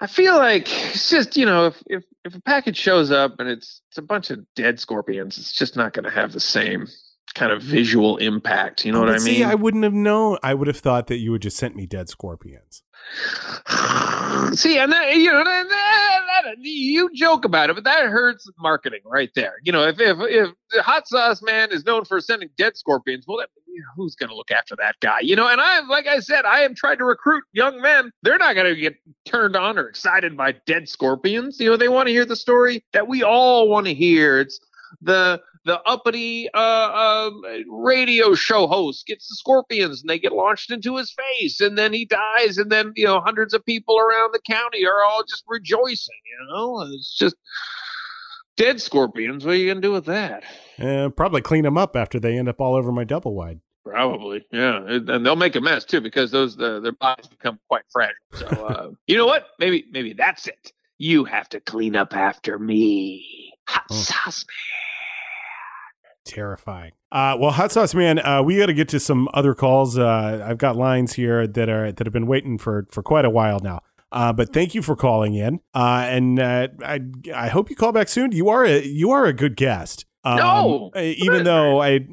I 0.00 0.06
feel 0.06 0.36
like 0.36 0.66
it's 0.92 1.08
just 1.10 1.36
you 1.36 1.46
know 1.46 1.66
if 1.66 1.82
if 1.86 2.04
if 2.24 2.34
a 2.34 2.40
package 2.40 2.76
shows 2.76 3.10
up 3.10 3.38
and 3.38 3.48
it's 3.48 3.80
it's 3.88 3.98
a 3.98 4.02
bunch 4.02 4.30
of 4.30 4.40
dead 4.54 4.80
scorpions, 4.80 5.38
it's 5.38 5.52
just 5.52 5.76
not 5.76 5.92
going 5.92 6.04
to 6.04 6.10
have 6.10 6.32
the 6.32 6.40
same 6.40 6.88
kind 7.34 7.52
of 7.52 7.62
visual 7.62 8.16
impact. 8.18 8.84
You 8.84 8.92
know 8.92 8.98
Oh, 8.98 9.02
what 9.02 9.12
but 9.12 9.20
I 9.22 9.24
mean? 9.24 9.34
See, 9.36 9.44
I 9.44 9.54
wouldn't 9.54 9.84
have 9.84 9.92
known. 9.92 10.38
I 10.42 10.54
would 10.54 10.68
have 10.68 10.78
thought 10.78 11.06
that 11.08 11.18
you 11.18 11.30
would 11.32 11.42
just 11.42 11.56
sent 11.56 11.76
me 11.76 11.86
dead 11.86 12.08
scorpions. 12.08 12.82
See, 14.54 14.78
and 14.78 14.92
that, 14.92 15.16
you 15.16 15.32
know, 15.32 15.44
that, 15.44 15.68
that, 15.68 16.56
you 16.58 17.10
joke 17.14 17.44
about 17.44 17.70
it, 17.70 17.74
but 17.74 17.84
that 17.84 18.06
hurts 18.06 18.48
marketing 18.58 19.00
right 19.04 19.30
there. 19.34 19.54
You 19.62 19.72
know, 19.72 19.86
if 19.86 20.00
if 20.00 20.16
if 20.20 20.50
the 20.70 20.82
hot 20.82 21.08
sauce 21.08 21.42
man 21.42 21.72
is 21.72 21.84
known 21.84 22.04
for 22.04 22.20
sending 22.20 22.50
dead 22.56 22.76
scorpions, 22.76 23.24
well, 23.26 23.38
that, 23.38 23.48
who's 23.96 24.14
going 24.14 24.30
to 24.30 24.36
look 24.36 24.50
after 24.50 24.76
that 24.76 24.96
guy? 25.00 25.20
You 25.20 25.36
know, 25.36 25.48
and 25.48 25.60
I, 25.60 25.80
like 25.86 26.06
I 26.06 26.20
said, 26.20 26.44
I 26.44 26.60
am 26.60 26.74
trying 26.74 26.98
to 26.98 27.04
recruit 27.04 27.44
young 27.52 27.80
men. 27.80 28.12
They're 28.22 28.38
not 28.38 28.54
going 28.54 28.72
to 28.72 28.80
get 28.80 28.96
turned 29.24 29.56
on 29.56 29.78
or 29.78 29.88
excited 29.88 30.36
by 30.36 30.52
dead 30.66 30.88
scorpions. 30.88 31.58
You 31.60 31.70
know, 31.70 31.76
they 31.76 31.88
want 31.88 32.08
to 32.08 32.12
hear 32.12 32.24
the 32.24 32.36
story 32.36 32.84
that 32.92 33.08
we 33.08 33.22
all 33.22 33.68
want 33.68 33.86
to 33.86 33.94
hear. 33.94 34.40
It's 34.40 34.60
the 35.00 35.40
the 35.64 35.80
uppity 35.82 36.48
uh, 36.52 37.28
um, 37.30 37.42
radio 37.68 38.34
show 38.34 38.66
host 38.66 39.06
gets 39.06 39.28
the 39.28 39.34
scorpions 39.34 40.00
and 40.00 40.10
they 40.10 40.18
get 40.18 40.32
launched 40.32 40.70
into 40.70 40.96
his 40.96 41.12
face 41.12 41.60
and 41.60 41.78
then 41.78 41.92
he 41.92 42.04
dies 42.04 42.58
and 42.58 42.70
then 42.70 42.92
you 42.96 43.04
know 43.04 43.20
hundreds 43.20 43.54
of 43.54 43.64
people 43.64 43.98
around 43.98 44.32
the 44.32 44.40
county 44.46 44.86
are 44.86 45.02
all 45.04 45.22
just 45.28 45.44
rejoicing 45.46 46.14
you 46.24 46.46
know? 46.52 46.80
It's 46.92 47.16
just 47.16 47.36
dead 48.56 48.80
scorpions. 48.80 49.44
What 49.44 49.54
are 49.54 49.58
you 49.58 49.68
gonna 49.68 49.80
do 49.80 49.92
with 49.92 50.06
that? 50.06 50.44
Uh, 50.78 51.08
probably 51.10 51.40
clean 51.42 51.64
them 51.64 51.78
up 51.78 51.96
after 51.96 52.20
they 52.20 52.38
end 52.38 52.48
up 52.48 52.60
all 52.60 52.74
over 52.74 52.92
my 52.92 53.04
double 53.04 53.34
wide. 53.34 53.60
probably 53.84 54.44
yeah. 54.52 54.80
And 54.86 55.24
they'll 55.24 55.36
make 55.36 55.56
a 55.56 55.60
mess 55.60 55.84
too 55.84 56.00
because 56.00 56.30
those 56.30 56.56
the, 56.56 56.80
their 56.80 56.92
bodies 56.92 57.26
become 57.26 57.58
quite 57.68 57.84
fragile. 57.90 58.14
So 58.32 58.46
uh, 58.46 58.90
you 59.06 59.16
know 59.16 59.26
what? 59.26 59.46
Maybe 59.58 59.84
maybe 59.90 60.12
that's 60.12 60.46
it. 60.46 60.72
You 60.98 61.24
have 61.24 61.48
to 61.50 61.60
clean 61.60 61.96
up 61.96 62.14
after 62.14 62.58
me. 62.58 63.52
Hot 63.66 63.90
sauce 63.90 64.44
Terrifying. 66.24 66.92
Uh, 67.12 67.36
well, 67.38 67.50
hot 67.50 67.70
sauce 67.70 67.94
man, 67.94 68.18
uh, 68.18 68.42
we 68.42 68.56
got 68.58 68.66
to 68.66 68.74
get 68.74 68.88
to 68.88 68.98
some 69.00 69.28
other 69.34 69.54
calls. 69.54 69.98
Uh, 69.98 70.44
I've 70.46 70.58
got 70.58 70.76
lines 70.76 71.14
here 71.14 71.46
that 71.46 71.68
are 71.68 71.92
that 71.92 72.06
have 72.06 72.12
been 72.12 72.26
waiting 72.26 72.58
for 72.58 72.86
for 72.90 73.02
quite 73.02 73.24
a 73.24 73.30
while 73.30 73.60
now. 73.60 73.80
Uh, 74.10 74.32
but 74.32 74.52
thank 74.52 74.74
you 74.74 74.82
for 74.82 74.96
calling 74.96 75.34
in, 75.34 75.60
uh, 75.74 76.06
and 76.08 76.38
uh, 76.38 76.68
I 76.84 77.00
I 77.34 77.48
hope 77.48 77.68
you 77.68 77.76
call 77.76 77.92
back 77.92 78.08
soon. 78.08 78.32
You 78.32 78.48
are 78.48 78.64
a 78.64 78.82
you 78.82 79.10
are 79.10 79.26
a 79.26 79.32
good 79.32 79.56
guest. 79.56 80.06
Um, 80.24 80.36
No! 80.38 80.90
even 80.96 81.44
though 81.44 81.82
I 81.82 82.06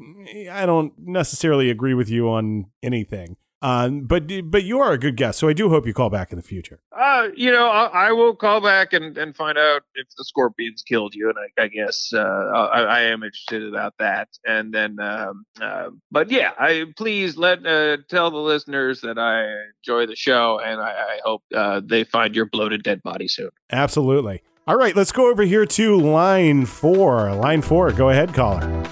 I 0.50 0.66
don't 0.66 0.92
necessarily 0.98 1.70
agree 1.70 1.94
with 1.94 2.10
you 2.10 2.28
on 2.28 2.66
anything. 2.82 3.36
Um, 3.62 4.00
but 4.00 4.24
but 4.50 4.64
you 4.64 4.80
are 4.80 4.92
a 4.92 4.98
good 4.98 5.16
guest, 5.16 5.38
so 5.38 5.48
I 5.48 5.52
do 5.52 5.68
hope 5.68 5.86
you 5.86 5.94
call 5.94 6.10
back 6.10 6.32
in 6.32 6.36
the 6.36 6.42
future. 6.42 6.80
Uh, 6.90 7.28
you 7.36 7.50
know, 7.50 7.68
I, 7.68 8.08
I 8.08 8.12
will 8.12 8.34
call 8.34 8.60
back 8.60 8.92
and, 8.92 9.16
and 9.16 9.36
find 9.36 9.56
out 9.56 9.82
if 9.94 10.08
the 10.16 10.24
scorpions 10.24 10.82
killed 10.82 11.14
you, 11.14 11.28
and 11.28 11.38
I, 11.38 11.62
I 11.62 11.68
guess 11.68 12.12
uh, 12.12 12.18
I, 12.18 12.80
I 12.82 13.00
am 13.02 13.22
interested 13.22 13.62
about 13.62 13.94
that. 13.98 14.28
And 14.44 14.74
then, 14.74 14.98
um, 14.98 15.44
uh, 15.60 15.90
but 16.10 16.30
yeah, 16.30 16.52
I 16.58 16.86
please 16.96 17.36
let 17.36 17.64
uh, 17.64 17.98
tell 18.08 18.32
the 18.32 18.38
listeners 18.38 19.00
that 19.02 19.16
I 19.16 19.46
enjoy 19.78 20.06
the 20.06 20.16
show, 20.16 20.58
and 20.58 20.80
I, 20.80 20.90
I 20.90 21.18
hope 21.24 21.42
uh, 21.54 21.80
they 21.84 22.02
find 22.02 22.34
your 22.34 22.46
bloated 22.46 22.82
dead 22.82 23.00
body 23.04 23.28
soon. 23.28 23.50
Absolutely. 23.70 24.42
All 24.66 24.76
right, 24.76 24.94
let's 24.96 25.12
go 25.12 25.30
over 25.30 25.44
here 25.44 25.66
to 25.66 25.98
line 25.98 26.66
four. 26.66 27.32
Line 27.34 27.62
four, 27.62 27.92
go 27.92 28.10
ahead, 28.10 28.34
caller. 28.34 28.84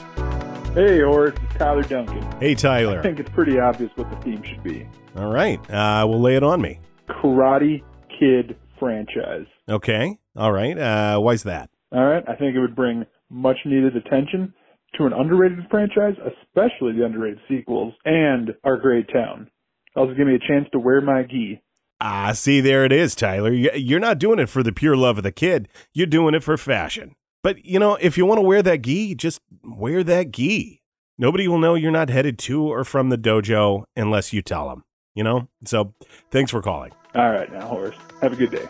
Hey, 0.74 1.00
Horace, 1.00 1.34
it's 1.42 1.58
Tyler 1.58 1.82
Duncan. 1.82 2.22
Hey, 2.38 2.54
Tyler. 2.54 3.00
I 3.00 3.02
think 3.02 3.18
it's 3.18 3.28
pretty 3.30 3.58
obvious 3.58 3.90
what 3.96 4.08
the 4.08 4.16
theme 4.18 4.40
should 4.44 4.62
be. 4.62 4.86
All 5.16 5.32
right, 5.32 5.58
uh, 5.68 6.06
we'll 6.08 6.20
lay 6.20 6.36
it 6.36 6.44
on 6.44 6.60
me. 6.60 6.78
Karate 7.08 7.82
Kid 8.20 8.56
franchise. 8.78 9.46
Okay. 9.68 10.18
All 10.36 10.52
right. 10.52 10.78
Uh, 10.78 11.18
why's 11.18 11.42
that? 11.42 11.70
All 11.90 12.04
right, 12.04 12.22
I 12.28 12.36
think 12.36 12.54
it 12.54 12.60
would 12.60 12.76
bring 12.76 13.04
much 13.30 13.56
needed 13.64 13.96
attention 13.96 14.54
to 14.96 15.06
an 15.06 15.12
underrated 15.12 15.58
franchise, 15.70 16.14
especially 16.18 16.92
the 16.92 17.04
underrated 17.04 17.40
sequels, 17.48 17.92
and 18.04 18.50
our 18.62 18.76
great 18.76 19.06
town. 19.12 19.50
Also, 19.96 20.14
give 20.14 20.28
me 20.28 20.36
a 20.36 20.48
chance 20.48 20.68
to 20.70 20.78
wear 20.78 21.00
my 21.00 21.24
gi. 21.24 21.60
Ah, 22.00 22.30
see, 22.32 22.60
there 22.60 22.84
it 22.84 22.92
is, 22.92 23.16
Tyler. 23.16 23.52
You're 23.52 23.98
not 23.98 24.20
doing 24.20 24.38
it 24.38 24.48
for 24.48 24.62
the 24.62 24.72
pure 24.72 24.96
love 24.96 25.18
of 25.18 25.24
the 25.24 25.32
kid. 25.32 25.68
You're 25.92 26.06
doing 26.06 26.34
it 26.34 26.44
for 26.44 26.56
fashion. 26.56 27.16
But, 27.43 27.64
you 27.64 27.78
know, 27.78 27.95
if 27.97 28.18
you 28.18 28.26
want 28.26 28.38
to 28.38 28.43
wear 28.43 28.62
that 28.62 28.82
gi, 28.82 29.14
just 29.14 29.41
wear 29.64 30.05
that 30.05 30.30
gi. 30.30 30.82
Nobody 31.18 31.49
will 31.49 31.59
know 31.59 31.74
you're 31.74 31.91
not 31.91 32.11
headed 32.11 32.38
to 32.41 32.62
or 32.62 32.84
from 32.84 33.09
the 33.09 33.18
dojo 33.18 33.84
unless 33.97 34.32
you 34.32 34.43
tell 34.43 34.68
them, 34.68 34.84
you 35.14 35.24
know? 35.24 35.49
So 35.64 35.95
thanks 36.30 36.51
for 36.51 36.61
calling. 36.62 36.93
All 37.14 37.30
right, 37.30 37.51
now, 37.53 37.66
Horace. 37.66 37.97
Have 38.20 38.32
a 38.32 38.36
good 38.36 38.51
day. 38.51 38.68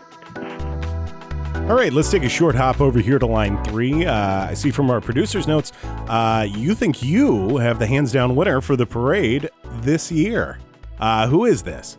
All 1.69 1.77
right, 1.77 1.93
let's 1.93 2.09
take 2.09 2.23
a 2.23 2.29
short 2.29 2.55
hop 2.55 2.81
over 2.81 2.99
here 2.99 3.19
to 3.19 3.25
line 3.25 3.61
three. 3.65 4.05
Uh, 4.05 4.47
I 4.49 4.53
see 4.53 4.71
from 4.71 4.89
our 4.89 4.99
producer's 4.99 5.47
notes, 5.47 5.71
uh, 5.83 6.45
you 6.49 6.73
think 6.73 7.03
you 7.03 7.57
have 7.57 7.77
the 7.77 7.87
hands 7.87 8.11
down 8.11 8.35
winner 8.35 8.61
for 8.61 8.75
the 8.75 8.85
parade 8.85 9.49
this 9.81 10.11
year. 10.11 10.59
Uh, 10.99 11.27
who 11.27 11.45
is 11.45 11.61
this? 11.63 11.97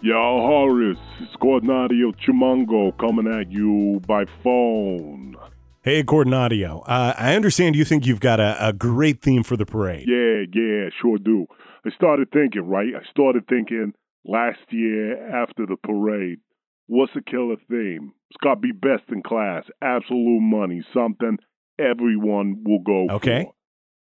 Yo, 0.00 0.14
Horace, 0.14 0.96
it's 1.20 1.34
Coordinadio 1.36 2.14
Chimango 2.24 2.96
coming 2.98 3.26
at 3.26 3.50
you 3.50 4.00
by 4.06 4.24
phone. 4.42 5.36
Hey, 5.82 6.02
Coordinadio. 6.02 6.82
Uh, 6.86 7.14
I 7.16 7.34
understand 7.34 7.74
you 7.74 7.84
think 7.86 8.04
you've 8.06 8.20
got 8.20 8.38
a, 8.38 8.68
a 8.68 8.72
great 8.72 9.22
theme 9.22 9.42
for 9.42 9.56
the 9.56 9.64
parade. 9.64 10.06
Yeah, 10.06 10.44
yeah, 10.52 10.90
sure 11.00 11.16
do. 11.16 11.46
I 11.86 11.90
started 11.90 12.28
thinking, 12.32 12.68
right? 12.68 12.88
I 12.94 13.02
started 13.10 13.46
thinking 13.48 13.94
last 14.26 14.58
year 14.68 15.16
after 15.34 15.64
the 15.64 15.76
parade, 15.82 16.40
what's 16.86 17.12
a 17.16 17.22
killer 17.22 17.56
theme? 17.70 18.12
It's 18.30 18.36
got 18.42 18.56
to 18.56 18.60
be 18.60 18.72
best 18.72 19.04
in 19.10 19.22
class, 19.22 19.64
absolute 19.80 20.40
money, 20.40 20.82
something 20.92 21.38
everyone 21.78 22.62
will 22.62 22.80
go 22.80 23.06
Okay. 23.14 23.44
for. 23.44 23.54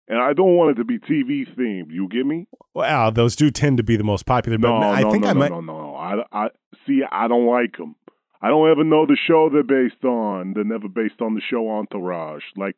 And 0.09 0.21
I 0.21 0.33
don't 0.33 0.55
want 0.57 0.71
it 0.77 0.81
to 0.81 0.85
be 0.85 0.99
TV 0.99 1.47
themed. 1.57 1.89
You 1.89 2.07
get 2.09 2.25
me? 2.25 2.45
Wow, 2.75 3.09
those 3.09 3.35
do 3.35 3.49
tend 3.49 3.77
to 3.77 3.83
be 3.83 3.95
the 3.95 4.03
most 4.03 4.25
popular. 4.27 4.57
But 4.59 4.67
No, 4.79 4.91
I 4.91 5.01
no, 5.01 5.11
think 5.11 5.23
no, 5.23 5.29
I 5.29 5.33
no, 5.33 5.39
might. 5.39 5.49
no, 5.49 5.61
no, 5.61 5.81
no. 5.81 5.95
I, 5.95 6.21
I 6.31 6.47
see. 6.85 7.01
I 7.09 7.27
don't 7.29 7.47
like 7.47 7.77
them. 7.77 7.95
I 8.43 8.49
don't 8.49 8.69
ever 8.69 8.83
know 8.83 9.05
the 9.05 9.17
show 9.25 9.49
they're 9.49 9.63
based 9.63 10.03
on. 10.03 10.51
They're 10.53 10.65
never 10.65 10.89
based 10.89 11.21
on 11.21 11.33
the 11.33 11.41
show 11.49 11.69
Entourage. 11.69 12.43
Like, 12.57 12.75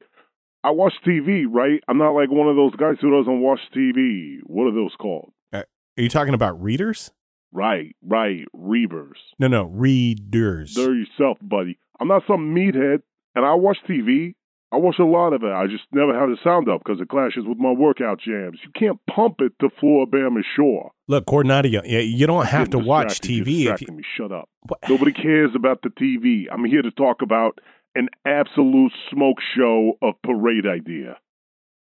I 0.63 0.69
watch 0.69 0.93
TV, 1.05 1.45
right? 1.49 1.83
I'm 1.87 1.97
not 1.97 2.11
like 2.11 2.29
one 2.29 2.47
of 2.47 2.55
those 2.55 2.75
guys 2.75 2.97
who 3.01 3.17
doesn't 3.17 3.41
watch 3.41 3.59
TV. 3.75 4.37
What 4.43 4.67
are 4.67 4.73
those 4.73 4.93
called? 4.99 5.31
Uh, 5.51 5.63
are 5.97 6.03
you 6.03 6.09
talking 6.09 6.35
about 6.35 6.61
readers? 6.61 7.09
Right, 7.51 7.95
right. 8.05 8.45
Reavers. 8.55 9.17
No, 9.39 9.47
no, 9.47 9.63
readers. 9.63 10.75
They're 10.75 10.93
yourself, 10.93 11.39
buddy. 11.41 11.79
I'm 11.99 12.09
not 12.09 12.23
some 12.27 12.53
meathead, 12.53 13.01
and 13.33 13.43
I 13.43 13.55
watch 13.55 13.77
TV. 13.89 14.35
I 14.75 14.77
watch 14.77 14.99
a 14.99 15.05
lot 15.05 15.31
of 15.31 15.41
it. 15.43 15.51
I 15.51 15.67
just 15.67 15.85
never 15.93 16.13
have 16.17 16.27
the 16.27 16.37
sound 16.43 16.67
up 16.67 16.81
because 16.83 16.99
it 16.99 17.07
clashes 17.07 17.45
with 17.47 17.57
my 17.57 17.71
workout 17.71 18.19
jams. 18.19 18.59
You 18.61 18.71
can't 18.77 18.99
pump 19.09 19.35
it 19.39 19.53
to 19.61 19.69
Floribama 19.81 20.41
Shore. 20.57 20.91
Look, 21.07 21.25
Coordinadio, 21.27 21.83
you 21.85 22.27
don't 22.27 22.45
have 22.45 22.71
to 22.71 22.79
watch 22.79 23.21
TV. 23.21 23.67
If 23.73 23.81
you, 23.81 23.87
me. 23.95 24.03
Shut 24.17 24.33
up. 24.33 24.49
Nobody 24.89 25.13
cares 25.13 25.51
about 25.55 25.81
the 25.81 25.89
TV. 25.89 26.47
I'm 26.51 26.65
here 26.65 26.81
to 26.81 26.91
talk 26.91 27.21
about 27.21 27.59
an 27.95 28.09
absolute 28.25 28.91
smoke 29.09 29.37
show 29.55 29.93
of 30.01 30.15
parade 30.23 30.65
idea. 30.67 31.17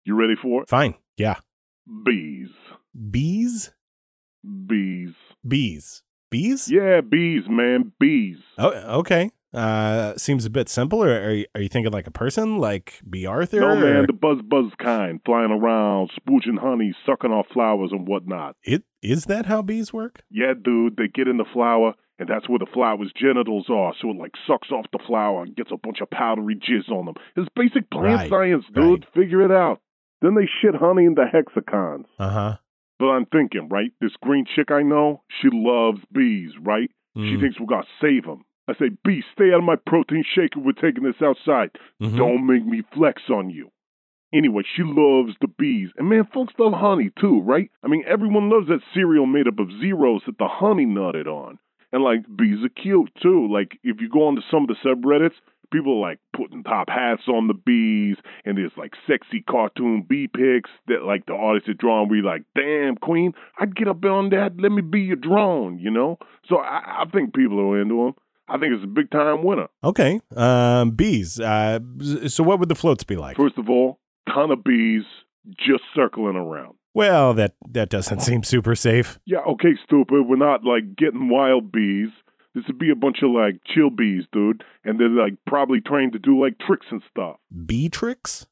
You 0.06 0.16
ready 0.16 0.36
for 0.42 0.64
it? 0.64 0.70
fine, 0.70 0.96
yeah. 1.18 1.36
Bees. 2.04 2.50
Bees? 3.12 3.70
Bees. 4.66 5.14
Bees. 5.48 6.02
Bees? 6.32 6.72
Yeah, 6.72 7.02
bees, 7.02 7.44
man. 7.48 7.92
Bees. 8.00 8.38
Oh, 8.58 8.72
okay. 9.00 9.32
Uh, 9.54 10.16
seems 10.18 10.46
a 10.46 10.50
bit 10.50 10.70
simple. 10.70 11.04
Or 11.04 11.10
are 11.10 11.32
you, 11.34 11.46
are 11.56 11.62
you 11.62 11.70
thinking 11.70 11.92
like 11.92 12.08
a 12.08 12.12
person, 12.12 12.58
like 12.58 13.02
Bea 13.10 13.26
Arthur? 13.26 13.60
No, 13.62 13.76
man, 13.76 13.96
or- 14.04 14.08
the 14.08 14.14
buzz 14.14 14.38
buzz 14.48 14.72
kind, 14.78 15.20
flying 15.26 15.52
around, 15.52 16.12
spooching 16.20 16.60
honey, 16.60 16.94
sucking 17.06 17.32
off 17.32 17.48
flowers 17.54 17.90
and 17.92 18.08
whatnot. 18.08 18.56
It 18.64 18.84
is 19.02 19.26
that 19.26 19.48
how 19.48 19.62
bees 19.62 19.92
work? 19.94 20.22
Yeah, 20.30 20.54
dude, 20.62 20.98
they 20.98 21.08
get 21.08 21.28
in 21.28 21.38
the 21.38 21.46
flower 21.54 21.94
And 22.20 22.28
that's 22.28 22.50
where 22.50 22.60
the 22.60 22.68
flower's 22.74 23.12
genitals 23.16 23.68
are, 23.70 23.94
so 24.02 24.10
it 24.12 24.18
like 24.18 24.34
sucks 24.46 24.72
off 24.72 24.86
the 24.92 25.00
flower 25.08 25.44
and 25.44 25.56
gets 25.56 25.72
a 25.72 25.78
bunch 25.78 26.02
of 26.02 26.10
powdery 26.10 26.56
jizz 26.56 26.92
on 26.92 27.06
them. 27.06 27.16
It's 27.38 27.48
basic 27.56 27.90
plant 27.90 28.06
Right, 28.06 28.30
science, 28.30 28.66
dude. 28.76 29.06
Figure 29.16 29.42
it 29.44 29.52
out. 29.52 29.80
Then 30.22 30.36
they 30.36 30.46
shit 30.62 30.76
honey 30.76 31.06
into 31.06 31.24
hexagons. 31.26 32.06
Uh 32.20 32.30
huh. 32.30 32.58
But 33.00 33.06
I'm 33.12 33.26
thinking, 33.26 33.70
right? 33.70 33.92
This 34.02 34.12
green 34.22 34.46
chick 34.54 34.70
I 34.70 34.82
know, 34.84 35.24
she 35.42 35.48
loves 35.52 36.02
bees, 36.12 36.52
right? 36.62 36.92
She 37.16 37.22
Mm. 37.22 37.42
thinks 37.42 37.60
we 37.60 37.66
gotta 37.66 37.88
save 38.02 38.26
them. 38.26 38.44
I 38.70 38.74
say, 38.78 38.90
bee, 39.04 39.24
stay 39.34 39.52
out 39.52 39.60
of 39.60 39.64
my 39.64 39.76
protein 39.76 40.24
shaker. 40.24 40.60
We're 40.60 40.74
taking 40.74 41.04
this 41.04 41.22
outside. 41.22 41.72
Mhm. 42.02 42.18
Don't 42.18 42.46
make 42.46 42.66
me 42.66 42.84
flex 42.94 43.24
on 43.30 43.50
you. 43.50 43.72
Anyway, 44.32 44.62
she 44.76 44.84
loves 44.84 45.34
the 45.42 45.48
bees. 45.48 45.90
And 45.98 46.08
man, 46.08 46.26
folks 46.26 46.54
love 46.60 46.74
honey 46.74 47.10
too, 47.20 47.42
right? 47.42 47.72
I 47.84 47.88
mean, 47.88 48.04
everyone 48.08 48.50
loves 48.50 48.68
that 48.68 48.82
cereal 48.94 49.26
made 49.26 49.48
up 49.48 49.58
of 49.60 49.72
zeros 49.82 50.22
that 50.28 50.38
the 50.38 50.48
honey 50.48 50.86
nutted 50.86 51.26
on. 51.26 51.58
And 51.92 52.04
like, 52.04 52.22
bees 52.38 52.64
are 52.64 52.70
cute 52.70 53.10
too. 53.20 53.48
Like, 53.52 53.80
if 53.84 54.00
you 54.00 54.08
go 54.08 54.28
onto 54.28 54.42
some 54.52 54.64
of 54.64 54.68
the 54.68 54.76
subreddits, 54.86 55.34
people 55.72 55.98
are 55.98 56.10
like 56.10 56.20
putting 56.34 56.64
top 56.64 56.90
hats 56.90 57.24
on 57.28 57.48
the 57.48 57.54
bees, 57.56 58.18
and 58.46 58.58
there's 58.58 58.76
like 58.78 58.94
sexy 59.08 59.42
cartoon 59.42 60.04
bee 60.08 60.28
pics 60.28 60.70
that 60.88 61.04
like 61.04 61.26
the 61.26 61.34
artists 61.34 61.70
are 61.70 61.74
drawing. 61.74 62.10
We 62.10 62.22
like, 62.22 62.44
damn, 62.56 62.96
queen, 62.98 63.34
I'd 63.60 63.76
get 63.76 63.88
up 63.88 64.06
on 64.06 64.30
that. 64.30 64.60
Let 64.60 64.72
me 64.72 64.84
be 64.84 65.02
your 65.02 65.16
drone, 65.16 65.80
you 65.80 65.90
know? 65.90 66.20
So 66.48 66.58
I, 66.58 67.02
I 67.02 67.06
think 67.12 67.34
people 67.34 67.60
are 67.60 67.82
into 67.82 68.06
them. 68.06 68.14
I 68.50 68.58
think 68.58 68.74
it's 68.74 68.84
a 68.84 68.88
big 68.88 69.12
time 69.12 69.44
winner. 69.44 69.68
Okay. 69.84 70.20
Um, 70.36 70.92
bees. 70.92 71.40
Uh, 71.40 71.80
so 72.28 72.44
what 72.44 72.60
would 72.60 72.70
the 72.70 72.76
floats 72.76 73.04
be 73.04 73.16
like? 73.16 73.38
First 73.38 73.58
of 73.58 73.70
all, 73.70 74.00
ton 74.34 74.52
of 74.52 74.64
bees 74.64 75.04
just 75.58 75.84
circling 75.96 76.36
around. 76.36 76.76
Well, 76.94 77.34
that 77.36 77.54
that 77.72 77.90
doesn't 77.90 78.22
seem 78.22 78.44
super 78.44 78.76
safe. 78.76 79.20
Yeah, 79.26 79.40
okay, 79.52 79.78
stupid. 79.86 80.24
We're 80.28 80.36
not 80.36 80.64
like 80.64 80.96
getting 80.98 81.30
wild 81.30 81.72
bees. 81.72 82.10
This 82.56 82.64
would 82.68 82.80
be 82.80 82.90
a 82.90 82.96
bunch 82.96 83.18
of 83.22 83.30
like 83.30 83.62
chill 83.74 83.92
bees, 83.92 84.24
dude, 84.34 84.64
and 84.84 85.00
they're 85.00 85.08
like 85.08 85.34
probably 85.46 85.82
trained 85.82 86.14
to 86.14 86.20
do 86.20 86.42
like 86.42 86.58
tricks 86.60 86.88
and 86.90 87.02
stuff. 87.10 87.38
Bee 87.66 87.90
tricks? 87.90 88.48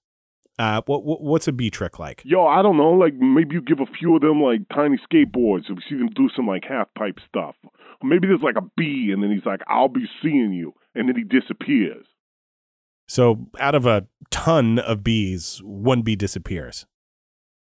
Uh, 0.60 0.82
what, 0.88 1.04
what 1.04 1.22
what's 1.22 1.48
a 1.48 1.52
B 1.52 1.70
trick 1.70 2.00
like? 2.00 2.24
Yo, 2.26 2.46
I 2.46 2.62
don't 2.64 2.78
know. 2.78 2.92
Like 2.92 3.14
maybe 3.14 3.56
you 3.56 3.62
give 3.62 3.80
a 3.80 3.86
few 4.00 4.16
of 4.16 4.22
them 4.22 4.42
like 4.42 4.62
tiny 4.74 4.98
skateboards, 4.98 5.68
and 5.68 5.78
we 5.78 5.84
see 5.88 5.98
them 5.98 6.10
do 6.16 6.30
some 6.36 6.48
like 6.48 6.64
half 6.68 6.88
pipe 6.98 7.20
stuff. 7.28 7.56
Or 7.64 8.10
maybe 8.10 8.28
there's 8.28 8.42
like 8.42 8.58
a 8.58 8.68
B, 8.76 9.12
and 9.14 9.22
then 9.22 9.32
he's 9.32 9.46
like, 9.46 9.62
"I'll 9.68 9.88
be 9.88 10.06
seeing 10.22 10.54
you," 10.54 10.74
and 10.96 11.08
then 11.08 11.16
he 11.16 11.24
disappears. 11.24 12.06
So 13.08 13.48
out 13.60 13.76
of 13.76 13.86
a 13.86 14.08
ton 14.32 14.80
of 14.80 15.04
bees, 15.04 15.62
one 15.64 16.02
bee 16.02 16.16
disappears. 16.16 16.86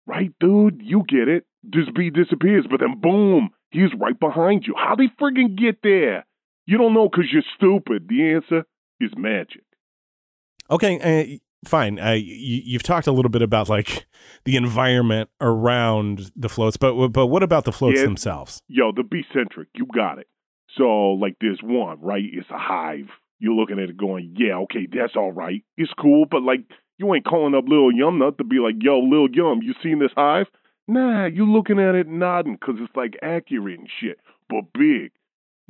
Right, 0.05 0.31
dude? 0.39 0.81
You 0.83 1.03
get 1.07 1.27
it. 1.27 1.45
This 1.63 1.89
bee 1.93 2.09
disappears, 2.09 2.65
but 2.69 2.79
then 2.79 2.99
boom, 2.99 3.49
he's 3.71 3.93
right 3.99 4.19
behind 4.19 4.65
you. 4.65 4.73
How 4.75 4.95
they 4.95 5.09
friggin' 5.21 5.57
get 5.57 5.79
there? 5.83 6.25
You 6.65 6.77
don't 6.77 6.93
know 6.93 7.09
because 7.09 7.31
you're 7.31 7.43
stupid. 7.55 8.07
The 8.09 8.33
answer 8.33 8.65
is 8.99 9.11
magic. 9.15 9.63
Okay, 10.69 11.39
fine. 11.65 11.99
Uh, 11.99 12.11
you, 12.11 12.61
you've 12.65 12.83
talked 12.83 13.07
a 13.07 13.11
little 13.11 13.29
bit 13.31 13.41
about 13.41 13.69
like 13.69 14.05
the 14.45 14.55
environment 14.55 15.29
around 15.41 16.31
the 16.35 16.49
floats, 16.49 16.77
but 16.77 17.09
but 17.09 17.27
what 17.27 17.43
about 17.43 17.65
the 17.65 17.71
floats 17.71 17.99
Yeah. 17.99 18.05
themselves? 18.05 18.61
Yo, 18.67 18.91
the 18.91 19.03
bee 19.03 19.25
centric, 19.33 19.67
you 19.75 19.85
got 19.93 20.19
it. 20.19 20.27
So, 20.77 20.83
like, 21.13 21.35
there's 21.41 21.59
one, 21.63 21.99
right? 22.01 22.23
It's 22.23 22.49
a 22.51 22.57
hive. 22.57 23.07
You're 23.39 23.53
looking 23.55 23.79
at 23.79 23.89
it 23.89 23.97
going, 23.97 24.35
yeah, 24.37 24.55
okay, 24.63 24.87
that's 24.91 25.15
all 25.15 25.31
right. 25.31 25.63
It's 25.77 25.91
cool, 25.99 26.25
but 26.29 26.43
like, 26.43 26.61
you 26.97 27.13
ain't 27.13 27.25
calling 27.25 27.55
up 27.55 27.65
Lil 27.67 27.91
Yum 27.91 28.19
Nut 28.19 28.37
to 28.39 28.43
be 28.43 28.57
like, 28.59 28.75
yo, 28.81 28.99
Lil 28.99 29.27
Yum, 29.31 29.61
you 29.63 29.73
seen 29.81 29.99
this 29.99 30.11
hive? 30.15 30.47
Nah, 30.87 31.25
you 31.25 31.51
looking 31.51 31.79
at 31.79 31.95
it 31.95 32.07
nodding 32.07 32.57
because 32.59 32.75
it's 32.79 32.95
like 32.95 33.17
accurate 33.21 33.79
and 33.79 33.89
shit, 33.99 34.19
but 34.49 34.63
big. 34.73 35.11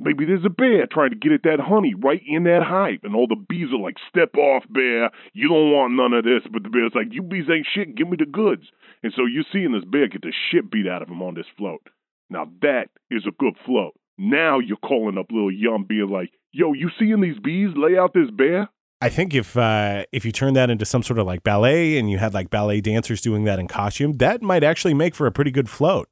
Maybe 0.00 0.24
there's 0.24 0.44
a 0.44 0.50
bear 0.50 0.86
trying 0.86 1.10
to 1.10 1.16
get 1.16 1.32
at 1.32 1.42
that 1.42 1.58
honey 1.60 1.94
right 1.94 2.22
in 2.26 2.44
that 2.44 2.62
hive, 2.62 3.00
and 3.02 3.16
all 3.16 3.26
the 3.26 3.36
bees 3.48 3.68
are 3.72 3.80
like, 3.80 3.96
step 4.08 4.36
off, 4.36 4.62
bear. 4.70 5.10
You 5.32 5.48
don't 5.48 5.72
want 5.72 5.94
none 5.94 6.12
of 6.12 6.24
this. 6.24 6.42
But 6.52 6.62
the 6.62 6.70
bear's 6.70 6.92
like, 6.94 7.08
you 7.10 7.22
bees 7.22 7.50
ain't 7.50 7.66
shit. 7.74 7.96
Give 7.96 8.08
me 8.08 8.16
the 8.16 8.26
goods. 8.26 8.62
And 9.02 9.12
so 9.16 9.26
you're 9.26 9.44
seeing 9.52 9.72
this 9.72 9.84
bear 9.84 10.08
get 10.08 10.22
the 10.22 10.32
shit 10.50 10.70
beat 10.70 10.86
out 10.86 11.02
of 11.02 11.08
him 11.08 11.22
on 11.22 11.34
this 11.34 11.46
float. 11.56 11.82
Now 12.30 12.50
that 12.62 12.88
is 13.10 13.24
a 13.26 13.32
good 13.38 13.54
float. 13.66 13.94
Now 14.18 14.58
you're 14.58 14.76
calling 14.76 15.18
up 15.18 15.26
Lil 15.30 15.50
Yum, 15.50 15.84
being 15.88 16.08
like, 16.08 16.30
yo, 16.52 16.72
you 16.72 16.90
seeing 16.98 17.20
these 17.20 17.38
bees 17.38 17.70
lay 17.76 17.96
out 17.96 18.14
this 18.14 18.30
bear? 18.30 18.68
I 19.00 19.08
think 19.08 19.32
if 19.32 19.56
uh, 19.56 20.04
if 20.10 20.24
you 20.24 20.32
turn 20.32 20.54
that 20.54 20.70
into 20.70 20.84
some 20.84 21.04
sort 21.04 21.20
of 21.20 21.26
like 21.26 21.44
ballet 21.44 21.98
and 21.98 22.10
you 22.10 22.18
had 22.18 22.34
like 22.34 22.50
ballet 22.50 22.80
dancers 22.80 23.20
doing 23.20 23.44
that 23.44 23.60
in 23.60 23.68
costume, 23.68 24.16
that 24.16 24.42
might 24.42 24.64
actually 24.64 24.94
make 24.94 25.14
for 25.14 25.26
a 25.26 25.32
pretty 25.32 25.52
good 25.52 25.70
float. 25.70 26.08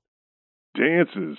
Dances? 0.77 1.39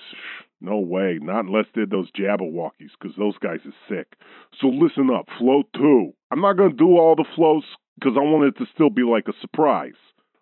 No 0.60 0.78
way. 0.78 1.18
Not 1.20 1.44
unless 1.44 1.66
they're 1.74 1.86
those 1.86 2.10
Jabbawockeez, 2.12 2.90
because 3.00 3.16
those 3.16 3.38
guys 3.38 3.60
are 3.64 3.88
sick. 3.88 4.14
So 4.60 4.68
listen 4.68 5.10
up. 5.10 5.26
Float 5.38 5.66
two. 5.74 6.12
I'm 6.30 6.40
not 6.40 6.56
going 6.56 6.70
to 6.70 6.76
do 6.76 6.98
all 6.98 7.14
the 7.14 7.24
floats 7.36 7.66
because 7.98 8.16
I 8.16 8.22
want 8.22 8.48
it 8.48 8.58
to 8.58 8.70
still 8.74 8.90
be 8.90 9.02
like 9.02 9.28
a 9.28 9.40
surprise. 9.40 9.98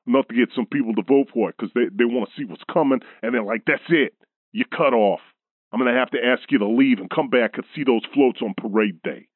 Enough 0.06 0.28
to 0.28 0.34
get 0.34 0.50
some 0.54 0.66
people 0.66 0.94
to 0.94 1.02
vote 1.02 1.28
for 1.34 1.50
it 1.50 1.56
because 1.58 1.72
they, 1.74 1.86
they 1.92 2.04
want 2.04 2.28
to 2.28 2.36
see 2.36 2.44
what's 2.44 2.62
coming. 2.72 3.00
And 3.22 3.34
they're 3.34 3.42
like, 3.42 3.62
that's 3.66 3.82
it. 3.88 4.14
You 4.52 4.64
cut 4.64 4.94
off. 4.94 5.20
I'm 5.72 5.80
going 5.80 5.92
to 5.92 5.98
have 5.98 6.10
to 6.10 6.24
ask 6.24 6.50
you 6.50 6.58
to 6.58 6.68
leave 6.68 6.98
and 6.98 7.10
come 7.10 7.28
back 7.28 7.56
and 7.56 7.64
see 7.74 7.84
those 7.84 8.02
floats 8.14 8.40
on 8.40 8.54
parade 8.56 9.02
day. 9.02 9.28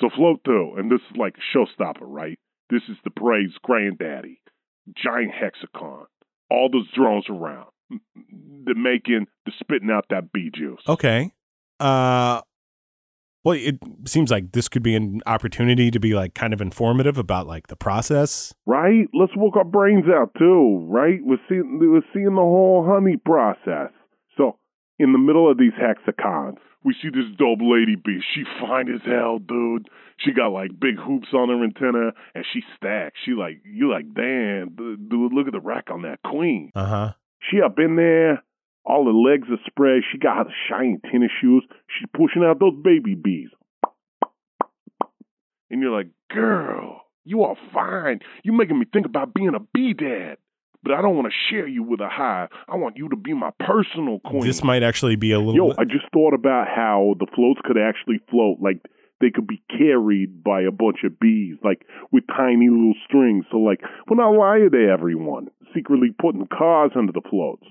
So 0.00 0.08
float 0.08 0.40
two. 0.44 0.74
And 0.78 0.90
this 0.90 1.00
is 1.10 1.16
like 1.16 1.36
a 1.36 1.56
showstopper, 1.56 2.02
right? 2.02 2.38
This 2.70 2.82
is 2.88 2.96
the 3.04 3.10
parade's 3.10 3.58
granddaddy. 3.62 4.40
Giant 4.96 5.32
hexagon. 5.32 6.06
All 6.50 6.70
those 6.70 6.88
drones 6.94 7.26
around. 7.28 7.68
They're 7.90 8.74
making, 8.74 9.26
they're 9.44 9.54
spitting 9.60 9.90
out 9.90 10.06
that 10.10 10.32
bee 10.32 10.50
juice. 10.54 10.80
Okay. 10.88 11.32
Uh 11.80 12.42
well, 13.44 13.58
it 13.60 13.78
seems 14.06 14.30
like 14.30 14.52
this 14.52 14.68
could 14.70 14.82
be 14.82 14.94
an 14.96 15.20
opportunity 15.26 15.90
to 15.90 16.00
be 16.00 16.14
like 16.14 16.32
kind 16.32 16.54
of 16.54 16.62
informative 16.62 17.18
about 17.18 17.46
like 17.46 17.66
the 17.66 17.76
process. 17.76 18.54
right? 18.64 19.06
Let's 19.12 19.36
work 19.36 19.56
our 19.56 19.64
brains 19.64 20.06
out 20.08 20.30
too, 20.38 20.86
right? 20.88 21.18
We're 21.22 21.36
seeing 21.48 21.78
we're 21.78 22.00
seeing 22.14 22.34
the 22.34 22.40
whole 22.40 22.86
honey 22.88 23.18
process. 23.18 23.90
So 24.38 24.56
in 24.98 25.12
the 25.12 25.18
middle 25.18 25.50
of 25.50 25.58
these 25.58 25.74
hexagons, 25.78 26.56
we 26.84 26.94
see 27.02 27.08
this 27.10 27.28
dope 27.36 27.58
lady 27.60 27.96
bee. 28.02 28.20
She 28.34 28.44
fine 28.60 28.88
as 28.88 29.02
hell, 29.04 29.38
dude. 29.38 29.88
She 30.18 30.32
got 30.32 30.48
like 30.48 30.70
big 30.80 30.96
hoops 30.96 31.28
on 31.34 31.50
her 31.50 31.62
antenna, 31.62 32.12
and 32.34 32.44
she 32.50 32.60
stacked. 32.76 33.16
She 33.26 33.32
like 33.32 33.60
you 33.64 33.90
like, 33.90 34.06
damn, 34.14 34.74
dude, 34.74 35.32
look 35.34 35.46
at 35.48 35.52
the 35.52 35.60
rack 35.60 35.90
on 35.90 36.02
that 36.02 36.20
queen. 36.24 36.70
Uh 36.74 36.86
huh. 36.86 37.12
She 37.50 37.60
up 37.60 37.78
in 37.78 37.96
there, 37.96 38.42
all 38.84 39.04
her 39.06 39.12
legs 39.12 39.48
are 39.50 39.58
spread. 39.66 40.02
She 40.10 40.18
got 40.18 40.46
her 40.46 40.52
shiny 40.68 40.98
tennis 41.10 41.30
shoes. 41.40 41.64
She's 41.88 42.08
pushing 42.14 42.44
out 42.44 42.60
those 42.60 42.74
baby 42.82 43.14
bees. 43.14 43.50
And 45.70 45.80
you're 45.82 45.96
like, 45.96 46.08
girl, 46.32 47.02
you 47.24 47.42
are 47.42 47.56
fine. 47.72 48.20
You're 48.44 48.54
making 48.56 48.78
me 48.78 48.86
think 48.92 49.06
about 49.06 49.34
being 49.34 49.54
a 49.54 49.60
bee 49.72 49.94
dad. 49.94 50.36
But 50.82 50.92
I 50.92 51.00
don't 51.00 51.16
want 51.16 51.28
to 51.28 51.34
share 51.50 51.66
you 51.66 51.82
with 51.82 52.00
a 52.00 52.10
hive. 52.10 52.50
I 52.68 52.76
want 52.76 52.98
you 52.98 53.08
to 53.08 53.16
be 53.16 53.32
my 53.32 53.50
personal 53.58 54.20
queen. 54.20 54.42
This 54.42 54.62
might 54.62 54.82
actually 54.82 55.16
be 55.16 55.32
a 55.32 55.38
little. 55.38 55.54
Yo, 55.54 55.68
bit- 55.68 55.78
I 55.78 55.84
just 55.84 56.04
thought 56.12 56.34
about 56.34 56.68
how 56.68 57.14
the 57.18 57.26
floats 57.34 57.60
could 57.64 57.78
actually 57.78 58.20
float. 58.30 58.58
Like 58.60 58.82
they 59.20 59.30
could 59.30 59.46
be 59.46 59.62
carried 59.70 60.42
by 60.42 60.62
a 60.62 60.70
bunch 60.70 60.98
of 61.04 61.18
bees, 61.18 61.56
like 61.62 61.86
with 62.12 62.24
tiny 62.26 62.68
little 62.68 62.94
strings. 63.06 63.44
So 63.50 63.58
like 63.58 63.80
we're 64.08 64.16
not 64.16 64.38
lying 64.38 64.70
to 64.70 64.88
everyone, 64.92 65.48
secretly 65.74 66.14
putting 66.18 66.46
cars 66.46 66.92
under 66.96 67.12
the 67.12 67.22
floats. 67.28 67.66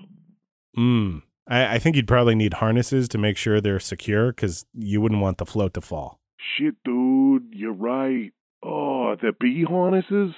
Mm. 0.76 1.22
I, 1.46 1.74
I 1.74 1.78
think 1.78 1.96
you'd 1.96 2.08
probably 2.08 2.34
need 2.34 2.54
harnesses 2.54 3.08
to 3.10 3.18
make 3.18 3.36
sure 3.36 3.60
they're 3.60 3.80
secure 3.80 4.32
because 4.32 4.66
you 4.74 5.00
wouldn't 5.00 5.20
want 5.20 5.38
the 5.38 5.46
float 5.46 5.74
to 5.74 5.80
fall. 5.80 6.20
Shit, 6.58 6.74
dude, 6.84 7.52
you're 7.52 7.72
right. 7.72 8.32
Oh, 8.62 9.14
the 9.20 9.32
bee 9.38 9.64
harnesses? 9.68 10.34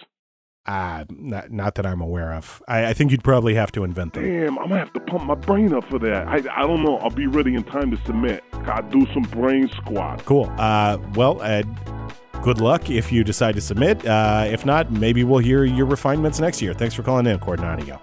Ah, 0.68 1.04
not, 1.10 1.50
not 1.52 1.76
that 1.76 1.86
I'm 1.86 2.00
aware 2.00 2.32
of. 2.34 2.62
I, 2.66 2.86
I 2.86 2.92
think 2.92 3.12
you'd 3.12 3.22
probably 3.22 3.54
have 3.54 3.70
to 3.72 3.84
invent 3.84 4.14
them. 4.14 4.24
Damn, 4.24 4.58
I'm 4.58 4.68
gonna 4.68 4.78
have 4.80 4.92
to 4.94 5.00
pump 5.00 5.24
my 5.24 5.34
brain 5.36 5.72
up 5.72 5.84
for 5.88 5.98
that. 6.00 6.26
I, 6.26 6.36
I 6.54 6.66
don't 6.66 6.82
know. 6.82 6.98
I'll 6.98 7.10
be 7.10 7.26
ready 7.26 7.54
in 7.54 7.62
time 7.62 7.90
to 7.92 7.96
submit. 8.04 8.42
Gotta 8.64 8.88
do 8.90 9.06
some 9.14 9.22
brain 9.24 9.68
squats. 9.68 10.22
Cool. 10.24 10.52
Uh, 10.58 10.98
well, 11.14 11.40
uh, 11.40 11.62
good 12.42 12.60
luck 12.60 12.90
if 12.90 13.12
you 13.12 13.22
decide 13.22 13.54
to 13.54 13.60
submit. 13.60 14.04
Uh, 14.06 14.46
if 14.48 14.66
not, 14.66 14.90
maybe 14.90 15.22
we'll 15.22 15.38
hear 15.38 15.64
your 15.64 15.86
refinements 15.86 16.40
next 16.40 16.60
year. 16.60 16.74
Thanks 16.74 16.94
for 16.94 17.02
calling 17.04 17.26
in, 17.26 17.38
Coordinadio. 17.38 18.00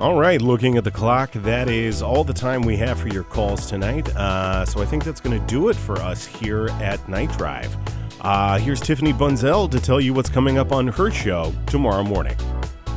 All 0.00 0.18
right, 0.18 0.42
looking 0.42 0.76
at 0.76 0.84
the 0.84 0.90
clock, 0.90 1.30
that 1.32 1.68
is 1.68 2.02
all 2.02 2.24
the 2.24 2.32
time 2.32 2.62
we 2.62 2.76
have 2.76 2.98
for 2.98 3.08
your 3.08 3.22
calls 3.22 3.66
tonight. 3.66 4.08
Uh, 4.16 4.64
so 4.64 4.82
I 4.82 4.84
think 4.84 5.04
that's 5.04 5.20
going 5.20 5.40
to 5.40 5.46
do 5.46 5.68
it 5.68 5.76
for 5.76 5.96
us 5.98 6.26
here 6.26 6.68
at 6.82 7.08
Night 7.08 7.30
Drive. 7.38 7.76
Uh, 8.24 8.58
here's 8.58 8.80
Tiffany 8.80 9.12
Bunzel 9.12 9.70
to 9.70 9.78
tell 9.78 10.00
you 10.00 10.14
what's 10.14 10.30
coming 10.30 10.56
up 10.56 10.72
on 10.72 10.88
her 10.88 11.10
show 11.10 11.52
tomorrow 11.66 12.02
morning. 12.02 12.34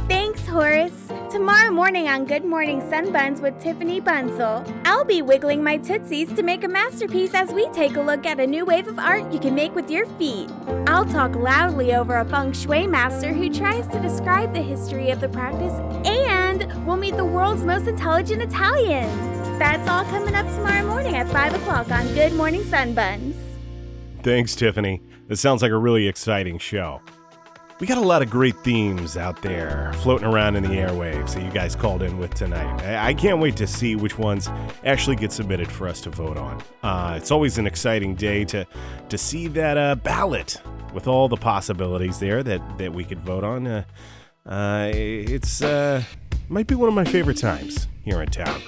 Thanks, 0.08 0.48
Horace. 0.48 1.12
Tomorrow 1.30 1.72
morning 1.72 2.08
on 2.08 2.24
Good 2.24 2.46
Morning 2.46 2.80
Sunbuns 2.84 3.42
with 3.42 3.60
Tiffany 3.60 4.00
Bunzel, 4.00 4.66
I'll 4.86 5.04
be 5.04 5.22
wiggling 5.22 5.62
my 5.62 5.76
tootsies 5.76 6.32
to 6.34 6.44
make 6.44 6.64
a 6.64 6.70
masterpiece 6.70 7.34
as 7.34 7.52
we 7.52 7.68
take 7.72 7.98
a 7.98 8.02
look 8.02 8.26
at 8.26 8.40
a 8.40 8.48
new 8.48 8.64
wave 8.64 8.88
of 8.88 8.98
art 8.98 9.30
you 9.34 9.38
can 9.38 9.54
make 9.54 9.76
with 9.76 9.92
your 9.92 10.06
feet. 10.18 10.50
I'll 10.88 11.04
talk 11.04 11.36
loudly 11.36 11.94
over 11.94 12.16
a 12.16 12.26
feng 12.26 12.54
shui 12.54 12.88
master 12.88 13.34
who 13.34 13.54
tries 13.54 13.86
to 13.88 14.00
describe 14.00 14.54
the 14.54 14.62
history 14.62 15.10
of 15.10 15.20
the 15.20 15.28
practice, 15.28 15.74
and 16.08 16.66
we'll 16.88 16.96
meet 16.96 17.18
the 17.18 17.26
world's 17.26 17.66
most 17.66 17.88
intelligent 17.88 18.42
Italian. 18.42 19.10
That's 19.60 19.90
all 19.90 20.06
coming 20.06 20.36
up 20.36 20.46
tomorrow 20.56 20.88
morning 20.88 21.18
at 21.18 21.28
5 21.30 21.56
o'clock 21.56 21.92
on 21.92 22.08
Good 22.14 22.32
Morning 22.32 22.62
Sunbuns. 22.62 23.37
Thanks, 24.28 24.58
Tiffany. 24.58 25.02
This 25.30 25.40
sounds 25.40 25.62
like 25.62 25.72
a 25.72 25.78
really 25.78 26.06
exciting 26.06 26.58
show. 26.58 27.02
We 27.80 27.88
got 27.88 27.98
a 27.98 28.02
lot 28.02 28.22
of 28.22 28.30
great 28.30 28.58
themes 28.58 29.16
out 29.16 29.42
there 29.42 29.94
floating 30.02 30.28
around 30.28 30.58
in 30.58 30.64
the 30.64 30.70
airwaves 30.72 31.34
that 31.34 31.44
you 31.44 31.50
guys 31.50 31.78
called 31.78 32.04
in 32.04 32.18
with 32.18 32.34
tonight. 32.34 32.84
I, 33.02 33.14
can't 33.14 33.40
wait 33.40 33.56
to 33.56 33.66
see 33.66 33.96
which 33.96 34.18
ones 34.18 34.50
actually 34.84 35.16
get 35.16 35.32
submitted 35.32 35.72
for 35.72 35.88
us 35.88 36.02
to 36.02 36.10
vote 36.10 36.36
on. 36.36 36.62
Uh, 36.84 37.14
it's 37.16 37.32
always 37.32 37.58
an 37.58 37.66
exciting 37.66 38.16
day 38.16 38.44
to 38.44 38.68
to 39.08 39.18
see 39.18 39.48
that 39.48 39.78
uh, 39.78 39.96
ballot 39.96 40.62
with 40.94 41.08
all 41.08 41.30
the 41.30 41.38
possibilities 41.38 42.20
there 42.20 42.44
that 42.44 42.78
that 42.80 42.92
we 42.92 43.06
could 43.06 43.22
vote 43.22 43.46
on. 43.46 43.66
Uh, 43.66 43.84
uh, 44.46 44.92
it's 44.94 45.62
uh, 45.62 46.04
might 46.50 46.68
be 46.68 46.76
one 46.76 46.90
of 46.90 46.96
my 46.96 47.06
favorite 47.06 47.38
times 47.38 47.88
here 48.04 48.22
in 48.22 48.28
town. 48.28 48.62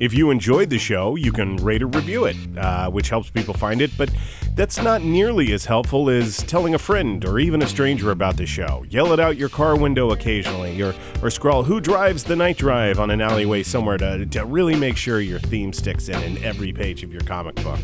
If 0.00 0.14
you 0.14 0.30
enjoyed 0.30 0.70
the 0.70 0.78
show, 0.78 1.14
you 1.14 1.30
can 1.30 1.56
rate 1.56 1.82
or 1.82 1.86
review 1.86 2.24
it, 2.24 2.34
uh, 2.56 2.90
which 2.90 3.10
helps 3.10 3.28
people 3.28 3.52
find 3.52 3.82
it, 3.82 3.90
but 3.98 4.10
that's 4.54 4.80
not 4.80 5.02
nearly 5.02 5.52
as 5.52 5.66
helpful 5.66 6.08
as 6.08 6.38
telling 6.38 6.74
a 6.74 6.78
friend 6.78 7.22
or 7.22 7.38
even 7.38 7.60
a 7.60 7.66
stranger 7.66 8.10
about 8.10 8.38
the 8.38 8.46
show. 8.46 8.82
Yell 8.88 9.12
it 9.12 9.20
out 9.20 9.36
your 9.36 9.50
car 9.50 9.76
window 9.76 10.10
occasionally, 10.10 10.80
or, 10.80 10.94
or 11.22 11.28
scrawl 11.28 11.64
Who 11.64 11.82
Drives 11.82 12.24
the 12.24 12.34
Night 12.34 12.56
Drive 12.56 12.98
on 12.98 13.10
an 13.10 13.20
alleyway 13.20 13.62
somewhere 13.62 13.98
to, 13.98 14.24
to 14.24 14.46
really 14.46 14.74
make 14.74 14.96
sure 14.96 15.20
your 15.20 15.38
theme 15.38 15.70
sticks 15.70 16.08
in 16.08 16.22
in 16.22 16.42
every 16.42 16.72
page 16.72 17.02
of 17.02 17.12
your 17.12 17.22
comic 17.22 17.56
book. 17.56 17.80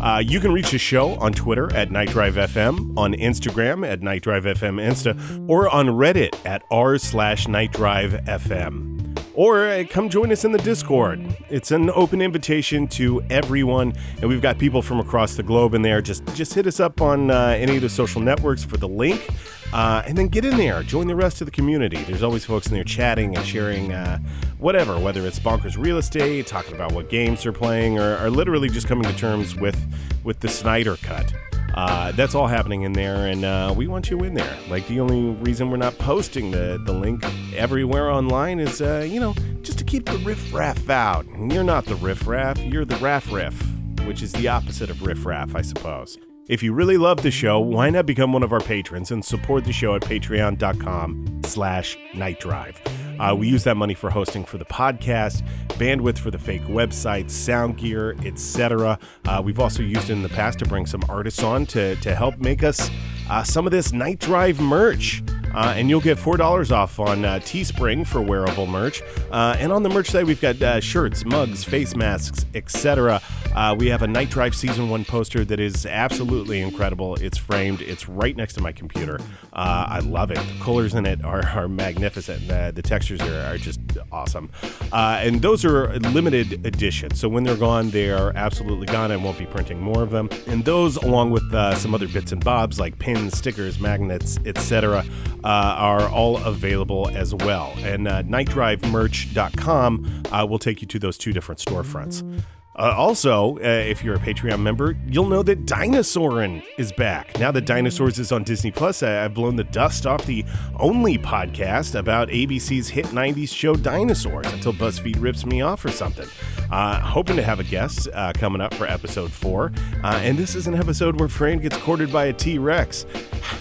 Uh, 0.00 0.22
you 0.24 0.38
can 0.38 0.52
reach 0.52 0.70
the 0.70 0.78
show 0.78 1.16
on 1.16 1.32
Twitter 1.32 1.74
at 1.74 1.90
Night 1.90 2.10
Drive 2.10 2.36
FM, 2.36 2.96
on 2.96 3.12
Instagram 3.12 3.84
at 3.84 4.02
Night 4.02 4.22
Drive 4.22 4.44
FM 4.44 4.80
Insta, 4.80 5.48
or 5.48 5.68
on 5.68 5.88
Reddit 5.88 6.38
at 6.46 6.62
r 6.70 6.96
slash 6.96 7.48
Night 7.48 7.72
Drive 7.72 8.12
FM 8.12 8.96
or 9.36 9.68
uh, 9.68 9.84
come 9.88 10.08
join 10.08 10.32
us 10.32 10.44
in 10.44 10.50
the 10.50 10.58
Discord. 10.58 11.20
It's 11.48 11.70
an 11.70 11.90
open 11.90 12.20
invitation 12.20 12.88
to 12.88 13.22
everyone, 13.30 13.92
and 14.20 14.28
we've 14.28 14.42
got 14.42 14.58
people 14.58 14.82
from 14.82 14.98
across 14.98 15.36
the 15.36 15.42
globe 15.42 15.74
in 15.74 15.82
there. 15.82 16.02
Just 16.02 16.26
just 16.34 16.54
hit 16.54 16.66
us 16.66 16.80
up 16.80 17.00
on 17.00 17.30
uh, 17.30 17.54
any 17.56 17.76
of 17.76 17.82
the 17.82 17.88
social 17.88 18.20
networks 18.20 18.64
for 18.64 18.78
the 18.78 18.88
link. 18.88 19.28
Uh, 19.72 20.00
and 20.06 20.16
then 20.16 20.28
get 20.28 20.44
in 20.44 20.56
there, 20.56 20.82
join 20.84 21.08
the 21.08 21.16
rest 21.16 21.40
of 21.40 21.46
the 21.46 21.50
community. 21.50 22.00
There's 22.04 22.22
always 22.22 22.44
folks 22.44 22.68
in 22.68 22.74
there 22.74 22.84
chatting 22.84 23.36
and 23.36 23.44
sharing 23.44 23.92
uh, 23.92 24.18
whatever, 24.58 24.98
whether 24.98 25.26
it's 25.26 25.40
bonkers 25.40 25.76
real 25.76 25.98
estate, 25.98 26.46
talking 26.46 26.74
about 26.74 26.92
what 26.92 27.10
games 27.10 27.42
they're 27.42 27.52
playing, 27.52 27.98
or, 27.98 28.16
or 28.24 28.30
literally 28.30 28.68
just 28.68 28.86
coming 28.86 29.04
to 29.04 29.16
terms 29.16 29.56
with 29.56 29.76
with 30.24 30.40
the 30.40 30.48
Snyder 30.48 30.96
cut. 30.96 31.32
Uh, 31.76 32.10
that's 32.12 32.34
all 32.34 32.46
happening 32.46 32.82
in 32.82 32.94
there, 32.94 33.26
and 33.26 33.44
uh, 33.44 33.72
we 33.76 33.86
want 33.86 34.08
you 34.10 34.24
in 34.24 34.32
there. 34.32 34.58
Like 34.68 34.86
the 34.88 34.98
only 34.98 35.34
reason 35.42 35.70
we're 35.70 35.76
not 35.76 35.98
posting 35.98 36.50
the, 36.50 36.80
the 36.84 36.92
link 36.92 37.24
everywhere 37.54 38.10
online 38.10 38.58
is, 38.58 38.80
uh, 38.80 39.06
you 39.06 39.20
know, 39.20 39.34
just 39.60 39.76
to 39.78 39.84
keep 39.84 40.06
the 40.06 40.18
riffraff 40.18 40.88
out. 40.88 41.26
And 41.26 41.52
you're 41.52 41.64
not 41.64 41.84
the 41.84 41.96
riffraff, 41.96 42.58
you're 42.58 42.86
the 42.86 42.96
raff 42.96 43.30
riff, 43.30 43.62
which 44.06 44.22
is 44.22 44.32
the 44.32 44.48
opposite 44.48 44.88
of 44.88 45.02
riffraff, 45.02 45.54
I 45.54 45.60
suppose. 45.60 46.16
If 46.48 46.62
you 46.62 46.72
really 46.72 46.96
love 46.96 47.22
the 47.22 47.30
show, 47.30 47.58
why 47.58 47.90
not 47.90 48.06
become 48.06 48.32
one 48.32 48.44
of 48.44 48.52
our 48.52 48.60
patrons 48.60 49.10
and 49.10 49.24
support 49.24 49.64
the 49.64 49.72
show 49.72 49.96
at 49.96 50.02
patreon.com 50.02 51.40
slash 51.44 51.98
nightdrive. 52.14 52.76
Uh, 53.18 53.34
we 53.38 53.48
use 53.48 53.64
that 53.64 53.76
money 53.76 53.94
for 53.94 54.10
hosting 54.10 54.44
for 54.44 54.58
the 54.58 54.64
podcast, 54.64 55.46
bandwidth 55.68 56.18
for 56.18 56.30
the 56.30 56.38
fake 56.38 56.62
website, 56.62 57.30
sound 57.30 57.78
gear, 57.78 58.16
etc. 58.24 58.98
Uh, 59.26 59.42
we've 59.44 59.60
also 59.60 59.82
used 59.82 60.10
it 60.10 60.14
in 60.14 60.22
the 60.22 60.28
past 60.28 60.58
to 60.58 60.66
bring 60.66 60.86
some 60.86 61.02
artists 61.08 61.42
on 61.42 61.66
to, 61.66 61.96
to 61.96 62.14
help 62.14 62.38
make 62.38 62.62
us 62.62 62.90
uh, 63.30 63.42
some 63.42 63.66
of 63.66 63.72
this 63.72 63.92
Night 63.92 64.18
Drive 64.18 64.60
merch. 64.60 65.22
Uh, 65.56 65.72
and 65.74 65.88
you'll 65.88 66.02
get 66.02 66.18
$4 66.18 66.70
off 66.70 67.00
on 67.00 67.24
uh, 67.24 67.38
Teespring 67.38 68.06
for 68.06 68.20
wearable 68.20 68.66
merch. 68.66 69.02
Uh, 69.30 69.56
and 69.58 69.72
on 69.72 69.82
the 69.82 69.88
merch 69.88 70.10
side, 70.10 70.24
we've 70.26 70.40
got 70.40 70.60
uh, 70.60 70.80
shirts, 70.80 71.24
mugs, 71.24 71.64
face 71.64 71.96
masks, 71.96 72.44
etc. 72.54 73.22
Uh, 73.54 73.74
we 73.78 73.86
have 73.88 74.02
a 74.02 74.06
Night 74.06 74.28
Drive 74.28 74.54
Season 74.54 74.90
1 74.90 75.06
poster 75.06 75.46
that 75.46 75.58
is 75.58 75.86
absolutely 75.86 76.60
incredible. 76.60 77.14
It's 77.14 77.38
framed, 77.38 77.80
it's 77.80 78.06
right 78.06 78.36
next 78.36 78.52
to 78.54 78.60
my 78.60 78.70
computer. 78.70 79.18
Uh, 79.54 79.86
I 79.88 80.00
love 80.00 80.30
it. 80.30 80.36
The 80.36 80.62
colors 80.62 80.94
in 80.94 81.06
it 81.06 81.24
are, 81.24 81.46
are 81.46 81.68
magnificent. 81.68 82.48
The, 82.48 82.70
the 82.74 82.82
textures 82.82 83.22
are, 83.22 83.54
are 83.54 83.56
just 83.56 83.80
awesome. 84.12 84.50
And 84.92 85.40
those 85.40 85.64
are 85.64 85.98
limited 86.00 86.66
editions. 86.66 87.18
So 87.18 87.30
when 87.30 87.44
they're 87.44 87.56
gone, 87.56 87.88
they 87.90 88.10
are 88.10 88.30
absolutely 88.36 88.88
gone. 88.88 89.10
I 89.10 89.16
won't 89.16 89.38
be 89.38 89.46
printing 89.46 89.80
more 89.80 90.02
of 90.02 90.10
them. 90.10 90.28
And 90.48 90.66
those, 90.66 90.96
along 90.96 91.30
with 91.30 91.50
some 91.78 91.94
other 91.94 92.08
bits 92.08 92.32
and 92.32 92.44
bobs 92.44 92.78
like 92.78 92.98
pins, 92.98 93.38
stickers, 93.38 93.80
magnets, 93.80 94.38
etc., 94.44 95.02
are 95.48 96.08
all 96.08 96.36
available 96.38 97.08
as 97.08 97.34
well. 97.34 97.72
And 97.78 98.08
uh, 98.08 98.22
nightdrivemerch.com 98.24 100.22
uh, 100.32 100.46
will 100.48 100.58
take 100.58 100.80
you 100.82 100.88
to 100.88 100.98
those 100.98 101.16
two 101.18 101.32
different 101.32 101.60
storefronts. 101.60 102.42
Uh, 102.78 102.92
also, 102.94 103.56
uh, 103.56 103.60
if 103.62 104.04
you're 104.04 104.16
a 104.16 104.18
Patreon 104.18 104.60
member, 104.60 104.98
you'll 105.06 105.28
know 105.28 105.42
that 105.42 105.64
Dinosaurin 105.64 106.62
is 106.76 106.92
back. 106.92 107.38
Now 107.38 107.50
that 107.52 107.64
Dinosaurs 107.64 108.18
is 108.18 108.32
on 108.32 108.44
Disney 108.44 108.70
Plus, 108.70 109.02
I- 109.02 109.24
I've 109.24 109.32
blown 109.32 109.56
the 109.56 109.64
dust 109.64 110.04
off 110.06 110.26
the 110.26 110.44
only 110.78 111.16
podcast 111.16 111.94
about 111.98 112.28
ABC's 112.28 112.88
hit 112.88 113.06
90s 113.06 113.48
show 113.54 113.76
Dinosaurs 113.76 114.52
until 114.52 114.74
BuzzFeed 114.74 115.18
rips 115.22 115.46
me 115.46 115.62
off 115.62 115.86
or 115.86 115.90
something. 115.90 116.28
Uh, 116.70 117.00
hoping 117.00 117.36
to 117.36 117.42
have 117.42 117.60
a 117.60 117.64
guest 117.64 118.08
uh, 118.12 118.32
coming 118.34 118.60
up 118.60 118.74
for 118.74 118.86
episode 118.86 119.32
four. 119.32 119.72
Uh, 120.04 120.20
and 120.22 120.36
this 120.36 120.54
is 120.54 120.66
an 120.66 120.74
episode 120.74 121.18
where 121.18 121.30
Fran 121.30 121.60
gets 121.60 121.78
courted 121.78 122.12
by 122.12 122.26
a 122.26 122.32
T 122.34 122.58
Rex. 122.58 123.06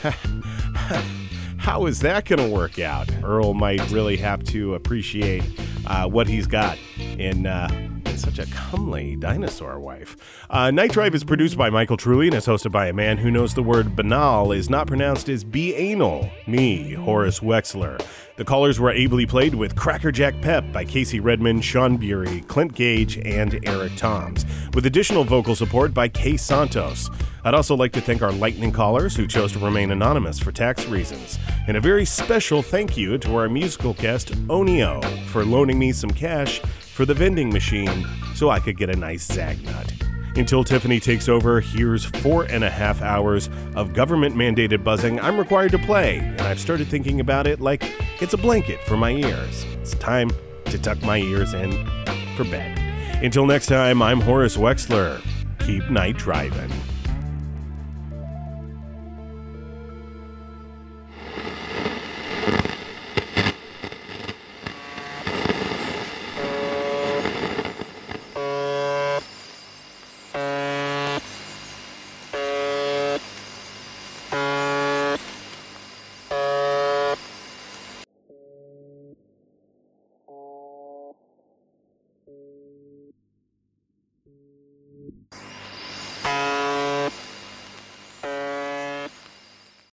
How 1.66 1.88
is 1.88 2.02
that 2.02 2.26
going 2.26 2.48
to 2.48 2.56
work 2.56 2.78
out? 2.78 3.10
Earl 3.24 3.56
might 3.56 3.90
really 3.90 4.18
have 4.18 4.44
to 4.44 4.76
appreciate 4.76 5.44
uh, 5.88 6.08
what 6.08 6.28
he's 6.28 6.46
got 6.46 6.78
in. 7.18 7.48
Uh, 7.48 7.68
such 8.16 8.40
a 8.40 8.46
comely 8.46 9.18
dinosaur 9.18 9.78
wife. 9.78 10.16
Uh, 10.50 10.72
Night 10.72 10.92
Drive 10.92 11.14
is 11.14 11.26
produced 11.26 11.58
by 11.58 11.70
Michael 11.70 11.98
Trulli 11.98 12.28
and 12.28 12.36
is 12.36 12.46
hosted 12.46 12.72
by 12.72 12.88
a 12.88 12.94
man 12.94 13.18
who 13.18 13.30
knows 13.30 13.54
the 13.56 13.64
word 13.64 13.94
banal 13.94 14.54
is 14.54 14.70
not 14.70 14.88
pronounced 14.88 15.28
as 15.28 15.44
be 15.44 15.76
anal. 15.76 16.30
Me, 16.48 16.94
Horace 16.94 17.42
Wexler. 17.42 18.02
The 18.38 18.46
callers 18.46 18.80
were 18.80 18.92
ably 18.92 19.26
played 19.26 19.56
with 19.56 19.76
Crackerjack 19.76 20.40
Pep 20.42 20.72
by 20.72 20.86
Casey 20.86 21.20
Redmond, 21.20 21.66
Sean 21.66 21.98
Bury, 21.98 22.42
Clint 22.42 22.74
Gage, 22.74 23.18
and 23.18 23.60
Eric 23.68 23.98
Toms, 23.98 24.46
with 24.74 24.86
additional 24.86 25.26
vocal 25.26 25.56
support 25.56 25.94
by 25.94 26.08
Kay 26.08 26.38
Santos. 26.38 27.10
I'd 27.45 27.53
also 27.53 27.76
like 27.76 27.91
to 27.91 28.01
thank 28.01 28.23
our 28.23 28.31
lightning 28.31 28.72
callers 28.72 29.15
who 29.15 29.27
chose 29.27 29.51
to 29.51 29.59
remain 29.59 29.91
anonymous 29.91 30.39
for 30.39 30.51
tax 30.51 30.88
reasons. 30.88 31.38
And 31.67 31.77
a 31.77 31.80
very 31.80 32.03
special 32.03 32.63
thank 32.63 32.97
you 32.97 33.19
to 33.19 33.35
our 33.35 33.47
musical 33.47 33.93
guest, 33.93 34.31
Onio, 34.47 35.05
for 35.27 35.45
loaning 35.45 35.77
me 35.77 35.91
some 35.91 36.09
cash 36.09 36.59
for 36.59 37.05
the 37.05 37.13
vending 37.13 37.53
machine 37.53 38.03
so 38.34 38.49
I 38.49 38.59
could 38.59 38.77
get 38.77 38.89
a 38.89 38.95
nice 38.95 39.27
Zagnut. 39.27 39.91
Until 40.35 40.63
Tiffany 40.63 40.99
takes 40.99 41.30
over, 41.30 41.61
here's 41.61 42.03
four 42.03 42.45
and 42.45 42.63
a 42.63 42.69
half 42.69 43.03
hours 43.03 43.47
of 43.76 43.93
government 43.93 44.35
mandated 44.35 44.84
buzzing 44.84 45.19
I'm 45.19 45.38
required 45.38 45.72
to 45.73 45.77
play, 45.77 46.17
and 46.17 46.41
I've 46.41 46.59
started 46.59 46.88
thinking 46.88 47.19
about 47.19 47.45
it 47.45 47.61
like 47.61 47.84
it's 48.23 48.34
a 48.34 48.38
blanket 48.38 48.81
for 48.85 48.97
my 48.97 49.11
ears. 49.11 49.65
It's 49.81 49.93
time 49.93 50.31
to 50.65 50.80
tuck 50.80 50.99
my 51.03 51.19
ears 51.19 51.53
in 51.53 51.72
for 52.35 52.43
bed. 52.45 52.76
Until 53.23 53.45
next 53.45 53.67
time, 53.67 54.01
I'm 54.01 54.19
Horace 54.19 54.57
Wexler. 54.57 55.22
Keep 55.59 55.91
night 55.91 56.17
driving. 56.17 56.72